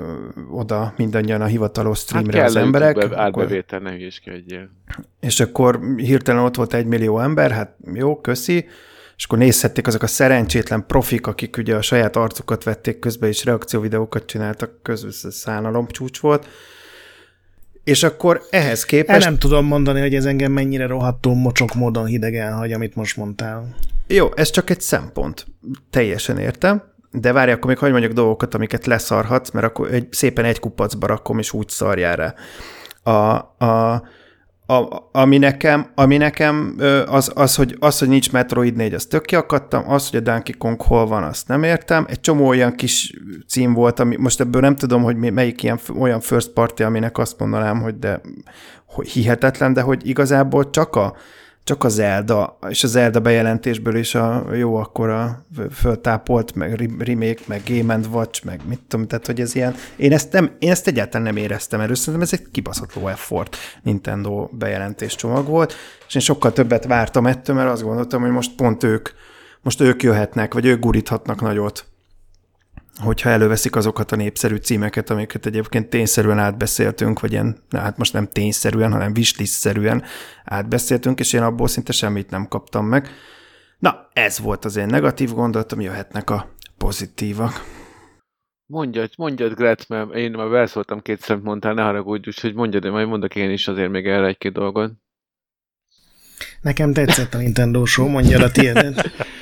oda 0.52 0.94
mindannyian 0.98 1.42
a 1.42 1.46
hivatalos 1.46 2.00
streamre 2.00 2.40
hát 2.40 2.48
az 2.48 2.56
emberek. 2.56 2.98
Akkor, 2.98 3.18
árbevétel, 3.18 3.80
ne 3.80 3.92
hülyéskedjél. 3.92 4.70
és 5.20 5.40
akkor 5.40 5.80
hirtelen 5.96 6.44
ott 6.44 6.56
volt 6.56 6.74
egy 6.74 6.86
millió 6.86 7.20
ember, 7.20 7.52
hát 7.52 7.76
jó, 7.94 8.22
köszi, 8.22 8.66
és 9.18 9.26
akkor 9.26 9.38
nézhették 9.38 9.88
azok 9.88 10.02
a 10.02 10.08
szerencsétlen 10.08 10.86
profik, 10.86 11.28
akik 11.28 11.58
ugye 11.58 11.76
a 11.76 11.82
saját 11.82 12.16
arcukat 12.16 12.64
vették 12.64 13.00
közbe, 13.00 13.28
és 13.28 13.46
reakcióvideókat 13.46 14.26
csináltak, 14.26 14.82
közben 14.82 15.32
szánalom 15.32 15.88
csúcs 15.88 16.20
volt. 16.20 16.48
És 17.90 18.04
akkor 18.04 18.42
ehhez 18.50 18.80
El 18.80 18.86
képest... 18.86 19.26
nem 19.26 19.38
tudom 19.38 19.66
mondani, 19.66 20.00
hogy 20.00 20.16
ez 20.16 20.26
engem 20.26 20.52
mennyire 20.52 20.88
rohadtul 20.88 21.36
mocsok 21.36 21.74
módon 21.74 22.06
hidegen 22.06 22.54
hagy, 22.54 22.72
amit 22.72 22.96
most 22.96 23.18
mondtál. 23.18 23.76
Jó, 24.08 24.30
ez 24.36 24.50
csak 24.50 24.70
egy 24.70 24.82
szempont. 24.82 25.46
Teljesen 25.90 26.38
értem. 26.38 26.84
De 27.12 27.32
várj, 27.32 27.52
akkor 27.52 27.68
még 27.68 27.78
hogy 27.78 27.92
mondjak 27.92 28.12
dolgokat, 28.12 28.54
amiket 28.54 28.86
leszarhatsz, 28.86 29.52
mert 29.52 29.66
akkor 29.66 29.94
egy, 29.94 30.08
szépen 30.12 30.46
egy 30.46 30.60
kupacba 30.60 31.08
rakom, 31.08 31.40
és 31.40 31.54
úgy 31.54 31.70
szarjál 31.70 32.16
rá. 32.16 32.34
A, 33.14 33.66
a, 33.66 34.04
a, 34.70 35.10
ami 35.12 35.38
nekem, 35.38 35.88
ami 35.96 36.18
nekem 36.18 36.76
az, 37.08 37.32
az, 37.36 37.56
hogy, 37.56 37.76
az, 37.80 38.00
hogy 38.00 38.08
nincs 38.08 38.32
Metroid 38.32 38.76
4, 38.76 38.94
az 38.94 39.06
tök 39.06 39.26
kiakadtam, 39.26 39.92
az, 39.92 40.10
hogy 40.10 40.20
a 40.20 40.24
Donkey 40.24 40.54
Kong 40.58 40.82
hol 40.82 41.08
van, 41.08 41.24
azt 41.24 41.48
nem 41.48 41.64
értem. 41.64 42.06
Egy 42.10 42.20
csomó 42.20 42.48
olyan 42.48 42.76
kis 42.76 43.14
cím 43.48 43.74
volt, 43.74 44.00
ami 44.00 44.16
most 44.18 44.40
ebből 44.40 44.62
nem 44.62 44.76
tudom, 44.76 45.04
hogy 45.04 45.16
melyik 45.16 45.64
ilyen 45.64 45.80
olyan 46.00 46.20
first 46.20 46.50
party, 46.50 46.84
aminek 46.84 47.18
azt 47.18 47.40
mondanám, 47.40 47.82
hogy 47.82 48.00
de 48.00 48.22
hogy 48.86 49.08
hihetetlen, 49.10 49.74
de 49.74 49.82
hogy 49.82 50.08
igazából 50.08 50.70
csak 50.70 50.96
a, 50.96 51.16
csak 51.64 51.84
a 51.84 51.90
Zelda, 51.90 52.58
és 52.70 52.84
a 52.84 52.88
Zelda 52.88 53.20
bejelentésből 53.20 53.96
is 53.96 54.16
a 54.16 54.46
jó 54.54 54.76
akkor 54.76 55.10
a 55.10 55.46
föltápolt, 55.72 56.56
meg 56.56 56.74
re- 56.74 57.06
remake, 57.06 57.42
meg 57.46 57.62
Game 57.68 57.94
and 57.94 58.06
Watch, 58.12 58.46
meg 58.46 58.62
mit 58.68 58.80
tudom, 58.88 59.08
tehát 59.08 59.26
hogy 59.26 59.40
ez 59.40 59.56
ilyen, 59.56 59.76
én 59.96 60.14
ezt, 60.14 60.32
nem, 60.32 60.56
én 60.60 60.72
ezt 60.72 60.88
egyáltalán 60.88 61.28
nem 61.28 61.44
éreztem 61.44 61.80
erről, 61.80 61.96
szerintem 61.96 62.22
ez 62.22 62.34
egy 62.34 62.52
kibaszott 62.52 62.94
low 62.94 63.08
effort 63.08 63.58
Nintendo 63.84 64.48
bejelentés 64.52 65.16
csomag 65.16 65.48
volt, 65.48 65.74
és 66.08 66.16
én 66.16 66.22
sokkal 66.22 66.54
többet 66.54 66.86
vártam 66.86 67.26
ettől, 67.26 67.56
mert 67.56 67.70
azt 67.70 67.84
gondoltam, 67.84 68.22
hogy 68.22 68.32
most 68.32 68.56
pont 68.56 68.84
ők, 68.84 69.10
most 69.62 69.82
ők 69.82 70.04
jöhetnek, 70.04 70.54
vagy 70.54 70.66
ők 70.66 70.80
guríthatnak 70.80 71.42
nagyot 71.42 71.86
hogyha 73.00 73.30
előveszik 73.30 73.76
azokat 73.76 74.12
a 74.12 74.16
népszerű 74.16 74.56
címeket, 74.56 75.10
amiket 75.10 75.46
egyébként 75.46 75.90
tényszerűen 75.90 76.40
átbeszéltünk, 76.40 77.20
vagy 77.20 77.32
ilyen, 77.32 77.58
na, 77.70 77.80
hát 77.80 77.98
most 77.98 78.14
nem 78.14 78.28
tényszerűen, 78.28 78.92
hanem 78.92 79.12
wishlist-szerűen 79.16 80.04
átbeszéltünk, 80.44 81.20
és 81.20 81.34
én 81.34 81.42
abból 81.42 81.68
szinte 81.68 81.92
semmit 81.92 82.30
nem 82.30 82.48
kaptam 82.48 82.86
meg. 82.86 83.10
Na, 83.80 84.10
ez 84.14 84.40
volt 84.40 84.66
az 84.66 84.76
én 84.76 84.86
negatív 84.86 85.34
gondolatom, 85.34 85.82
jöhetnek 85.82 86.30
a 86.30 86.50
pozitívak. 86.78 87.64
Mondjad, 88.66 89.12
mondjad, 89.18 89.54
Gret, 89.54 89.88
mert 89.88 90.14
én 90.14 90.32
már 90.32 90.50
belszóltam 90.50 91.02
kétszer, 91.02 91.38
mondtál, 91.38 91.74
ne 91.74 91.82
haragudj, 91.82 92.28
úgyhogy 92.28 92.54
mondjad, 92.54 92.82
de 92.82 92.90
majd 92.90 93.08
mondok 93.08 93.36
én 93.36 93.52
is 93.52 93.68
azért 93.68 93.90
még 93.90 94.08
erre 94.08 94.28
egy-két 94.28 94.54
dolgot. 94.54 94.92
Nekem 96.62 96.94
tetszett 96.94 97.34
a 97.34 97.38
Nintendo 97.38 97.86
Show, 97.86 98.08
mondja 98.08 98.44
a 98.44 98.52
tiédet. 98.52 99.02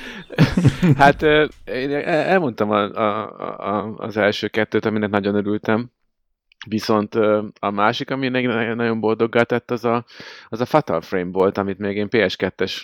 hát 1.02 1.22
én 1.64 1.90
elmondtam 2.04 2.70
a, 2.70 2.94
a, 2.94 3.28
a, 3.58 3.94
az 3.96 4.16
első 4.16 4.48
kettőt, 4.48 4.84
aminek 4.84 5.10
nagyon 5.10 5.34
örültem. 5.34 5.90
Viszont 6.66 7.14
a 7.60 7.70
másik, 7.70 8.10
ami 8.10 8.28
nagyon 8.28 9.00
boldoggá 9.00 9.42
tett, 9.42 9.70
az 9.70 9.84
a, 9.84 10.04
az 10.48 10.60
a 10.60 10.64
Fatal 10.64 11.00
Frame 11.00 11.30
volt, 11.30 11.58
amit 11.58 11.78
még 11.78 11.96
én 11.96 12.08
PS2-es 12.10 12.82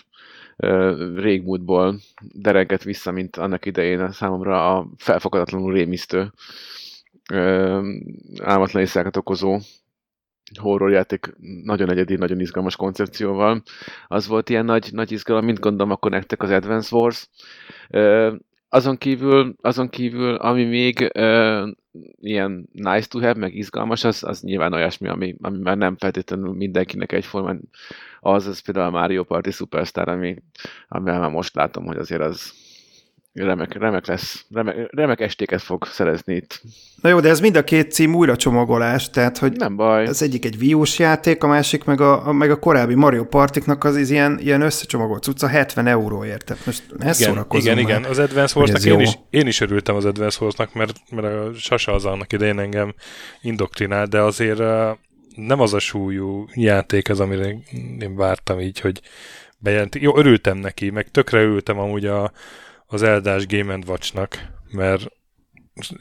régmúltból 1.16 2.00
dereget 2.22 2.82
vissza, 2.82 3.10
mint 3.10 3.36
annak 3.36 3.66
idején 3.66 4.00
a 4.00 4.12
számomra 4.12 4.76
a 4.76 4.86
felfogadatlanul 4.96 5.72
rémisztő 5.72 6.32
álmatlan 8.42 8.86
okozó 9.16 9.58
horrorjáték 10.60 11.34
nagyon 11.62 11.90
egyedi, 11.90 12.16
nagyon 12.16 12.40
izgalmas 12.40 12.76
koncepcióval. 12.76 13.62
Az 14.08 14.26
volt 14.26 14.48
ilyen 14.48 14.64
nagy, 14.64 14.88
nagy 14.92 15.12
izgalom, 15.12 15.44
mint 15.44 15.60
gondolom 15.60 15.92
akkor 15.92 16.10
nektek 16.10 16.42
az 16.42 16.50
Advance 16.50 16.96
Wars. 16.96 17.28
Azon 18.68 18.96
kívül, 18.96 19.54
azon 19.60 19.88
kívül 19.88 20.34
ami 20.34 20.64
még 20.64 21.12
ilyen 22.20 22.68
nice 22.72 23.06
to 23.08 23.18
have, 23.20 23.38
meg 23.38 23.54
izgalmas, 23.54 24.04
az, 24.04 24.24
az 24.24 24.40
nyilván 24.40 24.72
olyasmi, 24.72 25.08
ami, 25.08 25.36
ami 25.40 25.58
már 25.58 25.76
nem 25.76 25.96
feltétlenül 25.96 26.52
mindenkinek 26.52 27.12
egyformán 27.12 27.60
az, 28.20 28.46
az 28.46 28.58
például 28.58 28.86
a 28.86 28.98
Mario 28.98 29.24
Party 29.24 29.50
Superstar, 29.50 30.08
ami, 30.08 30.36
amivel 30.88 31.20
már 31.20 31.30
most 31.30 31.54
látom, 31.54 31.86
hogy 31.86 31.96
azért 31.96 32.20
az 32.20 32.52
remek, 33.34 33.78
remek 33.78 34.06
lesz, 34.06 34.44
remek, 34.52 34.76
remek 34.90 35.20
estéket 35.20 35.62
fog 35.62 35.86
szerezni 35.86 36.34
itt. 36.34 36.62
Na 37.02 37.08
jó, 37.08 37.20
de 37.20 37.28
ez 37.28 37.40
mind 37.40 37.56
a 37.56 37.64
két 37.64 37.92
cím 37.92 38.14
újra 38.14 38.36
csomagolás, 38.36 39.10
tehát 39.10 39.38
hogy 39.38 39.52
nem 39.52 39.76
baj. 39.76 40.06
az 40.06 40.22
egyik 40.22 40.44
egy 40.44 40.56
wii 40.60 40.82
játék, 40.96 41.42
a 41.42 41.46
másik 41.46 41.84
meg 41.84 42.00
a, 42.00 42.26
a, 42.28 42.32
meg 42.32 42.50
a 42.50 42.58
korábbi 42.58 42.94
Mario 42.94 43.24
Partiknak 43.24 43.84
az, 43.84 43.96
az 43.96 44.10
ilyen, 44.10 44.38
ilyen 44.42 44.60
összecsomagolt 44.60 45.22
cucca 45.22 45.46
70 45.46 45.86
euróért. 45.86 46.44
Tehát 46.44 46.66
most 46.66 46.82
ez 46.98 47.20
igen, 47.20 47.46
igen, 47.50 47.74
már. 47.74 47.82
igen, 47.82 48.04
az 48.04 48.18
Advance 48.18 48.58
Wars-nak 48.58 48.84
én 48.84 49.00
is, 49.00 49.18
én 49.30 49.46
is 49.46 49.60
örültem 49.60 49.94
az 49.94 50.04
Advance 50.04 50.38
Wars-nak, 50.40 50.74
mert, 50.74 51.00
mert 51.10 51.26
a 51.26 51.50
Sasa 51.54 51.92
az 51.92 52.04
annak 52.04 52.32
idején 52.32 52.58
engem 52.58 52.94
indoktrinál, 53.42 54.06
de 54.06 54.20
azért 54.20 54.58
nem 55.34 55.60
az 55.60 55.74
a 55.74 55.78
súlyú 55.78 56.46
játék 56.54 57.08
ez, 57.08 57.20
amire 57.20 57.56
én 57.98 58.16
vártam 58.16 58.60
így, 58.60 58.80
hogy 58.80 59.00
bejelent. 59.58 59.94
Jó, 59.94 60.16
örültem 60.16 60.56
neki, 60.56 60.90
meg 60.90 61.10
tökre 61.10 61.40
örültem 61.40 61.78
amúgy 61.78 62.06
a, 62.06 62.32
az 62.86 63.02
Eldás 63.02 63.46
Game 63.46 63.78
Watch-nak, 63.86 64.52
mert 64.70 65.06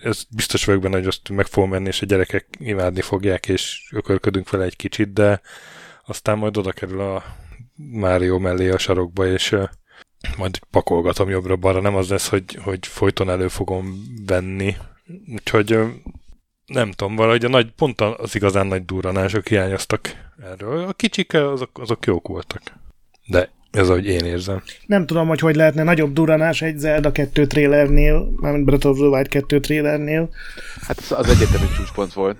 ez 0.04 0.24
biztos 0.36 0.66
vagyok 0.66 0.82
benne, 0.82 0.98
hogy 0.98 1.08
azt 1.08 1.30
meg 1.30 1.46
fogom 1.46 1.70
menni, 1.70 1.88
és 1.88 2.02
a 2.02 2.06
gyerekek 2.06 2.48
imádni 2.60 3.02
fogják, 3.02 3.48
és 3.48 3.90
ökörködünk 3.92 4.50
vele 4.50 4.64
egy 4.64 4.76
kicsit, 4.76 5.14
de 5.14 5.42
aztán 6.06 6.38
majd 6.38 6.58
oda 6.58 6.72
kerül 6.72 7.02
a 7.02 7.24
Mário 7.76 8.40
mellé 8.40 8.70
a 8.70 8.78
sarokba, 8.78 9.28
és 9.28 9.56
majd 10.38 10.60
pakolgatom 10.72 11.30
jobbra-balra. 11.30 11.82
Nem 11.82 11.96
az 11.96 12.10
lesz, 12.10 12.30
hogy, 12.30 12.56
hogy 12.64 12.88
folyton 12.88 13.30
elő 13.30 13.48
fogom 13.48 14.04
venni. 14.26 14.76
Úgyhogy 15.28 15.80
nem 16.66 16.92
tudom, 16.92 17.16
valahogy 17.16 17.46
a 17.46 17.50
nagy, 17.50 17.72
pont 17.72 18.02
az 18.02 18.36
igazán 18.36 18.68
nagy 18.68 18.86
durranások 18.86 19.48
hiányoztak 19.48 20.32
erről. 20.44 20.88
A 20.88 20.94
kicsik 20.94 21.34
azok, 21.34 21.80
azok 21.80 22.06
jók 22.06 22.28
voltak. 22.28 22.62
De 23.26 23.50
ez 23.74 23.90
ahogy 23.90 24.06
én 24.06 24.26
érzem. 24.26 24.64
Nem 24.86 25.06
tudom, 25.06 25.28
hogy 25.28 25.40
hogy 25.40 25.56
lehetne 25.56 25.84
nagyobb 25.84 26.14
duranás 26.14 26.62
egy 26.62 26.78
Zelda 26.78 27.12
2 27.12 27.48
trailernél, 27.48 28.34
mármint 28.36 28.66
Breath 28.66 28.88
of 28.88 28.98
the 28.98 29.08
Wild 29.08 29.28
2 29.28 29.60
trailernél. 29.60 30.30
Hát 30.82 30.98
az, 30.98 31.12
az 31.12 31.30
egyetemi 31.30 31.68
csúcspont 31.76 32.14
volt. 32.14 32.38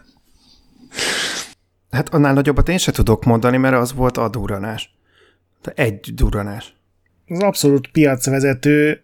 Hát 1.92 2.14
annál 2.14 2.34
nagyobbat 2.34 2.70
én 2.70 2.78
se 2.78 2.92
tudok 2.92 3.24
mondani, 3.26 3.58
mert 3.58 3.76
az 3.76 3.94
volt 3.94 4.18
a 4.18 4.30
duranás. 4.30 4.96
De 5.62 5.72
egy 5.76 6.14
duranás. 6.14 6.76
Az 7.28 7.40
abszolút 7.40 7.88
piacvezető 7.92 9.04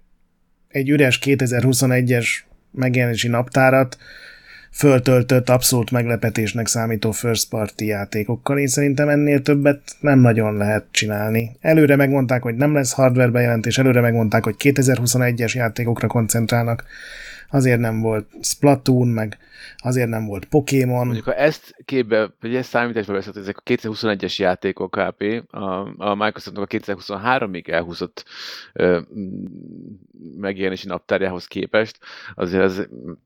egy 0.68 0.90
üres 0.90 1.20
2021-es 1.24 2.28
megjelenési 2.72 3.28
naptárat 3.28 3.98
föltöltött, 4.72 5.50
abszolút 5.50 5.92
meglepetésnek 5.92 6.68
számító 6.68 7.12
first 7.12 7.50
party 7.50 7.82
játékokkal. 7.82 8.58
Én 8.58 8.68
szerintem 8.68 9.10
ennél 9.10 9.42
többet 9.42 9.82
nem 10.00 10.20
nagyon 10.20 10.58
lehet 10.58 10.86
csinálni. 10.92 11.58
Előre 11.60 11.96
megmondták, 11.96 12.42
hogy 12.42 12.56
nem 12.56 12.74
lesz 12.74 12.94
hardware 12.94 13.32
bejelentés, 13.32 13.78
előre 13.78 14.02
megmondták, 14.02 14.44
hogy 14.44 14.56
2021-es 14.60 15.56
játékokra 15.56 16.08
koncentrálnak. 16.08 16.84
Azért 17.52 17.80
nem 17.80 18.02
volt 18.02 18.28
Splatoon, 18.42 19.08
meg 19.08 19.38
azért 19.78 20.10
nem 20.10 20.26
volt 20.26 20.46
Pokémon. 20.46 21.06
Mondjuk, 21.06 21.26
ha 21.26 21.36
ezt 21.36 21.76
képbe, 21.86 22.34
vagy 22.40 22.56
ezt 22.56 22.70
számításba 22.70 23.14
veszed, 23.14 23.38
ezek 23.38 23.58
a 23.58 23.62
2021-es 23.66 24.36
játékok 24.36 24.92
KP, 24.92 25.44
a, 25.48 25.94
a 25.98 26.16
Microsoftnak 26.16 26.64
a 26.64 26.78
2023-ig 26.78 27.70
elhúzott 27.70 28.26
ö, 28.74 29.00
megjelenési 30.38 30.88
naptárjához 30.88 31.46
képest, 31.46 32.00
azért 32.36 32.64
ez 32.64 32.82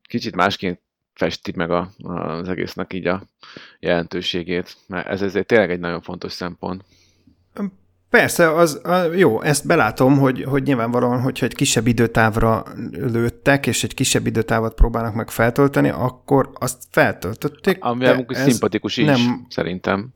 kicsit 0.08 0.36
másként 0.36 0.80
festi 1.14 1.54
meg 1.56 1.72
a, 1.72 1.90
az 2.04 2.50
egésznek 2.50 2.94
így 2.94 3.08
a 3.08 3.30
jelentőségét, 3.80 4.78
mert 4.88 5.08
ez 5.08 5.22
ezért 5.22 5.48
tényleg 5.48 5.72
egy 5.72 5.80
nagyon 5.80 6.02
fontos 6.02 6.32
szempont. 6.32 6.84
Persze, 8.14 8.56
az, 8.56 8.82
a, 8.84 8.96
jó, 9.16 9.42
ezt 9.42 9.68
belátom, 9.68 10.20
hogy, 10.20 10.44
hogy 10.44 10.64
nyilvánvalóan, 10.64 11.22
hogyha 11.22 11.46
egy 11.46 11.56
kisebb 11.56 11.88
időtávra 11.88 12.64
lőttek, 12.92 13.68
és 13.68 13.84
egy 13.84 13.94
kisebb 13.94 14.26
időtávot 14.26 14.74
próbálnak 14.74 15.14
meg 15.14 15.30
feltölteni, 15.30 15.90
akkor 15.90 16.50
azt 16.54 16.84
feltöltötték. 16.90 17.78
Ami 17.84 18.06
ez 18.06 18.42
szimpatikus 18.42 18.98
is, 18.98 19.06
nem, 19.06 19.46
szerintem. 19.50 20.14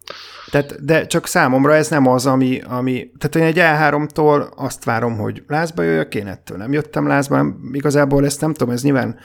Tehát, 0.52 0.86
de 0.86 1.08
csak 1.08 1.28
számomra 1.28 1.76
ez 1.76 1.90
nem 1.90 2.08
az, 2.08 2.26
ami, 2.26 2.62
ami 2.68 3.12
tehát 3.18 3.36
én 3.36 3.44
egy 3.44 3.78
E3-tól 3.80 4.50
azt 4.56 4.84
várom, 4.84 5.18
hogy 5.18 5.44
lázba 5.48 5.82
jöjjök, 5.82 6.16
én 6.16 6.28
ettől 6.28 6.58
nem 6.58 6.74
jöttem 6.74 7.08
lázba, 7.08 7.36
nem, 7.36 7.70
igazából 7.72 8.26
ezt 8.26 8.42
nem 8.42 8.54
tudom, 8.54 8.74
ez 8.74 8.84
nyilván 8.84 9.20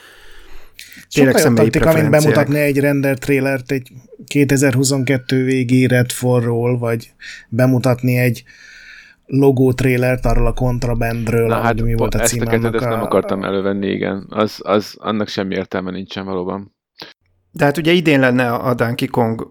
Tényleg 1.12 1.36
Sokkal 1.36 1.54
taktika, 1.54 1.92
mint 1.92 2.10
bemutatni 2.10 2.58
egy 2.58 2.78
render 2.78 3.18
trailert 3.18 3.70
egy 3.70 3.92
2022 4.26 5.44
végi 5.44 5.86
Redfallról, 5.86 6.78
vagy 6.78 7.12
bemutatni 7.48 8.16
egy 8.16 8.44
logó 9.26 9.72
trailert 9.72 10.26
arról 10.26 10.46
a 10.46 10.52
kontrabandről, 10.52 11.46
Na, 11.46 11.60
hát, 11.60 11.82
mi 11.82 11.94
volt 11.94 12.14
a 12.14 12.20
ezt 12.20 12.40
a 12.40 12.52
ezt 12.52 12.64
a... 12.64 12.88
nem 12.88 13.02
akartam 13.02 13.44
elővenni, 13.44 13.86
igen. 13.86 14.26
Az, 14.28 14.60
az, 14.62 14.94
annak 14.98 15.28
semmi 15.28 15.54
értelme 15.54 15.90
nincsen 15.90 16.24
valóban. 16.24 16.74
De 17.50 17.64
hát 17.64 17.76
ugye 17.76 17.92
idén 17.92 18.20
lenne 18.20 18.52
a 18.52 18.74
Donkey 18.74 19.08
Kong 19.08 19.46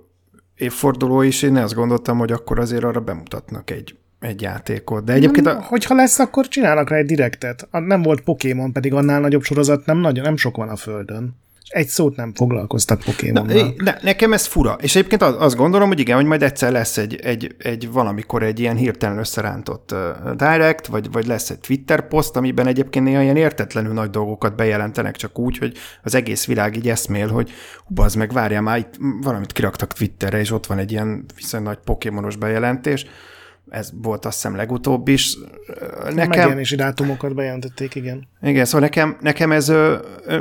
évforduló 0.55 1.21
is, 1.21 1.41
én 1.41 1.55
azt 1.55 1.73
gondoltam, 1.73 2.17
hogy 2.17 2.31
akkor 2.31 2.59
azért 2.59 2.83
arra 2.83 2.99
bemutatnak 2.99 3.71
egy 3.71 3.95
egy 4.19 4.41
játékot. 4.41 5.03
De 5.03 5.13
egyébként... 5.13 5.47
A... 5.47 5.61
Hogyha 5.61 5.95
lesz, 5.95 6.19
akkor 6.19 6.47
csinálnak 6.47 6.89
rá 6.89 6.97
egy 6.97 7.05
direktet. 7.05 7.67
Nem 7.71 8.01
volt 8.01 8.21
Pokémon, 8.21 8.73
pedig 8.73 8.93
annál 8.93 9.19
nagyobb 9.19 9.41
sorozat 9.41 9.85
nem, 9.85 9.97
nagyon, 9.97 10.23
nem 10.23 10.37
sok 10.37 10.57
van 10.57 10.69
a 10.69 10.75
Földön. 10.75 11.35
Egy 11.71 11.87
szót 11.87 12.15
nem 12.15 12.33
foglalkoztak 12.33 12.99
Pokémonnal. 12.99 13.73
De 13.83 13.99
nekem 14.01 14.33
ez 14.33 14.45
fura. 14.45 14.77
És 14.81 14.95
egyébként 14.95 15.21
azt 15.21 15.55
gondolom, 15.55 15.87
hogy 15.87 15.99
igen, 15.99 16.15
hogy 16.15 16.25
majd 16.25 16.43
egyszer 16.43 16.71
lesz 16.71 16.97
egy, 16.97 17.15
egy, 17.15 17.55
egy 17.57 17.91
valamikor 17.91 18.43
egy 18.43 18.59
ilyen 18.59 18.75
hirtelen 18.75 19.17
összerántott 19.17 19.91
uh, 19.91 20.31
direct, 20.35 20.85
vagy, 20.85 21.11
vagy 21.11 21.25
lesz 21.25 21.49
egy 21.49 21.59
Twitter 21.59 22.07
poszt, 22.07 22.35
amiben 22.35 22.67
egyébként 22.67 23.05
néha 23.05 23.21
ilyen 23.21 23.35
értetlenül 23.35 23.93
nagy 23.93 24.09
dolgokat 24.09 24.55
bejelentenek, 24.55 25.15
csak 25.15 25.39
úgy, 25.39 25.57
hogy 25.57 25.77
az 26.03 26.15
egész 26.15 26.45
világ 26.45 26.75
így 26.75 26.89
eszmél, 26.89 27.27
hogy 27.27 27.51
az 27.95 28.13
meg 28.13 28.31
várjál 28.31 28.61
már, 28.61 28.77
itt 28.77 28.93
valamit 29.21 29.51
kiraktak 29.51 29.93
Twitterre, 29.93 30.39
és 30.39 30.51
ott 30.51 30.65
van 30.65 30.77
egy 30.77 30.91
ilyen 30.91 31.25
viszonylag 31.35 31.73
nagy 31.73 31.83
pokémonos 31.83 32.35
bejelentés 32.35 33.05
ez 33.69 33.89
volt 34.01 34.25
azt 34.25 34.35
hiszem 34.35 34.55
legutóbb 34.55 35.07
is. 35.07 35.37
Nekem... 36.03 36.27
Megjelenési 36.27 36.75
dátumokat 36.75 37.35
bejelentették, 37.35 37.95
igen. 37.95 38.27
Igen, 38.41 38.65
szóval 38.65 38.81
nekem, 38.81 39.17
nekem, 39.21 39.51
ez, 39.51 39.73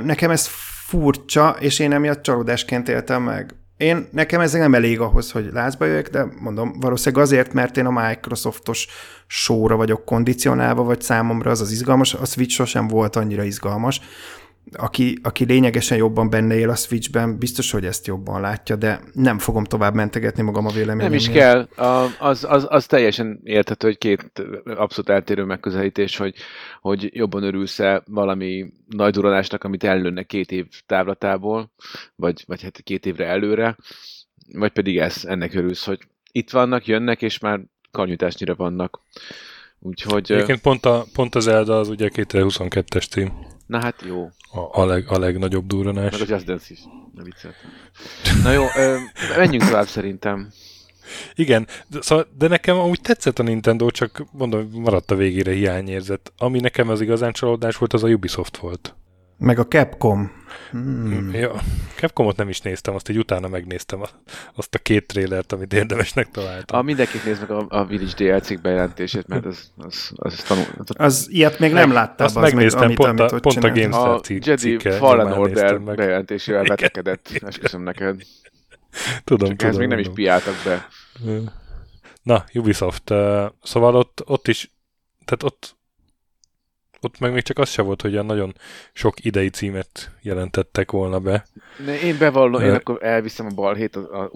nekem 0.05 0.31
ez 0.31 0.49
furcsa, 0.91 1.57
és 1.59 1.79
én 1.79 1.93
emiatt 1.93 2.23
csalódásként 2.23 2.89
éltem 2.89 3.23
meg. 3.23 3.55
Én, 3.77 4.09
nekem 4.13 4.41
ez 4.41 4.53
nem 4.53 4.75
elég 4.75 5.01
ahhoz, 5.01 5.31
hogy 5.31 5.51
lázba 5.53 5.85
jöjjek, 5.85 6.11
de 6.11 6.27
mondom, 6.41 6.81
valószínűleg 6.81 7.25
azért, 7.25 7.53
mert 7.53 7.77
én 7.77 7.87
a 7.87 8.07
Microsoftos 8.09 8.87
sóra 9.27 9.77
vagyok 9.77 10.05
kondicionálva, 10.05 10.83
vagy 10.83 11.01
számomra 11.01 11.51
az 11.51 11.61
az 11.61 11.71
izgalmas, 11.71 12.15
a 12.15 12.25
Switch 12.25 12.55
sosem 12.55 12.89
volt 12.89 13.17
annyira 13.17 13.43
izgalmas 13.43 14.01
aki, 14.73 15.19
aki 15.23 15.45
lényegesen 15.45 15.97
jobban 15.97 16.31
benne 16.31 16.55
él 16.55 16.71
a 16.71 16.75
Switchben, 16.75 17.39
biztos, 17.39 17.71
hogy 17.71 17.85
ezt 17.85 18.07
jobban 18.07 18.41
látja, 18.41 18.77
de 18.77 19.01
nem 19.13 19.39
fogom 19.39 19.65
tovább 19.65 19.95
mentegetni 19.95 20.43
magam 20.43 20.67
a 20.67 20.71
véleményem. 20.71 21.11
Nem 21.11 21.19
is 21.19 21.29
kell. 21.29 21.69
A, 21.77 22.07
az, 22.19 22.45
az, 22.49 22.67
az 22.69 22.87
teljesen 22.87 23.41
érthető, 23.45 23.87
hogy 23.87 23.99
két 23.99 24.43
abszolút 24.65 25.11
eltérő 25.11 25.45
megközelítés, 25.45 26.17
hogy, 26.17 26.35
hogy 26.81 27.17
jobban 27.17 27.43
örülsz-e 27.43 28.03
valami 28.07 28.73
nagy 28.87 29.13
duranásnak, 29.13 29.65
amit 29.65 29.85
ellőnek 29.85 30.27
két 30.27 30.53
év 30.53 30.67
távlatából, 30.87 31.73
vagy, 32.15 32.45
vagy 32.47 32.63
hát 32.63 32.81
két 32.83 33.07
évre 33.07 33.27
előre, 33.27 33.77
vagy 34.53 34.73
pedig 34.73 34.99
ez, 34.99 35.25
ennek 35.25 35.55
örülsz, 35.55 35.85
hogy 35.85 35.99
itt 36.33 36.51
vannak, 36.51 36.87
jönnek, 36.87 37.23
és 37.23 37.39
már 37.39 37.61
karnyújtásnyira 37.91 38.55
vannak. 38.55 39.01
Úgyhogy, 39.79 40.33
Egyébként 40.33 40.61
pont, 40.61 40.87
a, 40.87 41.05
pont 41.13 41.35
az 41.35 41.45
Zelda 41.45 41.79
az 41.79 41.89
ugye 41.89 42.11
2022-es 42.13 43.09
cím. 43.09 43.59
Na 43.71 43.81
hát 43.81 44.03
jó. 44.07 44.31
A, 44.53 44.81
a, 44.81 44.85
leg, 44.85 45.05
a 45.09 45.19
legnagyobb 45.19 45.67
durranás. 45.67 46.19
Meg 46.19 46.21
a 46.21 46.33
Just 46.33 46.45
Dance 46.45 46.67
is. 46.69 46.79
Ne 47.15 47.23
vicceltem. 47.23 47.71
Na 48.43 48.51
jó, 48.51 48.65
ö, 48.77 48.97
menjünk 49.37 49.65
tovább 49.65 49.87
szerintem. 49.87 50.53
Igen, 51.35 51.67
de, 51.89 52.03
szóval, 52.03 52.27
de 52.39 52.49
nekem 52.49 52.79
amúgy 52.79 53.01
tetszett 53.01 53.39
a 53.39 53.43
Nintendo, 53.43 53.91
csak 53.91 54.25
mondom, 54.33 54.71
maradt 54.73 55.11
a 55.11 55.15
végére 55.15 55.53
hiányérzet. 55.53 56.33
Ami 56.39 56.61
nekem 56.61 56.89
az 56.89 57.01
igazán 57.01 57.33
csalódás 57.33 57.77
volt, 57.77 57.93
az 57.93 58.03
a 58.03 58.09
Ubisoft 58.09 58.57
volt. 58.57 58.95
Meg 59.41 59.59
a 59.59 59.67
Capcom. 59.67 60.33
Hmm. 60.71 61.31
Ja, 61.33 61.53
Capcomot 61.97 62.37
nem 62.37 62.49
is 62.49 62.61
néztem, 62.61 62.95
azt 62.95 63.09
egy 63.09 63.19
utána 63.19 63.49
megnéztem 63.49 64.01
azt 64.55 64.75
a 64.75 64.79
két 64.79 65.07
trélert, 65.07 65.53
amit 65.53 65.73
érdemesnek 65.73 66.31
találtam. 66.31 66.79
A 66.79 66.83
mindenképp 66.83 67.25
nézd 67.25 67.41
meg 67.41 67.51
a, 67.51 67.67
a 67.69 67.85
Village 67.85 68.13
DLC-k 68.39 68.61
bejelentését, 68.61 69.27
mert 69.27 69.45
az, 69.47 69.73
az, 69.77 70.11
az 70.15 70.35
tanul... 70.43 70.65
Az 70.87 71.27
ilyet 71.31 71.59
még 71.59 71.73
nem 71.73 71.93
láttál, 71.93 72.27
azt 72.27 72.35
meg, 72.35 72.55
megnéztem, 72.55 72.83
amit, 72.83 72.97
pont, 72.97 73.21
amit 73.21 73.33
a, 73.33 73.41
pont 73.41 73.65
a. 73.65 73.69
GameStar 73.69 74.09
A 74.09 74.21
cik- 74.21 74.47
Jedi 74.47 74.61
cikke 74.61 74.91
Fallen 74.93 75.33
Order 75.33 75.79
meg. 75.79 75.97
bejelentésével 75.97 76.63
Igen. 76.65 76.77
vetekedett. 76.77 77.29
Esküszöm 77.47 77.83
neked. 77.83 78.21
Tudom, 79.25 79.49
Csak 79.49 79.57
tudom. 79.57 79.73
ez 79.73 79.79
még 79.79 79.89
nem 79.89 79.99
is 79.99 80.09
piáltak 80.15 80.55
be. 80.65 80.89
Na, 82.23 82.45
Ubisoft. 82.55 83.11
uh, 83.11 83.45
Szóval 83.63 83.95
ott, 83.97 84.23
ott 84.27 84.49
is, 84.49 84.71
tehát 85.25 85.43
ott, 85.43 85.77
ott 87.01 87.19
meg 87.19 87.33
még 87.33 87.43
csak 87.43 87.59
az 87.59 87.69
se 87.69 87.83
volt, 87.83 88.03
hogy 88.03 88.13
olyan 88.13 88.27
nagyon 88.27 88.55
sok 88.93 89.25
idei 89.25 89.49
címet 89.49 90.11
jelentettek 90.23 90.91
volna 90.91 91.19
be. 91.19 91.47
Ne, 91.85 92.01
én 92.01 92.19
bevallom, 92.19 92.63
én 92.63 92.71
akkor 92.71 92.99
elviszem 93.03 93.47
a 93.47 93.55
balhét 93.55 93.97
a, 93.97 94.31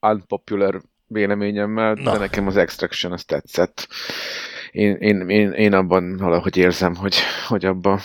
a 0.00 0.08
unpopular 0.08 0.82
véleményemmel, 1.06 1.92
Na. 1.94 2.12
de 2.12 2.18
nekem 2.18 2.46
az 2.46 2.56
Extraction 2.56 3.12
az 3.12 3.24
tetszett. 3.24 3.88
Én, 4.70 4.94
én, 4.94 5.28
én, 5.28 5.50
én 5.50 5.72
abban 5.72 6.16
valahogy 6.16 6.56
érzem, 6.56 6.94
hogy, 6.94 7.16
hogy 7.48 7.64
abban 7.64 8.00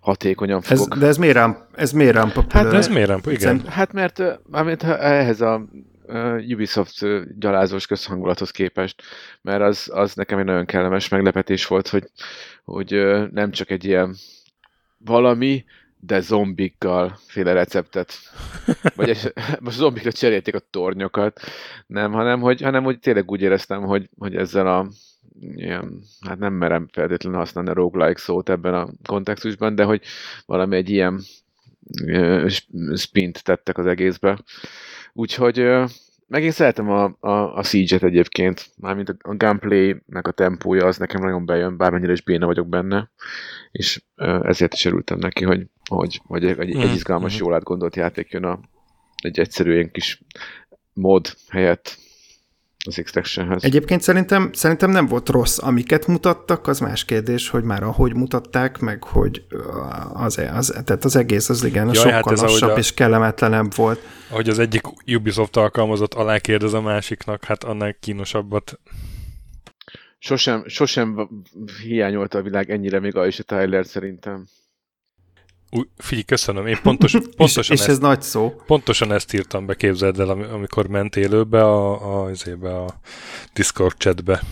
hatékonyan 0.00 0.62
Ez, 0.68 0.78
fogok. 0.78 0.98
de 0.98 1.06
ez 1.06 1.16
miért 1.16 1.34
rám, 1.34 1.66
ez 1.74 1.92
miért 1.92 2.14
rám 2.14 2.32
popular? 2.32 2.64
Hát 2.64 2.74
ez 2.74 2.88
miért 2.88 3.08
nem? 3.08 3.20
Igen. 3.24 3.66
Hát 3.66 3.92
mert 3.92 4.18
ha 4.82 4.98
ehhez 4.98 5.40
a 5.40 5.64
Ubisoft 6.52 7.06
gyalázós 7.38 7.86
közhangulathoz 7.86 8.50
képest, 8.50 9.02
mert 9.42 9.62
az, 9.62 9.90
az 9.92 10.14
nekem 10.14 10.38
egy 10.38 10.44
nagyon 10.44 10.66
kellemes 10.66 11.08
meglepetés 11.08 11.66
volt, 11.66 11.88
hogy, 11.88 12.10
hogy 12.64 12.90
nem 13.32 13.50
csak 13.50 13.70
egy 13.70 13.84
ilyen 13.84 14.16
valami, 14.98 15.64
de 16.00 16.20
zombikkal 16.20 17.18
féle 17.26 17.52
receptet. 17.52 18.12
Vagy 18.94 19.08
egy, 19.08 19.32
most 19.60 19.76
zombikra 19.76 20.12
cserélték 20.12 20.54
a 20.54 20.62
tornyokat, 20.70 21.40
nem, 21.86 22.12
hanem 22.12 22.40
hogy, 22.40 22.60
hanem 22.60 22.84
hogy 22.84 22.98
tényleg 22.98 23.30
úgy 23.30 23.42
éreztem, 23.42 23.82
hogy, 23.82 24.08
hogy 24.18 24.36
ezzel 24.36 24.66
a 24.66 24.88
ilyen, 25.40 26.02
hát 26.26 26.38
nem 26.38 26.52
merem 26.52 26.88
feltétlenül 26.92 27.38
használni 27.38 27.70
a 27.70 27.74
roguelike 27.74 28.20
szót 28.20 28.48
ebben 28.48 28.74
a 28.74 28.88
kontextusban, 29.06 29.74
de 29.74 29.84
hogy 29.84 30.02
valami 30.46 30.76
egy 30.76 30.90
ilyen 30.90 31.20
spint 32.94 33.44
tettek 33.44 33.78
az 33.78 33.86
egészbe. 33.86 34.38
Úgyhogy 35.12 35.68
meg 36.26 36.42
én 36.42 36.50
szeretem 36.50 36.90
a, 36.90 37.16
a, 37.20 37.56
a 37.56 37.62
Siege-et 37.62 38.02
egyébként, 38.02 38.70
mármint 38.76 39.08
a, 39.08 39.14
a 39.18 39.36
gameplay-nek 39.36 40.26
a 40.26 40.30
tempója 40.30 40.86
az 40.86 40.96
nekem 40.96 41.20
nagyon 41.20 41.46
bejön, 41.46 41.76
bármennyire 41.76 42.12
is 42.12 42.22
béna 42.22 42.46
vagyok 42.46 42.68
benne, 42.68 43.10
és 43.70 44.02
ezért 44.42 44.74
is 44.74 44.84
örültem 44.84 45.18
neki, 45.18 45.44
hogy, 45.44 45.66
hogy, 45.88 46.20
hogy 46.26 46.44
egy, 46.44 46.58
egy, 46.58 46.70
egy 46.70 46.84
Mhm, 46.84 46.94
izgalmas, 46.94 47.34
mhm. 47.34 47.44
jól 47.44 47.54
átgondolt 47.54 47.96
játék 47.96 48.30
jön 48.30 48.44
a, 48.44 48.60
egy 49.22 49.38
egyszerű 49.38 49.72
ilyen 49.72 49.90
kis 49.90 50.22
mod 50.92 51.34
helyett 51.48 51.98
az 52.86 52.98
Extractionhez. 52.98 53.64
Egyébként 53.64 54.00
szerintem, 54.02 54.50
szerintem 54.52 54.90
nem 54.90 55.06
volt 55.06 55.28
rossz. 55.28 55.58
Amiket 55.58 56.06
mutattak, 56.06 56.66
az 56.66 56.78
más 56.80 57.04
kérdés, 57.04 57.48
hogy 57.48 57.62
már 57.62 57.82
ahogy 57.82 58.14
mutatták, 58.14 58.78
meg 58.78 59.04
hogy 59.04 59.44
az, 60.12 60.38
az, 60.52 60.66
tehát 60.84 61.04
az 61.04 61.16
egész 61.16 61.48
az 61.48 61.64
igen, 61.64 61.84
Jaj, 61.84 61.94
sokkal 61.94 62.12
hát 62.12 62.30
ez 62.30 62.40
lassabb 62.40 62.70
a- 62.70 62.78
és 62.78 62.94
kellemetlenebb 62.94 63.74
volt. 63.74 64.00
Ahogy 64.30 64.48
az 64.48 64.58
egyik 64.58 64.82
Ubisoft 65.06 65.56
alkalmazott 65.56 66.14
alá 66.14 66.38
kérdez 66.38 66.72
a 66.72 66.80
másiknak, 66.80 67.44
hát 67.44 67.64
annál 67.64 67.96
kínosabbat. 68.00 68.78
Sosem, 70.18 70.64
sosem 70.66 71.28
hiányolta 71.82 72.38
a 72.38 72.42
világ 72.42 72.70
ennyire 72.70 73.00
még 73.00 73.16
Aisha 73.16 73.42
Tyler 73.42 73.86
szerintem. 73.86 74.46
Új, 75.70 75.84
figyelj, 75.96 76.22
köszönöm, 76.24 76.66
én 76.66 76.78
pontos, 76.82 77.12
pontosan, 77.36 77.62
és, 77.62 77.68
és 77.70 77.78
ezt, 77.80 77.88
ez 77.88 77.98
nagy 77.98 78.22
szó. 78.22 78.50
pontosan 78.66 79.12
ezt 79.12 79.34
írtam 79.34 79.66
be, 79.66 79.74
képzeld 79.74 80.20
el, 80.20 80.28
ami- 80.28 80.44
amikor 80.44 80.86
ment 80.86 81.16
élőbe 81.16 81.62
a, 81.62 81.90
a, 82.22 82.24
azébe 82.30 82.76
a 82.78 83.00
Discord 83.52 83.96
chatbe, 83.96 84.42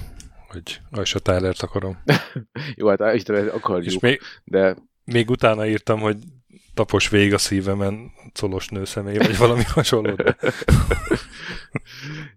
hogy 0.48 0.80
Aisha 0.90 1.18
Tyler-t 1.18 1.62
akarom. 1.62 1.98
Jó, 2.76 2.88
hát 2.88 3.00
Aisha 3.00 3.24
Tyler 3.24 3.44
És 3.44 3.50
akarjuk, 3.52 4.00
még, 4.02 4.20
de 4.44 4.76
még 5.04 5.30
utána 5.30 5.66
írtam, 5.66 6.00
hogy 6.00 6.16
tapos 6.74 7.08
végig 7.08 7.34
a 7.34 7.38
szívemen 7.38 8.12
colos 8.40 8.68
nőszemély, 8.68 9.16
vagy 9.16 9.36
valami 9.38 9.62
hasonló. 9.74 10.14
de- 10.14 10.36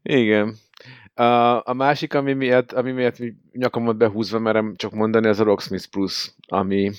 igen. 0.03 0.55
A, 1.13 1.23
a 1.69 1.73
másik, 1.73 2.13
ami 2.13 2.33
miatt, 2.33 2.71
ami 2.71 2.91
miatt 2.91 3.19
mi 3.19 3.33
nyakamat 3.51 3.97
behúzva 3.97 4.39
merem 4.39 4.73
csak 4.75 4.91
mondani, 4.91 5.27
az 5.27 5.39
a 5.39 5.43
Rocksmith 5.43 5.85
Plus, 5.89 6.31
ami, 6.47 6.91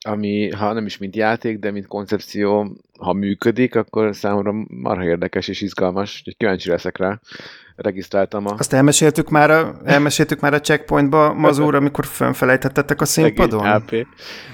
ami 0.00 0.50
ha 0.50 0.72
nem 0.72 0.86
is 0.86 0.98
mint 0.98 1.16
játék, 1.16 1.58
de 1.58 1.70
mint 1.70 1.86
koncepció, 1.86 2.76
ha 2.98 3.12
működik, 3.12 3.74
akkor 3.74 4.16
számomra 4.16 4.52
marha 4.68 5.04
érdekes 5.04 5.48
és 5.48 5.60
izgalmas, 5.60 6.16
úgyhogy 6.18 6.36
kíváncsi 6.36 6.68
leszek 6.70 6.98
rá. 6.98 7.20
Regisztráltam 7.76 8.46
a 8.46 8.54
Azt 8.58 8.72
elmeséltük 8.72 9.30
már 9.30 9.50
a, 9.50 9.80
elmeséltük 9.84 10.40
már 10.40 10.54
a 10.54 10.60
checkpointba, 10.60 11.34
Mazur, 11.34 11.74
amikor 11.74 12.06
fönfelejtettetek 12.06 13.00
a 13.00 13.04
színpadon? 13.04 13.66
AP. 13.66 14.06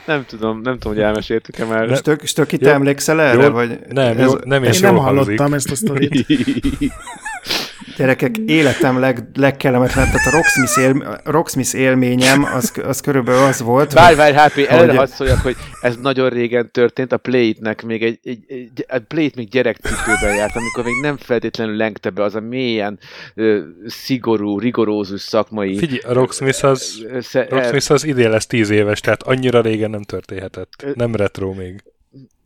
Nem 0.06 0.24
tudom, 0.26 0.60
nem 0.60 0.78
tudom, 0.78 0.92
hogy 0.92 1.02
elmeséltük-e 1.02 1.64
már. 1.64 1.90
És 1.90 2.00
tök, 2.00 2.22
és 2.22 2.32
tök 2.32 2.52
itt 2.52 2.60
Jó. 2.60 2.70
emlékszel 2.70 3.20
erre? 3.20 3.42
Jó. 3.42 3.50
Vagy 3.50 3.78
Nem, 3.88 4.18
ez, 4.18 4.30
jó, 4.30 4.32
nem 4.44 4.62
Én 4.62 4.70
és 4.70 4.80
nem 4.80 4.96
hallottam 4.96 5.54
ezt 5.54 5.70
a 5.70 5.74
sztorit. 5.74 6.26
Gyerekek, 7.96 8.36
életem 8.46 8.98
leg, 8.98 9.28
legkellemetlenebb, 9.34 10.12
tehát 10.12 10.26
a 10.26 10.30
Rocksmith, 10.30 10.78
él, 10.78 11.20
Rocksmith 11.24 11.74
élményem 11.74 12.44
az, 12.44 12.72
az 12.84 13.00
körülbelül 13.00 13.42
az 13.42 13.60
volt, 13.60 13.92
Várj, 13.92 14.14
várj, 14.14 14.36
HP, 14.36 14.66
előre 14.68 14.86
Hogy- 14.86 14.96
hadd 14.96 15.06
szóljak, 15.06 15.40
hogy 15.40 15.56
ez 15.80 15.96
nagyon 15.96 16.28
régen 16.28 16.70
történt, 16.70 17.12
a 17.12 17.16
Play-nek 17.16 17.82
még 17.82 18.02
egy, 18.02 18.18
egy, 18.22 18.44
egy 18.48 18.84
a 18.88 18.98
Play-t 19.08 19.36
még 19.36 19.48
gyerekcipőben 19.48 20.34
járt, 20.34 20.56
amikor 20.56 20.84
még 20.84 20.94
nem 21.02 21.16
feltétlenül 21.16 21.76
lengte 21.76 22.10
be 22.10 22.22
az 22.22 22.34
a 22.34 22.40
mélyen 22.40 22.98
ö, 23.34 23.60
szigorú, 23.86 24.58
rigorózus 24.58 25.20
szakmai 25.20 25.76
Figyelj, 25.76 26.00
a 26.04 26.12
Rocksmith 26.12 26.64
az, 26.64 27.06
Rocksmith 27.48 27.90
az 27.90 28.04
idén 28.04 28.30
lesz 28.30 28.46
tíz 28.46 28.70
éves, 28.70 29.00
tehát 29.00 29.22
annyira 29.22 29.60
régen 29.60 29.90
nem 29.90 30.02
történhetett. 30.02 30.86
Nem 30.94 31.14
retro 31.14 31.52
még. 31.52 31.82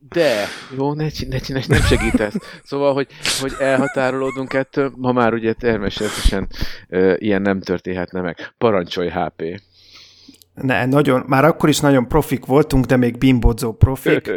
De, 0.08 0.44
jó, 0.76 0.94
ne, 0.94 1.06
ne, 1.28 1.38
csinálj, 1.38 1.64
nem 1.68 1.80
segítesz. 1.80 2.34
Szóval, 2.62 2.92
hogy, 2.92 3.06
hogy 3.40 3.52
elhatárolódunk 3.58 4.52
ettől, 4.52 4.92
ma 4.96 5.12
már 5.12 5.32
ugye 5.32 5.52
természetesen 5.52 6.48
ö, 6.88 7.14
ilyen 7.18 7.42
nem 7.42 7.60
történhetne 7.60 8.20
meg. 8.20 8.54
Parancsolj, 8.58 9.08
HP. 9.08 9.60
Ne, 10.62 10.86
nagyon, 10.86 11.24
már 11.26 11.44
akkor 11.44 11.68
is 11.68 11.80
nagyon 11.80 12.08
profik 12.08 12.46
voltunk, 12.46 12.84
de 12.84 12.96
még 12.96 13.18
bimbodzó 13.18 13.72
profik, 13.72 14.30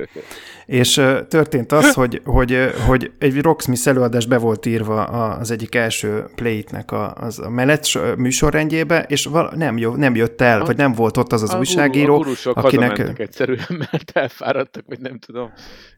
és 0.66 1.02
történt 1.28 1.72
az, 1.72 1.94
hogy, 1.94 2.22
hogy, 2.26 2.72
hogy 2.88 3.12
egy 3.20 3.42
Rocksmith 3.42 3.88
előadás 3.88 4.26
be 4.26 4.38
volt 4.38 4.66
írva 4.66 5.04
az 5.04 5.52
egyik 5.52 5.76
első 5.76 6.26
play-nek 6.36 6.92
a, 6.92 7.14
az 7.14 7.40
a 7.40 7.50
menet 7.50 7.86
so- 7.86 8.16
műsorrendjébe, 8.16 9.06
és 9.08 9.26
val- 9.26 9.56
nem, 9.56 9.78
jó, 9.78 9.96
nem 9.96 10.16
jött 10.16 10.42
el, 10.42 10.64
vagy 10.66 10.78
nem 10.78 10.94
volt 10.94 11.18
ott 11.18 11.32
az 11.34 11.42
az 11.42 11.54
A 11.54 11.58
újságíró, 11.58 12.26
a 12.44 12.52
akinek... 12.54 13.20
egyszerűen, 13.20 13.66
mert 13.92 14.12
elfáradtak, 14.14 14.84
vagy 14.88 15.00
nem 15.00 15.20
tudom. 15.20 15.52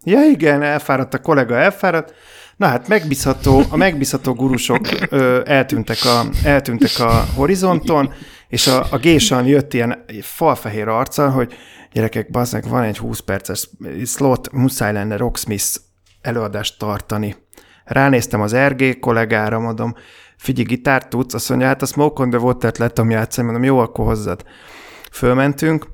Ja 0.04 0.24
igen, 0.24 0.62
elfáradt 0.62 1.14
a 1.14 1.20
kollega, 1.20 1.56
elfáradt. 1.58 2.14
Na 2.58 2.68
hát 2.68 2.88
megbízható, 2.88 3.62
a 3.70 3.78
megbízható 3.78 4.34
gurusok 4.34 4.88
ö, 5.10 5.42
eltűntek, 5.46 5.98
a, 6.04 6.26
eltűntek 6.44 7.00
a 7.00 7.26
horizonton, 7.36 8.14
és 8.54 8.68
a, 8.68 8.86
a 8.92 8.98
gésan 8.98 9.46
jött 9.46 9.74
ilyen 9.74 10.06
falfehér 10.22 10.88
arccal, 10.88 11.30
hogy 11.30 11.54
gyerekek, 11.92 12.30
bazdnek, 12.30 12.66
van 12.66 12.84
egy 12.84 12.98
20 12.98 13.20
perces 13.20 13.70
slot, 14.06 14.52
muszáj 14.52 14.94
lenne 14.94 15.18
Rocksmith 15.18 15.76
előadást 16.22 16.80
tartani. 16.80 17.36
Ránéztem 17.84 18.42
az 18.42 18.56
RG 18.56 19.00
kollégára, 19.00 19.60
mondom, 19.60 19.96
figyelj, 20.38 20.68
gitárt 20.68 21.10
tudsz? 21.10 21.34
Azt 21.34 21.50
mondja, 21.50 21.68
hát 21.68 21.82
a 21.82 21.86
Smoke 21.86 22.22
on 22.22 22.30
the 22.30 22.40
Water-t 22.40 22.78
lettem 22.78 23.10
játszani, 23.10 23.46
mondom, 23.46 23.64
jó, 23.64 23.80
akkor 23.80 24.06
hozzad. 24.06 24.44
Fölmentünk, 25.12 25.88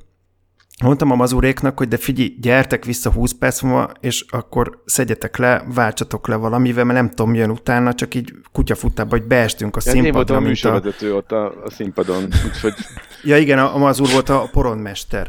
Mondtam 0.82 1.10
a 1.10 1.14
mazuréknak, 1.14 1.78
hogy 1.78 1.88
de 1.88 1.96
figyelj, 1.96 2.36
gyertek 2.40 2.84
vissza 2.84 3.10
20 3.10 3.32
perc 3.32 3.60
múlva, 3.60 3.90
és 4.00 4.24
akkor 4.28 4.82
szedjetek 4.84 5.36
le, 5.36 5.64
váltsatok 5.74 6.28
le 6.28 6.36
valamivel, 6.36 6.84
mert 6.84 6.98
nem 6.98 7.10
tudom, 7.10 7.34
jön 7.34 7.50
utána, 7.50 7.94
csak 7.94 8.14
így 8.14 8.34
kutyafuttába, 8.52 9.10
hogy 9.10 9.22
beestünk 9.22 9.76
a 9.76 9.80
Ja, 9.84 9.92
én 9.92 10.12
voltam 10.12 10.12
színpadra, 10.12 10.36
a 10.36 10.40
mint 10.40 10.64
a... 10.64 10.70
műsorvezető 10.70 11.14
ott 11.14 11.32
a, 11.32 11.46
a 11.64 11.70
színpadon, 11.70 12.28
úgyhogy 12.46 12.74
Ja 13.22 13.36
igen, 13.36 13.58
a, 13.58 13.74
a 13.74 13.78
mazur 13.78 14.10
volt 14.12 14.28
a 14.28 14.48
poronmester. 14.52 15.28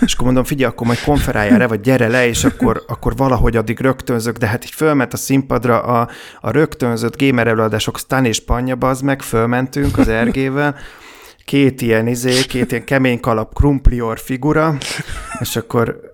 És 0.00 0.12
akkor 0.12 0.24
mondom, 0.24 0.44
figyelj, 0.44 0.70
akkor 0.70 0.86
majd 0.86 1.00
konferáljál 1.00 1.58
le, 1.58 1.66
vagy 1.66 1.80
gyere 1.80 2.08
le, 2.08 2.26
és 2.26 2.44
akkor, 2.44 2.82
akkor 2.86 3.16
valahogy 3.16 3.56
addig 3.56 3.80
rögtönzök, 3.80 4.36
de 4.36 4.46
hát 4.46 4.64
így 4.64 4.70
fölment 4.70 5.12
a 5.12 5.16
színpadra 5.16 5.80
a, 5.80 6.08
a 6.40 6.50
rögtönzött 6.50 7.20
gamer 7.20 7.46
előadások 7.46 7.98
Stan 7.98 8.24
és 8.24 8.40
Panya, 8.40 8.76
az 8.80 9.00
meg, 9.00 9.22
fölmentünk 9.22 9.98
az 9.98 10.10
RG-vel, 10.10 10.76
két 11.44 11.80
ilyen 11.80 12.06
izé, 12.06 12.44
két 12.48 12.70
ilyen 12.70 12.84
kemény 12.84 13.20
kalap 13.20 13.54
krumplior 13.54 14.18
figura, 14.18 14.76
és 15.40 15.56
akkor 15.56 16.10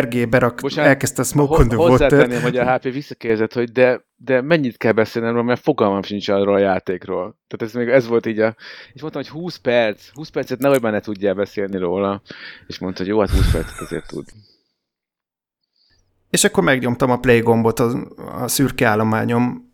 RG 0.00 0.28
berak, 0.28 0.60
Bocsánat, 0.60 0.90
elkezdte 0.90 1.22
a 1.22 1.24
Smoke 1.24 1.62
on 1.62 1.68
the 1.68 1.76
Water. 1.76 2.42
Hogy 2.42 2.56
a 2.56 2.74
HP 2.74 2.82
visszakérdezett, 2.82 3.52
hogy 3.52 3.72
de, 3.72 4.04
de 4.16 4.40
mennyit 4.40 4.76
kell 4.76 4.92
beszélnem 4.92 5.32
róla, 5.32 5.44
mert 5.44 5.60
fogalmam 5.60 6.02
sincs 6.02 6.28
arról 6.28 6.54
a 6.54 6.58
játékról. 6.58 7.38
Tehát 7.48 7.74
ez 7.74 7.80
még 7.80 7.88
ez 7.88 8.06
volt 8.06 8.26
így 8.26 8.38
a... 8.38 8.56
És 8.92 9.00
mondtam, 9.00 9.22
hogy 9.22 9.30
20 9.30 9.56
perc, 9.56 10.08
20 10.12 10.28
percet 10.28 10.58
nehogy 10.58 10.82
már 10.82 10.92
ne 10.92 11.00
tudjál 11.00 11.34
beszélni 11.34 11.78
róla. 11.78 12.22
És 12.66 12.78
mondta, 12.78 13.02
hogy 13.02 13.10
jó, 13.10 13.20
hát 13.20 13.30
20 13.30 13.52
percet 13.52 13.80
azért 13.80 14.06
tud. 14.06 14.24
És 16.30 16.44
akkor 16.44 16.62
megnyomtam 16.62 17.10
a 17.10 17.18
play 17.18 17.40
gombot 17.40 17.80
a, 17.80 18.12
a 18.42 18.48
szürke 18.48 18.86
állományom 18.86 19.72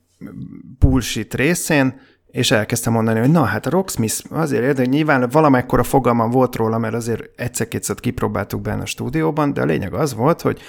bullshit 0.79 1.35
részén, 1.35 2.01
és 2.31 2.51
elkezdtem 2.51 2.93
mondani, 2.93 3.19
hogy 3.19 3.31
na 3.31 3.45
hát 3.45 3.67
a 3.67 3.71
Rocksmith 3.71 4.25
azért 4.31 4.63
érdekes, 4.63 4.93
nyilván 4.93 5.29
valamekkora 5.31 5.83
fogalmam 5.83 6.31
volt 6.31 6.57
róla, 6.57 6.79
mert 6.79 6.95
azért 6.95 7.41
egyszer-kétszer 7.41 7.97
kipróbáltuk 7.97 8.63
benne 8.63 8.83
a 8.83 8.87
stúdióban, 8.87 9.53
de 9.53 9.61
a 9.61 9.65
lényeg 9.65 9.95
az 9.95 10.15
volt, 10.15 10.41
hogy 10.41 10.61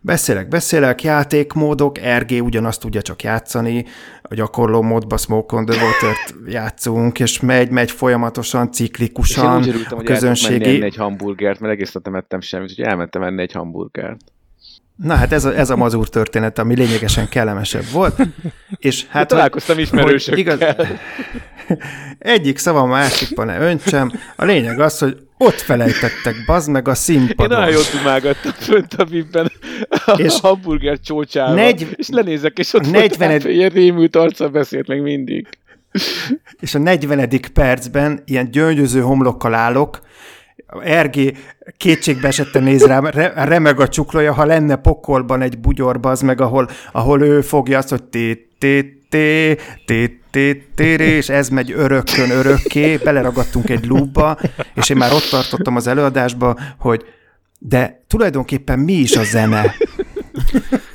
beszélek, 0.00 0.48
beszélek, 0.48 1.02
játékmódok, 1.02 1.98
RG 2.18 2.42
ugyanazt 2.42 2.80
tudja 2.80 3.02
csak 3.02 3.22
játszani, 3.22 3.84
a 4.22 4.34
gyakorló 4.34 4.82
módba 4.82 5.16
Smoke 5.16 5.56
on 5.56 5.64
the 5.64 5.82
Water-t 5.82 6.34
játszunk, 6.46 7.20
és 7.20 7.40
megy, 7.40 7.70
megy 7.70 7.90
folyamatosan, 7.90 8.72
ciklikusan, 8.72 9.60
és 9.60 9.66
én 9.66 9.72
úgy 9.72 9.74
örültem, 9.74 9.96
hogy 9.96 10.06
közönségi... 10.06 10.82
egy 10.82 10.96
hamburgert, 10.96 11.60
mert 11.60 11.72
egész 11.72 11.92
nem 12.02 12.14
ettem 12.14 12.40
semmit, 12.40 12.70
úgyhogy 12.70 12.84
elmentem 12.84 13.22
enni 13.22 13.42
egy 13.42 13.52
hamburgert. 13.52 14.20
Na 14.96 15.14
hát 15.14 15.32
ez 15.32 15.44
a, 15.44 15.56
ez 15.56 15.70
a 15.70 15.76
mazur 15.76 16.08
történet, 16.08 16.58
ami 16.58 16.74
lényegesen 16.74 17.28
kellemesebb 17.28 17.84
volt. 17.92 18.22
És 18.76 19.06
hát, 19.08 19.28
találkoztam 19.28 19.78
ismerősökkel. 19.78 20.38
Igaz, 20.38 20.58
egyik 22.18 22.58
szava 22.58 22.86
másikban 22.86 23.46
ne 23.46 23.58
öntsem. 23.58 24.12
A 24.36 24.44
lényeg 24.44 24.80
az, 24.80 24.98
hogy 24.98 25.16
ott 25.38 25.60
felejtettek, 25.60 26.34
bazd 26.46 26.70
meg 26.70 26.88
a 26.88 26.94
színpadon. 26.94 27.50
Én 27.50 27.64
nagyon 27.64 27.74
jól 27.74 27.84
dumágattam 27.92 28.52
fönt 28.52 28.94
a 28.94 29.04
bibben 29.04 29.52
a 29.88 30.12
és 30.16 30.40
hamburger 30.40 31.00
csócsával, 31.00 31.54
negy... 31.54 31.88
és 31.94 32.08
lenézek, 32.08 32.58
és 32.58 32.72
ott 32.72 32.90
40... 32.90 33.28
volt 33.28 33.44
ilyen 33.44 33.70
rémült 33.70 34.16
arccal 34.16 34.48
beszélt 34.48 34.86
még 34.86 35.00
mindig. 35.00 35.48
És 36.60 36.74
a 36.74 36.78
40. 36.78 37.28
percben 37.52 38.22
ilyen 38.24 38.50
gyöngyöző 38.50 39.00
homlokkal 39.00 39.54
állok, 39.54 40.00
RG 41.02 41.36
kétségbe 41.76 42.28
esetten 42.28 42.62
néz 42.62 42.86
rám, 42.86 43.06
re, 43.06 43.44
remeg 43.44 43.80
a 43.80 43.88
csuklója, 43.88 44.32
ha 44.32 44.44
lenne 44.44 44.76
pokolban 44.76 45.42
egy 45.42 45.58
bugyorba, 45.58 46.10
az 46.10 46.20
meg, 46.20 46.40
ahol, 46.40 46.68
ahol 46.92 47.22
ő 47.22 47.40
fogja 47.40 47.78
azt, 47.78 47.88
hogy 47.88 48.02
té, 48.02 48.48
té, 48.58 48.96
té, 49.08 49.54
té, 49.86 50.20
té, 50.30 50.64
té, 50.74 51.16
és 51.16 51.28
ez 51.28 51.48
megy 51.48 51.72
örökkön 51.72 52.30
örökké, 52.30 52.96
beleragadtunk 52.96 53.70
egy 53.70 53.86
lúbba, 53.86 54.38
és 54.74 54.88
én 54.88 54.96
már 54.96 55.12
ott 55.12 55.28
tartottam 55.30 55.76
az 55.76 55.86
előadásba, 55.86 56.58
hogy 56.78 57.04
de 57.58 58.04
tulajdonképpen 58.06 58.78
mi 58.78 58.92
is 58.92 59.16
a 59.16 59.24
zene? 59.24 59.74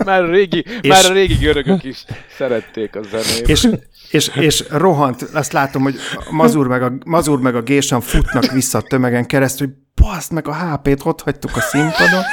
Már 0.06 0.24
a 0.24 0.30
régi, 0.30 0.66
és, 0.82 0.90
már 0.90 1.06
a 1.06 1.14
régi 1.14 1.36
görögök 1.36 1.84
is 1.84 2.06
szerették 2.38 2.96
a 2.96 3.02
zenét. 3.04 3.48
És, 3.48 3.68
és, 4.12 4.28
és 4.36 4.64
rohant, 4.70 5.22
azt 5.22 5.52
látom, 5.52 5.82
hogy 5.82 5.96
Mazur 6.30 6.68
meg 6.68 6.84
a, 6.84 6.94
Mazur 7.06 7.40
meg 7.42 7.56
a 7.56 7.62
Gésan 7.62 8.02
futnak 8.02 8.52
vissza 8.52 8.78
a 8.78 8.82
tömegen 8.82 9.26
keresztül, 9.26 9.68
hogy 9.68 9.76
baszd 10.06 10.32
meg 10.32 10.48
a 10.48 10.56
HP-t, 10.56 11.06
ott 11.06 11.22
hagytuk 11.22 11.56
a 11.56 11.62
színpadon. 11.62 12.24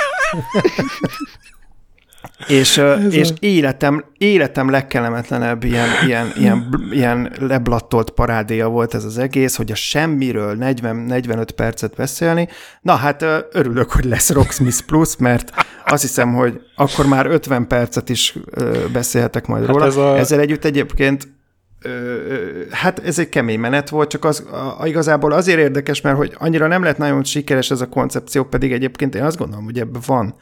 És, 2.46 2.82
és 3.10 3.32
életem, 3.38 4.04
életem 4.18 4.70
legkellemetlenebb 4.70 5.64
ilyen, 5.64 5.88
ilyen, 6.06 6.32
ilyen, 6.36 6.88
ilyen 6.90 7.32
leblattolt 7.40 8.10
parádéja 8.10 8.68
volt 8.68 8.94
ez 8.94 9.04
az 9.04 9.18
egész, 9.18 9.56
hogy 9.56 9.70
a 9.70 9.74
semmiről 9.74 10.56
40-45 10.60 11.48
percet 11.56 11.94
beszélni. 11.94 12.48
Na 12.80 12.94
hát 12.94 13.24
örülök, 13.52 13.90
hogy 13.90 14.04
lesz 14.04 14.30
Rocksmith 14.30 14.80
Plus, 14.86 15.16
mert 15.16 15.52
azt 15.86 16.02
hiszem, 16.02 16.34
hogy 16.34 16.60
akkor 16.74 17.06
már 17.06 17.26
50 17.26 17.66
percet 17.66 18.08
is 18.08 18.34
beszélhetek 18.92 19.46
majd 19.46 19.64
hát 19.64 19.72
róla. 19.74 19.86
Ez 19.86 19.96
a... 19.96 20.16
Ezzel 20.16 20.40
együtt 20.40 20.64
egyébként 20.64 21.36
hát 22.70 22.98
ez 22.98 23.18
egy 23.18 23.28
kemény 23.28 23.58
menet 23.60 23.88
volt, 23.88 24.10
csak 24.10 24.24
az 24.24 24.46
a, 24.78 24.86
igazából 24.86 25.32
azért 25.32 25.58
érdekes, 25.58 26.00
mert 26.00 26.16
hogy 26.16 26.34
annyira 26.38 26.66
nem 26.66 26.82
lett 26.82 26.98
nagyon 26.98 27.24
sikeres 27.24 27.70
ez 27.70 27.80
a 27.80 27.88
koncepció, 27.88 28.44
pedig 28.44 28.72
egyébként 28.72 29.14
én 29.14 29.22
azt 29.22 29.36
gondolom, 29.36 29.64
hogy 29.64 29.78
ebben 29.78 30.02
van 30.06 30.34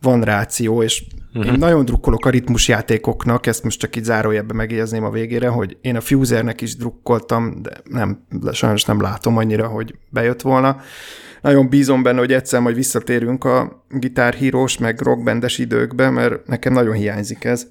van 0.00 0.22
ráció, 0.22 0.82
és 0.82 1.04
uh-huh. 1.34 1.52
én 1.52 1.58
nagyon 1.58 1.84
drukkolok 1.84 2.26
a 2.26 2.30
ritmusjátékoknak, 2.30 3.46
ezt 3.46 3.64
most 3.64 3.78
csak 3.78 3.96
így 3.96 4.04
zárójelben 4.04 4.56
megjegyezném 4.56 5.04
a 5.04 5.10
végére, 5.10 5.48
hogy 5.48 5.76
én 5.80 5.96
a 5.96 6.00
Fusernek 6.00 6.60
is 6.60 6.76
drukkoltam, 6.76 7.62
de 7.62 7.70
nem, 7.84 8.26
sajnos 8.52 8.84
nem 8.84 9.00
látom 9.00 9.36
annyira, 9.36 9.66
hogy 9.66 9.94
bejött 10.10 10.42
volna. 10.42 10.76
Nagyon 11.40 11.68
bízom 11.68 12.02
benne, 12.02 12.18
hogy 12.18 12.32
egyszer 12.32 12.60
majd 12.60 12.76
visszatérünk 12.76 13.44
a 13.44 13.84
gitárhírós, 13.88 14.78
meg 14.78 15.00
rockbendes 15.00 15.58
időkbe, 15.58 16.10
mert 16.10 16.46
nekem 16.46 16.72
nagyon 16.72 16.94
hiányzik 16.94 17.44
ez. 17.44 17.66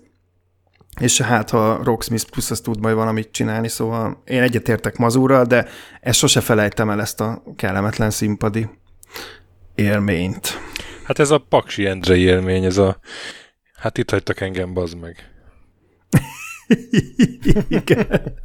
És 0.99 1.21
hát, 1.21 1.49
ha 1.49 1.83
Rocksmith 1.83 2.29
Plus 2.29 2.51
az 2.51 2.61
tud 2.61 2.79
majd 2.79 2.95
valamit 2.95 3.31
csinálni, 3.31 3.67
szóval 3.67 4.21
én 4.25 4.41
egyetértek 4.41 4.97
mazúra, 4.97 5.45
de 5.45 5.67
ezt 6.01 6.19
sose 6.19 6.41
felejtem 6.41 6.89
el 6.89 7.01
ezt 7.01 7.21
a 7.21 7.43
kellemetlen 7.55 8.09
színpadi 8.09 8.69
élményt. 9.75 10.59
Hát 11.03 11.19
ez 11.19 11.31
a 11.31 11.37
Paksi 11.37 11.85
Endre 11.85 12.15
élmény, 12.15 12.65
ez 12.65 12.77
a... 12.77 12.97
Hát 13.75 13.97
itt 13.97 14.09
hagytak 14.09 14.41
engem, 14.41 14.73
bazd 14.73 14.97
meg. 14.97 15.31
Igen. 17.67 18.37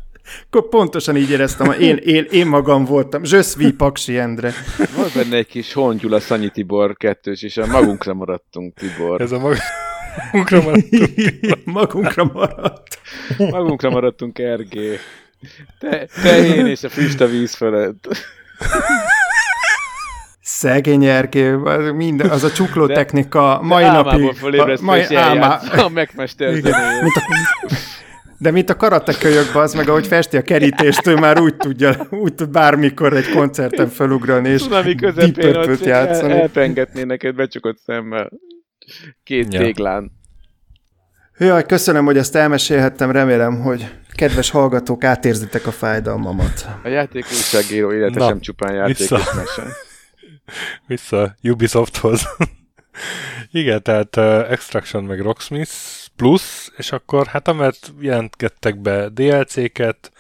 Akkor 0.47 0.69
pontosan 0.69 1.17
így 1.17 1.31
éreztem, 1.31 1.73
én, 1.73 1.97
én, 1.97 2.27
én 2.31 2.47
magam 2.47 2.85
voltam. 2.85 3.25
Zsöszvi 3.25 3.73
Paksi 3.73 4.19
Endre. 4.19 4.53
Volt 4.97 5.15
benne 5.15 5.37
egy 5.37 5.47
kis 5.47 5.73
Hongyula 5.73 6.21
Szanyi 6.21 6.51
Tibor 6.51 6.97
kettős, 6.97 7.43
és 7.43 7.57
a 7.57 7.67
magunkra 7.67 8.15
maradtunk, 8.15 8.75
Tibor. 8.75 9.21
Ez 9.21 9.33
a 9.33 9.39
mag... 9.39 9.57
magunkra 10.33 10.63
maradtunk. 10.63 11.65
magunkra 11.79 12.25
maradt. 12.25 13.01
magunkra 13.39 13.91
maradtunk, 13.91 14.39
RG. 14.39 15.01
Te, 15.79 16.09
te 16.23 16.39
én 16.45 16.67
és 16.67 16.83
a 16.83 16.89
füst 16.89 17.21
a 17.21 17.27
víz 17.27 17.55
felett. 17.55 18.09
Szegény 20.59 21.05
Erkő, 21.05 21.57
minden, 21.93 22.31
az 22.31 22.45
a 22.45 22.51
csukló 22.51 22.87
de, 22.87 22.95
technika 22.95 23.61
mai 23.63 23.83
de 23.83 23.91
napi... 23.91 24.31
A, 24.41 24.79
mai 24.81 25.15
álmá... 25.15 25.61
a 25.87 25.89
megmester 25.89 26.55
De 28.39 28.51
mint 28.51 28.71
a 28.71 28.77
karatekölyök, 28.77 29.55
az 29.55 29.75
meg 29.75 29.89
ahogy 29.89 30.07
festi 30.07 30.37
a 30.37 30.43
kerítést, 30.43 31.07
ő 31.07 31.17
már 31.17 31.41
úgy 31.41 31.57
tudja, 31.57 32.07
úgy 32.11 32.35
tud 32.35 32.51
bármikor 32.51 33.17
egy 33.17 33.31
koncerten 33.31 33.89
felugrani, 33.89 34.49
és 34.49 34.69
közepén 34.97 35.57
ott 35.57 35.85
játszani. 35.85 36.33
El, 36.33 36.41
elpengetné 36.41 37.03
neked 37.03 37.35
becsukott 37.35 37.79
szemmel. 37.79 38.31
Két 39.23 39.53
ja. 39.53 39.61
téglán. 39.61 40.13
Jaj, 41.39 41.67
köszönöm, 41.67 42.05
hogy 42.05 42.17
ezt 42.17 42.37
elmesélhettem, 42.37 43.11
remélem, 43.11 43.61
hogy 43.61 43.89
kedves 44.15 44.51
hallgatók 44.51 45.05
átérzitek 45.05 45.67
a 45.67 45.71
fájdalmamat. 45.71 46.67
A 46.85 46.89
játék 46.89 47.25
újságíró 47.25 47.93
élete 47.93 48.21
sem 48.21 48.41
csupán 48.41 48.75
játék 48.75 49.09
Vissza 50.87 51.37
Ubisofthoz. 51.43 52.23
Igen, 53.51 53.83
tehát 53.83 54.17
uh, 54.17 54.51
Extraction 54.51 55.05
meg 55.05 55.21
Rocksmith 55.21 55.73
plusz, 56.17 56.73
és 56.77 56.93
akkor 56.93 57.27
hát 57.27 57.49
amert 57.49 57.93
jelentgettek 58.01 58.81
be 58.81 59.09
DLC-ket, 59.09 60.13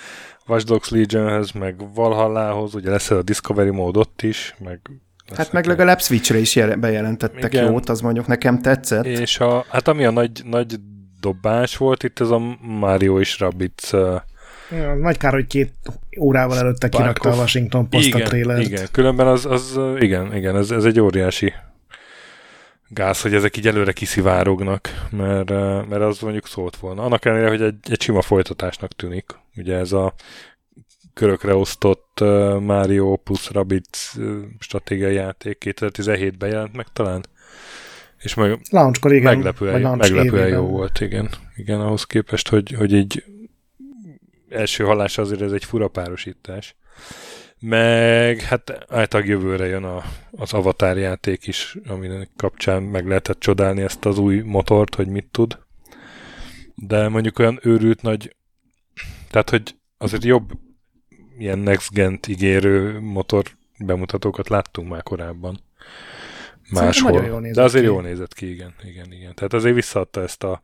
Watch 0.47 0.67
Dogs 0.67 0.89
Legionhez, 0.89 1.51
meg 1.51 1.95
Valhallához, 1.95 2.75
ugye 2.75 2.91
lesz 2.91 3.11
a 3.11 3.23
Discovery 3.23 3.71
mód 3.71 3.97
ott 3.97 4.23
is, 4.23 4.55
meg 4.59 4.81
Hát 5.37 5.53
meg 5.53 5.67
legalább 5.67 6.01
Switchre 6.01 6.39
is 6.39 6.55
bejelentettek 6.55 7.53
Igen. 7.53 7.71
jót, 7.71 7.89
az 7.89 8.01
mondjuk 8.01 8.27
nekem 8.27 8.59
tetszett. 8.59 9.05
És 9.05 9.41
a, 9.41 9.65
hát 9.69 9.89
ami 9.89 10.05
a 10.05 10.11
nagy, 10.11 10.43
nagy 10.45 10.75
dobás 11.21 11.77
volt 11.77 12.03
itt, 12.03 12.21
ez 12.21 12.31
a 12.31 12.57
Mario 12.61 13.21
és 13.21 13.39
Rabbids 13.39 13.93
uh, 13.93 14.21
Ja, 14.71 14.95
nagy 14.95 15.17
kár, 15.17 15.33
hogy 15.33 15.47
két 15.47 15.73
órával 16.21 16.59
előtte 16.59 16.89
kirakta 16.89 17.31
a 17.31 17.35
Washington 17.37 17.89
Post 17.89 18.07
igen, 18.07 18.21
a 18.21 18.25
trailert. 18.25 18.63
Igen, 18.63 18.87
különben 18.93 19.27
az, 19.27 19.47
az 19.47 19.79
igen, 19.99 20.35
igen, 20.35 20.57
ez, 20.57 20.71
ez 20.71 20.85
egy 20.85 21.01
óriási 21.01 21.53
gáz, 22.89 23.21
hogy 23.21 23.35
ezek 23.35 23.57
így 23.57 23.67
előre 23.67 23.93
kiszivárognak, 23.93 25.07
mert, 25.11 25.49
mert 25.89 26.03
az 26.03 26.19
mondjuk 26.19 26.47
szólt 26.47 26.77
volna. 26.77 27.03
Annak 27.03 27.25
ellenére, 27.25 27.49
hogy 27.49 27.63
egy, 27.63 27.75
egy 27.91 28.01
sima 28.01 28.23
folytatásnak 28.23 28.93
tűnik. 28.93 29.31
Ugye 29.57 29.77
ez 29.77 29.93
a 29.93 30.15
körökre 31.15 31.55
osztott 31.55 32.21
Mario 32.61 33.17
plus 33.17 33.51
Rabbids 33.51 34.17
stratégiai 34.59 35.15
játék 35.15 35.63
2017-ben 35.65 36.49
jelent 36.49 36.77
meg 36.77 36.87
talán. 36.93 37.25
És 38.19 38.35
meg 38.35 38.61
Launchkor, 38.71 39.13
igen. 39.13 39.35
Meglepően, 39.35 39.81
launch 39.81 40.13
meglepően 40.13 40.49
jó 40.49 40.67
volt, 40.67 41.01
igen. 41.01 41.29
Igen, 41.57 41.81
ahhoz 41.81 42.05
képest, 42.05 42.49
hogy, 42.49 42.75
hogy 42.79 42.93
így 42.93 43.25
első 44.51 44.85
hallás 44.85 45.19
azért 45.19 45.41
ez 45.41 45.53
egy 45.53 45.65
fura 45.65 45.89
párosítás. 45.89 46.77
Meg 47.61 48.41
hát 48.41 48.87
általában 48.89 49.31
jövőre 49.31 49.67
jön 49.67 49.85
a, 49.85 50.03
az 50.31 50.53
Avatar 50.53 50.99
játék 50.99 51.47
is, 51.47 51.77
aminek 51.87 52.29
kapcsán 52.37 52.83
meg 52.83 53.07
lehetett 53.07 53.41
csodálni 53.41 53.83
ezt 53.83 54.05
az 54.05 54.19
új 54.19 54.41
motort, 54.41 54.95
hogy 54.95 55.09
mit 55.09 55.27
tud. 55.31 55.59
De 56.75 57.09
mondjuk 57.09 57.39
olyan 57.39 57.59
őrült 57.63 58.03
nagy, 58.03 58.37
tehát 59.31 59.51
hogy 59.51 59.77
azért 59.99 60.25
jobb 60.25 60.51
ilyen 61.39 61.59
next 61.59 61.93
gen 61.93 62.21
ígérő 62.29 63.01
motor 63.01 63.45
bemutatókat 63.79 64.49
láttunk 64.49 64.89
már 64.89 65.03
korábban. 65.03 65.61
Máshol. 66.71 67.41
De 67.53 67.63
azért 67.63 67.85
ki. 67.85 67.91
jól 67.91 68.03
nézett 68.03 68.35
ki, 68.35 68.51
igen, 68.51 68.75
igen, 68.85 69.13
igen. 69.13 69.35
Tehát 69.35 69.53
azért 69.53 69.75
visszaadta 69.75 70.23
ezt 70.23 70.43
a 70.43 70.61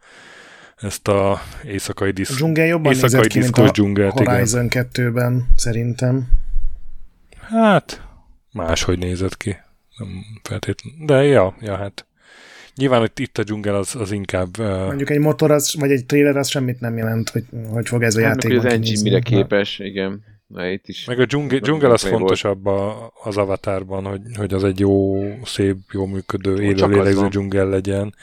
ezt 0.84 1.08
a 1.08 1.40
éjszakai 1.64 2.08
A 2.08 2.12
disz, 2.12 2.34
dzsungel 2.34 2.66
jobban 2.66 2.92
éjszakai 2.92 3.18
nézett 3.18 3.32
ki, 3.32 3.38
mint 3.38 3.58
a 3.58 3.70
dzsungelt, 3.70 4.20
igen. 4.20 4.32
Horizon 4.32 4.66
2-ben, 4.70 5.48
szerintem. 5.56 6.28
Hát, 7.40 8.06
máshogy 8.52 8.98
nézett 8.98 9.36
ki. 9.36 9.56
Nem 9.98 10.08
feltétlenül. 10.42 11.06
De 11.06 11.22
ja, 11.24 11.56
ja, 11.60 11.76
hát. 11.76 12.06
Nyilván, 12.76 13.00
hogy 13.00 13.10
itt 13.14 13.38
a 13.38 13.42
dzsungel 13.42 13.74
az, 13.74 13.94
az 13.96 14.12
inkább... 14.12 14.58
Uh, 14.58 14.86
Mondjuk 14.86 15.10
egy 15.10 15.18
motor, 15.18 15.50
az, 15.50 15.74
vagy 15.78 15.90
egy 15.90 16.06
trailer, 16.06 16.36
az 16.36 16.48
semmit 16.48 16.80
nem 16.80 16.96
jelent, 16.96 17.30
hogy, 17.30 17.44
hogy 17.68 17.88
fog 17.88 18.02
ez 18.02 18.16
a 18.16 18.22
Hát, 18.22 18.42
játék 18.42 18.58
az 18.58 18.64
engine 18.64 19.02
mire 19.02 19.20
képes, 19.20 19.78
igen. 19.78 20.24
Na, 20.46 20.68
itt 20.68 20.88
is. 20.88 21.04
meg 21.04 21.20
a 21.20 21.24
dzsungel, 21.24 21.58
dzsungel 21.58 21.90
az 21.90 22.02
fontosabb 22.02 22.66
a, 22.66 23.12
az 23.22 23.36
avatárban, 23.36 24.04
hogy, 24.04 24.20
hogy 24.36 24.54
az 24.54 24.64
egy 24.64 24.80
jó, 24.80 25.22
szép, 25.44 25.76
jó 25.92 26.06
működő, 26.06 26.62
élőlélegző 26.62 27.20
van. 27.20 27.28
dzsungel 27.28 27.68
legyen. 27.68 28.14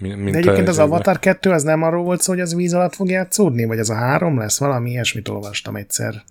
Mi- 0.00 0.08
Mint 0.14 0.30
De 0.30 0.38
egyébként 0.38 0.68
az 0.68 0.78
Avatar 0.78 1.18
2 1.18 1.50
az 1.50 1.62
nem 1.62 1.82
arról 1.82 2.02
volt 2.04 2.20
szó, 2.20 2.32
hogy 2.32 2.40
az 2.40 2.54
víz 2.54 2.74
alatt 2.74 2.94
fog 2.94 3.08
játszódni? 3.10 3.64
Vagy 3.64 3.78
az 3.78 3.90
a 3.90 3.94
három 3.94 4.38
lesz? 4.38 4.58
Valami 4.58 4.90
ilyesmit 4.90 5.28
olvastam 5.28 5.76
egyszer. 5.76 6.22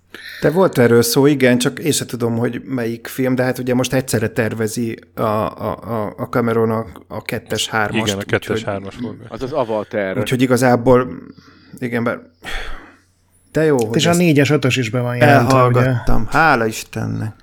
De 0.42 0.50
volt 0.52 0.78
erről 0.78 1.02
szó, 1.02 1.26
igen, 1.26 1.58
csak 1.58 1.80
én 1.80 1.92
sem 1.92 2.08
tudom, 2.08 2.38
hogy 2.38 2.62
melyik 2.66 3.08
film, 3.08 3.36
de 3.36 3.44
hát 3.44 3.58
ugye 3.58 3.74
most 3.74 3.94
egyszerre 3.94 4.28
tervezi 4.28 5.00
a, 5.16 5.22
a, 5.22 6.14
a, 6.18 6.24
Cameron 6.30 6.72
a, 6.72 6.86
a 7.08 7.22
kettes, 7.22 7.68
hármast. 7.70 8.08
Igen, 8.08 8.20
a 8.20 8.24
kettes, 8.24 8.50
úgyhogy- 8.50 8.66
hármas 8.66 8.96
forgat. 8.96 9.28
Az 9.32 9.42
az 9.44 9.52
Avatar. 9.52 10.18
Úgyhogy 10.18 10.42
igazából, 10.42 11.08
igen, 11.80 12.04
bár 12.04 12.20
de 13.52 13.64
jó, 13.64 13.86
hogy 13.86 13.96
És 13.96 14.06
a 14.06 14.14
4-es, 14.14 14.60
5-ös 14.62 14.76
is 14.78 14.90
be 14.90 15.00
van 15.00 15.16
jelentve, 15.16 15.46
ugye? 15.46 15.80
elhallgattam. 15.80 16.28
Hála 16.30 16.66
Istennek. 16.66 17.34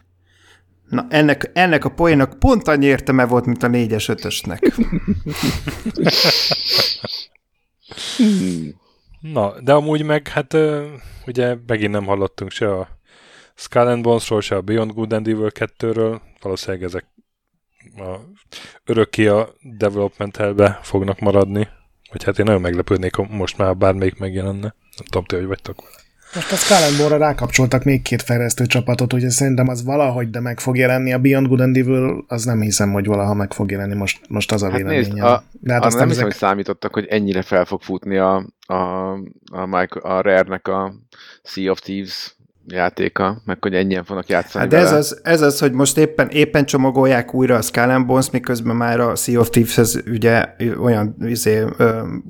Na, 0.94 1.06
ennek, 1.08 1.50
ennek 1.52 1.84
a 1.84 1.88
poénnak 1.88 2.38
pont 2.38 2.68
annyi 2.68 2.86
értelme 2.86 3.26
volt, 3.26 3.46
mint 3.46 3.62
a 3.62 3.66
négyes 3.66 4.08
ötösnek. 4.08 4.72
Na, 9.20 9.60
de 9.60 9.72
amúgy 9.72 10.04
meg, 10.04 10.28
hát 10.28 10.56
ugye 11.26 11.56
megint 11.66 11.92
nem 11.92 12.04
hallottunk 12.04 12.50
se 12.50 12.72
a 12.72 12.88
Skull 13.54 13.86
and 13.86 14.02
Bones-ról, 14.02 14.40
se 14.40 14.56
a 14.56 14.60
Beyond 14.60 14.92
Good 14.92 15.12
and 15.12 15.28
Evil 15.28 15.50
2-ről. 15.54 16.20
Valószínűleg 16.40 16.82
ezek 16.82 17.04
a, 17.96 18.16
örökké 18.84 19.26
a 19.26 19.54
development 19.62 20.36
hellbe 20.36 20.78
fognak 20.82 21.18
maradni. 21.18 21.68
Vagy 22.10 22.24
hát 22.24 22.38
én 22.38 22.44
nagyon 22.44 22.60
meglepődnék, 22.60 23.14
ha 23.14 23.26
most 23.30 23.58
már 23.58 23.76
bármelyik 23.76 24.18
megjelenne. 24.18 24.74
Nem 24.96 25.06
tudom, 25.10 25.24
ti 25.24 25.36
hogy 25.36 25.46
vagytok 25.46 25.82
vele. 25.82 26.03
Most 26.34 26.52
a 26.52 26.56
Skull 26.56 27.18
rákapcsoltak 27.18 27.84
még 27.84 28.02
két 28.02 28.22
fejlesztő 28.22 28.66
csapatot, 28.66 29.12
úgyhogy 29.12 29.30
szerintem 29.30 29.68
az 29.68 29.84
valahogy, 29.84 30.30
de 30.30 30.40
meg 30.40 30.60
fog 30.60 30.76
jelenni. 30.76 31.12
A 31.12 31.18
Beyond 31.18 31.46
Good 31.46 31.60
and 31.60 31.76
Evil, 31.76 32.24
az 32.28 32.44
nem 32.44 32.60
hiszem, 32.60 32.92
hogy 32.92 33.06
valaha 33.06 33.34
meg 33.34 33.52
fog 33.52 33.70
jelenni, 33.70 33.94
most, 33.94 34.20
most 34.28 34.52
az 34.52 34.62
a 34.62 34.66
Hát 34.68 34.76
véleményem. 34.76 35.10
nézd, 35.10 35.24
a, 35.24 35.44
de 35.60 35.72
hát 35.72 35.84
aztán 35.84 36.00
nem 36.00 36.08
hiszem, 36.08 36.26
ezek... 36.26 36.38
hogy 36.40 36.48
számítottak, 36.48 36.94
hogy 36.94 37.06
ennyire 37.06 37.42
fel 37.42 37.64
fog 37.64 37.82
futni 37.82 38.16
a, 38.16 38.46
a, 38.66 38.74
a, 39.52 39.66
Mike, 39.66 40.00
a 40.00 40.20
Rare-nek 40.20 40.68
a 40.68 40.94
Sea 41.42 41.70
of 41.70 41.80
Thieves 41.80 42.36
játéka, 42.66 43.42
meg 43.44 43.62
hogy 43.62 43.74
ennyien 43.74 44.04
fognak 44.04 44.28
játszani 44.28 44.64
Hát 44.64 44.72
de 44.72 44.78
ez 44.78 44.92
az, 44.92 45.20
ez 45.22 45.40
az, 45.40 45.58
hogy 45.58 45.72
most 45.72 45.98
éppen, 45.98 46.28
éppen 46.28 46.64
csomagolják 46.64 47.34
újra 47.34 47.56
a 47.56 47.62
Skull 47.62 47.98
Bones, 47.98 48.30
miközben 48.30 48.76
már 48.76 49.00
a 49.00 49.14
Sea 49.14 49.40
of 49.40 49.50
Thieves 49.50 49.94
ugye 49.94 50.44
olyan 50.80 51.16
izé, 51.20 51.64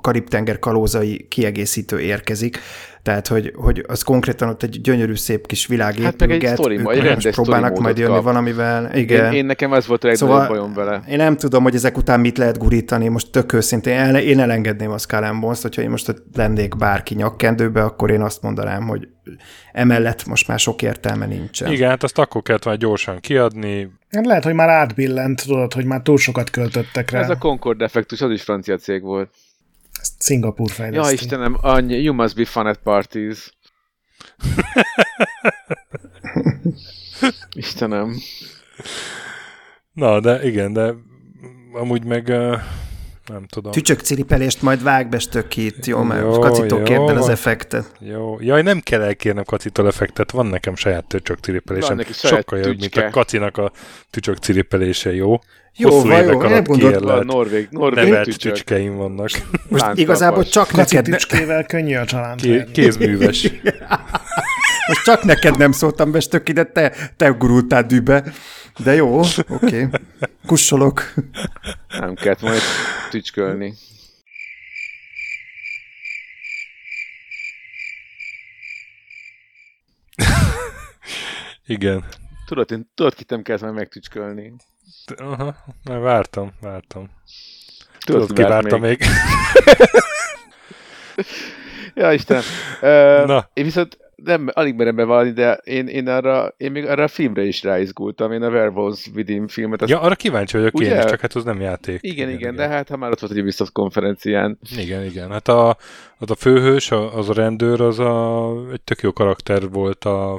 Karib-tenger 0.02 0.58
kalózai 0.58 1.26
kiegészítő 1.28 2.00
érkezik, 2.00 2.58
tehát, 3.04 3.26
hogy, 3.28 3.52
hogy 3.56 3.84
az 3.88 4.02
konkrétan 4.02 4.48
ott 4.48 4.62
egy 4.62 4.80
gyönyörű, 4.80 5.14
szép 5.14 5.46
kis 5.46 5.66
világ 5.66 5.94
Hát 5.94 6.18
meg 6.26 6.30
egy 6.44 6.58
mód, 6.58 6.92
egy 6.92 7.02
rendes 7.02 7.34
próbálnak 7.34 7.78
majd 7.78 7.98
jönni 7.98 8.14
kap. 8.14 8.22
valamivel. 8.22 8.96
Igen. 8.96 9.32
Én, 9.32 9.38
én 9.38 9.44
nekem 9.46 9.72
ez 9.72 9.86
volt 9.86 10.04
a 10.04 10.06
legnagyobb 10.06 10.30
Szóval- 10.30 10.48
bajom 10.48 10.74
vele. 10.74 11.02
Én 11.08 11.16
nem 11.16 11.36
tudom, 11.36 11.62
hogy 11.62 11.74
ezek 11.74 11.96
után 11.96 12.20
mit 12.20 12.38
lehet 12.38 12.58
gurítani, 12.58 13.08
most 13.08 13.30
tök 13.30 13.52
őszintén, 13.52 13.96
el, 13.96 14.16
én 14.16 14.40
elengedném 14.40 14.90
a 14.90 14.98
Skull 14.98 15.38
Bones-t, 15.40 15.62
hogyha 15.62 15.82
én 15.82 15.90
most 15.90 16.08
ott 16.08 16.24
lennék 16.34 16.76
bárki 16.76 17.14
nyakkendőbe, 17.14 17.82
akkor 17.82 18.10
én 18.10 18.20
azt 18.20 18.42
mondanám, 18.42 18.86
hogy 18.86 19.08
emellett 19.72 20.26
most 20.26 20.48
már 20.48 20.58
sok 20.58 20.82
értelme 20.82 21.26
nincsen. 21.26 21.72
Igen, 21.72 21.88
hát 21.88 22.02
azt 22.02 22.18
akkor 22.18 22.42
kellett 22.42 22.64
már 22.64 22.76
gyorsan 22.76 23.20
kiadni. 23.20 23.90
Hát 24.10 24.26
lehet, 24.26 24.44
hogy 24.44 24.54
már 24.54 24.68
átbillent, 24.68 25.42
tudod, 25.46 25.72
hogy 25.72 25.84
már 25.84 26.00
túl 26.00 26.18
sokat 26.18 26.50
költöttek 26.50 27.10
rá. 27.10 27.20
Ez 27.20 27.30
a 27.30 27.38
Concord 27.38 27.82
Effectus, 27.82 28.20
az 28.20 28.30
is 28.30 28.42
francia 28.42 28.76
cég 28.76 29.02
volt. 29.02 29.30
Ezt 30.04 30.22
Szingapúr 30.22 30.68
Ja, 30.68 30.74
fejleszti. 30.74 31.14
Istenem, 31.14 31.56
annyi, 31.60 32.02
you 32.02 32.14
must 32.14 32.36
be 32.36 32.44
fun 32.44 32.66
at 32.66 32.78
parties. 32.82 33.52
Istenem. 37.52 38.16
Na, 39.92 40.20
de 40.20 40.46
igen, 40.46 40.72
de 40.72 40.94
amúgy 41.72 42.04
meg 42.04 42.28
ö, 42.28 42.56
nem 43.26 43.46
tudom. 43.46 43.72
Tücsök 43.72 44.00
ciripelést 44.00 44.62
majd 44.62 44.82
vág 44.82 45.08
be 45.08 45.18
stökít, 45.18 45.86
jó, 45.86 46.02
mert 46.02 46.20
Jó, 46.20 46.38
kacitól 46.38 46.78
jó 46.78 46.84
kérben 46.84 47.16
az 47.16 47.28
effektet. 47.28 47.92
Jó. 48.00 48.40
Jaj, 48.40 48.62
nem 48.62 48.80
kell 48.80 49.02
elkérnem 49.02 49.44
kacitól 49.44 49.86
effektet, 49.86 50.30
van 50.30 50.46
nekem 50.46 50.76
saját 50.76 51.06
tücsök 51.06 51.36
Van 51.36 51.44
ciripelésem. 51.44 51.96
neki 51.96 52.12
saját 52.12 52.36
Sokkal 52.36 52.58
jobb, 52.58 52.80
mint 52.80 52.96
a 52.96 53.10
kacinak 53.10 53.56
a 53.56 53.72
tücsök 54.10 54.36
ciripelése, 54.36 55.14
jó? 55.14 55.38
Jó, 55.76 55.90
Hosszú 55.90 56.08
van, 56.08 56.22
évek 56.22 56.32
jó, 56.32 56.40
alatt 56.40 56.66
kiérlelt, 56.66 57.24
Norvég, 57.24 57.68
Norvég 57.70 58.04
nevelt 58.04 58.24
tücsök. 58.24 58.52
tücskeim 58.52 58.96
vannak. 58.96 59.18
Most 59.18 59.42
Lánctalpas. 59.68 59.98
igazából 59.98 60.44
csak 60.44 60.68
Kaci 60.68 60.94
neked, 60.94 61.10
ne, 61.10 61.16
tücskével 61.16 61.64
könnyű 61.64 61.96
a 61.96 62.04
csalánt 62.04 62.40
Ké- 62.40 62.70
kézműves. 62.70 63.42
most 64.88 65.04
csak 65.04 65.22
neked 65.22 65.58
nem 65.58 65.72
szóltam 65.72 66.10
be 66.10 66.20
stöki, 66.20 66.52
de 66.52 66.64
te, 66.64 66.92
te 67.16 67.28
gurultál 67.28 67.82
dűbe. 67.82 68.32
De 68.84 68.94
jó, 68.94 69.18
oké. 69.18 69.36
Okay. 69.48 69.86
Kussolok. 70.46 71.14
Nem 71.98 72.14
kellett 72.14 72.40
majd 72.40 72.60
tücskölni. 73.10 73.74
Igen. 81.66 82.04
Tudod, 82.46 82.70
én, 82.70 82.90
tudod, 82.94 83.14
kit 83.14 83.30
nem 83.30 83.42
kellett 83.42 83.62
majd 83.62 83.74
megtücskölni. 83.74 84.52
Aha, 85.16 85.56
már 85.84 85.98
vártam, 86.00 86.52
vártam. 86.60 87.10
Tudod, 88.04 88.20
Tudod, 88.20 88.26
ki 88.26 88.34
ki 88.34 88.48
várt 88.48 88.62
várta 88.62 88.78
még? 88.78 88.98
Ja, 91.94 92.12
Istenem. 92.12 92.42
Uh, 92.82 93.26
Na. 93.26 93.50
Én 93.52 93.64
viszont 93.64 93.98
nem, 94.16 94.48
alig 94.52 94.74
merem 94.74 94.96
bevallani, 94.96 95.30
de 95.30 95.52
én, 95.52 95.86
én, 95.86 96.08
arra, 96.08 96.54
én 96.56 96.70
még 96.72 96.86
arra 96.86 97.02
a 97.02 97.08
filmre 97.08 97.42
is 97.42 97.62
ráizgultam. 97.62 98.32
Én 98.32 98.42
a 98.42 98.48
Werewolves 98.48 99.06
Within 99.14 99.48
filmet. 99.48 99.82
Azt, 99.82 99.90
Ja, 99.90 100.00
arra 100.00 100.14
kíváncsi 100.14 100.56
vagyok 100.56 100.80
én 100.80 100.86
Ugye? 100.86 100.98
is, 100.98 101.04
csak 101.04 101.20
hát 101.20 101.34
az 101.34 101.44
nem 101.44 101.60
játék. 101.60 101.98
igen, 102.02 102.28
igen, 102.28 102.38
igen, 102.38 102.54
de 102.56 102.68
hát 102.68 102.88
ha 102.88 102.96
már 102.96 103.10
ott 103.10 103.20
volt 103.20 103.32
egy 103.32 103.40
Ubisoft 103.40 103.72
konferencián. 103.72 104.58
Igen, 104.76 105.04
igen. 105.04 105.30
Hát 105.30 105.48
a, 105.48 105.76
az 106.18 106.30
a 106.30 106.34
főhős, 106.34 106.90
az 106.90 107.28
a 107.28 107.32
rendőr, 107.32 107.80
az 107.80 107.98
a, 107.98 108.50
egy 108.72 108.80
tök 108.80 109.00
jó 109.00 109.12
karakter 109.12 109.68
volt 109.70 110.04
a, 110.04 110.34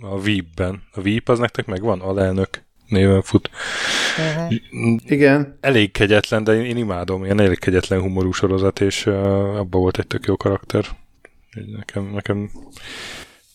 a 0.00 0.20
Veep-ben. 0.22 0.82
A 0.92 1.02
Veep 1.02 1.28
az 1.28 1.38
nektek 1.38 1.66
megvan? 1.66 2.00
Alelnök 2.00 2.48
néven 2.90 3.22
fut. 3.22 3.50
Uh-huh. 4.18 4.54
Igen. 5.06 5.58
Elég 5.60 5.90
kegyetlen, 5.90 6.44
de 6.44 6.54
én, 6.54 6.64
én 6.64 6.76
imádom. 6.76 7.24
Ilyen 7.24 7.40
elég 7.40 7.58
kegyetlen 7.58 8.00
humorú 8.00 8.32
sorozat, 8.32 8.80
és 8.80 9.06
uh, 9.06 9.14
abban 9.58 9.80
volt 9.80 9.98
egy 9.98 10.06
tök 10.06 10.26
jó 10.26 10.36
karakter. 10.36 10.84
Nekem, 11.76 12.10
nekem 12.14 12.50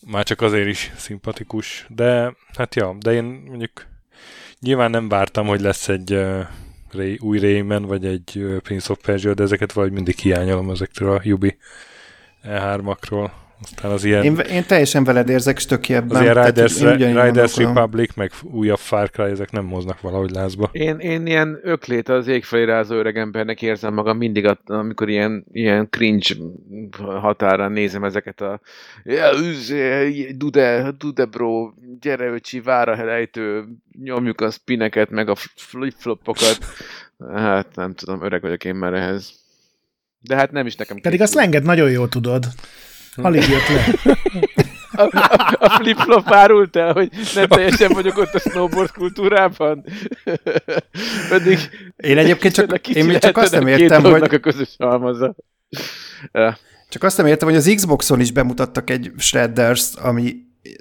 már 0.06 0.24
csak 0.24 0.40
azért 0.40 0.68
is 0.68 0.92
szimpatikus. 0.96 1.86
De 1.88 2.34
hát 2.56 2.74
ja, 2.74 2.96
de 3.00 3.12
én 3.12 3.24
mondjuk 3.24 3.86
nyilván 4.60 4.90
nem 4.90 5.08
vártam, 5.08 5.46
hogy 5.46 5.60
lesz 5.60 5.88
egy 5.88 6.12
uh, 6.12 6.40
Ray, 6.92 7.18
új 7.20 7.38
Rayman, 7.38 7.82
vagy 7.82 8.06
egy 8.06 8.32
uh, 8.36 8.56
Prince 8.56 8.92
of 8.92 8.98
Persia, 9.02 9.34
de 9.34 9.42
ezeket 9.42 9.72
valahogy 9.72 9.94
mindig 9.94 10.18
hiányolom 10.18 10.70
ezektől 10.70 11.10
a 11.10 11.20
Yubi 11.22 11.56
E3-akról. 12.44 13.30
Aztán 13.62 13.90
az 13.90 14.04
ilyen, 14.04 14.24
Én, 14.24 14.36
én 14.38 14.64
teljesen 14.66 15.04
veled 15.04 15.28
érzek 15.28 15.58
stöki 15.58 15.94
ebben. 15.94 16.16
az 16.16 16.22
ilyen 16.22 16.34
Tehát 16.34 16.48
Riders, 16.54 16.80
én 16.80 16.86
ugyanígy 16.88 17.22
Riders. 17.22 17.56
Republic, 17.56 18.14
meg 18.14 18.32
újabb 18.42 18.78
Far 18.78 19.10
Cry, 19.10 19.30
ezek 19.30 19.50
nem 19.50 19.64
moznak 19.64 20.00
valahogy 20.00 20.30
lázba. 20.30 20.68
Én, 20.72 20.98
én 20.98 21.26
ilyen 21.26 21.58
öklét 21.62 22.08
az 22.08 22.26
égfelé 22.26 22.64
rázó 22.64 22.94
öreg 22.94 23.16
embernek 23.16 23.62
érzem 23.62 23.94
magam 23.94 24.16
mindig, 24.16 24.56
amikor 24.64 25.08
ilyen, 25.08 25.44
ilyen 25.52 25.88
cringe 25.90 26.34
határán 26.98 27.72
nézem 27.72 28.04
ezeket 28.04 28.40
a 28.40 28.60
dude, 30.36 30.92
dude 30.98 31.24
bro, 31.24 31.70
gyere 32.00 32.26
öcsi, 32.26 32.60
vár 32.60 32.88
a 32.88 33.04
lejtő, 33.04 33.64
nyomjuk 34.02 34.40
a 34.40 34.50
spineket, 34.50 35.10
meg 35.10 35.28
a 35.28 35.34
flip-flopokat. 35.54 36.58
Hát 37.34 37.74
nem 37.74 37.94
tudom, 37.94 38.22
öreg 38.24 38.40
vagyok 38.40 38.64
én 38.64 38.74
már 38.74 38.94
ehhez. 38.94 39.32
De 40.20 40.36
hát 40.36 40.52
nem 40.52 40.66
is 40.66 40.76
nekem 40.76 40.96
Pedig 40.96 41.20
a 41.20 41.24
készült. 41.24 41.40
slanget 41.40 41.62
nagyon 41.62 41.90
jól 41.90 42.08
tudod. 42.08 42.44
Alig 43.16 43.42
jött 43.48 43.68
le. 43.68 44.16
a, 44.92 45.02
a, 45.02 45.56
a 45.58 45.70
flip-flop 45.70 46.32
árult 46.32 46.76
el, 46.76 46.92
hogy 46.92 47.10
nem 47.34 47.46
teljesen 47.46 47.92
vagyok 47.92 48.18
ott 48.18 48.34
a 48.34 48.38
snowboard 48.38 48.90
kultúrában. 48.90 49.84
Pedig 51.28 51.58
Én 51.96 52.18
egyébként 52.18 52.54
csak, 52.54 52.88
én 52.88 53.04
még 53.04 53.18
csak 53.18 53.36
azt 53.36 53.52
nem 53.52 53.66
értem, 53.66 54.02
hogy 54.02 54.34
a 54.34 54.38
közös 54.38 54.74
halmaza. 54.78 55.34
Ja. 56.32 56.58
Csak 56.88 57.02
azt 57.02 57.16
nem 57.16 57.26
értem, 57.26 57.48
hogy 57.48 57.56
az 57.56 57.72
Xboxon 57.74 58.20
is 58.20 58.32
bemutattak 58.32 58.90
egy 58.90 59.12
Shredders, 59.18 59.94
ami 59.94 60.36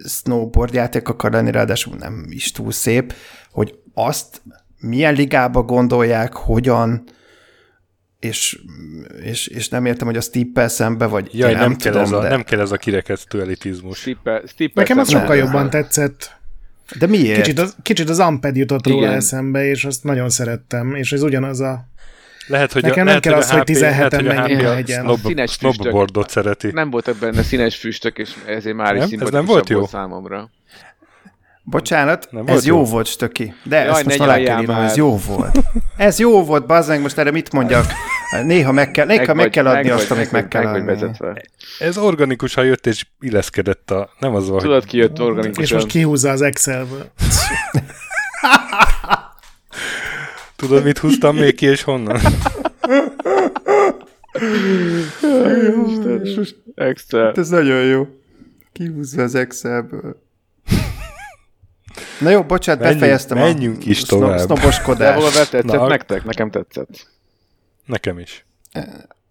snowboard 0.08 0.74
játék 0.74 1.08
akar 1.08 1.32
lenni, 1.32 1.52
ráadásul 1.52 1.96
nem 1.98 2.26
is 2.30 2.52
túl 2.52 2.72
szép, 2.72 3.14
hogy 3.52 3.76
azt 3.94 4.42
milyen 4.80 5.14
ligába 5.14 5.62
gondolják, 5.62 6.34
hogyan, 6.34 7.04
és, 8.26 8.60
és, 9.24 9.48
és 9.48 9.70
nem 9.70 9.86
értem, 9.86 10.08
hogy 10.08 10.18
a 10.18 10.22
Stippel 10.22 10.68
szembe, 10.68 11.06
vagy 11.06 11.30
Jaj, 11.32 11.52
én 11.52 11.58
nem, 11.58 11.68
nem, 11.70 11.78
kell 11.78 11.92
tudom, 11.92 12.06
ez 12.08 12.12
a, 12.12 12.22
de, 12.22 12.30
nem 12.30 12.44
kell 12.44 12.60
ez 12.60 12.72
a 12.72 12.78
kirekesztő 12.78 13.42
elitizmus. 13.42 13.98
Stippel, 13.98 14.42
stippel 14.48 14.84
Nekem 14.84 14.98
az 15.00 15.10
sokkal 15.10 15.28
Nem. 15.36 15.38
jobban 15.38 15.70
tetszett. 15.70 16.36
de 17.00 17.08
miért? 17.08 17.42
Kicsit 17.42 17.60
az, 17.60 17.76
kicsit 17.82 18.10
az 18.10 18.20
Amped 18.20 18.56
jutott 18.56 18.88
róla 18.88 19.02
Igen. 19.06 19.14
eszembe, 19.14 19.66
és 19.66 19.86
azt 19.86 20.04
nagyon 20.04 20.30
szerettem, 20.30 20.96
és 20.96 21.12
ez 21.12 21.22
ugyanaz 21.22 21.60
a... 21.60 21.86
Lehet, 22.48 22.72
hogy 22.72 22.82
Nekem 22.82 22.98
a, 22.98 22.98
nem 22.98 23.06
lehet, 23.06 23.22
kell 23.22 23.34
hogy 23.34 23.44
az, 23.44 23.52
hogy 23.52 23.60
HP 23.60 23.68
17-en 23.78 24.24
lehet, 24.24 24.46
hogy 24.56 24.66
a 24.66 24.74
legyen. 24.74 25.04
snob, 25.04 25.20
Színes 25.26 25.50
füstök. 25.56 25.74
snowboardot 25.74 26.30
szereti. 26.30 26.70
Nem 26.74 26.90
voltak 26.90 27.16
benne 27.18 27.44
színes 27.44 27.76
füstök, 27.76 28.18
és 28.18 28.30
ezért 28.46 28.76
már 28.76 28.94
is 28.96 29.00
Nem? 29.00 29.02
Ez 29.02 29.08
szimpatikusabb 29.10 29.34
nem 29.34 29.46
volt 29.46 29.70
jó? 29.70 29.78
volt 29.78 29.90
számomra. 29.90 30.50
Bocsánat, 31.64 32.28
Nem 32.32 32.42
ez 32.42 32.48
volt 32.52 32.64
jó 32.66 32.76
jó? 32.78 32.84
volt, 32.86 33.08
Stöki. 33.08 33.54
De 33.64 33.78
Jaj, 33.84 33.90
ezt 33.90 34.06
most 34.06 34.20
alá 34.20 34.38
kell 34.38 34.62
írnom, 34.62 34.76
ez 34.76 34.96
jó 34.96 35.18
volt. 35.18 35.60
Ez 35.98 36.20
jó 36.20 36.44
volt, 36.44 36.66
bazzeg, 36.66 37.02
most 37.02 37.18
erre 37.18 37.32
mit 37.32 37.52
mondjak? 37.52 37.86
Néha 38.44 38.72
meg 38.72 38.92
kell, 38.92 39.06
néha 39.06 39.26
meg, 39.34 39.36
vagy- 39.36 39.50
kell 39.50 39.68
adni 39.68 39.82
vagy- 39.90 40.00
azt, 40.00 40.12
amit 40.12 40.32
meg, 40.32 40.48
kell 40.48 40.64
vagy 40.64 40.72
adni. 40.80 40.86
vezetve. 40.86 41.42
Ez 41.80 41.98
organikusan 41.98 42.66
jött 42.66 42.88
és 42.88 43.06
illeszkedett 43.20 43.92
a... 43.92 44.10
Nem 44.20 44.36
az 44.36 44.50
van, 44.50 44.60
Tudod, 44.60 44.86
ki 44.86 44.98
jött 44.98 45.14
És 45.14 45.20
organikusan? 45.20 45.76
most 45.78 45.88
kihúzza 45.90 46.30
az 46.30 46.42
Excelből. 46.42 47.12
tudod, 50.56 50.84
mit 50.84 50.98
húztam 50.98 51.36
még 51.36 51.56
ki 51.56 51.66
és 51.66 51.82
honnan? 51.84 52.20
Extra. 56.76 57.26
Hát 57.26 57.38
ez 57.38 57.50
nagyon 57.50 57.84
jó. 57.84 58.08
Kihúzza 58.72 59.22
az 59.24 59.36
Excelből. 59.36 60.24
Na 62.20 62.30
jó, 62.30 62.44
bocsánat, 62.44 62.82
Menjünk- 62.82 63.00
befejeztem 63.02 63.38
menjünk 63.38 63.86
is 63.86 64.02
a 64.02 64.06
tovább. 64.06 64.98
De 64.98 65.14
hol 65.14 65.32
tetszett 65.32 65.64
Na, 65.64 65.88
nektek? 65.88 66.24
Nekem 66.24 66.50
tetszett. 66.52 67.08
Nekem 67.86 68.20
is. 68.20 68.46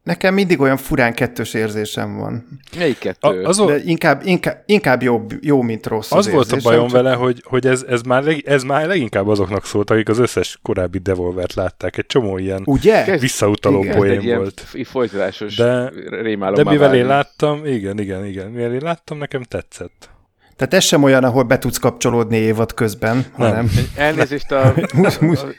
Nekem 0.03 0.35
mindig 0.35 0.61
olyan 0.61 0.77
furán 0.77 1.15
kettős 1.15 1.55
érzésem 1.55 2.17
van. 2.17 2.47
Melyik 2.79 2.97
A, 2.97 2.99
kettő? 2.99 3.43
az, 3.43 3.57
De 3.57 3.79
inkább, 3.85 4.23
inkább, 4.25 4.63
inkább 4.67 5.03
jó, 5.03 5.27
jó, 5.41 5.63
mint 5.63 5.87
rossz 5.87 6.13
az 6.13 6.19
az 6.27 6.33
volt 6.33 6.53
a 6.53 6.55
érzésem, 6.55 6.73
bajom 6.73 6.89
csak- 6.89 7.03
vele, 7.03 7.15
hogy, 7.15 7.43
hogy 7.47 7.67
ez, 7.67 7.83
ez, 7.89 8.03
már 8.03 8.23
leg, 8.23 8.43
ez 8.47 8.63
már 8.63 8.87
leginkább 8.87 9.29
azoknak 9.29 9.65
szólt, 9.67 9.91
akik 9.91 10.09
az 10.09 10.19
összes 10.19 10.59
korábbi 10.63 10.99
Devolvert 10.99 11.55
látták. 11.55 11.97
Egy 11.99 12.07
csomó 12.07 12.39
ilyen 12.39 12.63
Ugye? 12.65 13.19
Visszautaló 13.19 13.83
Igen. 13.83 13.97
poén 13.97 14.19
egy 14.19 14.25
ilyen 14.25 14.39
volt. 14.39 14.61
f- 14.61 14.87
folytatásos 14.87 15.57
De- 15.57 15.93
rémálom 16.09 16.55
De 16.65 16.71
mivel 16.71 16.95
én 16.95 17.07
láttam, 17.07 17.67
igen, 17.67 17.99
igen, 18.01 18.25
igen, 18.27 18.51
mivel 18.51 18.73
én 18.75 18.83
láttam, 18.83 19.19
nekem 19.19 19.43
tetszett. 19.43 20.11
Tehát 20.57 20.75
ez 20.75 20.85
sem 20.85 21.03
olyan, 21.03 21.25
ahol 21.25 21.43
be 21.43 21.59
tudsz 21.59 21.79
kapcsolódni 21.79 22.37
évad 22.37 22.75
közben, 22.75 23.25
hanem... 23.33 23.71
Elnézést 23.97 24.53
a... 24.53 24.75
Musz- 24.95 25.21
musz- 25.21 25.43
a- 25.43 25.53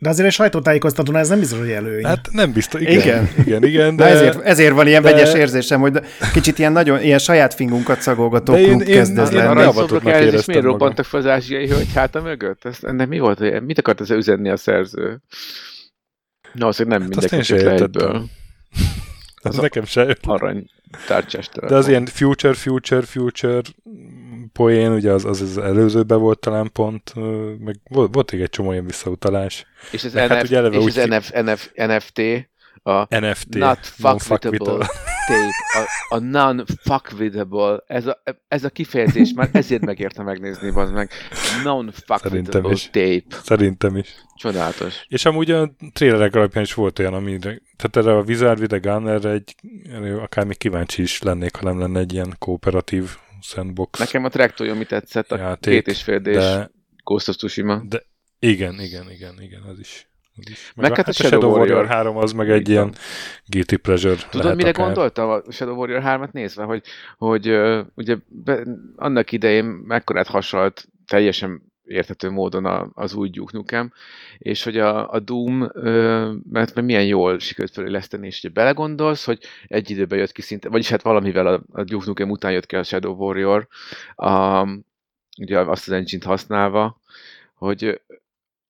De 0.00 0.08
azért 0.08 0.26
egy 0.28 0.32
sajtótájékoztatón 0.34 1.16
ez 1.16 1.28
nem 1.28 1.38
biztos, 1.38 1.58
hogy 1.58 1.70
előny. 1.70 2.04
Hát 2.04 2.28
nem 2.32 2.52
biztos, 2.52 2.80
igen, 2.80 2.92
Igen. 3.00 3.28
igen, 3.46 3.64
igen, 3.64 3.96
De 3.96 4.04
de, 4.04 4.10
ezért, 4.10 4.40
ezért 4.40 4.74
van 4.74 4.86
ilyen 4.86 5.02
de- 5.02 5.10
vegyes 5.12 5.34
érzésem, 5.34 5.80
hogy 5.80 6.00
kicsit 6.32 6.58
ilyen 6.58 6.72
nagyon, 6.72 7.02
ilyen 7.02 7.18
saját 7.18 7.54
fingunkat 7.54 8.00
szagolgató 8.00 8.52
De 8.52 8.58
én- 8.60 8.66
klub 8.68 8.80
én- 8.80 8.94
kezd 8.94 9.18
ez 9.18 9.30
én 9.30 9.36
lenni. 9.36 9.60
is 9.60 9.66
avatottnak 9.66 9.88
szoktak 9.88 10.12
elnézést, 10.12 10.32
éreztem 10.32 10.54
miért 10.54 10.62
magam. 10.66 10.78
robbantak 10.78 11.04
fel 11.04 11.20
az 11.20 11.26
ázsiai 11.26 11.68
hölgy 11.68 11.92
háta 11.94 12.20
mögött? 12.22 12.64
Ezt, 12.64 12.84
ennek 12.84 13.08
mi 13.08 13.18
volt? 13.18 13.60
Mit 13.64 13.78
akart 13.78 14.00
ezzel 14.00 14.16
üzenni 14.16 14.48
a 14.48 14.56
szerző? 14.56 15.20
Na, 16.52 16.66
azt 16.66 16.84
nem 16.84 17.00
Hát 17.00 17.08
mindenki 17.08 17.54
én 17.54 17.64
le 17.64 17.72
egyből. 17.72 18.24
az 19.42 19.56
nekem 19.56 19.84
se 19.84 20.02
jött. 20.02 20.20
Arany 20.26 20.70
tárcsás 21.06 21.48
De 21.68 21.74
az 21.74 21.88
ilyen 21.88 22.06
future, 22.06 22.54
future, 22.54 23.02
future 23.02 23.60
poén, 24.58 24.92
ugye 24.92 25.12
az, 25.12 25.24
az, 25.24 25.40
az 25.40 25.58
előzőben 25.58 26.18
volt 26.18 26.38
talán 26.38 26.72
pont, 26.72 27.12
meg 27.64 27.80
volt, 27.90 28.14
volt 28.14 28.32
még 28.32 28.40
egy 28.40 28.50
csomó 28.50 28.72
ilyen 28.72 28.86
visszautalás. 28.86 29.66
És 29.90 30.04
az, 30.04 30.12
Meg 30.12 30.28
hát 30.28 30.38
NF, 30.38 30.48
ugye 30.48 30.56
eleve 30.56 30.76
és 30.76 30.84
úgy 30.84 30.98
az 30.98 31.06
NF, 31.06 31.30
NF, 31.30 31.70
NFT, 31.74 32.20
a 32.82 33.18
NFT. 33.18 33.54
not 33.54 33.78
fuckable 33.86 34.58
tape, 34.58 35.50
a, 35.74 36.14
a 36.14 36.18
non-fuckable, 36.18 37.82
ez 37.86 38.06
a, 38.06 38.22
ez 38.48 38.64
a 38.64 38.68
kifejezés 38.70 39.32
már 39.34 39.48
ezért 39.52 39.84
megérte 39.84 40.22
megnézni, 40.22 40.68
az 40.74 40.90
meg. 40.90 41.10
Szerintem 41.32 41.72
Non-fuckable 41.72 42.72
is. 42.72 42.84
tape. 42.84 43.42
Szerintem 43.42 43.96
is. 43.96 44.14
Csodálatos. 44.36 45.04
És 45.08 45.24
amúgy 45.24 45.50
a 45.50 45.70
trailerek 45.92 46.34
alapján 46.34 46.64
is 46.64 46.74
volt 46.74 46.98
olyan, 46.98 47.14
amire, 47.14 47.60
tehát 47.76 47.96
erre 47.96 48.16
a 48.16 48.22
Wizard 48.22 48.60
with 48.60 48.74
a 48.74 48.78
Gun, 48.78 49.08
erre 49.08 49.30
egy, 49.30 49.54
erre 49.92 50.22
akár 50.22 50.44
még 50.44 50.58
kíváncsi 50.58 51.02
is 51.02 51.22
lennék, 51.22 51.56
ha 51.56 51.64
nem 51.64 51.78
lenne 51.78 51.98
egy 51.98 52.12
ilyen 52.12 52.34
kooperatív 52.38 53.16
sandbox 53.42 53.98
Nekem 53.98 54.24
a 54.24 54.28
Traktorium 54.28 54.78
mi 54.78 54.84
tetszett, 54.84 55.32
a 55.32 55.36
játék, 55.36 55.74
két 55.74 55.86
és 55.86 56.02
fél 56.02 56.18
de 56.18 56.70
Ghost 57.04 57.28
of 57.28 57.36
Tsushima. 57.36 57.82
De 57.84 58.02
igen, 58.38 58.80
igen, 58.80 59.10
igen, 59.10 59.34
igen, 59.42 59.62
az 59.62 59.78
is. 59.78 60.08
Az 60.36 60.50
is. 60.50 60.72
Meg 60.76 60.92
a, 60.92 60.94
hát 60.94 61.08
a 61.08 61.12
Shadow 61.12 61.30
Shadow 61.30 61.50
Warrior 61.50 61.76
Warrior 61.76 61.94
3 61.94 62.16
az 62.16 62.32
meg 62.32 62.50
egy 62.50 62.68
ilyen 62.68 62.94
guilty 63.46 63.76
pleasure 63.76 64.16
Tudod, 64.30 64.56
mire 64.56 64.68
akár. 64.68 64.84
gondoltam 64.84 65.30
a 65.30 65.42
Shadow 65.50 65.76
Warrior 65.76 66.02
3-at 66.04 66.30
nézve, 66.30 66.64
hogy, 66.64 66.82
hogy 67.16 67.48
uh, 67.50 67.86
ugye 67.94 68.16
be, 68.26 68.62
annak 68.96 69.32
idején 69.32 69.64
mekkorát 69.64 70.26
hasonlt 70.26 70.88
teljesen 71.06 71.62
érthető 71.88 72.30
módon 72.30 72.64
a, 72.64 72.90
az 72.94 73.14
új 73.14 73.30
Duke 73.30 73.56
Nukem, 73.56 73.92
és 74.38 74.62
hogy 74.62 74.78
a, 74.78 75.12
a 75.12 75.18
Doom, 75.18 75.58
mert, 76.50 76.74
mert 76.74 76.82
milyen 76.82 77.06
jól 77.06 77.38
sikerült 77.38 77.72
föléleszteni, 77.72 78.26
és 78.26 78.38
ugye 78.38 78.52
belegondolsz, 78.52 79.24
hogy 79.24 79.38
egy 79.66 79.90
időben 79.90 80.18
jött 80.18 80.32
ki 80.32 80.42
szinte, 80.42 80.68
vagyis 80.68 80.88
hát 80.88 81.02
valamivel 81.02 81.46
a, 81.46 81.62
a 81.72 81.84
Duke 81.84 82.06
Nukem 82.06 82.30
után 82.30 82.52
jött 82.52 82.66
ki 82.66 82.76
a 82.76 82.82
Shadow 82.82 83.14
Warrior, 83.14 83.68
um, 84.16 84.84
ugye 85.38 85.58
azt 85.58 85.88
az 85.88 85.92
engine 85.92 86.26
használva, 86.26 87.00
hogy 87.54 88.00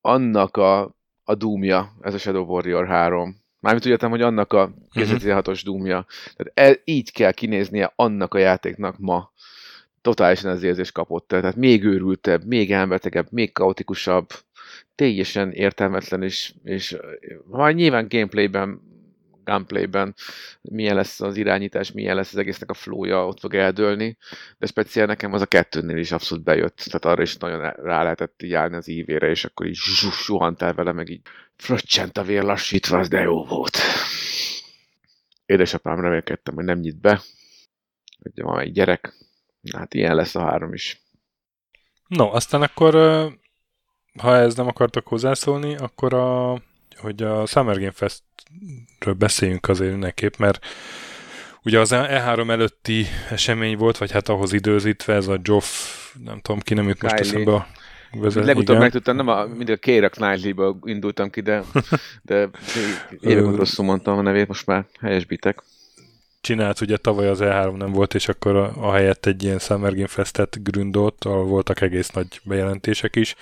annak 0.01 0.57
a, 0.57 0.95
a 1.25 1.35
Doomja, 1.35 1.93
ez 2.01 2.15
a 2.15 2.19
Shadow 2.19 2.45
Warrior 2.45 2.87
3, 2.87 3.47
Mármint 3.61 3.87
úgy 3.87 3.93
értem, 3.93 4.11
hogy 4.11 4.23
annak 4.23 4.53
a 4.53 4.75
2016-os 4.95 5.61
Doomja. 5.65 6.07
Tehát 6.37 6.53
el, 6.55 6.83
így 6.85 7.13
kell 7.13 7.33
kinéznie 7.33 7.93
annak 7.97 8.35
a 8.35 8.39
játéknak 8.39 8.99
ma. 8.99 9.33
Totálisan 10.09 10.51
az 10.51 10.63
érzés 10.63 10.93
kapott 10.93 11.33
el. 11.33 11.41
Tehát 11.41 11.57
még 11.57 11.85
őrültebb, 11.85 12.45
még 12.45 12.73
elmetegebb, 12.73 13.27
még 13.31 13.53
kaotikusabb, 13.53 14.29
teljesen 14.95 15.53
értelmetlen, 15.53 16.23
és, 16.23 16.53
és 16.63 16.97
majd 17.47 17.77
nyilván 17.77 18.07
gameplayben, 18.09 18.81
gunplayben 19.45 20.15
milyen 20.61 20.95
lesz 20.95 21.21
az 21.21 21.37
irányítás, 21.37 21.93
milyen 21.93 22.17
lesz 22.17 22.33
az 22.33 22.39
egésznek 22.39 22.71
a 22.71 22.75
flója, 22.75 23.27
ott 23.27 23.41
fog 23.41 23.55
eldőlni, 23.55 24.17
de 24.59 24.67
speciál 24.67 25.07
nekem 25.07 25.33
az 25.33 25.41
a 25.41 25.47
kettőnél 25.47 25.97
is 25.97 26.13
abszolút 26.13 26.45
bejött, 26.45 26.77
tehát 26.77 27.05
arra 27.05 27.23
is 27.23 27.37
nagyon 27.37 27.71
rá 27.71 28.03
lehetett 28.03 28.43
így 28.43 28.53
állni 28.53 28.77
az 28.77 28.89
ívére, 28.89 29.29
és 29.29 29.45
akkor 29.45 29.67
így 29.67 29.77
suhantál 30.13 30.75
vele, 30.75 30.93
meg 30.93 31.09
így 31.09 31.23
fröccsent 31.57 32.19
a 32.19 32.23
vér 32.23 32.43
lassítva, 32.43 32.99
az 32.99 33.09
de 33.09 33.21
jó 33.21 33.45
volt. 33.45 33.79
Édesapám 35.47 36.01
remélkedtem, 36.01 36.55
hogy 36.55 36.65
nem 36.65 36.79
nyit 36.79 37.01
be, 37.01 37.23
hogy 38.23 38.43
van 38.43 38.61
egy 38.61 38.73
gyerek, 38.73 39.27
hát 39.77 39.95
ilyen 39.95 40.15
lesz 40.15 40.35
a 40.35 40.41
három 40.41 40.73
is. 40.73 41.03
No, 42.07 42.35
aztán 42.35 42.63
akkor, 42.63 42.95
ha 44.19 44.37
ez 44.37 44.55
nem 44.55 44.67
akartok 44.67 45.07
hozzászólni, 45.07 45.77
akkor 45.77 46.15
a, 46.15 46.63
hogy 46.97 47.23
a 47.23 47.47
Summer 47.47 47.79
Game 47.79 47.91
Festről 47.91 49.15
beszéljünk 49.15 49.69
azért 49.69 49.91
mindenképp, 49.91 50.37
mert 50.37 50.67
ugye 51.63 51.81
az 51.81 51.91
E3 51.93 52.51
előtti 52.51 53.07
esemény 53.31 53.77
volt, 53.77 53.99
vagy 53.99 54.11
hát 54.11 54.29
ahhoz 54.29 54.53
időzítve 54.53 55.15
ez 55.15 55.27
a 55.27 55.37
Geoff, 55.37 55.67
nem 56.25 56.41
tudom 56.41 56.61
ki, 56.61 56.75
nem 56.75 56.89
jut 56.89 57.03
most 57.03 57.15
Kylie. 57.15 57.31
eszembe 57.31 57.53
a 57.53 57.67
vezet, 58.13 58.45
Legutóbb 58.45 58.69
igen. 58.69 58.81
megtudtam, 58.81 59.17
nem 59.17 59.29
a, 59.29 59.47
mindig 59.47 59.71
a 59.71 59.77
Keira 59.77 60.09
Knightley-ből 60.09 60.79
indultam 60.85 61.31
ki, 61.31 61.41
de, 61.41 61.63
de 62.23 62.49
évek 63.21 63.57
rosszul 63.57 63.85
mondtam 63.85 64.19
a 64.19 64.23
nevét, 64.23 64.49
most 64.49 64.67
már 64.67 64.87
helyesbitek. 65.01 65.63
Csinált, 66.41 66.81
ugye 66.81 66.97
tavaly 66.97 67.29
az 67.29 67.39
E3 67.43 67.77
nem 67.77 67.93
volt, 67.93 68.15
és 68.15 68.29
akkor 68.29 68.57
a, 68.57 68.73
a 68.77 68.93
helyett 68.93 69.27
egy 69.27 69.43
ilyen 69.43 69.59
Summer 69.59 69.95
Game 69.95 70.07
Festet 70.07 70.63
gründolt, 70.63 71.25
ahol 71.25 71.45
voltak 71.45 71.81
egész 71.81 72.11
nagy 72.11 72.41
bejelentések 72.45 73.17
is, 73.17 73.35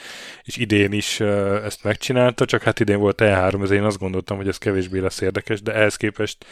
és 0.42 0.56
idén 0.56 0.92
is 0.92 1.20
ezt 1.64 1.84
megcsinálta, 1.84 2.44
csak 2.44 2.62
hát 2.62 2.80
idén 2.80 2.98
volt 2.98 3.20
E3, 3.22 3.62
ezért 3.62 3.80
én 3.80 3.86
azt 3.86 3.98
gondoltam, 3.98 4.36
hogy 4.36 4.48
ez 4.48 4.58
kevésbé 4.58 4.98
lesz 4.98 5.20
érdekes, 5.20 5.62
de 5.62 5.74
ehhez 5.74 5.96
képest 5.96 6.46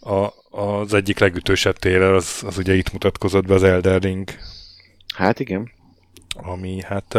a, 0.00 0.28
az 0.60 0.94
egyik 0.94 1.18
legütősebb 1.18 1.76
téren 1.76 2.14
az, 2.14 2.42
az 2.46 2.58
ugye 2.58 2.74
itt 2.74 2.92
mutatkozott 2.92 3.46
be 3.46 3.54
az 3.54 3.62
Elden 3.62 3.98
Ring, 3.98 4.28
Hát 5.14 5.40
igen. 5.40 5.70
ami 6.36 6.82
hát 6.82 7.14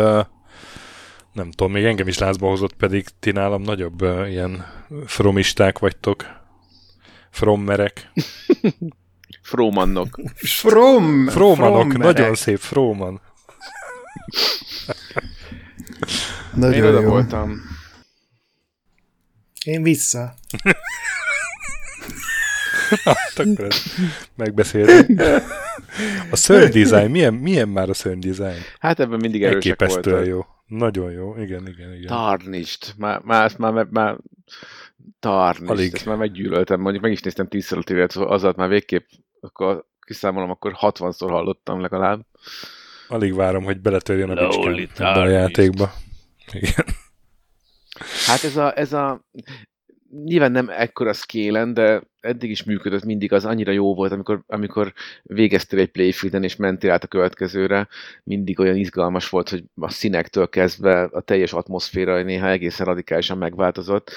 nem 1.34 1.51
tudom, 1.51 1.71
még 1.71 1.84
engem 1.84 2.07
is 2.07 2.17
lázba 2.17 2.47
hozott, 2.47 2.73
pedig 2.73 3.05
ti 3.19 3.32
nálam 3.32 3.61
nagyobb 3.61 4.01
ilyen 4.27 4.65
fromisták 5.05 5.79
vagytok, 5.79 6.40
frommerek. 7.32 8.11
Frómannok. 9.41 10.19
From! 10.36 11.27
Frómanok, 11.27 11.91
Frommerek. 11.91 12.15
nagyon 12.15 12.36
szép 12.36 12.57
Fróman. 12.59 13.21
Én 16.53 16.59
Nagyon 16.59 16.88
oda 16.88 17.01
jó. 17.01 17.09
voltam. 17.09 17.61
Én 19.65 19.84
vissza. 19.84 20.34
Hát 23.03 23.39
akkor 23.39 23.65
ezt 23.65 23.88
megbeszéltük. 24.36 25.21
A 26.32 26.36
szörny 26.36 26.71
design, 26.71 27.11
milyen, 27.11 27.34
milyen 27.34 27.69
már 27.69 27.89
a 27.89 27.93
szörny 27.93 28.19
design? 28.19 28.59
Hát 28.79 28.99
ebben 28.99 29.19
mindig 29.19 29.43
erősek 29.43 29.55
Elképesztően 29.79 30.15
voltak. 30.15 30.34
jó. 30.34 30.45
Nagyon 30.77 31.11
jó, 31.11 31.36
igen, 31.38 31.67
igen, 31.67 31.93
igen. 31.93 32.07
Tarnist. 32.07 32.93
Már, 32.97 33.21
már, 33.23 33.51
már, 33.57 33.86
már 33.89 34.17
Tarnist. 35.22 35.72
Alig. 35.72 35.93
Ezt 35.93 36.05
már 36.05 36.17
meggyűlöltem. 36.17 36.82
Mondjuk 36.82 37.03
meg 37.03 37.11
is 37.11 37.22
néztem 37.22 37.47
tízszer 37.47 37.78
a 37.78 37.84
tévét, 37.84 38.11
szóval 38.11 38.32
az 38.32 38.43
alatt 38.43 38.55
már 38.55 38.69
végképp, 38.69 39.07
akkor 39.39 39.86
kiszámolom, 39.99 40.49
akkor 40.49 40.76
60-szor 40.80 41.28
hallottam 41.30 41.82
legalább. 41.82 42.26
Alig 43.07 43.36
várom, 43.36 43.63
hogy 43.63 43.80
beletörjön 43.80 44.30
a 44.30 44.49
ebbe 44.97 45.22
a 45.22 45.28
játékba. 45.28 45.91
Igen. 46.51 46.86
Hát 48.26 48.43
ez 48.43 48.57
a, 48.57 48.78
ez 48.78 48.93
a 48.93 49.26
nyilván 50.24 50.51
nem 50.51 50.70
ekkora 50.70 51.14
scale 51.14 51.66
de 51.66 52.01
eddig 52.20 52.49
is 52.49 52.64
működött 52.64 53.03
mindig, 53.03 53.34
az 53.34 53.45
annyira 53.45 53.72
jó 53.72 53.95
volt, 53.95 54.12
amikor, 54.12 54.43
amikor 54.47 54.93
végeztél 55.24 55.80
egy 55.80 55.91
playfielden 55.91 56.43
és 56.43 56.55
mentél 56.55 56.91
át 56.91 57.03
a 57.03 57.07
következőre, 57.07 57.88
mindig 58.24 58.59
olyan 58.59 58.76
izgalmas 58.76 59.30
volt, 59.30 59.49
hogy 59.49 59.64
a 59.76 59.89
színektől 59.89 60.49
kezdve 60.49 61.03
a 61.03 61.22
teljes 61.22 61.53
atmoszféra 61.53 62.24
néha 62.24 62.49
egészen 62.49 62.86
radikálisan 62.86 63.38
megváltozott. 63.38 64.12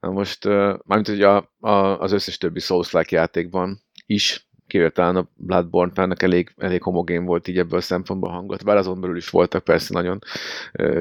Na 0.00 0.10
most, 0.10 0.44
mármint 0.44 1.08
hogy 1.08 1.22
a, 1.22 1.52
a, 1.60 2.00
az 2.00 2.12
összes 2.12 2.38
többi 2.38 2.60
Souls-like 2.60 3.16
játékban 3.16 3.80
is, 4.06 4.48
kivéve 4.66 4.90
talán 4.90 5.16
a 5.16 5.28
bloodborne 5.34 6.06
nak 6.06 6.22
elég, 6.22 6.52
elég 6.56 6.82
homogén 6.82 7.24
volt 7.24 7.48
így 7.48 7.58
ebből 7.58 7.78
a 7.78 7.82
szempontból 7.82 8.30
hangot, 8.30 8.64
bár 8.64 8.76
azon 8.76 9.00
belül 9.00 9.16
is 9.16 9.28
voltak 9.28 9.64
persze 9.64 9.94
nagyon 9.94 10.18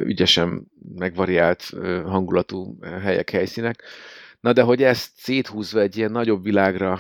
ügyesen 0.03 0.71
megvariált 0.95 1.63
hangulatú 2.05 2.77
helyek, 3.01 3.29
helyszínek. 3.29 3.83
Na 4.39 4.53
de 4.53 4.61
hogy 4.61 4.83
ezt 4.83 5.11
széthúzva 5.15 5.79
egy 5.79 5.97
ilyen 5.97 6.11
nagyobb 6.11 6.43
világra 6.43 6.99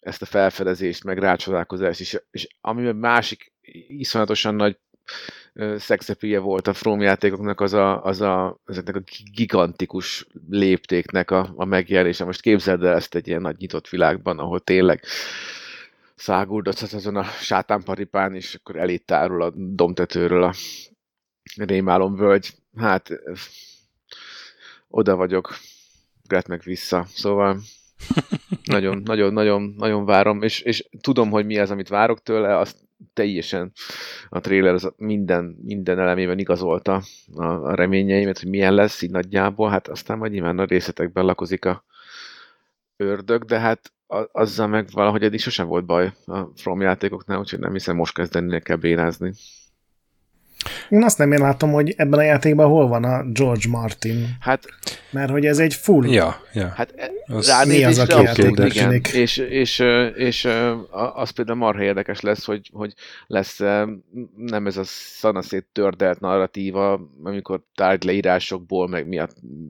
ezt 0.00 0.22
a 0.22 0.26
felfedezést, 0.26 1.04
meg 1.04 1.18
rácsodálkozást 1.18 2.00
is, 2.00 2.16
és 2.30 2.48
ami 2.60 2.92
másik 2.92 3.52
iszonyatosan 3.88 4.54
nagy 4.54 4.78
ö, 5.52 5.76
szexepéje 5.78 6.38
volt 6.38 6.66
a 6.66 6.72
From 6.72 7.00
játékoknak, 7.00 7.60
az 7.60 7.72
a, 7.72 8.04
az 8.04 8.20
a, 8.20 8.60
ezeknek 8.66 8.96
a 8.96 9.02
gigantikus 9.32 10.26
léptéknek 10.48 11.30
a, 11.30 11.52
a 11.56 11.64
megjelenése. 11.64 12.24
Most 12.24 12.40
képzeld 12.40 12.84
el 12.84 12.94
ezt 12.94 13.14
egy 13.14 13.28
ilyen 13.28 13.40
nagy 13.40 13.56
nyitott 13.58 13.88
világban, 13.88 14.38
ahol 14.38 14.60
tényleg 14.60 15.04
száguldozhat 16.14 16.92
azon 16.92 17.16
a 17.16 17.24
sátánparipán, 17.24 18.34
és 18.34 18.54
akkor 18.54 18.76
elét 18.76 19.06
tárul 19.06 19.42
a 19.42 19.52
domtetőről 19.56 20.42
a 20.42 20.52
rémálom 21.56 22.16
völgy. 22.16 22.54
Hát 22.76 23.10
oda 24.88 25.16
vagyok, 25.16 25.54
Gret 26.32 26.48
meg 26.48 26.62
vissza. 26.64 27.06
Szóval 27.08 27.60
nagyon, 28.64 29.02
nagyon, 29.04 29.32
nagyon, 29.32 29.74
nagyon 29.76 30.04
várom, 30.04 30.42
és, 30.42 30.60
és 30.60 30.88
tudom, 31.00 31.30
hogy 31.30 31.46
mi 31.46 31.58
az, 31.58 31.70
amit 31.70 31.88
várok 31.88 32.22
tőle, 32.22 32.58
azt 32.58 32.76
teljesen 33.12 33.72
a 34.28 34.40
trailer 34.40 34.74
az 34.74 34.92
minden, 34.96 35.56
minden 35.62 35.98
elemében 35.98 36.38
igazolta 36.38 37.02
a, 37.34 37.44
a 37.44 37.74
reményeimet, 37.74 38.38
hogy 38.38 38.48
milyen 38.48 38.74
lesz 38.74 39.02
így 39.02 39.10
nagyjából, 39.10 39.70
hát 39.70 39.88
aztán 39.88 40.18
majd 40.18 40.32
nyilván 40.32 40.58
a 40.58 40.64
részletekben 40.64 41.24
lakozik 41.24 41.64
a 41.64 41.84
ördög, 42.96 43.44
de 43.44 43.58
hát 43.58 43.92
a, 44.06 44.28
azzal 44.32 44.66
meg 44.66 44.88
valahogy 44.92 45.22
eddig 45.22 45.40
sosem 45.40 45.66
volt 45.66 45.84
baj 45.84 46.12
a 46.26 46.40
From 46.56 46.80
játékoknál, 46.80 47.38
úgyhogy 47.38 47.58
nem 47.58 47.72
hiszem 47.72 47.96
most 47.96 48.14
kezdeni 48.14 48.60
kell 48.60 48.76
bénázni. 48.76 49.32
Én 50.88 51.02
azt 51.02 51.18
nem 51.18 51.32
én 51.32 51.40
látom, 51.40 51.72
hogy 51.72 51.94
ebben 51.96 52.18
a 52.18 52.22
játékban 52.22 52.66
hol 52.68 52.88
van 52.88 53.04
a 53.04 53.22
George 53.32 53.68
Martin, 53.68 54.36
Hát 54.40 54.64
mert 55.10 55.30
hogy 55.30 55.46
ez 55.46 55.58
egy 55.58 55.74
full 55.74 56.06
Ja, 56.06 56.40
ja. 56.52 56.72
Hát 56.76 56.92
e- 56.96 57.10
Az- 57.26 57.66
Mi 57.66 57.84
az, 57.84 57.98
aki 57.98 58.22
játékos 58.22 58.74
igen. 58.74 59.00
És, 59.12 59.36
és, 59.36 59.78
és 60.14 60.48
az 61.14 61.30
például 61.30 61.58
marha 61.58 61.82
érdekes 61.82 62.20
lesz, 62.20 62.44
hogy, 62.44 62.70
hogy 62.72 62.94
lesz 63.26 63.58
nem 64.36 64.66
ez 64.66 64.76
a 64.76 64.84
szanaszét 64.84 65.66
tördelt 65.72 66.20
narratíva, 66.20 67.00
amikor 67.22 67.62
tárgyleírásokból, 67.74 68.88
meg 68.88 69.08
mi 69.08 69.18
a 69.18 69.28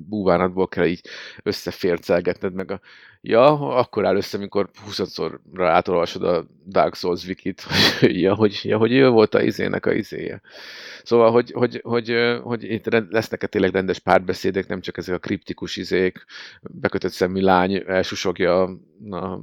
búvánatból 0.09 0.69
kell 0.69 0.87
így 0.87 1.01
összefércelgetned, 1.43 2.55
meg 2.55 2.71
a 2.71 2.81
Ja, 3.25 3.77
akkor 3.77 4.07
áll 4.07 4.17
össze, 4.17 4.37
amikor 4.37 4.71
20-szorra 4.89 5.39
átolvasod 5.59 6.23
a 6.23 6.47
Dark 6.67 6.95
Souls 6.95 7.27
wikit, 7.27 7.63
ja, 8.01 8.35
hogy, 8.35 8.61
ja, 8.63 8.79
hogy 8.79 8.93
ő 8.93 9.09
volt 9.09 9.35
a 9.35 9.43
izének 9.43 9.87
a 9.87 9.93
izéje. 9.93 10.41
Szóval, 11.03 11.31
hogy, 11.31 11.53
hogy, 11.53 11.81
hogy, 11.85 12.15
hogy 12.43 12.65
itt 12.65 13.11
lesznek-e 13.11 13.47
tényleg 13.47 13.73
rendes 13.73 13.99
párbeszédek, 13.99 14.67
nem 14.67 14.81
csak 14.81 14.97
ezek 14.97 15.15
a 15.15 15.19
kriptikus 15.19 15.77
izék, 15.77 16.25
bekötött 16.63 17.13
szemű 17.13 17.41
lány 17.41 17.83
elsusogja 17.87 18.63
a, 19.11 19.41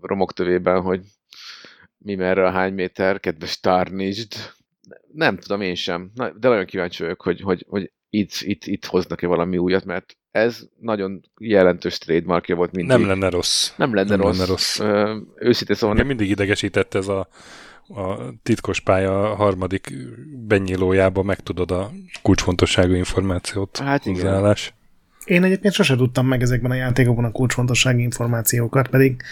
romok 0.00 0.32
tövében, 0.32 0.80
hogy 0.80 1.00
mi 1.98 2.14
merre 2.14 2.46
a 2.46 2.50
hány 2.50 2.74
méter, 2.74 3.20
kedves 3.20 3.60
Tarnisd. 3.60 4.32
Nem 5.12 5.36
tudom 5.36 5.60
én 5.60 5.74
sem, 5.74 6.10
Na, 6.14 6.30
de 6.30 6.48
nagyon 6.48 6.64
kíváncsi 6.64 7.02
vagyok, 7.02 7.22
hogy, 7.22 7.40
hogy, 7.40 7.66
hogy 7.68 7.92
itt, 8.14 8.32
itt, 8.40 8.64
itt 8.64 8.84
hoznak-e 8.84 9.26
valami 9.26 9.58
újat, 9.58 9.84
mert 9.84 10.16
ez 10.30 10.68
nagyon 10.80 11.20
jelentős 11.38 11.98
trademarkja 11.98 12.56
volt 12.56 12.72
mindig. 12.72 12.96
Nem 12.96 13.06
lenne 13.06 13.28
rossz. 13.28 13.72
nem 13.76 13.94
lenne 13.94 14.08
nem 14.08 14.20
rossz. 14.20 14.36
lenne 14.36 14.48
rossz. 14.48 14.78
Ö, 14.78 15.16
őszintén 15.34 15.76
szóval 15.76 15.90
Engem 15.90 16.06
mindig 16.06 16.30
idegesített 16.30 16.94
ez 16.94 17.08
a, 17.08 17.28
a 17.88 18.32
titkos 18.42 18.80
pálya 18.80 19.34
harmadik 19.34 19.92
benyílójába 20.46 21.22
megtudod 21.22 21.70
a 21.70 21.90
kulcsfontosságú 22.22 22.92
információt. 22.92 23.78
Hát 23.78 24.06
igen. 24.06 24.20
hozzáállás. 24.20 24.74
Én 25.24 25.44
egyébként 25.44 25.74
sose 25.74 25.96
tudtam 25.96 26.26
meg 26.26 26.42
ezekben 26.42 26.70
a 26.70 26.74
játékokban 26.74 27.24
a 27.24 27.30
kulcsfontossági 27.30 28.02
információkat, 28.02 28.88
pedig 28.88 29.22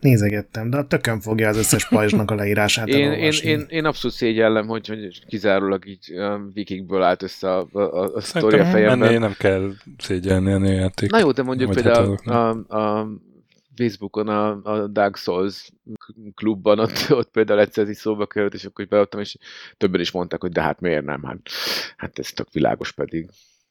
nézegettem, 0.00 0.70
de 0.70 0.76
a 0.76 0.86
tökön 0.86 1.20
fogja 1.20 1.48
az 1.48 1.56
összes 1.56 1.88
pajzsnak 1.88 2.30
a 2.30 2.34
leírását 2.34 2.88
Én, 2.88 2.96
én, 2.96 3.10
elolvasni. 3.10 3.48
én, 3.48 3.66
én 3.68 3.84
abszolút 3.84 4.16
szégyellem, 4.16 4.66
hogy, 4.66 4.88
hogy 4.88 5.26
kizárólag 5.26 5.86
így 5.86 6.12
um, 6.12 6.50
vikingből 6.54 7.02
állt 7.02 7.22
össze 7.22 7.56
a, 7.56 7.68
a, 7.72 7.80
a, 7.80 8.14
a 8.14 8.20
sztori 8.20 8.58
a 8.58 8.64
fejemben. 8.64 9.08
ennél 9.08 9.18
nem 9.18 9.34
kell 9.38 9.72
szégyelni 9.98 10.52
a 10.52 10.72
játék. 10.72 11.10
Na 11.10 11.18
jó, 11.18 11.30
de 11.30 11.42
mondjuk 11.42 11.70
például 11.70 12.18
hát 12.24 12.34
a, 12.34 12.48
a 12.76 13.08
Facebookon 13.76 14.28
a, 14.28 14.60
a 14.62 14.86
Dark 14.86 15.16
Souls 15.16 15.70
klubban 16.34 16.78
ott, 16.78 17.06
ott 17.10 17.30
például 17.30 17.60
egyszer 17.60 17.84
ez 17.84 17.90
így 17.90 17.96
szóba 17.96 18.26
került, 18.26 18.54
és 18.54 18.64
akkor 18.64 18.84
is 18.84 18.90
beadtam, 18.90 19.20
és 19.20 19.36
többen 19.76 20.00
is 20.00 20.10
mondták, 20.10 20.40
hogy 20.40 20.52
de 20.52 20.62
hát 20.62 20.80
miért 20.80 21.04
nem, 21.04 21.22
hát, 21.22 21.40
hát 21.96 22.18
ez 22.18 22.30
tök 22.30 22.52
világos 22.52 22.92
pedig. 22.92 23.30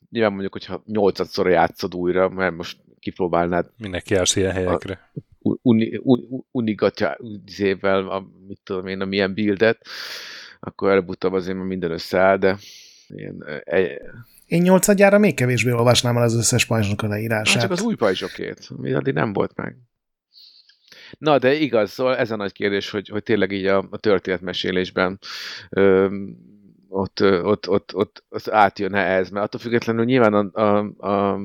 Nyilván 0.09 0.31
mondjuk, 0.31 0.53
hogyha 0.53 0.83
nyolcadszorra 0.85 1.49
játszod 1.49 1.95
újra, 1.95 2.29
mert 2.29 2.55
most 2.55 2.77
kipróbálnád 2.99 3.71
Minek 3.77 4.09
jársz 4.09 4.35
ilyen 4.35 4.51
helyekre? 4.51 5.11
uni, 5.39 5.99
uni, 6.03 6.27
unigatja 6.51 7.17
izével, 7.45 8.07
a, 8.09 8.27
mit 8.47 8.59
tudom 8.63 8.87
én, 8.87 9.01
a 9.01 9.05
milyen 9.05 9.33
buildet, 9.33 9.87
akkor 10.59 10.89
előbb-utóbb 10.89 11.33
azért 11.33 11.57
már 11.57 11.65
minden 11.65 11.91
összeáll, 11.91 12.37
de 12.37 12.57
ilyen, 13.07 13.43
e, 13.65 14.01
Én 14.45 14.61
nyolcadjára 14.61 15.17
még 15.17 15.35
kevésbé 15.35 15.71
olvasnám 15.71 16.17
el 16.17 16.23
az 16.23 16.35
összes 16.35 16.65
pajzsnak 16.65 17.01
a 17.01 17.07
leírását. 17.07 17.53
Hát 17.53 17.61
csak 17.61 17.71
az 17.71 17.81
új 17.81 17.95
pajzsokét, 17.95 18.67
ami 18.77 18.93
addig 18.93 19.13
nem 19.13 19.33
volt 19.33 19.55
meg. 19.55 19.77
Na, 21.17 21.37
de 21.37 21.53
igaz, 21.53 21.91
szóval 21.91 22.17
ez 22.17 22.31
a 22.31 22.35
nagy 22.35 22.51
kérdés, 22.51 22.89
hogy, 22.89 23.07
hogy 23.07 23.23
tényleg 23.23 23.51
így 23.51 23.65
a, 23.65 23.87
a 23.89 23.97
történetmesélésben 23.97 25.19
ö, 25.69 26.07
ott, 26.89 27.21
ott, 27.21 27.69
ott, 27.69 27.95
ott, 27.95 28.23
ott 28.29 28.49
átjön-e 28.49 29.05
ez, 29.05 29.29
mert 29.29 29.45
attól 29.45 29.59
függetlenül 29.59 30.05
nyilván 30.05 30.33
a, 30.33 30.61
a, 30.61 30.77
a, 31.07 31.39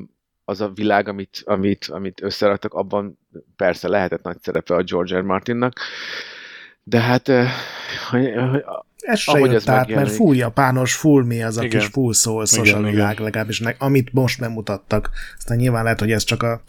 az 0.45 0.61
a 0.61 0.69
világ, 0.69 1.07
amit, 1.07 1.41
amit, 1.45 1.85
amit 1.85 2.21
összeraktak, 2.21 2.73
abban 2.73 3.19
persze 3.55 3.87
lehetett 3.87 4.23
nagy 4.23 4.37
szerepe 4.41 4.75
a 4.75 4.83
George 4.83 5.19
R. 5.19 5.21
Martinnak, 5.21 5.73
de 6.83 6.99
hát 6.99 7.27
hogy, 8.09 8.33
hogy, 8.51 8.63
Ez 8.97 9.19
se 9.19 9.31
ahogy 9.31 9.51
jött 9.51 9.55
ez 9.55 9.69
át, 9.69 9.87
mert 9.87 10.11
full 10.11 10.35
japános, 10.35 10.95
full 10.95 11.23
mi 11.23 11.43
az 11.43 11.57
a 11.57 11.63
Igen. 11.63 11.79
kis 11.79 11.87
full 11.87 12.45
Igen, 12.51 12.83
a 12.83 12.89
világ, 12.89 13.19
legalábbis 13.19 13.59
ne, 13.59 13.73
amit 13.77 14.13
most 14.13 14.39
bemutattak. 14.39 15.09
Aztán 15.37 15.57
nyilván 15.57 15.83
lehet, 15.83 15.99
hogy 15.99 16.11
ez 16.11 16.23
csak 16.23 16.43
a 16.43 16.61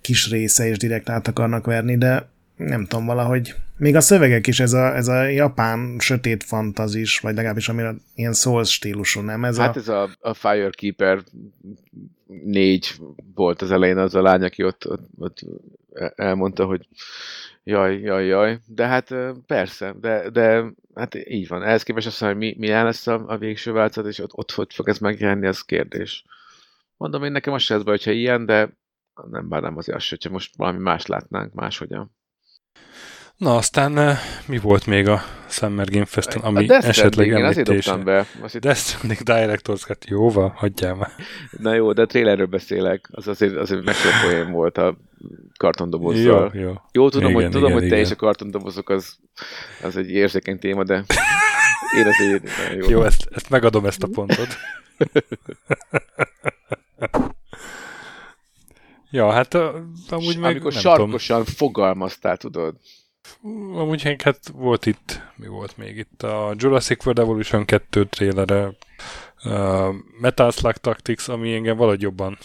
kis 0.00 0.30
része, 0.30 0.66
és 0.66 0.76
direkt 0.76 1.08
át 1.08 1.28
akarnak 1.28 1.66
verni, 1.66 1.98
de 1.98 2.28
nem 2.56 2.86
tudom, 2.86 3.06
valahogy 3.06 3.54
még 3.76 3.96
a 3.96 4.00
szövegek 4.00 4.46
is 4.46 4.60
ez 4.60 4.72
a, 4.72 4.94
ez 4.96 5.08
a 5.08 5.22
japán 5.22 5.96
sötét 5.98 6.44
fantazis, 6.44 7.20
vagy 7.20 7.34
legalábbis 7.34 7.68
amire 7.68 7.94
ilyen 8.14 8.32
Souls 8.32 8.72
stílusú, 8.72 9.20
nem? 9.20 9.44
Ez 9.44 9.58
Hát 9.58 9.76
a, 9.76 9.78
ez 9.78 9.88
a, 9.88 10.10
a 10.20 10.34
Firekeeper 10.34 11.22
négy 12.44 12.94
volt 13.34 13.62
az 13.62 13.70
elején 13.70 13.98
az 13.98 14.14
a 14.14 14.22
lány, 14.22 14.42
aki 14.42 14.64
ott, 14.64 14.88
ott, 14.88 15.08
ott 15.18 15.40
elmondta, 16.14 16.64
hogy 16.64 16.88
jaj, 17.64 18.00
jaj, 18.00 18.26
jaj, 18.26 18.58
de 18.66 18.86
hát 18.86 19.14
persze, 19.46 19.94
de, 20.00 20.30
de 20.30 20.64
hát 20.94 21.14
így 21.14 21.48
van. 21.48 21.62
Ehhez 21.62 21.82
képest 21.82 22.06
azt 22.06 22.20
mondom, 22.20 22.38
hogy 22.38 22.48
mi, 22.48 22.56
milyen 22.58 22.84
lesz 22.84 23.06
a, 23.06 23.24
a 23.26 23.38
végső 23.38 23.72
változat, 23.72 24.10
és 24.10 24.18
ott, 24.18 24.36
ott 24.36 24.50
hogy 24.50 24.74
fog 24.74 24.88
ez 24.88 24.98
megjelenni, 24.98 25.46
az 25.46 25.60
kérdés. 25.60 26.24
Mondom 26.96 27.24
én 27.24 27.32
nekem 27.32 27.52
az 27.52 27.62
se 27.62 27.74
ez 27.74 27.82
baj, 27.82 27.96
hogyha 27.96 28.10
ilyen, 28.10 28.46
de 28.46 28.76
nem 29.30 29.48
bánnám 29.48 29.76
azért 29.76 29.96
azt, 29.96 30.08
hogyha 30.08 30.30
most 30.30 30.56
valami 30.56 30.78
más 30.78 31.06
látnánk 31.06 31.52
máshogyan. 31.52 32.12
Na 33.36 33.56
aztán 33.56 33.98
eh, 33.98 34.18
mi 34.46 34.58
volt 34.58 34.86
még 34.86 35.08
a 35.08 35.22
Summer 35.48 35.90
Game 35.90 36.04
Festen, 36.04 36.42
a 36.42 36.46
ami 36.46 36.66
Death 36.66 36.88
esetleg 36.88 37.12
Stranding, 37.12 37.38
én 37.38 37.44
említése? 37.44 37.90
dobtam 37.90 38.04
be. 38.04 38.26
Azt 38.42 38.54
itt, 38.54 38.60
Death 38.60 38.78
Stranding 38.78 39.20
Director's 39.24 39.84
Cut, 39.84 40.04
jóval, 40.06 40.52
hagyjál 40.56 40.94
már. 40.94 41.10
na 41.50 41.74
jó, 41.74 41.92
de 41.92 42.02
a 42.02 42.06
trailerről 42.06 42.46
beszélek, 42.46 43.08
az 43.12 43.28
azért, 43.28 43.56
azért 43.56 43.82
poén 44.22 44.50
volt 44.50 44.78
a 44.78 44.96
kartondobozzal. 45.56 46.50
Jó, 46.54 46.60
jó. 46.60 46.72
Jó, 46.92 47.08
tudom, 47.08 47.30
Igen, 47.30 47.42
hogy, 47.42 47.50
tudom, 47.50 47.68
igen, 47.68 47.72
hogy 47.72 47.88
te 47.88 47.94
igen. 47.94 48.06
és 48.06 48.10
a 48.10 48.16
kartondobozok 48.16 48.88
az, 48.88 49.16
az 49.82 49.96
egy 49.96 50.10
érzékeny 50.10 50.58
téma, 50.58 50.84
de 50.84 51.04
én 51.98 52.06
azért 52.06 52.48
jó. 52.76 52.88
Jó, 52.88 53.02
ezt, 53.02 53.28
ezt 53.34 53.50
megadom 53.50 53.86
ezt 53.86 54.02
a 54.02 54.08
pontot. 54.12 54.48
ja, 59.14 59.30
hát 59.30 59.54
amúgy 60.08 60.38
meg 60.38 60.50
Amikor 60.50 60.72
nem 60.72 60.80
sarkosan 60.80 61.44
fogalmaztál, 61.44 62.36
tudod. 62.36 62.74
tudom. 63.40 63.76
Amúgy 63.76 64.04
meg 64.04 64.22
hát 64.22 64.48
volt 64.54 64.86
itt, 64.86 65.20
mi 65.36 65.46
volt 65.46 65.76
még 65.76 65.96
itt? 65.96 66.22
A 66.22 66.54
Jurassic 66.56 67.06
World 67.06 67.18
Evolution 67.18 67.64
2 67.64 68.04
trailere, 68.04 68.76
uh, 69.44 69.94
Metal 70.20 70.50
Slug 70.50 70.76
Tactics, 70.76 71.28
ami 71.28 71.54
engem 71.54 71.76
valahogy 71.76 72.00
jobban 72.00 72.38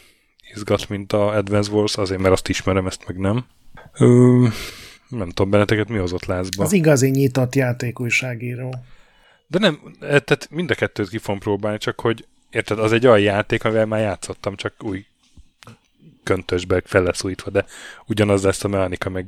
izgat, 0.54 0.90
mint 0.90 1.14
a 1.14 1.36
Advance 1.36 1.72
Wars, 1.72 1.98
azért 1.98 2.22
mert 2.22 2.34
azt 2.34 2.50
ismerem, 2.50 2.88
ezt 2.88 3.08
meg 3.08 3.18
nem. 3.18 3.46
Nem 5.08 5.30
tudom, 5.30 5.50
benneteket 5.50 5.90
mi 5.90 5.98
hozott 5.98 6.26
lázba. 6.26 6.64
Az 6.64 6.74
igazi 6.74 7.10
nyitott 7.10 7.56
játékújságíró. 7.56 8.76
De 9.48 9.60
nem, 9.60 9.80
eh, 10.00 10.08
tehát 10.08 10.48
mind 10.50 10.72
a 10.72 10.76
kettőt 10.76 11.10
ki 11.10 11.18
fogom 11.18 11.40
próbálni, 11.40 11.78
csak 11.78 12.00
hogy 12.00 12.26
érted, 12.50 12.80
az 12.80 12.92
egy 12.92 13.08
olyan 13.08 13.20
játék, 13.20 13.64
amivel 13.64 13.86
már 13.86 14.00
játszottam, 14.00 14.56
csak 14.56 14.74
új 14.84 15.06
köntösbe 16.30 16.82
fel 16.86 17.04
lesz 17.04 17.24
újítva, 17.24 17.50
de 17.50 17.66
ugyanaz 18.06 18.44
lesz 18.44 18.64
a 18.64 18.68
mechanika, 18.68 19.10
meg 19.10 19.26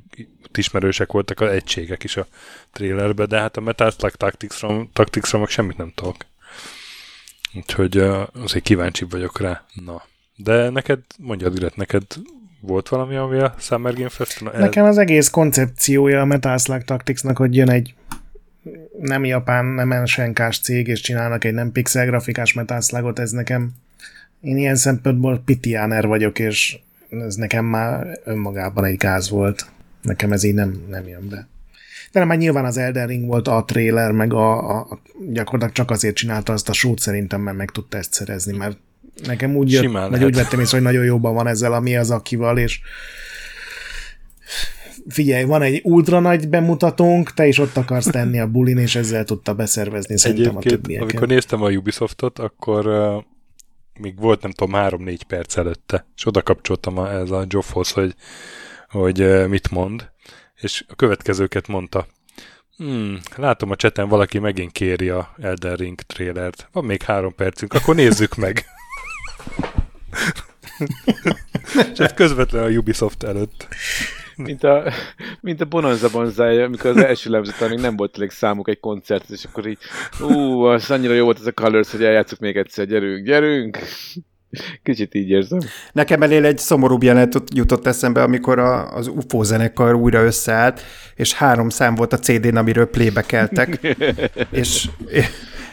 ismerősek 0.53 1.11
voltak 1.11 1.40
az 1.40 1.49
egységek 1.49 2.03
is 2.03 2.18
a 2.18 2.28
trailerbe, 2.72 3.26
de 3.26 3.40
hát 3.40 3.57
a 3.57 3.61
Metal 3.61 3.91
Slug 3.91 4.11
Tactics-ról, 4.11 4.90
Tactics 4.94 5.34
meg 5.34 5.48
semmit 5.48 5.78
nem 5.78 5.91
tudok. 5.95 6.15
Úgyhogy 7.53 7.98
azért 8.34 8.64
kíváncsi 8.64 9.06
vagyok 9.10 9.40
rá. 9.40 9.65
Na. 9.86 10.03
De 10.36 10.69
neked, 10.69 10.99
mondja 11.18 11.49
direkt, 11.49 11.76
neked 11.76 12.03
volt 12.60 12.90
valami, 12.90 13.15
ami 13.15 13.40
a 13.40 13.56
Summer 13.60 13.94
Game 13.94 14.10
Fest-en? 14.10 14.52
Nekem 14.60 14.86
az 14.86 14.98
egész 14.98 15.30
koncepciója 15.30 16.22
a 16.22 16.26
Metal 16.26 16.57
Slug 16.57 16.84
Tacticsnak, 16.84 17.38
hogy 17.38 17.56
jön 17.56 17.69
egy 17.69 17.94
nem 18.99 19.26
japán, 19.26 19.65
nem 19.65 19.91
ensenkás 19.91 20.60
cég, 20.60 20.88
és 20.88 21.02
csinálnak 21.02 21.44
egy 21.44 21.53
nem 21.53 21.72
pixel 21.72 22.06
grafikás 22.06 22.53
Metal 22.53 22.82
Slugot, 22.82 23.19
ez 23.19 23.32
nekem 23.32 23.72
én 24.41 24.57
ilyen 24.57 24.76
szempontból 24.76 25.41
pitiáner 25.45 26.07
vagyok, 26.07 26.40
és 26.40 26.80
ez 27.19 27.35
nekem 27.35 27.65
már 27.65 28.19
önmagában 28.23 28.85
egy 28.85 28.97
gáz 28.97 29.29
volt. 29.29 29.65
Nekem 30.01 30.31
ez 30.31 30.43
így 30.43 30.53
nem, 30.53 30.85
nem 30.89 31.07
jön 31.07 31.27
be. 31.29 31.47
De 32.11 32.19
nem, 32.19 32.27
már 32.27 32.38
nyilván 32.38 32.65
az 32.65 32.77
Elden 32.77 33.07
Ring 33.07 33.27
volt 33.27 33.47
a 33.47 33.63
trailer, 33.67 34.11
meg 34.11 34.33
a, 34.33 34.79
a 34.79 34.99
gyakorlatilag 35.29 35.73
csak 35.75 35.91
azért 35.91 36.15
csinálta 36.15 36.53
azt 36.53 36.69
a 36.69 36.73
sót 36.73 36.99
szerintem, 36.99 37.41
mert 37.41 37.57
meg 37.57 37.71
tudta 37.71 37.97
ezt 37.97 38.13
szerezni, 38.13 38.57
mert 38.57 38.77
nekem 39.25 39.55
úgy 39.55 39.71
jött, 39.71 39.91
lehet. 39.91 40.23
úgy 40.23 40.35
vettem 40.35 40.59
észre, 40.59 40.77
hogy 40.77 40.85
nagyon 40.85 41.05
jóban 41.05 41.33
van 41.33 41.47
ezzel, 41.47 41.73
ami 41.73 41.95
az 41.95 42.11
akival, 42.11 42.57
és 42.57 42.81
figyelj, 45.07 45.43
van 45.43 45.61
egy 45.61 45.81
ultra 45.83 46.19
nagy 46.19 46.49
bemutatónk, 46.49 47.33
te 47.33 47.47
is 47.47 47.57
ott 47.57 47.77
akarsz 47.77 48.05
tenni 48.05 48.39
a 48.39 48.47
bulin, 48.47 48.77
és 48.77 48.95
ezzel 48.95 49.23
tudta 49.23 49.53
beszervezni 49.53 50.17
szerintem 50.17 50.55
a 50.55 50.59
Egyébként, 50.59 50.81
többieket. 50.81 51.09
amikor 51.09 51.27
néztem 51.27 51.61
a 51.61 51.69
Ubisoftot, 51.69 52.39
akkor 52.39 52.85
még 53.99 54.19
volt, 54.19 54.41
nem 54.41 54.51
tudom, 54.51 54.73
három-négy 54.73 55.23
perc 55.23 55.57
előtte, 55.57 56.05
és 56.15 56.26
oda 56.26 56.41
kapcsoltam 56.41 56.97
a, 56.97 57.11
ez 57.11 57.31
a 57.31 57.45
Joffhoz, 57.47 57.91
hogy, 57.91 58.15
hogy 58.89 59.47
mit 59.49 59.72
mond, 59.72 60.11
és 60.55 60.85
a 60.88 60.95
következőket 60.95 61.68
mondta. 61.68 62.07
Hmm, 62.77 63.19
látom 63.35 63.72
a 63.72 63.76
cseten 63.76 64.09
valaki 64.09 64.39
megint 64.39 64.72
kéri 64.72 65.09
a 65.09 65.34
Elden 65.41 65.76
Ring 65.76 66.01
trailert. 66.01 66.69
Van 66.72 66.85
még 66.85 67.01
három 67.01 67.35
percünk, 67.35 67.73
akkor 67.73 67.95
nézzük 67.95 68.35
meg. 68.35 68.65
és 71.93 71.99
ez 71.99 72.13
közvetlenül 72.13 72.73
a 72.73 72.77
Ubisoft 72.77 73.23
előtt. 73.23 73.68
Mint 74.41 74.63
a, 74.63 74.84
mint 75.41 75.61
a 75.61 75.65
Bonanza 75.65 76.09
Banzai, 76.09 76.57
amikor 76.57 76.89
az 76.89 76.97
első 76.97 77.30
lemzeten 77.30 77.69
még 77.69 77.80
nem 77.80 77.95
volt 77.95 78.15
elég 78.18 78.30
számuk 78.30 78.69
egy 78.69 78.80
koncert, 78.80 79.30
és 79.30 79.43
akkor 79.43 79.68
így, 79.68 79.77
ú, 80.22 80.61
az 80.61 80.91
annyira 80.91 81.13
jó 81.13 81.23
volt 81.23 81.39
ez 81.39 81.45
a 81.45 81.51
Colors, 81.51 81.91
hogy 81.91 82.03
eljátszuk 82.03 82.39
még 82.39 82.57
egyszer, 82.57 82.85
gyerünk, 82.85 83.26
gyerünk. 83.26 83.77
Kicsit 84.84 85.15
így 85.15 85.30
érzem. 85.30 85.59
Nekem 85.91 86.22
elé 86.22 86.43
egy 86.43 86.57
szomorúbb 86.57 87.03
jelenet 87.03 87.43
jutott 87.53 87.88
eszembe, 87.88 88.23
amikor 88.23 88.59
a, 88.59 88.95
az 88.95 89.07
UFO 89.07 89.43
zenekar 89.43 89.95
újra 89.95 90.23
összeállt, 90.23 90.81
és 91.15 91.34
három 91.34 91.69
szám 91.69 91.95
volt 91.95 92.13
a 92.13 92.19
CD-n, 92.19 92.55
amiről 92.55 92.89
plébe 92.89 93.22
keltek, 93.22 93.80
és, 94.51 94.89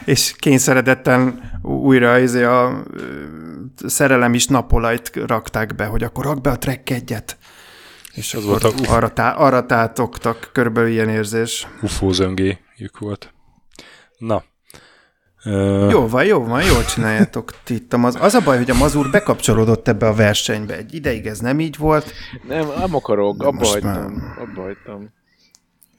és 0.05 0.35
kényszeredetten 0.39 1.51
újra 1.62 2.19
izé 2.19 2.43
a 2.43 2.82
szerelem 3.86 4.35
is 4.35 4.47
napolajt 4.47 5.11
rakták 5.27 5.74
be, 5.74 5.85
hogy 5.85 6.03
akkor 6.03 6.24
rak 6.24 6.40
be 6.40 6.51
a 6.51 6.59
track 6.59 6.90
egyet. 6.90 7.36
És 8.19 8.35
Az 8.35 8.45
volt 8.45 8.65
a- 8.65 8.73
arra, 8.86 9.12
tá, 9.12 9.31
arra 9.31 9.66
tátogtak, 9.66 10.51
körülbelül 10.53 10.90
ilyen 10.90 11.09
érzés. 11.09 11.66
UFO 11.82 12.12
zöngéjük 12.12 12.99
volt. 12.99 13.32
Na. 14.19 14.43
Uh, 15.45 15.90
Jó 15.90 16.09
van, 16.09 16.24
jó 16.24 16.45
van, 16.45 16.62
jól 16.62 16.85
csináljátok 16.85 17.53
ti 17.65 17.74
itt. 17.74 17.93
a 17.93 17.97
maz- 17.97 18.20
Az 18.20 18.35
a 18.35 18.40
baj, 18.40 18.57
hogy 18.57 18.70
a 18.70 18.74
mazur 18.74 19.11
bekapcsolódott 19.11 19.89
ebbe 19.89 20.07
a 20.07 20.15
versenybe. 20.15 20.77
Egy 20.77 20.95
ideig 20.95 21.27
ez 21.27 21.39
nem 21.39 21.61
így 21.61 21.77
volt. 21.77 22.12
Nem, 22.49 22.66
nem 22.78 22.95
akarok, 22.95 23.43
abba 23.43 23.66
hagytam. 23.66 23.90
már- 23.90 24.39
Abba 24.39 24.62
hagytam. 24.62 25.11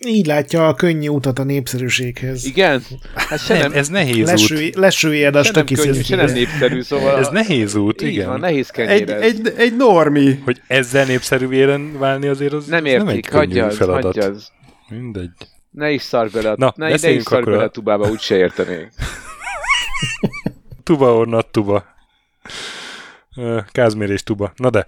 Így 0.06 0.26
látja 0.26 0.68
a 0.68 0.74
könnyű 0.74 1.08
utat 1.08 1.40
a 1.40 1.44
népszerűséghez. 1.44 2.46
Igen? 2.46 2.84
Hát 3.16 3.40
se 3.40 3.58
nem, 3.58 3.72
ez 3.74 3.88
nehéz 3.90 4.18
út. 4.20 4.26
Lesülj, 4.26 4.72
lesüljed 4.76 5.36
a 5.36 5.44
se 5.44 5.52
nem 5.52 5.66
stöki 5.66 5.82
könnyű, 5.82 6.02
se 6.02 6.16
nem 6.16 6.32
népszerű, 6.32 6.82
szóval... 6.82 7.18
Ez 7.20 7.28
nehéz 7.28 7.76
út, 7.76 8.02
igen. 8.02 8.28
Van, 8.28 8.40
nehéz 8.40 8.72
Egy, 8.74 9.10
egy, 9.10 9.54
egy 9.58 9.76
normi. 9.76 10.42
Hogy 10.46 10.62
ezzel 10.68 11.06
népszerűvére 11.06 11.78
válni 11.98 12.28
azért 12.28 12.54
az 12.54 12.66
Nem 12.66 12.84
az 12.86 12.92
nem 12.92 13.08
egy 13.08 13.16
értik, 13.16 13.30
könnyű 13.30 13.46
hagyjad, 13.46 13.74
feladat. 13.74 14.04
hagyjad. 14.04 14.42
Mindegy. 14.90 15.30
Ne 15.72 15.92
is 15.92 16.02
szarj 16.02 16.30
bele, 16.30 16.54
Na, 16.58 16.74
ne, 16.76 16.88
ne 16.90 17.10
is 17.12 17.26
akkor 17.26 17.44
bele 17.44 17.64
a- 17.64 17.70
tubába, 17.70 18.10
úgyse 18.10 18.36
értenék. 18.36 18.88
Tuba 20.84 21.14
or 21.16 21.28
not 21.28 21.48
tuba. 21.52 21.86
Kázmérés 23.72 24.24
tuba. 24.24 24.54
Na 24.56 24.70
de, 24.70 24.86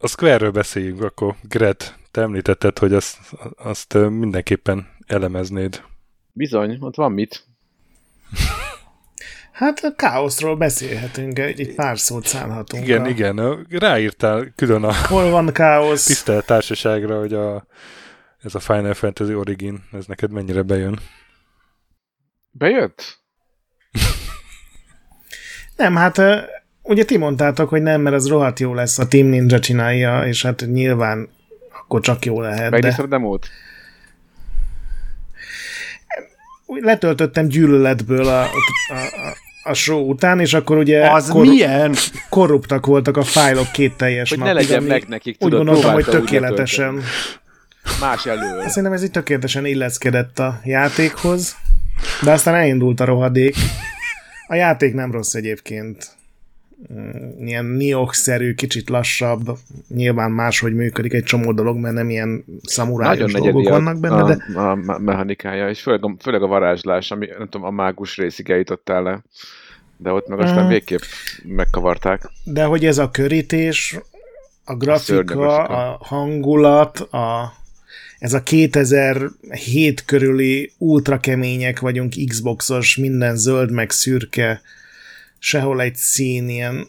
a 0.00 0.06
Square-ről 0.08 0.50
beszéljünk, 0.50 1.02
akkor 1.02 1.34
Gret, 1.48 1.94
te 2.12 2.20
említetted, 2.20 2.78
hogy 2.78 2.92
azt, 2.92 3.18
azt 3.56 3.94
mindenképpen 3.94 4.86
elemeznéd. 5.06 5.82
Bizony, 6.32 6.76
ott 6.80 6.96
van 6.96 7.12
mit. 7.12 7.44
Hát 9.52 9.78
a 9.78 9.94
káoszról 9.96 10.56
beszélhetünk, 10.56 11.38
egy, 11.38 11.60
egy 11.60 11.74
pár 11.74 11.98
szót 11.98 12.26
szánhatunk. 12.26 12.84
Igen, 12.84 13.02
a... 13.02 13.08
igen, 13.08 13.66
ráírtál 13.68 14.52
külön 14.56 14.82
a 14.84 14.94
Hol 15.06 15.30
van 15.30 15.52
káosz? 15.52 16.04
tisztelt 16.12 16.46
társaságra, 16.46 17.18
hogy 17.18 17.32
a, 17.32 17.66
ez 18.42 18.54
a 18.54 18.58
Final 18.58 18.94
Fantasy 18.94 19.34
Origin, 19.34 19.84
ez 19.92 20.06
neked 20.06 20.30
mennyire 20.30 20.62
bejön. 20.62 20.98
Bejött? 22.50 23.22
Nem, 25.76 25.96
hát 25.96 26.20
ugye 26.82 27.04
ti 27.04 27.16
mondtátok, 27.16 27.68
hogy 27.68 27.82
nem, 27.82 28.00
mert 28.00 28.16
az 28.16 28.28
rohadt 28.28 28.60
jó 28.60 28.74
lesz, 28.74 28.98
a 28.98 29.08
Team 29.08 29.26
Ninja 29.26 29.58
csinálja, 29.58 30.26
és 30.26 30.42
hát 30.42 30.66
nyilván 30.66 31.28
akkor 31.92 32.04
csak 32.04 32.24
jó 32.24 32.40
lehet, 32.40 32.62
de 32.62 32.68
Megnézted 32.70 33.04
a 33.04 33.08
demót? 33.08 33.46
úgy 36.66 36.82
letöltöttem 36.82 37.46
gyűlöletből 37.46 38.26
a, 38.28 38.42
a, 38.42 38.46
a, 38.92 39.36
a 39.70 39.72
show 39.74 40.08
után, 40.08 40.40
és 40.40 40.54
akkor 40.54 40.76
ugye 40.76 41.10
Az 41.10 41.28
korru- 41.28 41.50
milyen? 41.50 41.94
korruptak 42.28 42.86
voltak 42.86 43.16
a 43.16 43.22
fájlok 43.22 43.72
két 43.72 43.96
teljes 43.96 44.28
Hogy 44.28 44.38
ne 44.38 44.44
napig, 44.44 44.60
legyen 44.60 44.78
ami 44.78 44.88
meg 44.88 45.08
nekik, 45.08 45.36
Úgy 45.40 45.50
tudod, 45.50 45.64
gondoltam, 45.66 45.92
hogy 45.92 46.04
úgy 46.06 46.10
tökéletesen. 46.10 47.02
Más 48.00 48.26
elől. 48.26 48.68
Szerintem 48.68 48.92
ez 48.92 49.02
így 49.02 49.10
tökéletesen 49.10 49.66
illeszkedett 49.66 50.38
a 50.38 50.60
játékhoz, 50.64 51.56
de 52.22 52.30
aztán 52.32 52.54
elindult 52.54 53.00
a 53.00 53.04
rohadék. 53.04 53.54
A 54.46 54.54
játék 54.54 54.94
nem 54.94 55.12
rossz 55.12 55.34
egyébként. 55.34 56.10
Mm, 56.92 57.46
Ilyen 57.46 57.64
Nioh-szerű, 57.64 58.54
kicsit 58.54 58.88
lassabb, 58.88 59.58
nyilván 59.88 60.30
máshogy 60.30 60.74
működik 60.74 61.12
egy 61.12 61.22
csomó 61.22 61.52
dolog, 61.52 61.76
mert 61.78 61.94
nem 61.94 62.10
ilyen 62.10 62.28
Nagyon 62.28 62.60
szamurájos 62.62 63.32
dolgok 63.32 63.52
negyedi 63.52 63.68
vannak 63.70 64.00
benne, 64.00 64.14
a, 64.22 64.26
de 64.26 64.60
a, 64.60 64.70
a 64.70 64.98
mechanikája, 64.98 65.68
és 65.68 65.80
főleg 65.82 66.04
a, 66.04 66.14
főleg 66.20 66.42
a 66.42 66.46
varázslás, 66.46 67.10
ami 67.10 67.26
nem 67.38 67.48
tudom, 67.48 67.66
a 67.66 67.70
mágus 67.70 68.16
részig 68.16 68.50
eljutottál 68.50 69.02
le. 69.02 69.22
De 69.96 70.12
ott 70.12 70.28
meg 70.28 70.38
aztán 70.40 70.58
Mhm. 70.58 70.68
végképp 70.68 71.00
megkavarták. 71.44 72.30
de 72.44 72.64
hogy 72.64 72.84
ez 72.86 72.98
a 72.98 73.10
körítés, 73.10 73.98
a 74.64 74.74
grafika, 74.76 75.22
grafika. 75.22 75.64
a 75.64 75.98
hangulat, 76.04 76.98
a, 76.98 77.52
ez 78.18 78.32
a 78.32 78.42
2007 78.42 80.04
körüli 80.04 80.72
ultra 80.78 81.18
kemények 81.18 81.80
vagyunk, 81.80 82.12
Xboxos, 82.28 82.96
minden 82.96 83.36
zöld 83.36 83.70
meg 83.70 83.90
szürke, 83.90 84.60
sehol 85.44 85.80
egy 85.80 85.94
szín, 85.94 86.48
ilyen 86.48 86.88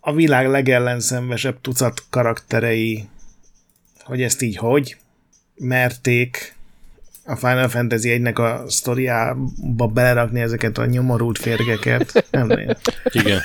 a 0.00 0.12
világ 0.12 0.48
legellenszenvesebb 0.48 1.60
tucat 1.60 2.02
karakterei, 2.10 3.08
hogy 4.04 4.22
ezt 4.22 4.42
így 4.42 4.56
hogy 4.56 4.96
merték 5.54 6.54
a 7.24 7.36
Final 7.36 7.68
Fantasy 7.68 8.20
1-nek 8.20 8.34
a 8.34 8.70
sztoriába 8.70 9.86
belerakni 9.86 10.40
ezeket 10.40 10.78
a 10.78 10.86
nyomorult 10.86 11.38
férgeket. 11.38 12.26
Nem. 12.30 12.50
Igen. 13.04 13.40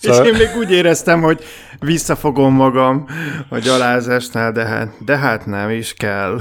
És 0.00 0.16
én 0.24 0.34
még 0.34 0.56
úgy 0.56 0.70
éreztem, 0.70 1.22
hogy 1.22 1.44
visszafogom 1.78 2.54
magam 2.54 3.06
a 3.48 3.58
gyalázásnál, 3.58 4.52
de 4.52 4.66
hát, 4.66 5.04
de 5.04 5.16
hát 5.16 5.46
nem 5.46 5.70
is 5.70 5.94
kell. 5.94 6.40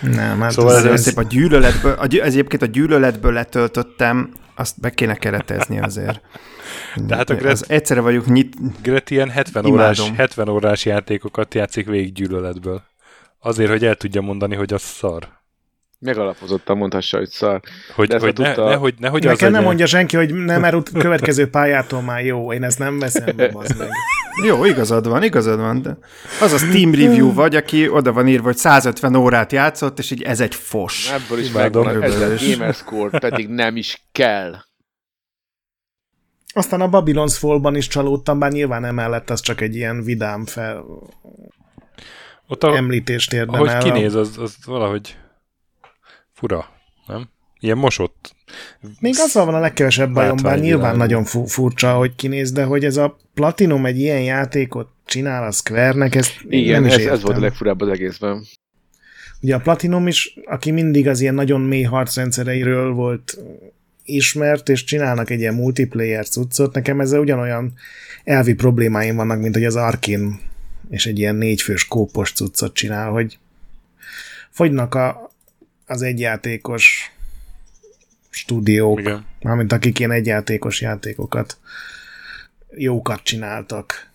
Nem, 0.00 0.40
hát 0.40 0.50
Szóval 0.50 0.76
ez, 0.76 0.84
ez- 0.84 0.92
Ez 0.92 1.02
szép 1.02 1.16
a 1.16 1.22
gyűlöletből, 1.22 1.92
a 1.92 2.02
ez 2.10 2.32
egyébként 2.32 2.62
a 2.62 2.66
gyűlöletből 2.66 3.32
letöltöttem, 3.32 4.32
azt 4.54 4.80
be 4.80 4.90
kéne 4.90 5.14
keretezni 5.14 5.80
azért. 5.80 6.20
De 6.96 7.16
hát 7.16 7.30
a 7.30 7.34
Az 7.34 7.40
Gret, 7.40 7.64
egyszerre 7.70 8.00
vagyunk 8.00 8.26
nyit... 8.26 8.54
Gret 8.82 9.10
ilyen 9.10 9.30
70 9.30 9.64
Imádom. 9.64 9.84
órás, 9.84 10.10
70 10.16 10.48
órás 10.48 10.84
játékokat 10.84 11.54
játszik 11.54 11.86
végig 11.86 12.12
gyűlöletből. 12.12 12.82
Azért, 13.40 13.70
hogy 13.70 13.84
el 13.84 13.94
tudja 13.94 14.20
mondani, 14.20 14.54
hogy 14.54 14.72
az 14.72 14.82
szar. 14.82 15.28
Megalapozottan 16.00 16.76
mondhassa, 16.76 17.16
hogy 17.18 17.28
szar. 17.28 17.60
Hogy, 17.94 18.12
hogy 18.12 18.20
ne, 18.22 18.32
tudta. 18.32 18.68
nehogy, 18.68 18.94
nehogy 18.98 19.26
az 19.26 19.30
Nekem 19.30 19.42
nem 19.44 19.50
legyen- 19.52 19.66
mondja 19.66 19.86
senki, 19.86 20.16
hogy 20.16 20.34
nem, 20.34 20.60
mert 20.60 20.90
következő 20.92 21.50
pályától 21.50 22.00
már 22.02 22.24
jó, 22.24 22.52
én 22.52 22.62
ezt 22.62 22.78
nem 22.78 22.98
veszem, 22.98 23.34
meg. 23.36 23.54
Jó, 24.44 24.64
igazad 24.64 25.08
van, 25.08 25.22
igazad 25.22 25.58
van, 25.58 25.82
de 25.82 25.98
az 26.40 26.52
a 26.52 26.58
Steam 26.58 26.94
review 26.94 27.32
vagy, 27.32 27.56
aki 27.56 27.88
oda 27.88 28.12
van 28.12 28.28
írva, 28.28 28.44
hogy 28.44 28.56
150 28.56 29.14
órát 29.14 29.52
játszott, 29.52 29.98
és 29.98 30.10
így 30.10 30.22
ez 30.22 30.40
egy 30.40 30.54
fos. 30.54 31.10
Ebből 31.10 31.38
is 31.38 31.50
megvan 31.50 32.02
ez 32.02 32.20
a 32.20 32.34
gamerscore, 32.46 33.18
pedig 33.18 33.48
nem 33.48 33.76
is 33.76 34.02
kell. 34.12 34.54
Aztán 36.52 36.80
a 36.80 36.88
Babylon's 36.88 37.36
Fall-ban 37.38 37.76
is 37.76 37.86
csalódtam, 37.86 38.38
bár 38.38 38.52
nyilván 38.52 38.84
emellett 38.84 39.30
az 39.30 39.40
csak 39.40 39.60
egy 39.60 39.74
ilyen 39.74 40.02
vidám 40.02 40.46
fel 40.46 40.84
Ott 42.46 42.62
a, 42.62 42.76
említést 42.76 43.32
érdemel. 43.32 43.66
ahogy 43.66 43.82
kinéz, 43.82 44.14
az, 44.14 44.38
az 44.38 44.56
valahogy 44.64 45.16
fura, 46.32 46.68
nem? 47.06 47.28
Ilyen 47.58 47.78
mosott. 47.78 48.36
Még 49.00 49.14
azzal 49.16 49.44
van 49.44 49.54
a 49.54 49.60
legkevesebb 49.60 50.12
bajom, 50.12 50.36
bár 50.42 50.60
nyilván 50.60 50.80
világú. 50.80 50.98
nagyon 50.98 51.24
fu- 51.24 51.50
furcsa, 51.50 51.92
hogy 51.92 52.14
kinéz, 52.14 52.52
de 52.52 52.64
hogy 52.64 52.84
ez 52.84 52.96
a 52.96 53.16
Platinum 53.34 53.86
egy 53.86 53.98
ilyen 53.98 54.22
játékot 54.22 54.88
csinál 55.04 55.46
a 55.46 55.50
Square-nek, 55.50 56.14
ezt 56.14 56.32
Igen, 56.48 56.82
nem 56.82 56.90
is 56.90 57.04
ez, 57.04 57.12
ez 57.12 57.22
volt 57.22 57.36
a 57.36 57.40
legfurább 57.40 57.80
az 57.80 57.88
egészben. 57.88 58.44
Ugye 59.40 59.54
a 59.54 59.60
Platinum 59.60 60.06
is, 60.06 60.38
aki 60.44 60.70
mindig 60.70 61.08
az 61.08 61.20
ilyen 61.20 61.34
nagyon 61.34 61.60
mély 61.60 61.82
harcrendszereiről 61.82 62.92
volt 62.92 63.38
ismert, 64.04 64.68
és 64.68 64.84
csinálnak 64.84 65.30
egy 65.30 65.40
ilyen 65.40 65.54
multiplayer 65.54 66.28
cuccot, 66.28 66.74
nekem 66.74 67.00
ezzel 67.00 67.20
ugyanolyan 67.20 67.72
elvi 68.24 68.54
problémáim 68.54 69.16
vannak, 69.16 69.40
mint 69.40 69.54
hogy 69.54 69.64
az 69.64 69.76
Arkane 69.76 70.38
és 70.90 71.06
egy 71.06 71.18
ilyen 71.18 71.34
négyfős 71.34 71.86
kópos 71.86 72.32
cuccot 72.32 72.74
csinál, 72.74 73.10
hogy 73.10 73.38
fogynak 74.50 74.94
a, 74.94 75.32
az 75.86 76.02
egyjátékos 76.02 77.12
stúdiók, 78.30 79.00
Igen. 79.00 79.24
mármint 79.40 79.72
akik 79.72 79.98
ilyen 79.98 80.10
egyjátékos 80.10 80.80
játékokat 80.80 81.58
jókat 82.76 83.22
csináltak. 83.22 84.06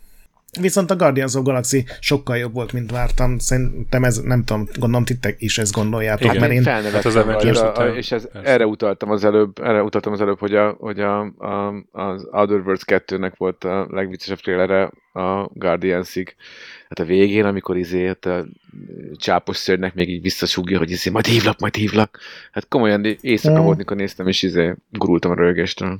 Viszont 0.59 0.91
a 0.91 0.95
Guardians 0.95 1.35
of 1.35 1.43
Galaxy 1.43 1.85
sokkal 1.99 2.37
jobb 2.37 2.53
volt, 2.53 2.73
mint 2.73 2.91
vártam. 2.91 3.37
Szerintem 3.37 4.03
ez, 4.03 4.17
nem 4.17 4.43
tudom, 4.43 4.67
gondolom 4.79 5.05
titek 5.05 5.35
is 5.41 5.57
ezt 5.57 5.73
gondoljátok, 5.73 6.33
Igen. 6.33 6.39
mert 6.39 6.51
én 6.51 6.63
Hát 6.91 7.05
az 7.05 7.15
Avengers 7.15 7.59
rajta, 7.59 7.83
után. 7.83 7.95
és 7.95 8.11
ez, 8.11 8.31
Persze. 8.31 8.49
erre 8.49 8.65
utaltam 8.65 9.09
az 9.11 9.23
előbb, 9.23 9.59
erre 9.63 9.83
utaltam 9.83 10.13
az 10.13 10.21
előbb, 10.21 10.39
hogy, 10.39 10.55
a, 10.55 10.75
hogy 10.79 10.99
a, 10.99 11.19
a, 11.21 11.73
az 11.91 12.27
Outer 12.31 12.59
Worlds 12.59 12.83
2-nek 12.85 13.33
volt 13.37 13.63
a 13.63 13.87
legviccesebb 13.89 14.39
trailere 14.39 14.91
a 15.13 15.49
Guardiansig. 15.53 16.35
Hát 16.97 17.05
a 17.05 17.09
végén, 17.09 17.45
amikor 17.45 17.77
izé, 17.77 18.09
ott 18.09 18.25
a 18.25 18.45
csápos 19.15 19.57
szörnynek 19.57 19.93
még 19.93 20.09
így 20.09 20.21
visszasúgja, 20.21 20.77
hogy 20.77 20.91
izé, 20.91 21.09
majd 21.09 21.25
hívlak, 21.25 21.59
majd 21.59 21.75
hívlak. 21.75 22.19
Hát 22.51 22.67
komolyan 22.67 23.05
éjszaka 23.21 23.59
Mm. 23.59 23.63
volt, 23.63 23.77
mikor 23.77 23.97
néztem, 23.97 24.27
és 24.27 24.41
izé, 24.43 24.75
gurultam 24.89 25.31
a 25.31 25.35
rögéstől. 25.35 25.99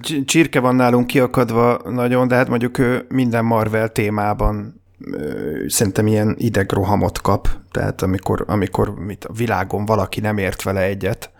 Csi- 0.00 0.24
Csirke 0.24 0.60
van 0.60 0.74
nálunk 0.74 1.06
kiakadva 1.06 1.90
nagyon, 1.90 2.28
de 2.28 2.34
hát 2.34 2.48
mondjuk 2.48 2.78
ő 2.78 3.06
minden 3.08 3.44
Marvel 3.44 3.92
témában 3.92 4.82
szerintem 5.66 6.06
ilyen 6.06 6.34
idegrohamot 6.38 7.20
kap, 7.20 7.48
tehát 7.70 8.02
amikor, 8.02 8.44
amikor 8.46 8.94
mit, 8.94 9.24
a 9.24 9.32
világon 9.32 9.84
valaki 9.84 10.20
nem 10.20 10.38
ért 10.38 10.62
vele 10.62 10.82
egyet, 10.82 11.30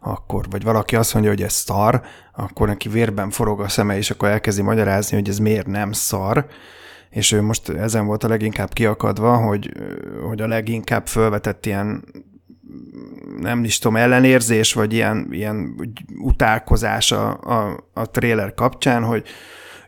akkor, 0.00 0.44
vagy 0.50 0.62
valaki 0.62 0.96
azt 0.96 1.12
mondja, 1.12 1.30
hogy 1.30 1.42
ez 1.42 1.52
szar, 1.52 2.02
akkor 2.32 2.68
neki 2.68 2.88
vérben 2.88 3.30
forog 3.30 3.60
a 3.60 3.68
szeme, 3.68 3.96
és 3.96 4.10
akkor 4.10 4.28
elkezdi 4.28 4.62
magyarázni, 4.62 5.16
hogy 5.16 5.28
ez 5.28 5.38
miért 5.38 5.66
nem 5.66 5.92
szar, 5.92 6.46
és 7.12 7.32
ő 7.32 7.42
most 7.42 7.68
ezen 7.68 8.06
volt 8.06 8.24
a 8.24 8.28
leginkább 8.28 8.72
kiakadva, 8.72 9.36
hogy, 9.36 9.72
hogy 10.28 10.40
a 10.40 10.46
leginkább 10.46 11.06
felvetett 11.06 11.66
ilyen 11.66 12.04
nem 13.40 13.64
is 13.64 13.78
tudom, 13.78 13.96
ellenérzés, 13.96 14.72
vagy 14.72 14.92
ilyen, 14.92 15.28
ilyen 15.30 15.74
utálkozás 16.18 17.12
a, 17.12 17.40
a, 17.40 17.88
a 17.92 18.10
trailer 18.10 18.54
kapcsán, 18.54 19.04
hogy 19.04 19.24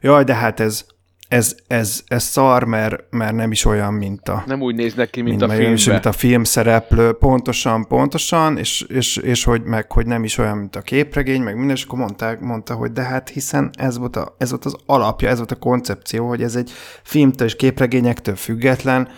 jaj, 0.00 0.24
de 0.24 0.34
hát 0.34 0.60
ez, 0.60 0.86
ez, 1.28 1.56
ez, 1.66 2.02
ez 2.06 2.22
szar, 2.22 2.64
mert, 2.64 3.02
mert 3.10 3.34
nem 3.34 3.50
is 3.50 3.64
olyan, 3.64 3.94
mint 3.94 4.28
a, 4.28 4.42
Nem 4.46 4.60
úgy 4.60 4.74
néznek 4.74 5.10
ki, 5.10 5.22
mint, 5.22 5.38
mint, 5.38 5.50
a 5.50 5.54
is, 5.54 5.60
filmben. 5.60 5.92
mint 5.92 6.04
a 6.06 6.12
film 6.18 6.44
szereplő, 6.44 7.12
pontosan, 7.12 7.86
pontosan, 7.86 8.58
és, 8.58 8.80
és, 8.80 9.16
és 9.16 9.44
hogy 9.44 9.62
meg, 9.62 9.92
hogy 9.92 10.06
nem 10.06 10.24
is 10.24 10.38
olyan, 10.38 10.56
mint 10.56 10.76
a 10.76 10.80
képregény, 10.80 11.42
meg 11.42 11.56
minden, 11.56 11.76
és 11.76 11.84
akkor 11.84 11.98
mondták, 11.98 12.40
mondta, 12.40 12.74
hogy 12.74 12.92
de 12.92 13.02
hát 13.02 13.28
hiszen 13.28 13.70
ez 13.78 13.98
volt, 13.98 14.16
a, 14.16 14.34
ez 14.38 14.50
volt 14.50 14.64
az 14.64 14.76
alapja, 14.86 15.28
ez 15.28 15.36
volt 15.36 15.50
a 15.50 15.56
koncepció, 15.56 16.28
hogy 16.28 16.42
ez 16.42 16.56
egy 16.56 16.70
filmtől 17.02 17.46
és 17.46 17.56
képregényektől 17.56 18.36
független 18.36 19.08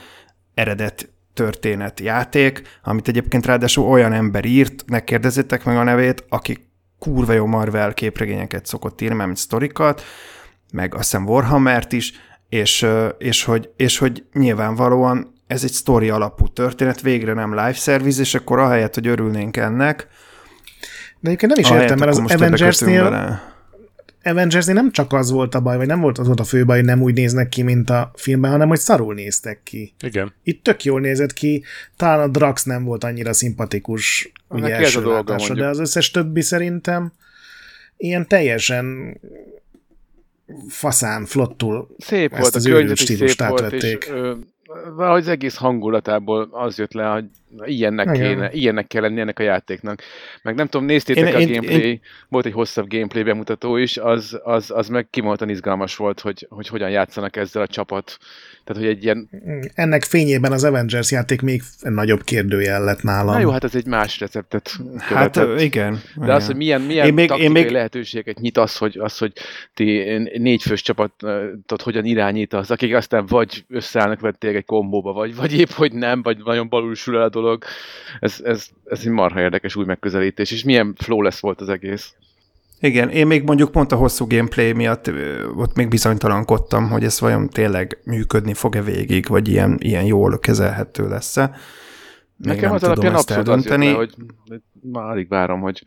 eredet 0.54 1.08
történet 1.34 2.00
játék, 2.00 2.62
amit 2.82 3.08
egyébként 3.08 3.46
ráadásul 3.46 3.84
olyan 3.84 4.12
ember 4.12 4.44
írt, 4.44 4.84
ne 4.86 5.00
kérdezzétek 5.00 5.64
meg 5.64 5.76
a 5.76 5.82
nevét, 5.82 6.24
aki 6.28 6.68
kurva 6.98 7.32
jó 7.32 7.46
Marvel 7.46 7.94
képregényeket 7.94 8.66
szokott 8.66 9.00
írni, 9.00 9.24
mint 9.24 9.36
sztorikat, 9.36 10.02
meg 10.76 10.94
azt 10.94 11.10
hiszem 11.10 11.26
Warhammert 11.26 11.92
is, 11.92 12.12
és, 12.48 12.86
és, 13.18 13.44
hogy, 13.44 13.70
és 13.76 13.98
hogy 13.98 14.24
nyilvánvalóan 14.32 15.34
ez 15.46 15.64
egy 15.64 15.72
sztori 15.72 16.08
alapú 16.08 16.48
történet, 16.48 17.00
végre 17.00 17.32
nem 17.32 17.50
live 17.50 17.72
service, 17.72 18.20
és 18.20 18.34
akkor 18.34 18.58
ahelyett, 18.58 18.94
hogy 18.94 19.06
örülnénk 19.06 19.56
ennek, 19.56 20.06
De 21.20 21.28
egyébként 21.28 21.52
nem 21.52 21.60
is 21.60 21.66
ahelyett 21.66 21.90
értem, 21.90 21.98
mert 21.98 22.18
az 22.18 22.32
Avengersnél. 22.32 23.40
Avengersnél 24.22 24.74
nem 24.74 24.92
csak 24.92 25.12
az 25.12 25.30
volt 25.30 25.54
a 25.54 25.60
baj, 25.60 25.76
vagy 25.76 25.86
nem 25.86 26.00
volt 26.00 26.18
az 26.18 26.26
volt 26.26 26.40
a 26.40 26.44
fő 26.44 26.64
baj, 26.64 26.76
hogy 26.76 26.86
nem 26.86 27.02
úgy 27.02 27.14
néznek 27.14 27.48
ki, 27.48 27.62
mint 27.62 27.90
a 27.90 28.10
filmben, 28.14 28.50
hanem 28.50 28.68
hogy 28.68 28.78
szarul 28.78 29.14
néztek 29.14 29.60
ki. 29.62 29.94
Igen. 30.00 30.32
Itt 30.42 30.62
tök 30.62 30.84
jól 30.84 31.00
nézett 31.00 31.32
ki, 31.32 31.64
talán 31.96 32.20
a 32.20 32.28
Drax 32.28 32.64
nem 32.64 32.84
volt 32.84 33.04
annyira 33.04 33.32
szimpatikus 33.32 34.32
ugye 34.48 34.60
Neki 34.60 34.72
ez 34.72 34.80
a 34.80 34.82
első 34.82 35.00
dolga, 35.00 35.34
mondjuk. 35.34 35.58
de 35.58 35.66
az 35.66 35.78
összes 35.78 36.10
többi 36.10 36.40
szerintem 36.40 37.12
ilyen 37.96 38.28
teljesen 38.28 39.16
faszán, 40.68 41.24
flottul 41.24 41.89
Szép 41.98 42.32
Ezt 42.32 42.40
volt, 42.40 42.55
az 42.55 42.66
őrült 42.66 42.97
stílust 42.97 43.39
volt, 43.39 43.60
átvették. 43.60 44.05
és 44.05 44.09
ö, 44.10 44.35
valahogy 44.94 45.20
az 45.20 45.28
egész 45.28 45.56
hangulatából 45.56 46.48
az 46.51 46.78
jött 46.78 46.93
le, 46.93 47.05
hogy 47.05 47.24
ilyennek, 47.64 48.14
Igen. 48.14 48.28
kéne, 48.28 48.50
ilyennek 48.52 48.86
kell 48.86 49.02
lenni 49.02 49.20
ennek 49.20 49.38
a 49.38 49.42
játéknak. 49.42 50.02
Meg 50.42 50.54
nem 50.54 50.66
tudom, 50.66 50.86
néztétek 50.86 51.28
Én- 51.28 51.34
a 51.34 51.38
én- 51.38 51.52
gameplay, 51.52 51.82
én- 51.90 52.00
volt 52.28 52.46
egy 52.46 52.52
hosszabb 52.52 52.88
gameplay 52.88 53.22
bemutató 53.22 53.76
is, 53.76 53.96
az, 53.96 54.40
az, 54.44 54.70
az 54.70 54.88
meg 54.88 55.06
kimondottan 55.10 55.48
izgalmas 55.48 55.96
volt, 55.96 56.20
hogy, 56.20 56.46
hogy 56.50 56.68
hogyan 56.68 56.90
játszanak 56.90 57.36
ezzel 57.36 57.62
a 57.62 57.66
csapat. 57.66 58.18
Tehát, 58.64 58.82
hogy 58.82 58.90
egy 58.90 59.04
ilyen, 59.04 59.28
ennek 59.74 60.02
fényében 60.04 60.52
az 60.52 60.64
Avengers 60.64 61.10
játék 61.10 61.40
még 61.42 61.62
nagyobb 61.80 62.22
kérdőjel 62.22 62.84
lett 62.84 63.02
nálam. 63.02 63.34
na 63.34 63.40
jó, 63.40 63.50
hát 63.50 63.64
ez 63.64 63.74
egy 63.74 63.86
más 63.86 64.20
receptet 64.20 64.70
Hát 64.98 65.08
követett. 65.08 65.44
ö, 65.44 65.58
igen. 65.60 65.92
De 65.92 66.22
igen. 66.24 66.34
az, 66.34 66.46
hogy 66.46 66.56
milyen, 66.56 66.80
milyen 66.80 67.06
Én 67.06 67.14
még- 67.14 67.32
én 67.38 67.50
még- 67.50 67.70
lehetőségeket 67.70 68.38
nyit 68.38 68.58
az, 68.58 68.76
hogy, 68.76 68.98
az, 68.98 69.18
hogy 69.18 69.32
ti 69.74 70.02
négyfős 70.38 70.82
csapatot 70.82 71.82
hogyan 71.82 72.04
irányítasz, 72.04 72.70
akik 72.70 72.94
aztán 72.94 73.26
vagy 73.26 73.64
összeállnak 73.68 74.20
veled 74.20 74.38
tényleg 74.38 74.58
egy 74.58 74.66
kombóba, 74.66 75.12
vagy, 75.12 75.36
vagy 75.36 75.58
épp, 75.58 75.70
hogy 75.70 75.92
nem, 75.92 76.22
vagy 76.22 76.38
nagyon 76.44 76.68
balul 76.68 76.94
sül 76.94 77.16
el 77.16 77.22
a 77.22 77.28
dolog. 77.28 77.45
Ez, 78.20 78.40
ez, 78.44 78.66
ez 78.85 79.01
egy 79.01 79.10
marha 79.10 79.40
érdekes 79.40 79.77
új 79.77 79.85
megközelítés, 79.85 80.51
és 80.51 80.64
milyen 80.64 80.94
flawless 80.98 81.40
volt 81.40 81.60
az 81.60 81.68
egész. 81.68 82.14
Igen, 82.81 83.09
én 83.09 83.27
még 83.27 83.43
mondjuk 83.43 83.70
pont 83.70 83.93
a 83.93 83.97
hosszú 83.97 84.27
gameplay 84.27 84.73
miatt 84.73 85.10
ott 85.56 85.74
még 85.74 85.89
bizonytalankodtam, 85.89 86.89
hogy 86.89 87.05
ez 87.05 87.20
vajon 87.20 87.48
tényleg 87.48 87.98
működni 88.05 88.55
fog-e 88.55 88.82
végig, 88.82 89.28
vagy 89.28 89.48
ilyen, 89.48 89.77
ilyen 89.81 90.05
jól 90.05 90.39
kezelhető 90.39 91.09
lesz-e. 91.09 91.56
Még 92.36 92.55
Nekem 92.55 92.73
az 92.73 92.85
alapján 92.85 93.14
abszolút 93.14 93.48
az 93.48 93.66
le, 93.66 93.90
hogy 93.90 94.14
hogy 94.47 94.60
már 94.93 95.05
alig 95.05 95.28
várom, 95.28 95.60
hogy 95.60 95.85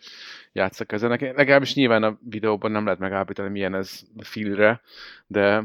játszak 0.51 0.91
ezen. 0.91 1.09
Nekem- 1.09 1.35
Legalábbis 1.35 1.73
nyilván 1.73 2.03
a 2.03 2.19
videóban 2.29 2.71
nem 2.71 2.83
lehet 2.83 2.99
megállapítani, 2.99 3.49
milyen 3.49 3.75
ez 3.75 3.99
filre, 4.19 4.81
de 5.27 5.63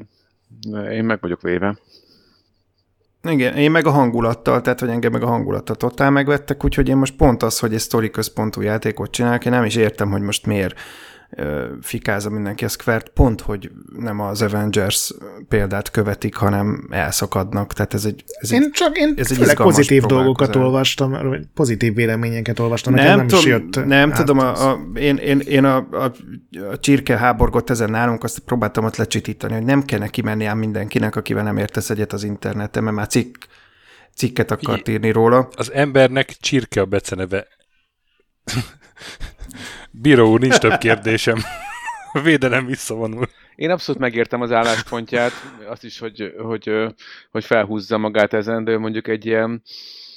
én 0.90 1.04
meg 1.04 1.20
vagyok 1.20 1.42
véve. 1.42 1.78
Igen, 3.24 3.56
én 3.56 3.70
meg 3.70 3.86
a 3.86 3.90
hangulattal, 3.90 4.60
tehát 4.60 4.80
hogy 4.80 4.88
engem 4.88 5.12
meg 5.12 5.22
a 5.22 5.26
hangulattal 5.26 5.76
totál 5.76 6.10
megvettek, 6.10 6.64
úgyhogy 6.64 6.88
én 6.88 6.96
most 6.96 7.16
pont 7.16 7.42
az, 7.42 7.58
hogy 7.58 7.74
egy 7.74 7.80
sztori 7.80 8.10
központú 8.10 8.60
játékot 8.60 9.10
csinálok, 9.10 9.44
én 9.44 9.52
nem 9.52 9.64
is 9.64 9.76
értem, 9.76 10.10
hogy 10.10 10.22
most 10.22 10.46
miért 10.46 10.78
fikázza 11.80 12.30
mindenki 12.30 12.64
a 12.64 12.68
Square-t, 12.68 13.08
pont, 13.08 13.40
hogy 13.40 13.70
nem 13.98 14.20
az 14.20 14.42
Avengers 14.42 15.12
példát 15.48 15.90
követik, 15.90 16.34
hanem 16.34 16.88
elszakadnak, 16.90 17.72
tehát 17.72 17.94
ez 17.94 18.04
egy, 18.04 18.24
ez 18.26 18.52
Én 18.52 18.62
egy 18.62 18.70
csak 18.70 18.98
én 18.98 19.14
ez 19.16 19.30
egy 19.30 19.54
pozitív 19.54 20.02
dolgokat 20.02 20.56
olvastam, 20.56 21.10
vagy 21.10 21.46
pozitív 21.54 21.94
véleményeket 21.94 22.58
olvastam, 22.58 22.94
nem, 22.94 23.16
nem, 23.16 23.26
tudom, 23.26 23.44
is 23.44 23.46
jött 23.46 23.84
nem 23.84 24.10
át 24.10 24.16
tudom, 24.16 24.38
a, 24.38 24.70
a, 24.70 24.80
én, 24.94 25.16
én, 25.16 25.38
én 25.38 25.64
a, 25.64 25.76
a, 25.76 26.12
a 26.70 26.78
csirke 26.78 27.16
háborgott 27.16 27.70
ezen 27.70 27.90
nálunk, 27.90 28.24
azt 28.24 28.38
próbáltam 28.38 28.84
ott 28.84 28.96
lecsitítani, 28.96 29.52
hogy 29.52 29.64
nem 29.64 29.84
kell 29.84 29.98
neki 29.98 30.22
menni 30.22 30.44
ám 30.44 30.58
mindenkinek, 30.58 31.16
akivel 31.16 31.42
nem 31.42 31.56
értesz 31.56 31.90
egyet 31.90 32.12
az 32.12 32.24
interneten, 32.24 32.82
mert 32.84 32.96
már 32.96 33.06
cikk, 33.06 33.36
cikket 34.14 34.50
akart 34.50 34.88
írni 34.88 35.10
róla. 35.10 35.48
Az 35.56 35.72
embernek 35.72 36.36
csirke 36.40 36.80
a 36.80 36.84
beceneve. 36.84 37.46
Bíró 40.00 40.30
úr, 40.30 40.40
nincs 40.40 40.56
több 40.56 40.78
kérdésem. 40.78 41.38
A 42.12 42.20
védelem 42.20 42.66
visszavonul. 42.66 43.28
Én 43.54 43.70
abszolút 43.70 44.00
megértem 44.00 44.40
az 44.40 44.52
álláspontját, 44.52 45.32
azt 45.68 45.84
is, 45.84 45.98
hogy, 45.98 46.34
hogy, 46.38 46.70
hogy 47.30 47.44
felhúzza 47.44 47.98
magát 47.98 48.32
ezen, 48.32 48.64
de 48.64 48.78
mondjuk 48.78 49.08
egy 49.08 49.26
ilyen 49.26 49.62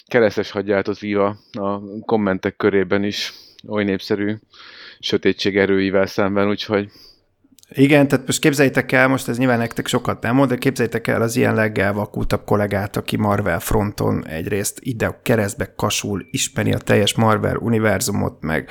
keresztes 0.07 0.51
hadjáratot 0.51 0.99
vív 0.99 1.19
a, 1.19 1.37
a 1.51 1.81
kommentek 2.05 2.55
körében 2.55 3.03
is 3.03 3.33
oly 3.67 3.83
népszerű 3.83 4.35
sötétség 4.99 5.57
erőivel 5.57 6.05
szemben, 6.05 6.47
úgyhogy 6.47 6.91
Igen, 7.69 8.07
tehát 8.07 8.25
most 8.25 8.39
képzeljétek 8.39 8.91
el, 8.91 9.07
most 9.07 9.27
ez 9.27 9.37
nyilván 9.37 9.57
nektek 9.57 9.87
sokat 9.87 10.21
nem 10.21 10.35
mond, 10.35 10.49
de 10.49 10.57
képzeljétek 10.57 11.07
el 11.07 11.21
az 11.21 11.35
ilyen 11.35 11.55
legelvakultabb 11.55 12.43
kollégát, 12.45 12.97
aki 12.97 13.17
Marvel 13.17 13.59
fronton 13.59 14.27
egyrészt 14.27 14.79
ide 14.81 15.19
keresztbe 15.23 15.73
kasul, 15.75 16.25
ismeri 16.31 16.71
a 16.71 16.77
teljes 16.77 17.15
Marvel 17.15 17.55
univerzumot, 17.55 18.41
meg, 18.41 18.69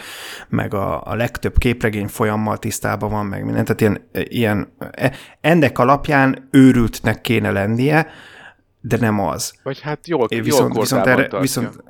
meg 0.49 0.75
a, 0.75 1.03
a 1.03 1.15
legtöbb 1.15 1.59
képregény 1.59 2.07
folyammal 2.07 2.59
tisztában 2.59 3.11
van, 3.11 3.27
meg 3.27 3.45
minden. 3.45 3.65
Tehát 3.65 3.81
ilyen, 3.81 4.11
ilyen, 4.33 4.73
e- 4.91 5.13
ennek 5.41 5.79
alapján 5.79 6.49
őrültnek 6.51 7.21
kéne 7.21 7.51
lennie, 7.51 8.07
de 8.81 8.97
nem 9.01 9.21
az. 9.21 9.55
vagy 9.63 9.81
hát 9.81 10.09
jól, 10.09 10.27
É, 10.31 10.35
jól 10.35 10.45
viszont, 10.45 10.79
viszont, 10.79 11.07
erre, 11.07 11.17
tartja. 11.17 11.39
viszont 11.39 11.83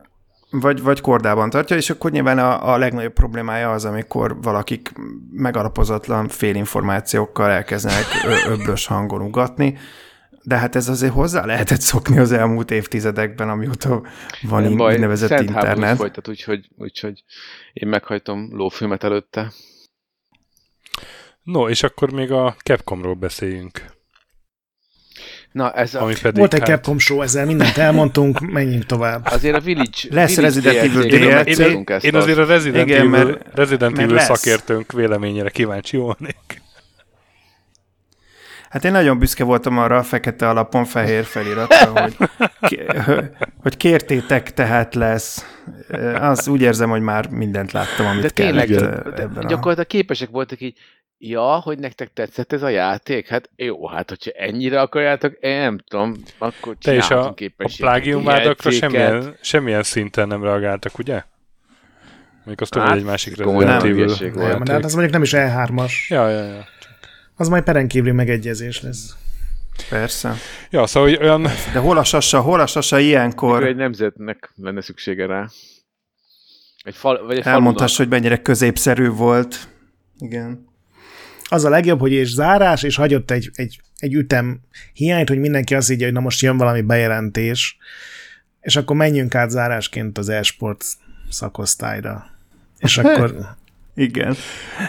vagy, 0.61 0.83
vagy 0.83 1.01
kordában 1.01 1.51
tartja, 1.51 1.77
és 1.77 1.91
akkor 1.91 2.11
nyilván 2.11 2.39
a, 2.39 2.73
a 2.73 2.79
legnagyobb 2.79 3.13
problémája 3.13 3.73
az, 3.73 3.85
amikor 3.85 4.43
valakik 4.43 4.93
megalapozatlan 5.31 6.29
félinformációkkal 6.29 7.51
elkezdenek 7.51 8.05
öblös 8.49 8.87
hangon 8.87 9.21
ugatni, 9.21 9.79
de 10.43 10.57
hát 10.57 10.77
ez 10.77 10.89
azért 10.89 11.13
hozzá 11.13 11.45
lehetett 11.45 11.81
szokni 11.81 12.19
az 12.19 12.33
elmúlt 12.33 12.71
évtizedekben, 12.71 13.49
amióta 13.49 14.03
van 14.43 14.63
Nem 14.63 14.77
baj, 14.77 14.95
úgynevezett 14.95 15.29
szent 15.29 15.49
internet. 15.49 15.97
folytat, 15.97 16.29
úgyhogy, 16.29 16.69
úgyhogy 16.77 17.25
én 17.73 17.89
meghajtom 17.89 18.49
lófilmet 18.53 19.05
előtte. 19.05 19.53
No, 21.43 21.69
és 21.69 21.83
akkor 21.83 22.13
még 22.13 22.33
a 22.33 22.57
Capcomról 22.63 23.15
beszéljünk. 23.15 23.96
Na, 25.57 25.73
ez 25.73 25.95
a, 25.95 26.03
Ami 26.03 26.15
pedig 26.23 26.39
Volt 26.39 26.55
egy 26.55 26.61
hát, 26.61 26.69
Capcom 26.69 26.99
show, 26.99 27.23
ezzel 27.23 27.47
mindent 27.47 27.77
elmondtunk, 27.77 28.41
menjünk 28.41 28.87
tovább. 28.87 29.27
azért 29.31 29.57
a 29.57 29.61
Village 29.61 29.99
Lesz 30.11 30.37
Resident 30.37 30.77
Evil 30.77 31.03
DLC. 31.03 31.59
ezt 31.91 32.05
Én 32.05 32.15
azért 32.15 32.39
a 32.39 32.45
Resident, 32.45 32.87
Igen, 32.87 32.99
Evil, 32.99 33.11
mert- 33.11 33.55
Resident 33.55 33.99
Evil 33.99 34.19
szakértőnk 34.19 34.93
véleményére 34.93 35.51
kíváncsi 35.51 35.97
volnék. 35.97 36.63
Hát 38.71 38.85
én 38.85 38.93
nagyon 38.93 39.19
büszke 39.19 39.45
voltam 39.45 39.79
arra 39.79 39.99
a 39.99 40.03
fekete 40.03 40.49
alapon 40.49 40.85
fehér 40.85 41.25
feliratra, 41.25 41.91
hogy, 42.03 42.17
hogy 43.63 43.77
kértétek, 43.77 44.55
tehát 44.55 44.95
lesz. 44.95 45.47
Az 46.21 46.49
úgy 46.49 46.61
érzem, 46.61 46.91
hogy 46.91 47.01
már 47.03 47.29
mindent 47.29 47.73
láttam, 47.73 48.07
amit 48.07 48.23
De 48.23 48.31
tényleg, 48.31 48.67
kellett 48.67 49.15
de 49.15 49.23
ebben 49.23 49.45
a... 49.45 49.49
gyakorlatilag 49.49 49.87
képesek 49.87 50.29
voltak 50.31 50.61
így, 50.61 50.79
ja, 51.19 51.61
hogy 51.61 51.79
nektek 51.79 52.13
tetszett 52.13 52.53
ez 52.53 52.63
a 52.63 52.69
játék? 52.69 53.29
Hát 53.29 53.51
jó, 53.57 53.89
hát 53.89 54.09
hogyha 54.09 54.31
ennyire 54.31 54.81
akarjátok, 54.81 55.33
én 55.41 55.59
nem 55.59 55.79
tudom, 55.79 56.17
akkor 56.39 56.77
Te 56.81 56.95
és 56.95 57.11
a, 57.11 57.29
a 57.57 57.75
plágiumvádakra 57.77 58.71
semmilyen, 58.71 59.37
semmilyen 59.41 59.83
szinten 59.83 60.29
nem 60.29 60.43
reagáltak, 60.43 60.99
ugye? 60.99 61.23
Mondjuk 62.37 62.61
azt 62.61 62.71
tudom, 62.71 62.87
Hát, 62.87 62.97
hogy 62.97 63.03
egy 63.03 63.09
másik 63.09 63.37
Resident 63.37 63.65
nem 63.65 63.87
Evil. 63.87 64.33
Nem, 64.35 64.65
de 64.65 64.73
hát 64.73 64.85
az 64.85 64.93
mondjuk 64.93 65.13
nem 65.13 65.23
is 65.23 65.33
E3-as. 65.35 66.07
Ja, 66.09 66.29
ja, 66.29 66.45
ja. 66.45 66.65
Az 67.37 67.49
majd 67.49 67.63
peren 67.65 67.89
kívüli 67.89 68.13
megegyezés 68.13 68.83
lesz. 68.83 69.17
Persze. 69.89 70.35
Ja, 70.71 70.87
szóval 70.87 71.09
hogy 71.09 71.19
olyan, 71.23 71.43
De 71.73 71.79
hol 71.79 71.99
a 71.99 72.05
sasa, 72.05 72.41
hol 72.41 72.61
a 72.61 72.67
sasa 72.67 72.99
ilyenkor? 72.99 73.65
Egy 73.65 73.77
nemzetnek 73.77 74.53
lenne 74.57 74.81
szüksége 74.81 75.27
rá. 75.27 75.49
Egy 76.83 76.95
fal, 76.95 77.27
vagy 77.27 77.37
egy 77.37 77.47
Elmondhass, 77.47 77.97
hogy 77.97 78.09
mennyire 78.09 78.37
középszerű 78.37 79.09
volt. 79.09 79.69
Igen. 80.19 80.66
Az 81.49 81.65
a 81.65 81.69
legjobb, 81.69 82.01
hogy 82.01 82.13
és 82.13 82.33
zárás, 82.33 82.83
és 82.83 82.97
hagyott 82.97 83.31
egy, 83.31 83.51
egy, 83.55 83.81
egy 83.99 84.15
ütem 84.15 84.61
hiányt, 84.93 85.29
hogy 85.29 85.39
mindenki 85.39 85.75
azt 85.75 85.91
így, 85.91 86.03
hogy 86.03 86.13
na 86.13 86.21
most 86.21 86.43
jön 86.43 86.57
valami 86.57 86.81
bejelentés, 86.81 87.77
és 88.61 88.77
akkor 88.77 88.97
menjünk 88.97 89.35
át 89.35 89.51
zárásként 89.51 90.19
az 90.19 90.29
e-sport 90.29 90.85
szakosztályra. 91.31 92.27
És 92.79 92.99
akkor 92.99 93.35
Igen. 93.95 94.37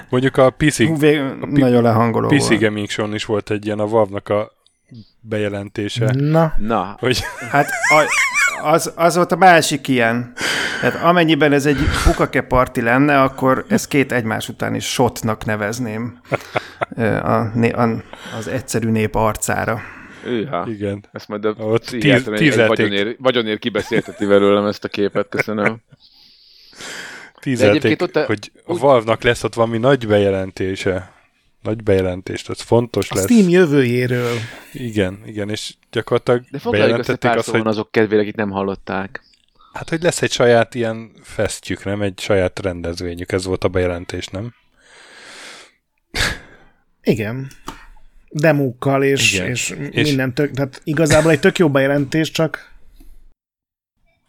mondjuk 0.10 0.38
a 0.38 0.50
PC, 0.50 0.78
vég, 0.78 1.20
nagyon 1.50 1.84
lehangoló 1.84 2.28
PC 2.28 2.48
volt. 2.48 2.60
Gaming 2.60 2.90
Show-n 2.90 3.14
is 3.14 3.26
volt 3.26 3.52
egy 3.52 3.66
ilyen 3.66 3.80
a 3.80 3.88
Valve-nak 3.88 4.30
a 4.30 4.52
bejelentése, 5.20 6.14
na, 6.14 6.54
Na, 6.58 6.96
hogy 7.00 7.24
Hát 7.50 7.70
a, 7.90 8.06
az, 8.62 8.92
az 8.96 9.16
volt 9.16 9.32
a 9.32 9.36
másik 9.36 9.88
ilyen. 9.88 10.34
Tehát 10.82 11.04
amennyiben 11.04 11.54
ez 11.54 11.66
egy 11.66 11.78
bukake 12.06 12.42
parti 12.42 12.82
lenne, 12.82 13.22
akkor 13.22 13.66
ezt 13.70 13.88
két 13.88 14.12
egymás 14.12 14.50
utáni 14.50 14.80
shotnak 14.80 15.46
nevezném 15.46 16.20
a, 16.98 17.32
a, 17.74 18.04
az 18.38 18.48
egyszerű 18.48 18.90
nép 18.90 19.16
arcára. 19.16 19.82
őha. 20.26 20.66
igen, 20.70 21.04
Ezt 21.12 21.28
majd 21.28 21.46
a 21.46 21.54
pszichiáter 21.80 22.24
tíz- 22.24 22.40
tízelték. 22.40 22.78
vagyonér, 22.78 23.16
vagyonér 23.20 23.60
kibeszélteti 23.60 24.26
belőlem 24.26 24.66
ezt 24.66 24.84
a 24.84 24.88
képet, 24.88 25.28
köszönöm. 25.30 25.78
tízelték, 27.40 28.02
ott 28.02 28.16
a- 28.16 28.26
hogy 28.26 28.52
a 28.66 28.78
Valve-nak 28.78 29.24
lesz 29.24 29.44
ott 29.44 29.54
valami 29.54 29.78
nagy 29.78 30.08
bejelentése. 30.08 31.12
Nagy 31.62 31.84
bejelentést, 31.84 32.50
ez 32.50 32.62
fontos 32.62 33.10
a 33.12 33.16
lesz. 33.16 33.24
Steam 33.24 33.50
jövőjéről. 33.50 34.36
Igen, 34.74 35.20
igen, 35.26 35.50
és 35.50 35.74
gyakorlatilag 35.92 36.44
De 36.52 36.60
bejelentették 36.70 37.32
azt, 37.32 37.50
hogy, 37.50 37.62
azok 37.68 37.92
kedvére, 37.92 38.22
akik 38.22 38.36
nem 38.36 38.50
hallották. 38.50 39.24
hát, 39.74 39.90
hogy 39.90 40.02
lesz 40.02 40.22
egy 40.22 40.32
saját 40.32 40.76
ilyen 40.76 41.12
fesztjük, 41.24 41.86
nem? 41.86 42.02
Egy 42.02 42.20
saját 42.20 42.60
rendezvényük, 42.60 43.32
ez 43.32 43.46
volt 43.46 43.64
a 43.64 43.68
bejelentés, 43.68 44.28
nem? 44.28 44.54
Igen. 47.02 47.48
Demókkal 48.30 49.04
és, 49.04 49.34
Igen. 49.34 49.48
és, 49.50 49.76
És- 49.92 50.08
minden 50.08 50.34
tök, 50.34 50.52
tehát 50.52 50.82
igazából 50.84 51.32
egy 51.32 51.40
tök 51.40 51.58
jó 51.58 51.70
bejelentés, 51.70 52.32
csak 52.32 52.72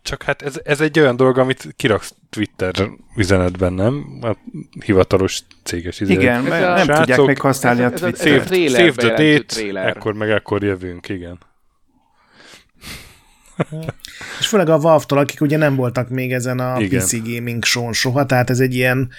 Csak 0.09 0.23
hát 0.23 0.43
ez, 0.43 0.61
ez 0.65 0.81
egy 0.81 0.99
olyan 0.99 1.17
dolog, 1.17 1.39
amit 1.39 1.69
kiraksz 1.77 2.15
Twitter 2.31 2.89
üzenetben, 3.17 3.73
nem? 3.73 4.19
A 4.23 4.37
hivatalos 4.85 5.41
céges 5.63 6.01
üzenet. 6.01 6.23
Igen, 6.23 6.43
mert 6.43 6.61
nem 6.77 6.85
Srácok, 6.85 6.97
tudják 7.07 7.27
még 7.27 7.41
használni 7.41 7.83
a 7.83 7.87
a- 7.87 7.93
ez 7.93 8.03
a- 8.03 8.07
ez 8.07 8.13
a 8.13 8.15
Twittert. 8.25 8.49
Save, 8.49 8.69
save 8.69 8.93
the 8.93 9.09
date, 9.09 9.45
trailer. 9.45 9.87
ekkor 9.87 10.15
meg 10.15 10.31
ekkor 10.31 10.63
jövünk, 10.63 11.09
igen. 11.09 11.39
és 14.41 14.47
főleg 14.47 14.69
a 14.69 14.79
Valve-tól, 14.79 15.19
akik 15.19 15.41
ugye 15.41 15.57
nem 15.57 15.75
voltak 15.77 16.09
még 16.09 16.33
ezen 16.33 16.59
a 16.59 16.81
Igen. 16.81 17.01
PC 17.01 17.13
Gaming 17.23 17.65
show 17.65 17.93
soha, 17.93 18.27
tehát 18.27 18.51
ez 18.51 18.61
egy 18.61 18.75
ilyen, 18.75 19.11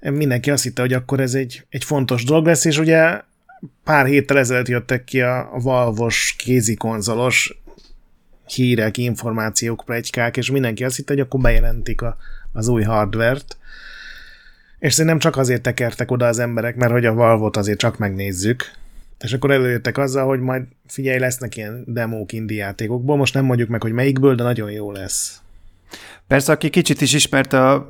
mindenki 0.00 0.50
azt 0.50 0.62
hitte, 0.62 0.80
hogy 0.82 0.92
akkor 0.92 1.20
ez 1.20 1.34
egy, 1.34 1.64
egy 1.68 1.84
fontos 1.84 2.24
dolog 2.24 2.46
lesz, 2.46 2.64
és 2.64 2.78
ugye 2.78 3.20
pár 3.84 4.06
héttel 4.06 4.38
ezelőtt 4.38 4.68
jöttek 4.68 5.04
ki 5.04 5.20
a, 5.20 5.54
a 5.54 5.58
Valve-os 5.58 6.34
kézikonzolos 6.38 7.61
hírek, 8.52 8.96
információk, 8.96 9.82
plegykák, 9.84 10.36
és 10.36 10.50
mindenki 10.50 10.84
azt 10.84 10.96
hitte, 10.96 11.12
hogy 11.12 11.22
akkor 11.22 11.40
bejelentik 11.40 12.02
a, 12.02 12.16
az 12.52 12.68
új 12.68 12.82
hardvert. 12.82 13.56
És 14.78 14.92
szerintem 14.92 15.18
csak 15.18 15.36
azért 15.36 15.62
tekertek 15.62 16.10
oda 16.10 16.26
az 16.26 16.38
emberek, 16.38 16.76
mert 16.76 16.92
hogy 16.92 17.06
a 17.06 17.14
Valve-ot 17.14 17.56
azért 17.56 17.78
csak 17.78 17.98
megnézzük. 17.98 18.64
És 19.18 19.32
akkor 19.32 19.50
előjöttek 19.50 19.98
azzal, 19.98 20.26
hogy 20.26 20.40
majd 20.40 20.62
figyelj, 20.86 21.18
lesznek 21.18 21.56
ilyen 21.56 21.84
demók 21.86 22.32
indie 22.32 22.64
játékokból, 22.64 23.16
most 23.16 23.34
nem 23.34 23.44
mondjuk 23.44 23.68
meg, 23.68 23.82
hogy 23.82 23.92
melyikből, 23.92 24.34
de 24.34 24.42
nagyon 24.42 24.70
jó 24.70 24.92
lesz. 24.92 25.41
Persze, 26.28 26.52
aki 26.52 26.70
kicsit 26.70 27.00
is 27.00 27.12
ismerte 27.12 27.68
a 27.68 27.86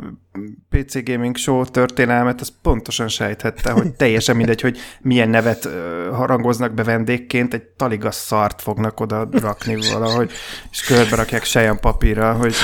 PC 0.70 1.04
Gaming 1.04 1.36
Show 1.36 1.64
történelmet, 1.64 2.40
az 2.40 2.52
pontosan 2.62 3.08
sejthette, 3.08 3.70
hogy 3.70 3.92
teljesen 3.94 4.36
mindegy, 4.36 4.60
hogy 4.60 4.78
milyen 5.00 5.28
nevet 5.28 5.68
harangoznak 6.12 6.74
be 6.74 6.82
vendégként, 6.82 7.54
egy 7.54 7.62
taliga 7.62 8.10
szart 8.10 8.62
fognak 8.62 9.00
oda 9.00 9.28
rakni 9.30 9.76
valahogy, 9.92 10.32
és 10.70 10.80
körbe 10.80 11.16
rakják 11.16 11.44
sejjen 11.44 11.80
papírra, 11.80 12.32
hogy 12.32 12.54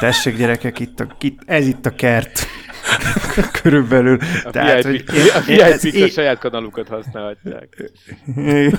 tessék 0.00 0.36
gyerekek, 0.36 0.78
itt 0.78 1.00
a, 1.00 1.16
itt, 1.20 1.38
ez 1.46 1.66
itt 1.66 1.86
a 1.86 1.90
kert. 1.90 2.46
Körülbelül. 3.62 4.18
A 4.44 4.50
Tehát, 4.50 4.84
VIP, 4.84 5.10
hogy 5.10 5.58
a 5.58 5.66
VIP-k 5.80 6.04
a 6.04 6.08
saját 6.08 6.38
kanalukat 6.38 6.88
használhatják. 6.88 7.92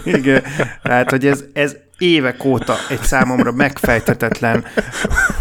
Igen. 0.04 0.44
Tehát, 0.84 1.10
hogy 1.10 1.26
ez, 1.26 1.44
ez 1.54 1.76
évek 1.98 2.44
óta 2.44 2.76
egy 2.90 3.02
számomra 3.02 3.52
megfejtetetlen 3.52 4.66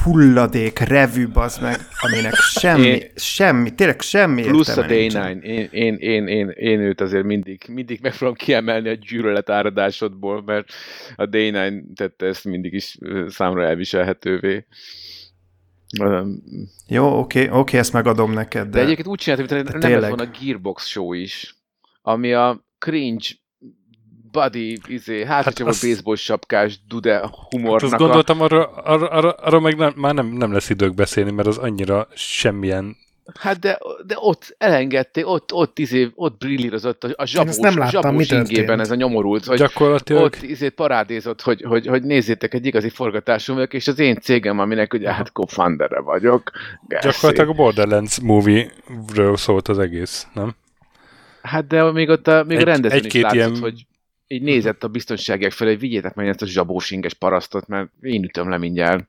hulladék, 0.03 0.79
revű, 0.79 1.27
az 1.35 1.59
meg, 1.59 1.77
aminek 2.01 2.35
semmi, 2.35 2.87
Én- 2.87 3.11
semmi, 3.17 3.75
tényleg 3.75 4.01
semmi 4.01 4.43
Plusz 4.43 4.77
a 4.77 4.81
értelme 4.81 5.01
nincsen. 5.01 5.41
Day9. 5.41 5.43
Én, 5.43 5.69
én, 5.71 5.95
én, 5.97 6.27
én, 6.27 6.49
én 6.49 6.81
őt 6.81 7.01
azért 7.01 7.25
mindig, 7.25 7.63
mindig 7.69 7.99
meg 8.03 8.13
fogom 8.15 8.35
kiemelni 8.35 8.89
a 8.89 8.93
gyűlölet 8.95 9.51
áradásodból, 9.51 10.43
mert 10.43 10.69
a 11.17 11.29
Day9 11.29 11.83
tette 11.95 12.27
ezt 12.27 12.45
mindig 12.45 12.73
is 12.73 12.99
számra 13.29 13.65
elviselhetővé. 13.67 14.67
Jó, 16.89 17.19
oké, 17.19 17.49
oké, 17.49 17.79
ezt 17.79 17.93
megadom 17.93 18.33
neked, 18.33 18.65
De 18.65 18.71
de, 18.71 18.81
egyébként 18.81 19.07
úgy 19.09 19.19
csinált, 19.19 19.51
mint 19.51 19.69
nem 19.71 19.81
tényleg. 19.81 20.03
ez 20.11 20.17
van 20.19 20.27
a 20.27 20.31
Gearbox 20.41 20.87
show 20.87 21.13
is, 21.13 21.55
ami 22.03 22.33
a 22.33 22.65
cringe 22.79 23.27
body, 24.41 24.79
izé, 24.87 25.19
hát, 25.19 25.27
Hát 25.35 25.45
hát 25.45 25.59
volt 25.59 25.71
azt- 25.71 25.83
baseball 25.89 26.17
sapkás 26.17 26.79
dude 26.89 27.13
Hát 27.15 27.35
humornak 27.51 27.83
azt 27.83 27.93
a... 27.93 27.97
gondoltam, 27.97 28.41
arra, 28.41 28.67
arra, 28.67 29.09
arra, 29.09 29.31
arra 29.31 29.61
meg 29.61 29.77
nem, 29.77 29.93
már 29.97 30.15
nem, 30.15 30.27
nem 30.27 30.53
lesz 30.53 30.71
idők 30.71 30.95
beszélni, 30.95 31.31
mert 31.31 31.49
az 31.49 31.59
annyira 31.59 32.09
semmilyen... 32.15 32.97
Hát 33.41 33.59
de, 33.59 33.79
de 34.07 34.15
ott 34.19 34.55
elengedték, 34.59 35.27
ott, 35.29 35.53
ott, 35.53 35.79
izé, 35.79 36.11
ott 36.15 36.39
brillírozott 36.39 37.05
a, 37.05 37.09
a 37.17 37.27
zsabós, 37.27 37.57
nem 37.57 37.79
láttam, 37.79 38.03
zsabós 38.03 38.31
ingében 38.31 38.81
ez 38.81 38.91
a 38.91 38.95
nyomorult, 38.95 39.45
hogy 39.45 39.59
Gyakorlatilag 39.59 40.23
ott 40.23 40.43
izé 40.43 40.69
parádézott, 40.69 41.43
hogy, 41.43 41.63
hogy, 41.63 41.87
hogy 41.87 42.03
nézzétek, 42.03 42.55
egy 42.55 42.67
igazi 42.67 42.89
forgatáson 42.89 43.55
vagyok, 43.55 43.73
és 43.75 43.89
az 43.89 43.99
én 43.99 44.21
cégem, 44.21 44.59
aminek 44.59 44.93
ugye 44.95 45.13
hát 45.13 45.29
co-foundere 45.33 46.01
vagyok. 46.01 46.51
Gászi. 46.89 47.07
Gyakorlatilag 47.09 47.49
a 47.49 47.53
Borderlands 47.53 48.21
movie-ről 48.21 49.37
szólt 49.37 49.69
az 49.69 49.79
egész, 49.79 50.27
nem? 50.35 50.55
Hát 51.43 51.67
de 51.67 51.93
még 51.93 52.09
ott 52.09 52.27
a, 52.29 52.45
még 52.45 52.57
Egy- 52.57 52.63
a 52.63 52.67
rendezőn 52.67 52.99
is 52.99 53.05
egy-két 53.05 53.23
látszott, 53.23 53.39
ilyen- 53.39 53.59
hogy 53.59 53.87
így 54.29 54.43
nézett 54.43 54.85
a 54.85 54.89
biztonságiak 54.89 55.53
felé, 55.53 55.71
hogy 55.71 55.81
vigyétek 55.81 56.15
meg 56.15 56.29
ezt 56.29 56.43
a 56.43 56.47
zsabós 56.47 56.91
inges 56.91 57.15
parasztot, 57.15 57.67
mert 57.67 57.89
én 58.01 58.25
ütöm 58.25 58.49
le 58.49 58.59
mindjárt. 58.59 59.09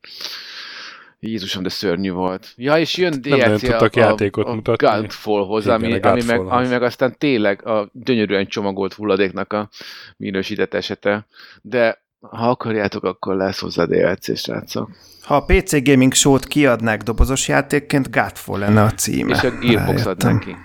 Jézusom, 1.20 1.64
de 1.64 1.70
szörnyű 1.70 2.12
volt. 2.12 2.54
Ja, 2.56 2.78
és 2.78 2.98
jön 2.98 3.22
DLC 3.22 3.62
tudtak 3.62 3.96
a, 3.96 4.00
játékot 4.00 4.46
a, 4.46 4.50
a 4.50 4.54
mutatni. 4.54 4.88
Godfallhoz, 4.88 5.66
Igen, 5.66 5.76
ami, 5.76 6.00
a 6.00 6.10
ami, 6.10 6.24
meg, 6.24 6.40
ami 6.40 6.68
meg 6.68 6.84
aztán 6.84 7.16
tényleg 7.18 7.68
a 7.68 7.90
gyönyörűen 7.94 8.48
csomagolt 8.48 8.94
hulladéknak 8.94 9.54
a 9.54 9.70
minősített 10.18 10.74
esete. 10.74 11.28
De 11.62 12.06
ha 12.20 12.50
akarjátok, 12.50 13.04
akkor 13.04 13.36
lesz 13.36 13.60
hozzá 13.60 13.86
DLC, 13.86 14.38
srácok. 14.40 14.90
ha 15.22 15.36
a 15.36 15.46
PC 15.46 15.84
Gaming 15.84 16.14
Show-t 16.14 16.48
kiadnák 16.48 17.02
dobozos 17.02 17.48
játékként, 17.48 18.12
Godfall 18.12 18.60
lenne 18.60 18.82
a 18.82 18.92
címe. 18.92 19.36
És 19.36 19.44
a 19.44 19.52
Gearbox 19.52 20.06
ad 20.06 20.24
neki. 20.24 20.56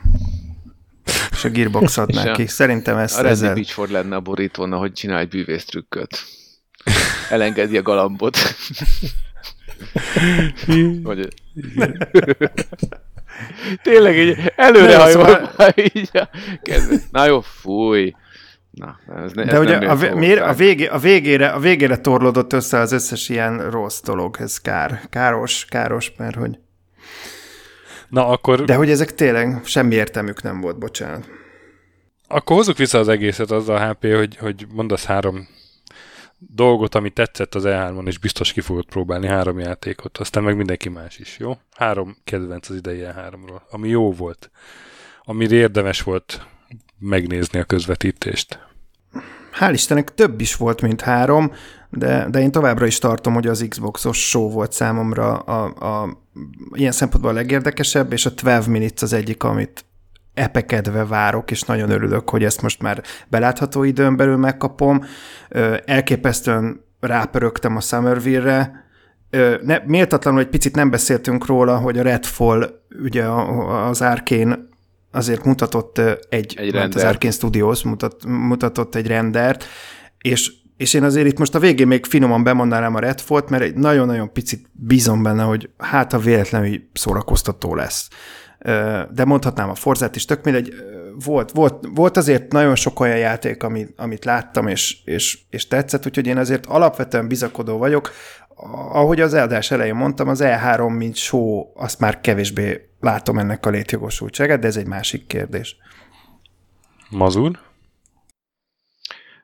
És 1.42 1.48
a 1.48 1.52
Gearbox 1.52 1.96
ad 1.98 2.08
És 2.10 2.16
a- 2.16 2.22
neki. 2.22 2.46
Szerintem 2.46 2.96
ezt 2.96 3.18
A 3.18 3.26
ezzel... 3.26 3.54
Beachford 3.54 3.90
lenne 3.90 4.16
a 4.16 4.20
borítón, 4.20 4.72
ahogy 4.72 4.92
csinál 4.92 5.18
egy 5.18 5.28
bűvész 5.28 5.64
trükköt. 5.64 6.18
Elengedi 7.30 7.76
a 7.76 7.82
galambot. 7.82 8.36
Vagy... 11.02 11.28
Tényleg 13.82 14.16
így 14.18 14.52
előre 14.56 14.96
hajol, 14.96 15.10
szóval- 15.10 15.74
így 15.94 16.10
a. 16.12 16.28
Na 17.10 17.24
jó, 17.24 17.40
fúj. 17.40 18.12
Na, 18.70 18.98
ez, 19.24 19.32
ne, 19.32 19.44
De 19.44 19.52
ez 19.52 19.60
ugye 19.60 19.78
nem 19.78 19.90
a, 19.90 19.94
vé- 19.94 20.14
miért, 20.14 20.40
a, 20.40 20.52
végé, 20.52 20.86
a, 20.86 20.98
végére, 20.98 21.48
a 21.48 21.58
végére 21.58 21.96
torlódott 21.98 22.52
össze 22.52 22.78
az 22.78 22.92
összes 22.92 23.28
ilyen 23.28 23.70
rossz 23.70 24.00
dolog. 24.02 24.36
Ez 24.40 24.58
kár. 24.58 25.00
Káros, 25.10 25.64
káros, 25.68 26.12
mert 26.16 26.34
hogy... 26.36 26.58
Na, 28.12 28.28
akkor, 28.28 28.64
De 28.64 28.74
hogy 28.74 28.90
ezek 28.90 29.14
tényleg 29.14 29.64
semmi 29.64 29.94
értelmük 29.94 30.42
nem 30.42 30.60
volt, 30.60 30.78
bocsánat. 30.78 31.28
akkor 32.28 32.56
hozzuk 32.56 32.76
vissza 32.76 32.98
az 32.98 33.08
egészet 33.08 33.50
azzal, 33.50 33.88
HP, 33.88 34.14
hogy, 34.14 34.36
hogy 34.36 34.66
mondasz 34.72 35.04
három 35.04 35.48
dolgot, 36.38 36.94
ami 36.94 37.10
tetszett 37.10 37.54
az 37.54 37.62
E3-on, 37.66 38.06
és 38.06 38.18
biztos 38.18 38.52
ki 38.52 38.60
fogod 38.60 38.84
próbálni 38.84 39.26
három 39.26 39.58
játékot, 39.58 40.18
aztán 40.18 40.42
meg 40.42 40.56
mindenki 40.56 40.88
más 40.88 41.18
is, 41.18 41.38
jó? 41.38 41.56
Három 41.76 42.16
kedvenc 42.24 42.68
az 42.68 42.76
idei 42.76 43.00
E3-ról, 43.04 43.60
ami 43.70 43.88
jó 43.88 44.12
volt, 44.12 44.50
amire 45.22 45.54
érdemes 45.54 46.02
volt 46.02 46.46
megnézni 46.98 47.58
a 47.58 47.64
közvetítést. 47.64 48.58
Hál' 49.60 49.70
Istennek 49.72 50.14
több 50.14 50.40
is 50.40 50.56
volt, 50.56 50.80
mint 50.80 51.00
három, 51.00 51.52
de, 51.96 52.26
de 52.30 52.40
én 52.40 52.50
továbbra 52.50 52.86
is 52.86 52.98
tartom, 52.98 53.34
hogy 53.34 53.46
az 53.46 53.66
Xboxos 53.68 54.28
show 54.28 54.50
volt 54.50 54.72
számomra 54.72 55.38
a, 55.38 55.64
a, 55.64 56.18
ilyen 56.72 56.92
szempontból 56.92 57.30
a 57.30 57.34
legérdekesebb, 57.34 58.12
és 58.12 58.26
a 58.26 58.34
12 58.34 58.70
Minutes 58.70 59.02
az 59.02 59.12
egyik, 59.12 59.42
amit 59.42 59.84
epekedve 60.34 61.04
várok, 61.04 61.50
és 61.50 61.62
nagyon 61.62 61.90
örülök, 61.90 62.30
hogy 62.30 62.44
ezt 62.44 62.62
most 62.62 62.82
már 62.82 63.02
belátható 63.28 63.82
időn 63.82 64.16
belül 64.16 64.36
megkapom. 64.36 65.04
Elképesztően 65.84 66.84
rápörögtem 67.00 67.76
a 67.76 67.80
Summerville-re, 67.80 68.84
ne, 69.62 69.78
méltatlanul 69.86 70.40
egy 70.40 70.48
picit 70.48 70.76
nem 70.76 70.90
beszéltünk 70.90 71.46
róla, 71.46 71.76
hogy 71.76 71.98
a 71.98 72.02
Redfall, 72.02 72.82
ugye 73.02 73.24
az 73.88 74.02
Arkane 74.02 74.58
azért 75.10 75.44
mutatott 75.44 75.98
egy, 76.28 76.54
Egy 76.58 76.72
mert 76.72 76.94
az. 76.94 77.02
Arkane 77.02 77.32
Studios 77.32 77.82
mutat, 77.82 78.24
mutatott 78.26 78.94
egy 78.94 79.06
rendert, 79.06 79.64
és, 80.18 80.52
és 80.82 80.94
én 80.94 81.02
azért 81.02 81.26
itt 81.26 81.38
most 81.38 81.54
a 81.54 81.58
végén 81.58 81.86
még 81.86 82.06
finoman 82.06 82.44
bemondanám 82.44 82.94
a 82.94 82.98
Redfall-t, 82.98 83.48
mert 83.48 83.62
egy 83.62 83.74
nagyon-nagyon 83.74 84.32
picit 84.32 84.66
bízom 84.72 85.22
benne, 85.22 85.42
hogy 85.42 85.70
hát 85.78 86.12
a 86.12 86.18
véletlenül 86.18 86.80
szórakoztató 86.92 87.74
lesz. 87.74 88.08
De 89.10 89.24
mondhatnám 89.24 89.68
a 89.68 89.74
Forzát 89.74 90.16
is, 90.16 90.24
tök 90.24 90.44
mindegy. 90.44 90.74
Volt, 91.24 91.50
volt, 91.50 91.86
volt 91.94 92.16
azért 92.16 92.52
nagyon 92.52 92.74
sok 92.74 93.00
olyan 93.00 93.18
játék, 93.18 93.62
amit, 93.62 93.92
amit 93.96 94.24
láttam, 94.24 94.66
és, 94.66 95.04
és, 95.04 95.38
és 95.50 95.68
tetszett, 95.68 96.06
úgyhogy 96.06 96.26
én 96.26 96.38
azért 96.38 96.66
alapvetően 96.66 97.28
bizakodó 97.28 97.78
vagyok. 97.78 98.10
Ahogy 98.92 99.20
az 99.20 99.34
eldás 99.34 99.70
elején 99.70 99.94
mondtam, 99.94 100.28
az 100.28 100.40
E3, 100.42 100.96
mint 100.96 101.16
show, 101.16 101.64
azt 101.74 102.00
már 102.00 102.20
kevésbé 102.20 102.88
látom 103.00 103.38
ennek 103.38 103.66
a 103.66 103.70
létjogosultságát, 103.70 104.60
de 104.60 104.66
ez 104.66 104.76
egy 104.76 104.86
másik 104.86 105.26
kérdés. 105.26 105.76
Mazur? 107.10 107.58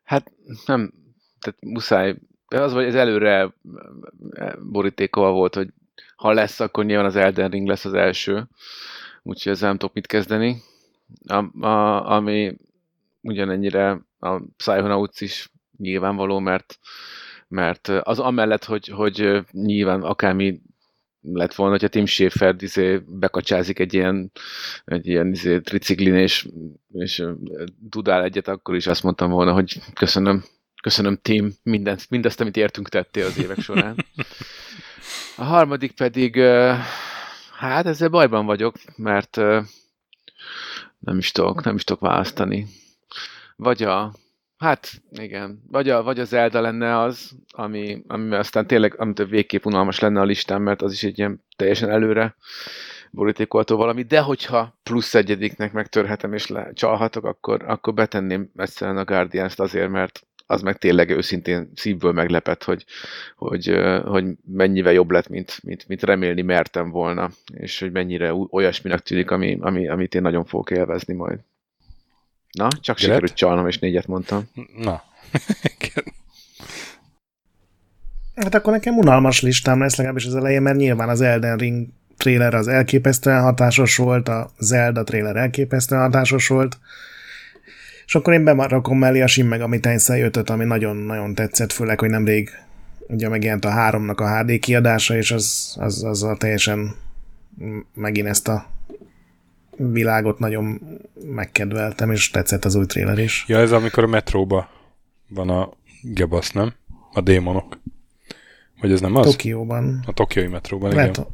Hát 0.04 0.32
nem, 0.66 0.92
tehát 1.40 1.58
muszáj. 1.60 2.14
Az 2.46 2.72
vagy 2.72 2.84
ez 2.84 2.94
előre 2.94 3.54
borítékol 4.72 5.32
volt, 5.32 5.54
hogy 5.54 5.68
ha 6.16 6.32
lesz, 6.32 6.60
akkor 6.60 6.84
nyilván 6.84 7.06
az 7.06 7.16
Elden 7.16 7.50
Ring 7.50 7.68
lesz 7.68 7.84
az 7.84 7.94
első. 7.94 8.48
Úgyhogy 9.22 9.52
ezzel 9.52 9.68
nem 9.68 9.78
tudok 9.78 9.94
mit 9.94 10.06
kezdeni. 10.06 10.62
A, 11.26 11.66
a, 11.66 12.10
ami 12.10 12.56
ugyanennyire 13.20 14.00
a 14.18 14.40
Psychonauts 14.56 15.20
is 15.20 15.50
nyilvánvaló, 15.76 16.38
mert, 16.38 16.78
mert 17.48 17.88
az 17.88 18.18
amellett, 18.18 18.64
hogy, 18.64 18.88
hogy 18.88 19.40
nyilván 19.50 20.02
akármi 20.02 20.60
lett 21.20 21.54
volna, 21.54 21.72
hogyha 21.72 21.88
Tim 21.88 22.06
Schafer 22.06 22.56
izé 22.58 23.02
bekacsázik 23.06 23.78
egy 23.78 23.94
ilyen, 23.94 24.30
egy 24.84 25.06
ilyen 25.06 25.30
izé, 25.30 25.60
triciklin, 25.60 26.14
és, 26.14 26.48
és 26.92 27.24
dudál 27.80 28.22
egyet, 28.22 28.48
akkor 28.48 28.74
is 28.74 28.86
azt 28.86 29.02
mondtam 29.02 29.30
volna, 29.30 29.52
hogy 29.52 29.80
köszönöm, 29.94 30.44
köszönöm 30.82 31.18
Tim, 31.22 31.52
mindent, 31.62 32.10
mindazt, 32.10 32.40
amit 32.40 32.56
értünk 32.56 32.88
tettél 32.88 33.26
az 33.26 33.38
évek 33.38 33.60
során. 33.60 33.96
A 35.36 35.44
harmadik 35.44 35.92
pedig, 35.92 36.40
hát 37.56 37.86
ezzel 37.86 38.08
bajban 38.08 38.46
vagyok, 38.46 38.74
mert 38.96 39.36
nem 40.98 41.18
is 41.18 41.32
tudok, 41.32 41.64
nem 41.64 41.74
is 41.74 41.84
tudok 41.84 42.02
választani. 42.02 42.66
Vagy 43.56 43.82
a, 43.82 44.14
hát 44.56 44.90
igen, 45.10 45.62
vagy, 45.70 45.88
a, 45.88 46.02
vagy 46.02 46.20
az 46.20 46.28
Zelda 46.28 46.60
lenne 46.60 46.98
az, 46.98 47.32
ami, 47.50 48.02
ami 48.06 48.34
aztán 48.34 48.66
tényleg, 48.66 49.00
amitől 49.00 49.26
végképp 49.26 49.64
unalmas 49.64 49.98
lenne 49.98 50.20
a 50.20 50.24
listám, 50.24 50.62
mert 50.62 50.82
az 50.82 50.92
is 50.92 51.02
egy 51.02 51.18
ilyen 51.18 51.44
teljesen 51.56 51.90
előre 51.90 52.36
borítékolható 53.10 53.76
valami, 53.76 54.02
de 54.02 54.20
hogyha 54.20 54.78
plusz 54.82 55.14
egyediknek 55.14 55.72
megtörhetem 55.72 56.32
és 56.32 56.52
csalhatok, 56.72 57.24
akkor, 57.24 57.62
akkor 57.66 57.94
betenném 57.94 58.50
egyszerűen 58.56 58.96
a 58.96 59.04
Guardians-t 59.04 59.60
azért, 59.60 59.90
mert 59.90 60.27
az 60.50 60.62
meg 60.62 60.78
tényleg 60.78 61.10
őszintén 61.10 61.70
szívből 61.74 62.12
meglepett, 62.12 62.64
hogy, 62.64 62.84
hogy, 63.36 63.74
hogy 64.04 64.24
mennyivel 64.44 64.92
jobb 64.92 65.10
lett, 65.10 65.28
mint, 65.28 65.58
mint, 65.62 65.88
mint 65.88 66.02
remélni 66.02 66.42
mertem 66.42 66.90
volna, 66.90 67.30
és 67.54 67.80
hogy 67.80 67.92
mennyire 67.92 68.32
olyasminek 68.50 69.00
tűnik, 69.00 69.30
ami, 69.30 69.58
ami, 69.60 69.88
amit 69.88 70.14
én 70.14 70.22
nagyon 70.22 70.44
fogok 70.44 70.70
élvezni 70.70 71.14
majd. 71.14 71.38
Na, 72.52 72.68
csak 72.80 72.96
Gret? 72.96 72.98
sikerült 72.98 73.34
csalnom, 73.34 73.66
és 73.66 73.78
négyet 73.78 74.06
mondtam. 74.06 74.48
Na. 74.76 75.02
Hát 78.34 78.54
akkor 78.54 78.72
nekem 78.72 78.96
unalmas 78.96 79.42
listám 79.42 79.80
lesz 79.80 79.96
legalábbis 79.96 80.26
az 80.26 80.34
elején, 80.34 80.62
mert 80.62 80.76
nyilván 80.76 81.08
az 81.08 81.20
Elden 81.20 81.56
Ring 81.56 81.86
trailer 82.16 82.54
az 82.54 82.68
elképesztően 82.68 83.42
hatásos 83.42 83.96
volt, 83.96 84.28
a 84.28 84.50
Zelda 84.58 85.04
trailer 85.04 85.36
elképesztően 85.36 86.00
hatásos 86.00 86.48
volt, 86.48 86.78
és 88.08 88.14
akkor 88.14 88.32
én 88.32 88.44
bemarakom 88.44 88.98
mellé 88.98 89.20
a 89.20 89.26
Shin 89.26 89.46
Megami 89.46 89.80
Tensei 89.80 90.20
5 90.20 90.50
ami 90.50 90.64
nagyon-nagyon 90.64 91.34
tetszett, 91.34 91.72
főleg, 91.72 92.00
hogy 92.00 92.10
nemrég 92.10 92.50
ugye 93.08 93.28
megjelent 93.28 93.64
a 93.64 93.70
háromnak 93.70 94.20
a 94.20 94.38
HD 94.38 94.58
kiadása, 94.58 95.16
és 95.16 95.30
az, 95.30 95.76
az, 95.80 96.04
az 96.04 96.22
a 96.22 96.36
teljesen 96.36 96.94
megint 97.94 98.26
ezt 98.26 98.48
a 98.48 98.66
világot 99.76 100.38
nagyon 100.38 100.80
megkedveltem, 101.24 102.10
és 102.10 102.30
tetszett 102.30 102.64
az 102.64 102.74
új 102.74 102.86
trailer 102.86 103.18
is. 103.18 103.44
Ja, 103.48 103.58
ez 103.58 103.72
amikor 103.72 104.04
a 104.04 104.06
metróba 104.06 104.70
van 105.28 105.50
a 105.50 105.70
gebasz, 106.02 106.52
nem? 106.52 106.72
a 107.12 107.20
démonok. 107.20 107.80
Vagy 108.80 108.92
ez 108.92 109.00
nem 109.00 109.14
az? 109.16 109.26
Tokióban. 109.26 110.04
A 110.06 110.12
tokiói 110.12 110.46
metróban, 110.46 110.94
Lehet, 110.94 111.16
igen. 111.16 111.28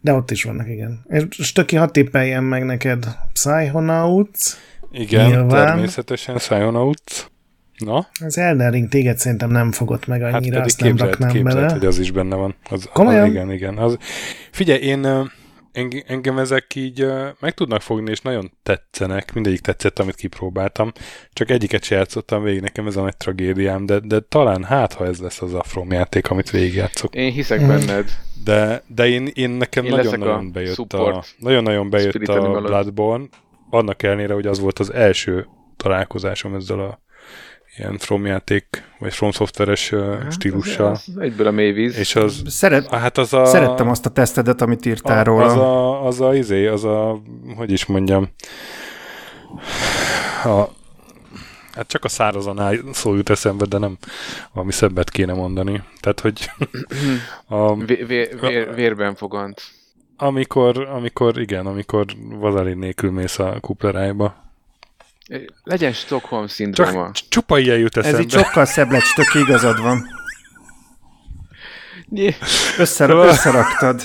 de 0.00 0.12
ott 0.12 0.30
is 0.30 0.44
vannak, 0.44 0.68
igen. 0.68 1.04
És 1.08 1.24
Stöki, 1.30 1.76
hadd 1.76 1.92
tippeljem 1.92 2.44
meg 2.44 2.64
neked 2.64 3.06
Psychonauts. 3.32 4.56
Igen, 4.98 5.26
Nyilván. 5.26 5.48
természetesen 5.48 6.34
Psychonauts. 6.34 7.26
Na, 7.78 8.06
Az 8.24 8.38
Elden 8.38 8.70
Ring 8.70 8.88
téged 8.88 9.18
szerintem 9.18 9.50
nem 9.50 9.72
fogott 9.72 10.06
meg 10.06 10.20
hát 10.20 10.34
annyira, 10.34 10.54
pedig 10.60 10.66
azt 10.66 10.80
nem 10.80 10.88
képzeld, 10.90 11.10
raknám 11.10 11.30
képzeld 11.30 11.54
bele. 11.56 11.72
hogy 11.72 11.86
az 11.86 11.98
is 11.98 12.10
benne 12.10 12.34
van. 12.36 12.54
Az, 12.70 12.88
Komolyan? 12.92 13.22
Az, 13.22 13.28
igen, 13.30 13.52
igen. 13.52 13.78
Az, 13.78 13.96
figyelj, 14.50 14.80
én 14.80 15.06
engem 16.06 16.38
ezek 16.38 16.74
így 16.74 17.06
meg 17.40 17.54
tudnak 17.54 17.80
fogni, 17.82 18.10
és 18.10 18.20
nagyon 18.20 18.52
tetszenek. 18.62 19.32
Mindegyik 19.34 19.60
tetszett, 19.60 19.98
amit 19.98 20.14
kipróbáltam. 20.14 20.92
Csak 21.32 21.50
egyiket 21.50 21.84
se 21.84 21.94
játszottam 21.94 22.42
végig, 22.42 22.60
nekem 22.60 22.86
ez 22.86 22.96
a 22.96 23.02
nagy 23.02 23.16
tragédiám, 23.16 23.86
de, 23.86 23.98
de 23.98 24.20
talán 24.20 24.64
hát, 24.64 24.92
ha 24.92 25.06
ez 25.06 25.18
lesz 25.18 25.42
az 25.42 25.54
a 25.54 25.62
From 25.62 25.92
játék, 25.92 26.30
amit 26.30 26.50
végigjátszok. 26.50 27.14
Én 27.14 27.32
hiszek 27.32 27.60
Mhm. 27.60 27.68
benned. 27.68 28.10
De, 28.44 28.82
de 28.86 29.08
én, 29.08 29.30
én 29.34 29.50
nekem 29.50 29.84
nagyon-nagyon 29.84 30.46
a 30.46 30.50
bejött 30.50 30.92
a, 30.92 31.24
nagyon-nagyon 31.38 31.90
bejött 31.90 32.14
a. 32.28 32.60
Bloodborne, 32.60 33.26
annak 33.70 34.02
ellenére, 34.02 34.34
hogy 34.34 34.46
az 34.46 34.60
volt 34.60 34.78
az 34.78 34.92
első 34.92 35.46
találkozásom 35.76 36.54
ezzel 36.54 36.80
a 36.80 37.00
ilyen 37.76 37.98
From 37.98 38.26
játék, 38.26 38.82
vagy 38.98 39.14
From 39.14 39.30
szoftveres 39.30 39.90
Hát, 39.90 40.32
stílussal. 40.32 40.90
Az, 40.90 41.04
az 41.06 41.18
egyből 41.18 41.46
a 41.46 41.50
mélyvíz. 41.50 41.98
És 41.98 42.16
az, 42.16 42.42
Szeret, 42.46 42.88
hát 42.88 43.18
az 43.18 43.32
a... 43.32 43.44
Szerettem 43.44 43.88
azt 43.88 44.06
a 44.06 44.10
tesztedet, 44.10 44.60
amit 44.60 44.86
írtál 44.86 45.18
a, 45.18 45.24
róla. 45.24 45.44
Az 45.44 45.56
a, 45.56 46.06
az 46.06 46.20
a, 46.20 46.34
izé, 46.34 46.66
az 46.66 46.84
a, 46.84 47.20
hogy 47.56 47.72
is 47.72 47.86
mondjam, 47.86 48.28
a, 50.44 50.64
hát 51.72 51.86
csak 51.86 52.04
a 52.04 52.08
szárazan 52.08 52.60
áll 52.60 52.76
szó 52.92 53.14
jut 53.14 53.30
eszembe, 53.30 53.64
de 53.64 53.78
nem 53.78 53.98
valami 54.52 54.72
szebbet 54.72 55.10
kéne 55.10 55.32
mondani. 55.32 55.82
Tehát, 56.00 56.20
hogy 56.20 56.50
a, 57.46 57.74
Vé- 57.74 58.06
vé- 58.06 58.40
vér, 58.40 58.74
vérben 58.74 59.14
fogant. 59.14 59.62
Amikor, 60.16 60.88
amikor, 60.88 61.38
igen, 61.40 61.66
amikor 61.66 62.04
vazelin 62.18 62.78
nélkül 62.78 63.10
mész 63.10 63.38
a 63.38 63.56
kuplerájba. 63.60 64.44
Legyen 65.64 65.92
Stockholm 65.92 66.46
szindróma. 66.46 67.10
Csak 67.12 67.28
csupa 67.28 67.58
ilyen 67.58 67.78
jut 67.78 67.96
Ez 67.96 68.04
eszembe. 68.04 68.22
így 68.22 68.30
sokkal 68.30 68.64
szebb 68.64 68.90
lett, 68.90 69.12
tök 69.14 69.34
igazad 69.34 69.80
van. 69.82 70.06
Összer, 72.78 73.08
Szóval- 73.08 73.28
összeraktad. 73.28 74.00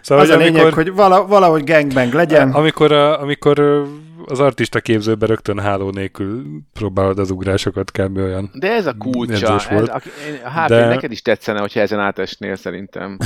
szóval, 0.00 0.24
Az 0.24 0.30
a 0.30 0.36
lényeg, 0.36 0.72
hogy 0.72 0.92
vala, 0.92 1.26
valahogy 1.26 1.64
gangbang 1.64 2.12
legyen. 2.12 2.50
Amikor, 2.52 2.92
a, 2.92 3.20
amikor 3.20 3.86
az 4.26 4.40
artista 4.40 4.80
képzőbe 4.80 5.26
rögtön 5.26 5.58
háló 5.60 5.90
nélkül 5.90 6.42
próbálod 6.72 7.18
az 7.18 7.30
ugrásokat 7.30 7.90
kb. 7.90 8.16
olyan. 8.16 8.50
De 8.54 8.72
ez 8.72 8.86
a 8.86 8.94
kulcsa. 8.98 9.54
Ez, 9.54 9.68
volt. 9.68 9.88
a, 9.88 10.00
én- 10.28 10.40
a 10.44 10.50
HP 10.62 10.68
De- 10.68 10.86
neked 10.88 11.12
is 11.12 11.22
tetszene, 11.22 11.60
hogyha 11.60 11.80
ezen 11.80 12.00
átesnél 12.00 12.56
szerintem. 12.56 13.18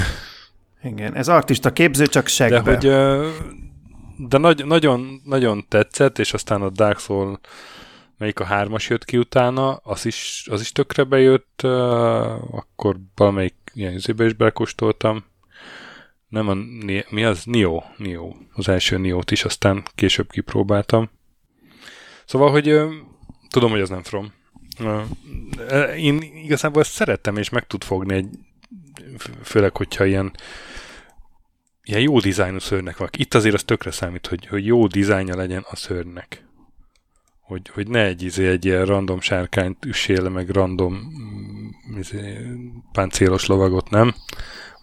Igen, 0.83 1.15
ez 1.15 1.29
artista 1.29 1.73
képző, 1.73 2.07
csak 2.07 2.23
De 2.25 2.29
segbe. 2.31 2.61
hogy 2.75 2.87
ö, 2.87 3.31
de 4.17 4.39
nagy, 4.39 4.65
nagyon, 4.67 5.21
nagyon 5.25 5.65
tetszett, 5.69 6.19
és 6.19 6.33
aztán 6.33 6.63
a 6.63 6.71
Dark 6.71 6.99
Soul 6.99 7.39
melyik 8.19 8.41
a 8.41 8.45
hármas 8.45 8.89
jött 8.89 9.05
ki 9.05 9.19
utána, 9.19 9.75
az 9.75 10.07
is, 10.07 10.47
az 10.51 10.61
is 10.61 10.73
tökre 10.73 11.05
bejött, 11.05 11.63
akkor 12.51 12.97
valamelyik 13.15 13.55
ilyen 13.75 13.93
izébe 13.93 14.25
is 14.25 14.33
belekóstoltam. 14.33 15.25
Nem 16.29 16.49
a, 16.49 16.55
mi 17.09 17.25
az? 17.25 17.45
Nio, 17.45 17.83
Nio. 17.97 18.33
Az 18.53 18.69
első 18.69 18.99
Niót 18.99 19.31
is, 19.31 19.45
aztán 19.45 19.83
később 19.95 20.31
kipróbáltam. 20.31 21.11
Szóval, 22.25 22.51
hogy 22.51 22.81
tudom, 23.49 23.71
hogy 23.71 23.81
ez 23.81 23.89
nem 23.89 24.03
From. 24.03 24.33
Ö, 24.79 25.01
Én 25.93 26.23
igazából 26.45 26.83
ezt 26.83 26.93
szerettem, 26.93 27.37
és 27.37 27.49
meg 27.49 27.67
tud 27.67 27.85
fogni 27.85 28.15
egy 28.15 28.29
fő- 29.19 29.39
főleg, 29.45 29.77
hogyha 29.77 30.05
ilyen 30.05 30.33
ilyen 31.85 32.01
jó 32.01 32.19
dizájnú 32.21 32.59
szörnek 32.59 32.97
van. 32.97 33.09
Itt 33.17 33.35
azért 33.35 33.55
az 33.55 33.63
tökre 33.65 33.91
számít, 33.91 34.27
hogy, 34.27 34.47
hogy 34.47 34.67
jó 34.67 34.87
dizájnja 34.87 35.37
legyen 35.37 35.65
a 35.71 35.77
szörnek. 35.77 36.45
Hogy, 37.41 37.71
hogy 37.75 37.89
ne 37.89 38.05
egy, 38.05 38.23
izé, 38.23 38.49
egy 38.49 38.65
ilyen 38.65 38.85
random 38.85 39.21
sárkányt 39.21 39.85
üssél, 39.85 40.29
meg 40.29 40.49
random 40.49 40.95
mm, 40.95 41.99
izé, 41.99 42.39
páncélos 42.93 43.47
lovagot, 43.47 43.91
nem? 43.91 44.15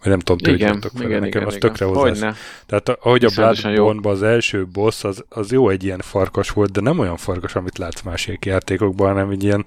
Vagy 0.02 0.08
nem 0.08 0.18
tudom, 0.18 0.50
hogy 0.50 0.62
vagytok 0.62 0.92
vele. 0.92 1.06
igen, 1.06 1.20
Nekem 1.20 1.40
igen, 1.40 1.46
az 1.46 1.56
igen. 1.56 1.68
tökre 1.70 1.84
hozzá. 1.84 2.34
Tehát 2.66 2.88
ahogy 2.88 3.24
a 3.24 3.26
Iszonyatosan 3.26 3.72
jó. 3.72 3.84
bloodborne 3.84 4.18
az 4.18 4.22
első 4.22 4.66
boss, 4.66 5.04
az, 5.04 5.24
az 5.28 5.52
jó 5.52 5.68
egy 5.68 5.84
ilyen 5.84 5.98
farkas 6.00 6.50
volt, 6.50 6.70
de 6.72 6.80
nem 6.80 6.98
olyan 6.98 7.16
farkas, 7.16 7.54
amit 7.54 7.78
látsz 7.78 8.02
másik 8.02 8.44
játékokban, 8.44 9.08
hanem 9.08 9.30
egy 9.30 9.42
ilyen 9.42 9.64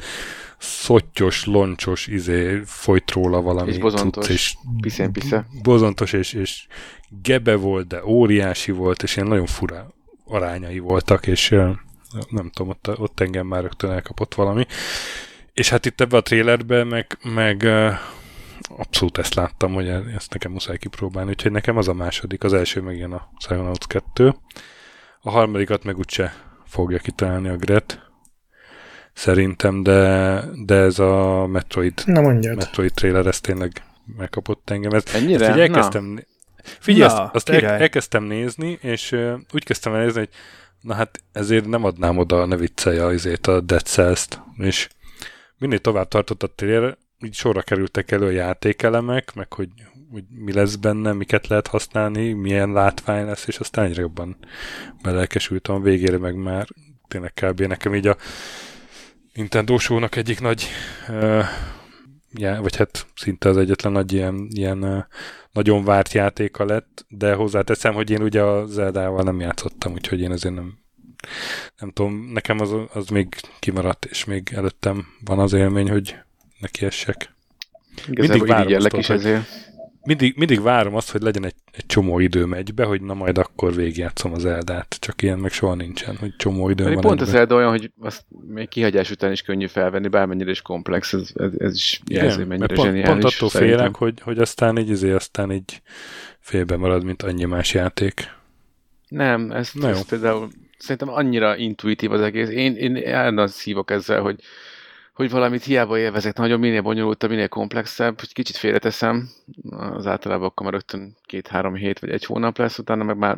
szottyos, 0.57 1.45
loncsos, 1.45 2.07
izé, 2.07 2.61
folyt 2.65 3.11
róla 3.11 3.41
valami 3.41 3.71
És 3.71 3.77
bozontos. 3.77 4.25
cucc, 4.25 4.33
és 4.33 4.55
Piszén-pisze. 4.81 5.45
bozontos, 5.63 6.13
és, 6.13 6.33
és 6.33 6.65
gebe 7.21 7.55
volt, 7.55 7.87
de 7.87 8.05
óriási 8.05 8.71
volt, 8.71 9.03
és 9.03 9.15
ilyen 9.15 9.27
nagyon 9.27 9.45
fura 9.45 9.93
arányai 10.25 10.79
voltak, 10.79 11.27
és 11.27 11.49
nem 12.29 12.49
tudom, 12.53 12.69
ott, 12.69 12.99
ott 12.99 13.19
engem 13.19 13.47
már 13.47 13.61
rögtön 13.61 13.91
elkapott 13.91 14.33
valami. 14.33 14.65
És 15.53 15.69
hát 15.69 15.85
itt 15.85 16.01
ebbe 16.01 16.17
a 16.17 16.21
trailerbe 16.21 16.83
meg, 16.83 17.17
meg 17.23 17.67
abszolút 18.77 19.17
ezt 19.17 19.33
láttam, 19.33 19.73
hogy 19.73 19.87
e- 19.87 20.03
ezt 20.15 20.33
nekem 20.33 20.51
muszáj 20.51 20.77
kipróbálni, 20.77 21.29
úgyhogy 21.29 21.51
nekem 21.51 21.77
az 21.77 21.87
a 21.87 21.93
második, 21.93 22.43
az 22.43 22.53
első 22.53 22.81
meg 22.81 22.95
ilyen 22.95 23.11
a 23.11 23.29
Psychonauts 23.37 23.85
2. 23.87 24.35
A 25.21 25.29
harmadikat 25.29 25.83
meg 25.83 25.97
úgyse 25.97 26.33
fogja 26.65 26.97
kitalálni 26.97 27.47
a 27.47 27.55
Gret, 27.55 28.11
szerintem, 29.13 29.83
de, 29.83 30.41
de 30.65 30.75
ez 30.75 30.99
a 30.99 31.45
Metroid, 31.47 32.01
Na 32.05 32.21
mondjad. 32.21 32.55
Metroid 32.55 32.93
trailer, 32.93 33.25
ez 33.25 33.39
tényleg 33.39 33.71
megkapott 34.17 34.69
engem. 34.69 34.91
Ez, 34.91 35.03
Ennyire? 35.13 35.45
ezt 35.45 35.55
így 35.55 35.61
elkezdtem, 35.61 36.23
Figyelj, 36.63 37.13
Na, 37.13 37.23
azt, 37.23 37.35
azt 37.35 37.49
el, 37.49 37.65
elkezdtem 37.65 38.23
nézni, 38.23 38.77
és 38.81 39.11
uh, 39.11 39.39
úgy 39.51 39.63
kezdtem 39.63 39.93
el 39.93 40.03
nézni, 40.03 40.19
hogy 40.19 40.29
na 40.81 40.93
hát 40.93 41.23
ezért 41.31 41.65
nem 41.65 41.83
adnám 41.83 42.17
oda, 42.17 42.45
ne 42.45 42.55
viccelje 42.55 43.05
azért 43.05 43.47
a 43.47 43.61
Dead 43.61 43.85
Cells-t. 43.85 44.41
És 44.57 44.89
minél 45.57 45.79
tovább 45.79 46.07
tartott 46.07 46.43
a 46.43 46.53
trailer, 46.55 46.97
így 47.25 47.33
sorra 47.33 47.61
kerültek 47.61 48.11
elő 48.11 48.25
a 48.25 48.29
játékelemek, 48.29 49.33
meg 49.33 49.53
hogy, 49.53 49.69
hogy 50.11 50.23
mi 50.29 50.53
lesz 50.53 50.75
benne, 50.75 51.13
miket 51.13 51.47
lehet 51.47 51.67
használni, 51.67 52.31
milyen 52.31 52.71
látvány 52.71 53.25
lesz, 53.25 53.47
és 53.47 53.57
aztán 53.57 53.85
egyre 53.85 54.01
jobban 54.01 54.37
belelkesültem 55.01 55.81
végére, 55.81 56.17
meg 56.17 56.35
már 56.35 56.67
tényleg 57.07 57.33
kb. 57.33 57.61
nekem 57.61 57.95
így 57.95 58.07
a 58.07 58.17
Nintendo 59.33 59.77
show-nak 59.77 60.15
egyik 60.15 60.39
nagy 60.39 60.67
uh, 61.09 61.45
já, 62.33 62.61
vagy 62.61 62.75
hát 62.75 63.05
szinte 63.15 63.49
az 63.49 63.57
egyetlen 63.57 63.91
nagy 63.91 64.13
ilyen, 64.13 64.47
ilyen 64.49 65.07
nagyon 65.51 65.83
várt 65.83 66.13
játéka 66.13 66.65
lett, 66.65 67.05
de 67.09 67.33
hozzáteszem, 67.33 67.93
hogy 67.93 68.09
én 68.09 68.21
ugye 68.21 68.41
a 68.41 68.65
Zeldával 68.65 69.23
nem 69.23 69.39
játszottam, 69.39 69.93
úgyhogy 69.93 70.21
én 70.21 70.31
azért 70.31 70.55
nem 70.55 70.81
nem 71.79 71.91
tudom, 71.91 72.29
nekem 72.33 72.59
az, 72.59 72.71
az 72.93 73.07
még 73.07 73.35
kimaradt, 73.59 74.05
és 74.05 74.25
még 74.25 74.51
előttem 74.55 75.05
van 75.25 75.39
az 75.39 75.53
élmény, 75.53 75.89
hogy 75.89 76.15
neki 76.59 76.85
essek. 76.85 77.33
Igazából 78.09 78.47
várom 78.47 78.63
irigyellek 78.63 78.97
is 78.97 79.09
ezért. 79.09 79.72
Mindig, 80.05 80.37
mindig 80.37 80.61
várom 80.61 80.95
azt, 80.95 81.11
hogy 81.11 81.21
legyen 81.21 81.45
egy, 81.45 81.55
egy 81.71 81.85
csomó 81.85 82.19
időm 82.19 82.53
egybe, 82.53 82.83
hogy 82.83 83.01
na 83.01 83.13
majd 83.13 83.37
akkor 83.37 83.75
végigjátszom 83.75 84.33
az 84.33 84.45
Eldát. 84.45 84.97
Csak 84.99 85.21
ilyen 85.21 85.39
meg 85.39 85.51
soha 85.51 85.75
nincsen, 85.75 86.15
hogy 86.17 86.35
csomó 86.35 86.69
időm 86.69 86.85
Még 86.85 86.95
van 86.95 87.03
pont 87.03 87.19
egybe. 87.19 87.31
az 87.31 87.37
Zelda 87.37 87.55
olyan, 87.55 87.69
hogy 87.69 87.91
azt 87.99 88.25
még 88.47 88.67
kihagyás 88.67 89.11
után 89.11 89.31
is 89.31 89.41
könnyű 89.41 89.67
felvenni, 89.67 90.07
bármennyire 90.07 90.51
is 90.51 90.61
komplex, 90.61 91.13
ez, 91.13 91.31
ez, 91.35 91.51
ez 91.57 91.73
is 91.73 92.01
Igen, 92.05 92.47
mennyire 92.47 92.65
pont, 92.73 92.87
zseniális. 92.87 93.09
pont 93.09 93.23
attól 93.23 93.49
szerintem. 93.49 93.77
félek, 93.77 93.95
hogy, 93.95 94.21
hogy 94.21 94.37
aztán 94.39 94.77
így, 94.77 94.89
izé, 94.89 95.11
aztán 95.11 95.51
így 95.51 95.81
félbe 96.39 96.77
marad, 96.77 97.03
mint 97.03 97.23
annyi 97.23 97.45
más 97.45 97.73
játék. 97.73 98.31
Nem, 99.07 99.51
ez, 99.51 99.71
ez 99.81 100.05
például 100.05 100.49
szerintem 100.77 101.09
annyira 101.09 101.57
intuitív 101.57 102.11
az 102.11 102.21
egész. 102.21 102.49
Én, 102.49 102.75
én 102.75 103.13
állandóan 103.13 103.47
szívok 103.47 103.91
ezzel, 103.91 104.21
hogy, 104.21 104.39
hogy 105.13 105.29
valamit 105.29 105.63
hiába 105.63 105.97
élvezek, 105.97 106.37
nagyon 106.37 106.59
minél 106.59 106.81
bonyolultabb, 106.81 107.29
minél 107.29 107.47
komplexebb, 107.47 108.19
hogy 108.19 108.33
kicsit 108.33 108.55
félreteszem, 108.55 109.29
az 109.69 110.07
általában 110.07 110.47
akkor 110.47 110.63
már 110.65 110.73
rögtön 110.73 111.15
két-három 111.25 111.75
hét 111.75 111.99
vagy 111.99 112.09
egy 112.09 112.25
hónap 112.25 112.57
lesz, 112.57 112.77
utána 112.77 113.03
meg 113.03 113.17
már 113.17 113.37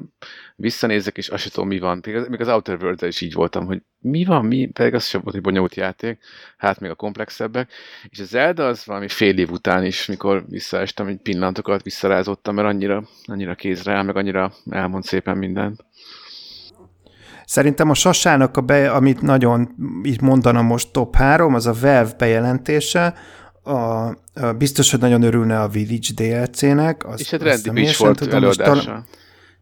visszanézek, 0.56 1.18
és 1.18 1.28
azt 1.28 1.42
sem 1.42 1.52
tudom, 1.52 1.68
mi 1.68 1.80
van. 1.80 2.02
Még 2.06 2.16
az, 2.16 2.28
az 2.40 2.48
Outer 2.48 2.78
worlds 2.82 3.02
is 3.02 3.22
így 3.22 3.34
voltam, 3.34 3.66
hogy 3.66 3.82
mi 4.00 4.26
van, 4.26 4.46
mi, 4.46 4.68
pedig 4.68 4.94
az 4.94 5.06
sem 5.06 5.22
volt 5.24 5.36
egy 5.36 5.42
bonyolult 5.42 5.76
játék, 5.76 6.20
hát 6.58 6.80
még 6.80 6.90
a 6.90 6.96
komplexebbek. 6.96 7.72
És 8.10 8.20
a 8.20 8.24
Zelda 8.24 8.68
az 8.68 8.86
valami 8.86 9.08
fél 9.08 9.38
év 9.38 9.52
után 9.52 9.86
is, 9.86 10.06
mikor 10.06 10.46
visszaestem, 10.50 11.08
egy 11.08 11.18
pillanatokat 11.22 11.84
visszarázottam, 11.84 12.56
mert 12.56 12.68
annyira, 12.68 13.04
annyira 13.26 13.56
kézre 13.56 13.94
áll, 13.94 14.04
meg 14.04 14.16
annyira 14.16 14.54
elmond 14.70 15.04
szépen 15.04 15.38
mindent. 15.38 15.86
Szerintem 17.46 17.90
a 17.90 17.94
Sasának, 17.94 18.58
a 18.58 18.62
be, 18.62 18.92
amit 18.92 19.22
nagyon 19.22 19.76
így 20.04 20.22
mondana 20.22 20.62
most 20.62 20.92
top 20.92 21.16
3, 21.16 21.54
az 21.54 21.66
a 21.68 21.74
Valve 21.82 22.14
bejelentése, 22.18 23.14
a, 23.64 23.72
a, 23.74 24.14
biztos, 24.58 24.92
hogy 24.92 25.00
nagyon 25.00 25.22
örülne 25.22 25.62
a 25.62 25.68
Village 25.68 26.14
DLC-nek. 26.16 27.06
Az, 27.08 27.20
És 27.20 27.34
azt 27.34 27.44
Randy 27.44 27.58
személyesen 27.62 27.74
Pitchford 28.08 28.18
tudom, 28.18 28.50
és 28.50 28.58
előadása. 28.58 28.92
tal- 28.92 29.04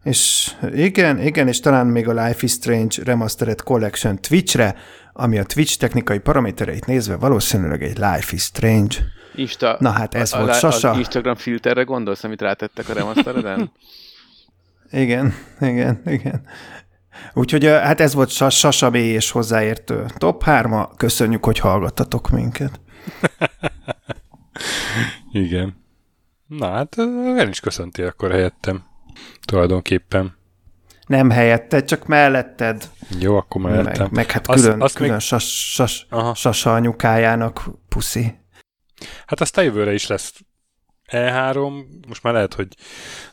És 0.02 0.50
igen, 0.74 1.20
igen, 1.20 1.48
és 1.48 1.60
talán 1.60 1.86
még 1.86 2.08
a 2.08 2.24
Life 2.24 2.38
is 2.40 2.50
Strange 2.52 2.96
Remastered 3.04 3.62
Collection 3.62 4.20
Twitchre, 4.20 4.74
ami 5.12 5.38
a 5.38 5.44
Twitch 5.44 5.78
technikai 5.78 6.18
paramétereit 6.18 6.86
nézve 6.86 7.16
valószínűleg 7.16 7.82
egy 7.82 7.96
Life 7.98 8.28
is 8.30 8.42
Strange. 8.42 8.96
Insta, 9.34 9.76
Na 9.80 9.90
hát 9.90 10.14
ez 10.14 10.32
a, 10.32 10.38
volt 10.38 10.50
a, 10.50 10.52
Sasa. 10.54 10.90
Az 10.90 10.98
Instagram 10.98 11.34
filterre 11.34 11.82
gondolsz, 11.82 12.24
amit 12.24 12.40
rátettek 12.40 12.88
a 12.88 12.92
remastereden? 12.92 13.70
Igen, 14.90 15.34
igen, 15.60 16.00
igen. 16.06 16.42
Úgyhogy 17.32 17.64
hát 17.64 18.00
ez 18.00 18.14
volt 18.14 18.30
Sas- 18.30 18.58
Sasa 18.58 18.90
B 18.90 18.94
és 18.94 19.30
hozzáértő 19.30 20.06
top 20.16 20.42
3 20.42 20.88
Köszönjük, 20.96 21.44
hogy 21.44 21.58
hallgattatok 21.58 22.30
minket. 22.30 22.80
Igen. 25.32 25.82
Na 26.46 26.70
hát 26.70 26.94
el 27.36 27.48
is 27.48 27.60
köszönti 27.60 28.02
akkor 28.02 28.30
helyettem. 28.30 28.84
Tulajdonképpen. 29.44 30.36
Nem 31.06 31.30
helyetted, 31.30 31.84
csak 31.84 32.06
melletted. 32.06 32.88
Jó, 33.18 33.36
akkor 33.36 33.60
mellettem. 33.60 34.02
Meg, 34.02 34.12
meg 34.12 34.30
hát 34.30 34.46
Azt- 34.46 34.62
külön, 34.62 34.82
azt 34.82 34.94
külön 34.94 35.12
még- 35.12 35.20
sas, 35.20 35.72
sas, 35.72 36.06
Aha. 36.10 36.34
Sasa 36.34 36.74
anyukájának 36.74 37.64
puszi. 37.88 38.34
Hát 39.26 39.40
aztán 39.40 39.64
jövőre 39.64 39.92
is 39.92 40.06
lesz 40.06 40.32
E3, 41.10 41.84
most 42.08 42.22
már 42.22 42.32
lehet, 42.32 42.54
hogy 42.54 42.68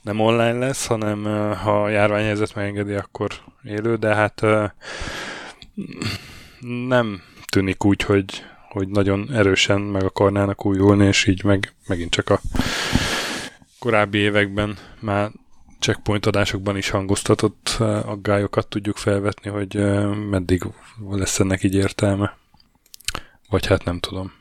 nem 0.01 0.19
online 0.19 0.57
lesz, 0.57 0.85
hanem 0.85 1.23
ha 1.63 1.83
a 1.83 1.89
járványhelyzet 1.89 2.55
megengedi, 2.55 2.93
akkor 2.93 3.31
élő, 3.63 3.95
de 3.95 4.15
hát 4.15 4.41
nem 6.87 7.21
tűnik 7.51 7.85
úgy, 7.85 8.01
hogy, 8.01 8.43
hogy 8.69 8.87
nagyon 8.87 9.33
erősen 9.33 9.81
meg 9.81 10.03
akarnának 10.03 10.65
újulni, 10.65 11.05
és 11.05 11.25
így 11.25 11.43
meg, 11.43 11.73
megint 11.87 12.11
csak 12.11 12.29
a 12.29 12.39
korábbi 13.79 14.17
években 14.17 14.77
már 14.99 15.31
checkpoint 15.79 16.25
adásokban 16.25 16.77
is 16.77 16.89
hangoztatott 16.89 17.69
aggályokat 18.05 18.67
tudjuk 18.67 18.97
felvetni, 18.97 19.49
hogy 19.49 19.75
meddig 20.29 20.63
lesz 21.09 21.39
ennek 21.39 21.63
így 21.63 21.75
értelme. 21.75 22.37
Vagy 23.49 23.65
hát 23.65 23.83
nem 23.83 23.99
tudom. 23.99 24.40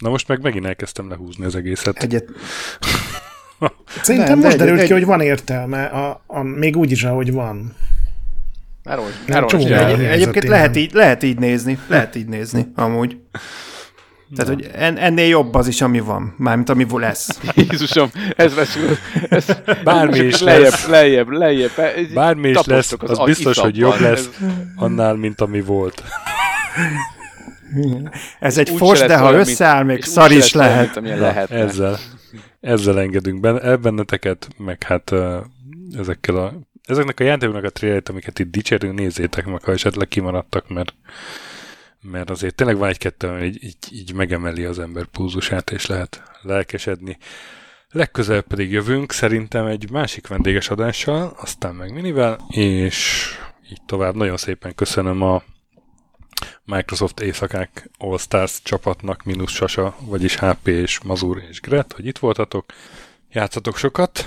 Na 0.00 0.08
most 0.10 0.28
meg 0.28 0.42
megint 0.42 0.66
elkezdtem 0.66 1.08
lehúzni 1.08 1.44
az 1.44 1.54
egészet. 1.56 2.02
Egyet, 2.02 2.24
Szerintem 4.02 4.28
Nem, 4.30 4.38
de 4.40 4.44
most 4.44 4.52
egy- 4.52 4.58
derült 4.58 4.80
egy- 4.80 4.86
ki, 4.86 4.92
hogy 4.92 5.04
van 5.04 5.20
értelme, 5.20 5.84
a, 5.84 6.22
a, 6.26 6.42
még 6.42 6.76
úgy 6.76 6.90
is, 6.90 7.04
ahogy 7.04 7.32
van. 7.32 7.74
Csomó 9.46 9.62
is 9.62 9.68
minden 9.68 9.78
el. 9.78 9.86
hiányzott 9.96 10.12
Egyébként 10.20 10.48
lehet 10.48 10.76
így, 10.76 10.92
lehet 10.92 11.22
így 11.22 11.38
nézni, 11.38 11.78
lehet 11.86 12.14
így 12.16 12.26
nézni, 12.26 12.66
amúgy. 12.74 13.16
Tehát, 14.36 14.52
hogy 14.54 14.70
en, 14.74 14.96
ennél 14.96 15.26
jobb 15.28 15.54
az 15.54 15.66
is, 15.68 15.80
ami 15.80 16.00
van, 16.00 16.34
mármint 16.38 16.68
ami 16.68 16.86
lesz. 16.90 17.38
Jézusom, 17.54 18.10
ez 18.36 18.54
lesz. 18.54 18.78
Ez, 19.28 19.46
Bármi 19.84 20.18
is 20.18 20.40
lejjebb, 20.40 20.62
lesz. 20.70 20.86
lejjebb, 20.86 21.28
lejjebb. 21.28 21.78
Ez- 21.78 22.12
Bármi 22.14 22.48
is 22.48 22.54
lesz, 22.54 22.64
tapostok 22.88 23.02
az 23.02 23.18
biztos, 23.24 23.58
hogy 23.58 23.76
jobb 23.76 24.00
lesz 24.00 24.18
Ez- 24.18 24.48
annál, 24.76 25.14
mint 25.14 25.40
ami 25.40 25.60
volt. 25.60 26.02
Ez 28.40 28.58
egy 28.58 28.70
fos, 28.70 28.98
de 28.98 29.16
ha 29.16 29.32
összeáll, 29.32 29.82
még 29.84 30.02
szar 30.02 30.30
is 30.30 30.52
lehet. 30.52 30.94
lehetne. 30.94 31.56
ezzel, 31.56 31.98
ezzel 32.60 33.00
engedünk 33.00 33.40
ben, 33.40 33.62
el 33.62 33.76
benneteket, 33.76 34.48
meg 34.56 34.82
hát 34.82 35.12
ezekkel 35.98 36.36
a, 36.36 36.52
ezeknek 36.84 37.20
a 37.20 37.24
játékoknak 37.24 37.64
a 37.64 37.70
trailerét, 37.70 38.08
amiket 38.08 38.38
itt 38.38 38.50
dicsérünk, 38.50 38.98
nézzétek 38.98 39.46
meg, 39.46 39.64
ha 39.64 39.72
esetleg 39.72 40.08
kimaradtak, 40.08 40.68
mert 40.68 40.94
mert 42.02 42.30
azért 42.30 42.54
tényleg 42.54 42.76
van 42.76 42.88
egy-kettő, 42.88 43.28
ami 43.28 43.44
így, 43.44 43.64
így, 43.64 43.76
így 43.90 44.14
megemeli 44.14 44.64
az 44.64 44.78
ember 44.78 45.04
pulzusát, 45.04 45.70
és 45.70 45.86
lehet 45.86 46.22
lelkesedni. 46.42 47.18
Legközelebb 47.90 48.46
pedig 48.46 48.70
jövünk 48.70 49.12
szerintem 49.12 49.66
egy 49.66 49.90
másik 49.90 50.26
vendéges 50.26 50.70
adással, 50.70 51.36
aztán 51.36 51.74
meg 51.74 51.92
minivel, 51.92 52.38
és 52.48 53.28
így 53.70 53.80
tovább. 53.86 54.14
Nagyon 54.14 54.36
szépen 54.36 54.74
köszönöm 54.74 55.22
a 55.22 55.42
Microsoft 56.70 57.20
Éjszakák 57.20 57.90
All 57.98 58.18
Stars 58.18 58.62
csapatnak, 58.62 59.22
mínusz 59.22 59.52
Sasa, 59.52 59.96
vagyis 60.00 60.38
HP 60.38 60.66
és 60.66 61.00
Mazur 61.00 61.42
és 61.48 61.60
Gret, 61.60 61.92
hogy 61.92 62.06
itt 62.06 62.18
voltatok. 62.18 62.64
Játszatok 63.32 63.76
sokat, 63.76 64.26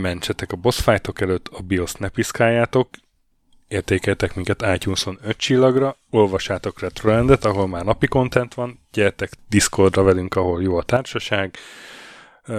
mentsetek 0.00 0.52
a 0.52 0.56
boss 0.56 0.80
fightok 0.80 1.20
előtt, 1.20 1.48
a 1.52 1.62
BIOS 1.62 1.92
ne 1.92 2.08
piszkáljátok, 2.08 2.88
értékeltek 3.68 4.34
minket 4.34 4.64
iTunes-on 4.74 5.18
5 5.22 5.36
csillagra, 5.36 5.96
olvassátok 6.10 6.80
Retroendet, 6.80 7.44
ahol 7.44 7.68
már 7.68 7.84
napi 7.84 8.06
content 8.06 8.54
van, 8.54 8.86
gyertek 8.92 9.32
Discordra 9.48 10.02
velünk, 10.02 10.34
ahol 10.34 10.62
jó 10.62 10.76
a 10.76 10.82
társaság, 10.82 11.56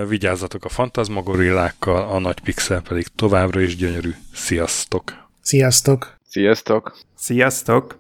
vigyázzatok 0.08 0.66
a 0.66 0.70
fantazmagorillákkal, 0.70 2.10
a 2.10 2.20
nagy 2.20 2.40
pixel 2.40 2.82
pedig 2.82 3.08
továbbra 3.16 3.62
is 3.62 3.76
gyönyörű. 3.76 4.12
Sziasztok! 4.34 5.28
Sziasztok! 5.42 6.18
Sziasztok! 6.28 6.98
Sziasztok! 7.16 7.99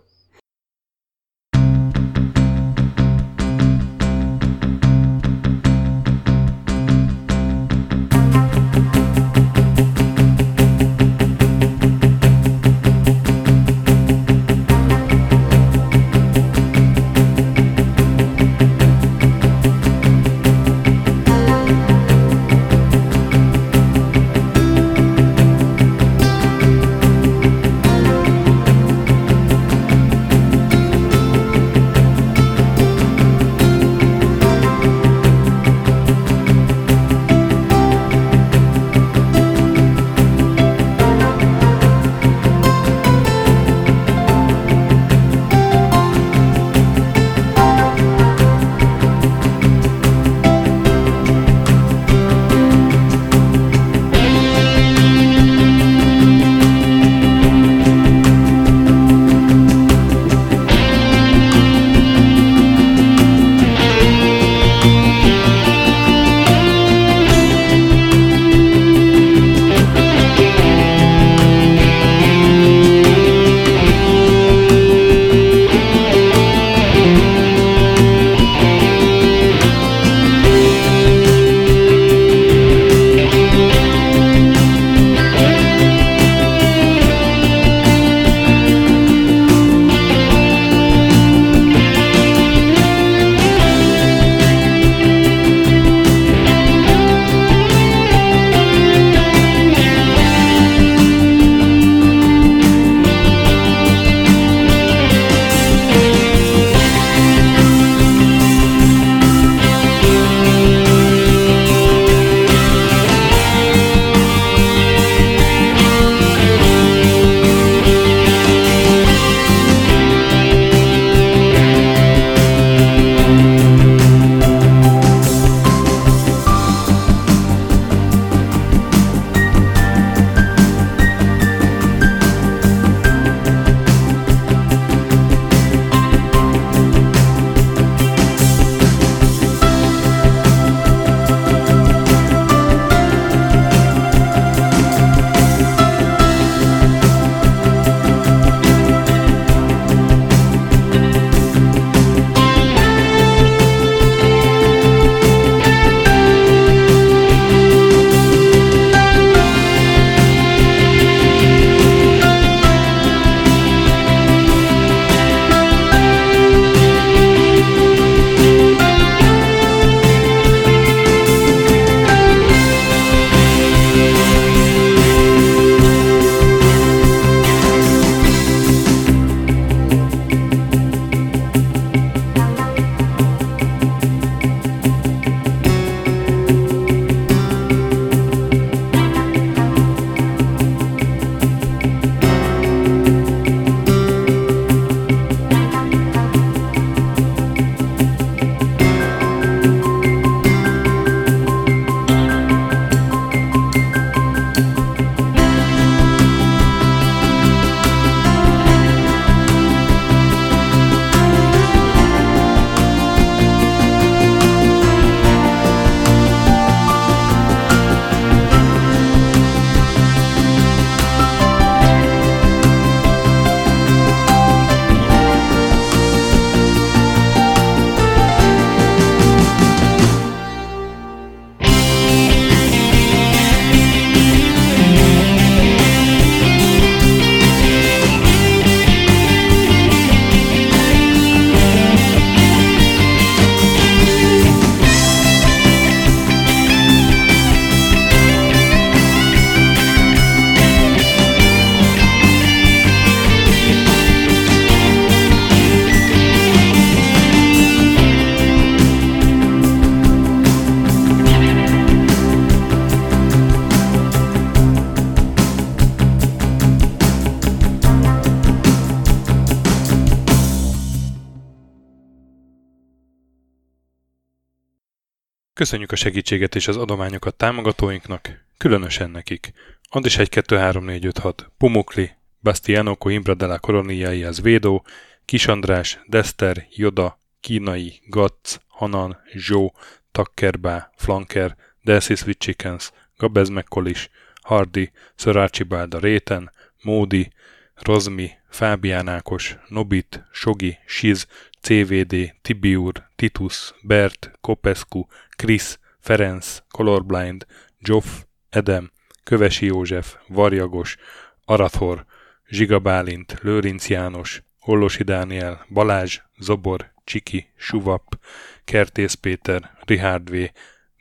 Köszönjük 275.59 275.91
a 275.91 275.95
segítséget 275.95 276.55
és 276.55 276.67
az 276.67 276.77
adományokat 276.77 277.35
támogatóinknak, 277.35 278.45
különösen 278.57 279.09
nekik. 279.09 279.53
Andis 279.89 280.17
1, 280.17 280.29
2, 280.29 280.57
3, 280.57 280.83
4, 280.83 281.05
5, 281.05 281.17
6, 281.17 281.51
Pumukli, 281.57 282.11
Bastiano 282.41 282.95
Coimbra 282.95 283.33
de 283.33 283.45
la 283.45 283.59
Coroniai 283.59 284.23
az 284.23 284.41
Védó, 284.41 284.85
Kis 285.25 285.47
András, 285.47 285.99
Dester, 286.05 286.67
Joda, 286.69 287.19
Kínai, 287.39 288.01
Gatz, 288.05 288.59
Hanan, 288.67 289.17
Zsó, 289.33 289.73
Takkerbá, 290.11 290.91
Flanker, 290.95 291.55
Delcy 291.81 292.15
Sweet 292.15 292.39
Chickens, 292.39 292.91
Gabez 293.17 293.49
McCollis, 293.49 294.09
Hardy, 294.41 294.91
Sir 295.15 295.37
Archibald 295.37 295.93
a 295.93 295.99
Réten, 295.99 296.51
Módi, 296.81 297.31
Rozmi, 297.75 298.31
Fábián 298.49 299.07
Ákos, 299.07 299.57
Nobit, 299.67 300.23
Sogi, 300.31 300.77
Siz, 300.85 301.27
CVD, 301.61 302.35
Tibiur, 302.41 303.09
Titus, 303.15 303.73
Bert, 303.81 304.31
Kopescu, 304.41 305.05
Krisz, 305.29 305.79
Ferenc, 305.99 306.61
Colorblind, 306.71 307.45
Joff, 307.79 308.23
Edem, 308.49 308.91
Kövesi 309.23 309.65
József, 309.65 310.15
Varjagos, 310.27 310.97
Arathor, 311.45 312.05
Zsiga 312.47 312.79
Bálint, 312.79 313.39
Lőrinc 313.41 313.89
János, 313.89 314.43
Hollosi 314.59 315.03
Dániel, 315.03 315.65
Balázs, 315.69 316.19
Zobor, 316.39 316.91
Csiki, 317.03 317.47
Suvap, 317.55 318.19
Kertész 318.65 319.13
Péter, 319.13 319.77
Richard 319.85 320.29
V, 320.29 320.35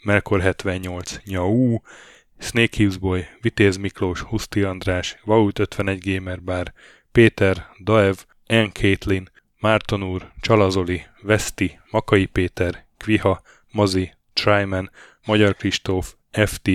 Melkor 0.02 0.40
78, 0.40 1.18
Nyau, 1.24 1.78
Snake 2.38 2.76
Hughes 2.76 2.98
Boy, 2.98 3.26
Vitéz 3.40 3.76
Miklós, 3.76 4.20
Huszti 4.20 4.62
András, 4.62 5.16
Vaut 5.24 5.58
51 5.58 6.14
Gamer 6.14 6.42
Bar, 6.42 6.72
Péter, 7.12 7.66
Daev, 7.84 8.16
N. 8.46 8.68
Caitlin, 8.72 9.30
Márton 9.60 10.02
úr, 10.02 10.32
Csalazoli, 10.40 11.06
Veszti, 11.22 11.80
Makai 11.90 12.26
Péter, 12.26 12.86
Kviha, 12.96 13.42
Mazi, 13.70 14.14
Tryman, 14.32 14.90
Magyar 15.26 15.54
Kristóf, 15.54 16.14
FT, 16.30 16.70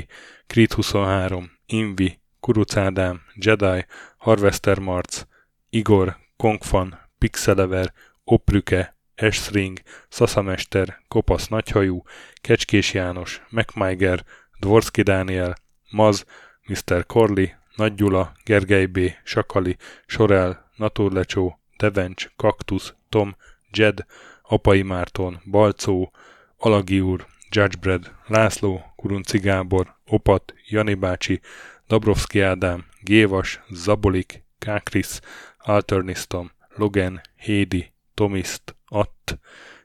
Krit 0.47 0.73
23, 0.73 1.51
Invi, 1.65 2.19
Kuruc 2.39 2.75
Ádám, 2.77 3.21
Jedi, 3.35 3.85
Harvester 4.17 4.79
Marc, 4.79 5.25
Igor, 5.69 6.17
Kongfan, 6.37 6.99
Pixelever, 7.17 7.93
Oprüke, 8.23 8.95
Esring, 9.15 9.79
Szaszamester, 10.09 11.01
Kopasz 11.07 11.47
Nagyhajú, 11.47 12.03
Kecskés 12.41 12.93
János, 12.93 13.41
MacMiger, 13.49 14.23
Dvorski 14.59 15.01
Dániel, 15.01 15.55
Maz, 15.89 16.25
Mr. 16.67 17.05
Corley, 17.05 17.47
Nagy 17.75 17.95
Gyula, 17.95 18.31
Gergely 18.43 18.85
B., 18.85 18.99
Sakali, 19.23 19.77
Sorel, 20.05 20.71
Naturlecsó, 20.75 21.62
Devencs, 21.77 22.29
Kaktusz, 22.35 22.93
Tom, 23.09 23.35
Jed, 23.71 24.05
Apai 24.41 24.81
Márton, 24.81 25.41
Balcó, 25.45 26.11
Alagi 26.57 27.01
úr, 27.01 27.25
Judgebred, 27.49 28.11
László, 28.27 28.93
Kurunci 28.95 29.37
Gábor, 29.37 29.95
Opat, 30.05 30.53
Jani 30.69 30.93
bácsi, 30.93 31.41
Dabrowski 31.87 32.41
Ádám, 32.41 32.85
Gévas, 33.01 33.61
Zabolik, 33.69 34.43
Kákris, 34.59 35.19
Alternisztom, 35.57 36.51
Logan, 36.75 37.21
Hédi, 37.35 37.91
Tomiszt, 38.13 38.75
Att, 38.87 39.39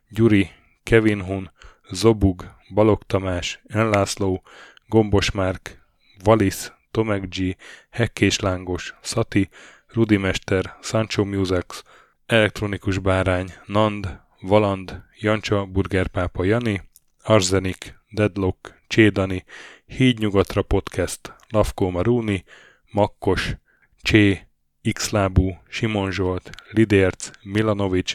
Gyuri, 0.08 0.50
Kevin 0.82 1.22
Hun, 1.22 1.50
Zobug, 1.90 2.54
Balog 2.74 3.02
Tamás, 3.06 3.60
Enlászló, 3.66 4.42
Gombos 4.86 5.30
Márk, 5.30 5.86
Valisz, 6.24 6.72
Tomek 6.90 7.28
G, 7.28 7.56
Hekkés 7.90 8.38
Lángos, 8.38 8.94
Szati, 9.00 9.48
Rudimester, 9.92 10.76
Sancho 10.80 11.24
Musex, 11.24 11.82
Elektronikus 12.26 12.98
Bárány, 12.98 13.54
Nand, 13.66 14.20
Valand, 14.40 15.02
Jancsa, 15.20 15.64
Burgerpápa 15.64 16.44
Jani, 16.44 16.80
Arzenik, 17.22 17.94
Deadlock, 18.10 18.74
Csédani, 18.88 19.44
Hídnyugatra 19.86 20.62
Podcast, 20.62 21.34
Lavkó 21.48 21.90
Maruni, 21.90 22.44
Makkos, 22.92 23.56
Csé, 24.02 24.48
Xlábú, 24.92 25.56
Simon 25.68 26.10
Zsolt, 26.10 26.50
Lidérc, 26.70 27.30
Milanovic, 27.42 28.14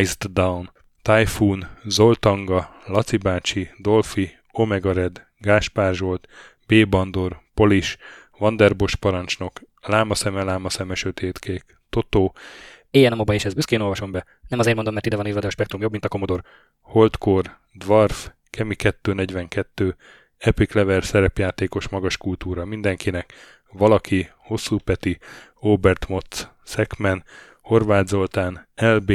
Iced 0.00 0.24
Down, 0.32 0.72
Typhoon, 1.02 1.68
Zoltanga, 1.88 2.76
Laci 2.86 3.16
bácsi, 3.16 3.70
Dolfi, 3.78 4.30
Omega 4.52 4.92
Red, 4.92 5.26
Gáspár 5.38 5.94
Zsolt, 5.94 6.28
B. 6.66 6.88
Bandor, 6.88 7.42
Polis, 7.54 7.96
Vanderbos 8.38 8.94
parancsnok, 8.94 9.60
Lámaszeme, 9.80 10.42
Lámaszeme 10.42 10.94
sötétkék, 10.94 11.78
Totó, 11.90 12.34
Éjjel 12.90 13.12
a 13.12 13.16
moba 13.16 13.34
és 13.34 13.44
ezt 13.44 13.54
büszkén 13.54 13.80
olvasom 13.80 14.10
be. 14.10 14.24
Nem 14.48 14.58
azért 14.58 14.74
mondom, 14.74 14.94
mert 14.94 15.06
ide 15.06 15.16
van 15.16 15.26
írva, 15.26 15.40
de 15.40 15.46
a 15.46 15.50
spektrum 15.50 15.80
jobb, 15.80 15.90
mint 15.90 16.04
a 16.04 16.08
Commodore. 16.08 16.42
Holdcore, 16.80 17.60
Dwarf, 17.72 18.30
Kemi 18.50 18.74
242, 18.74 19.96
Epic 20.38 20.72
Lever 20.72 21.04
szerepjátékos 21.04 21.88
magas 21.88 22.16
kultúra 22.16 22.64
mindenkinek, 22.64 23.32
valaki, 23.72 24.30
Hosszú 24.36 24.78
Peti, 24.78 25.18
Obert 25.54 26.08
Motz, 26.08 26.50
Szekmen, 26.64 27.24
Horváth 27.60 28.08
Zoltán, 28.08 28.68
LB, 28.74 29.12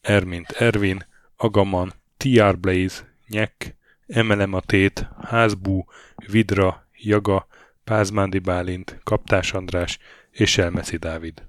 Ermint 0.00 0.50
Ervin, 0.50 1.06
Agaman, 1.36 1.92
TR 2.16 2.58
Blaze, 2.58 3.14
Nyek, 3.28 3.76
Emelem 4.06 4.52
a 4.52 4.60
Tét, 4.60 5.08
Házbú, 5.22 5.84
Vidra, 6.26 6.86
Jaga, 6.92 7.46
Pázmándi 7.90 8.38
Bálint, 8.38 9.00
Kaptás 9.04 9.52
András 9.52 9.98
és 10.30 10.58
Elmeszi 10.58 10.96
Dávid. 10.96 11.42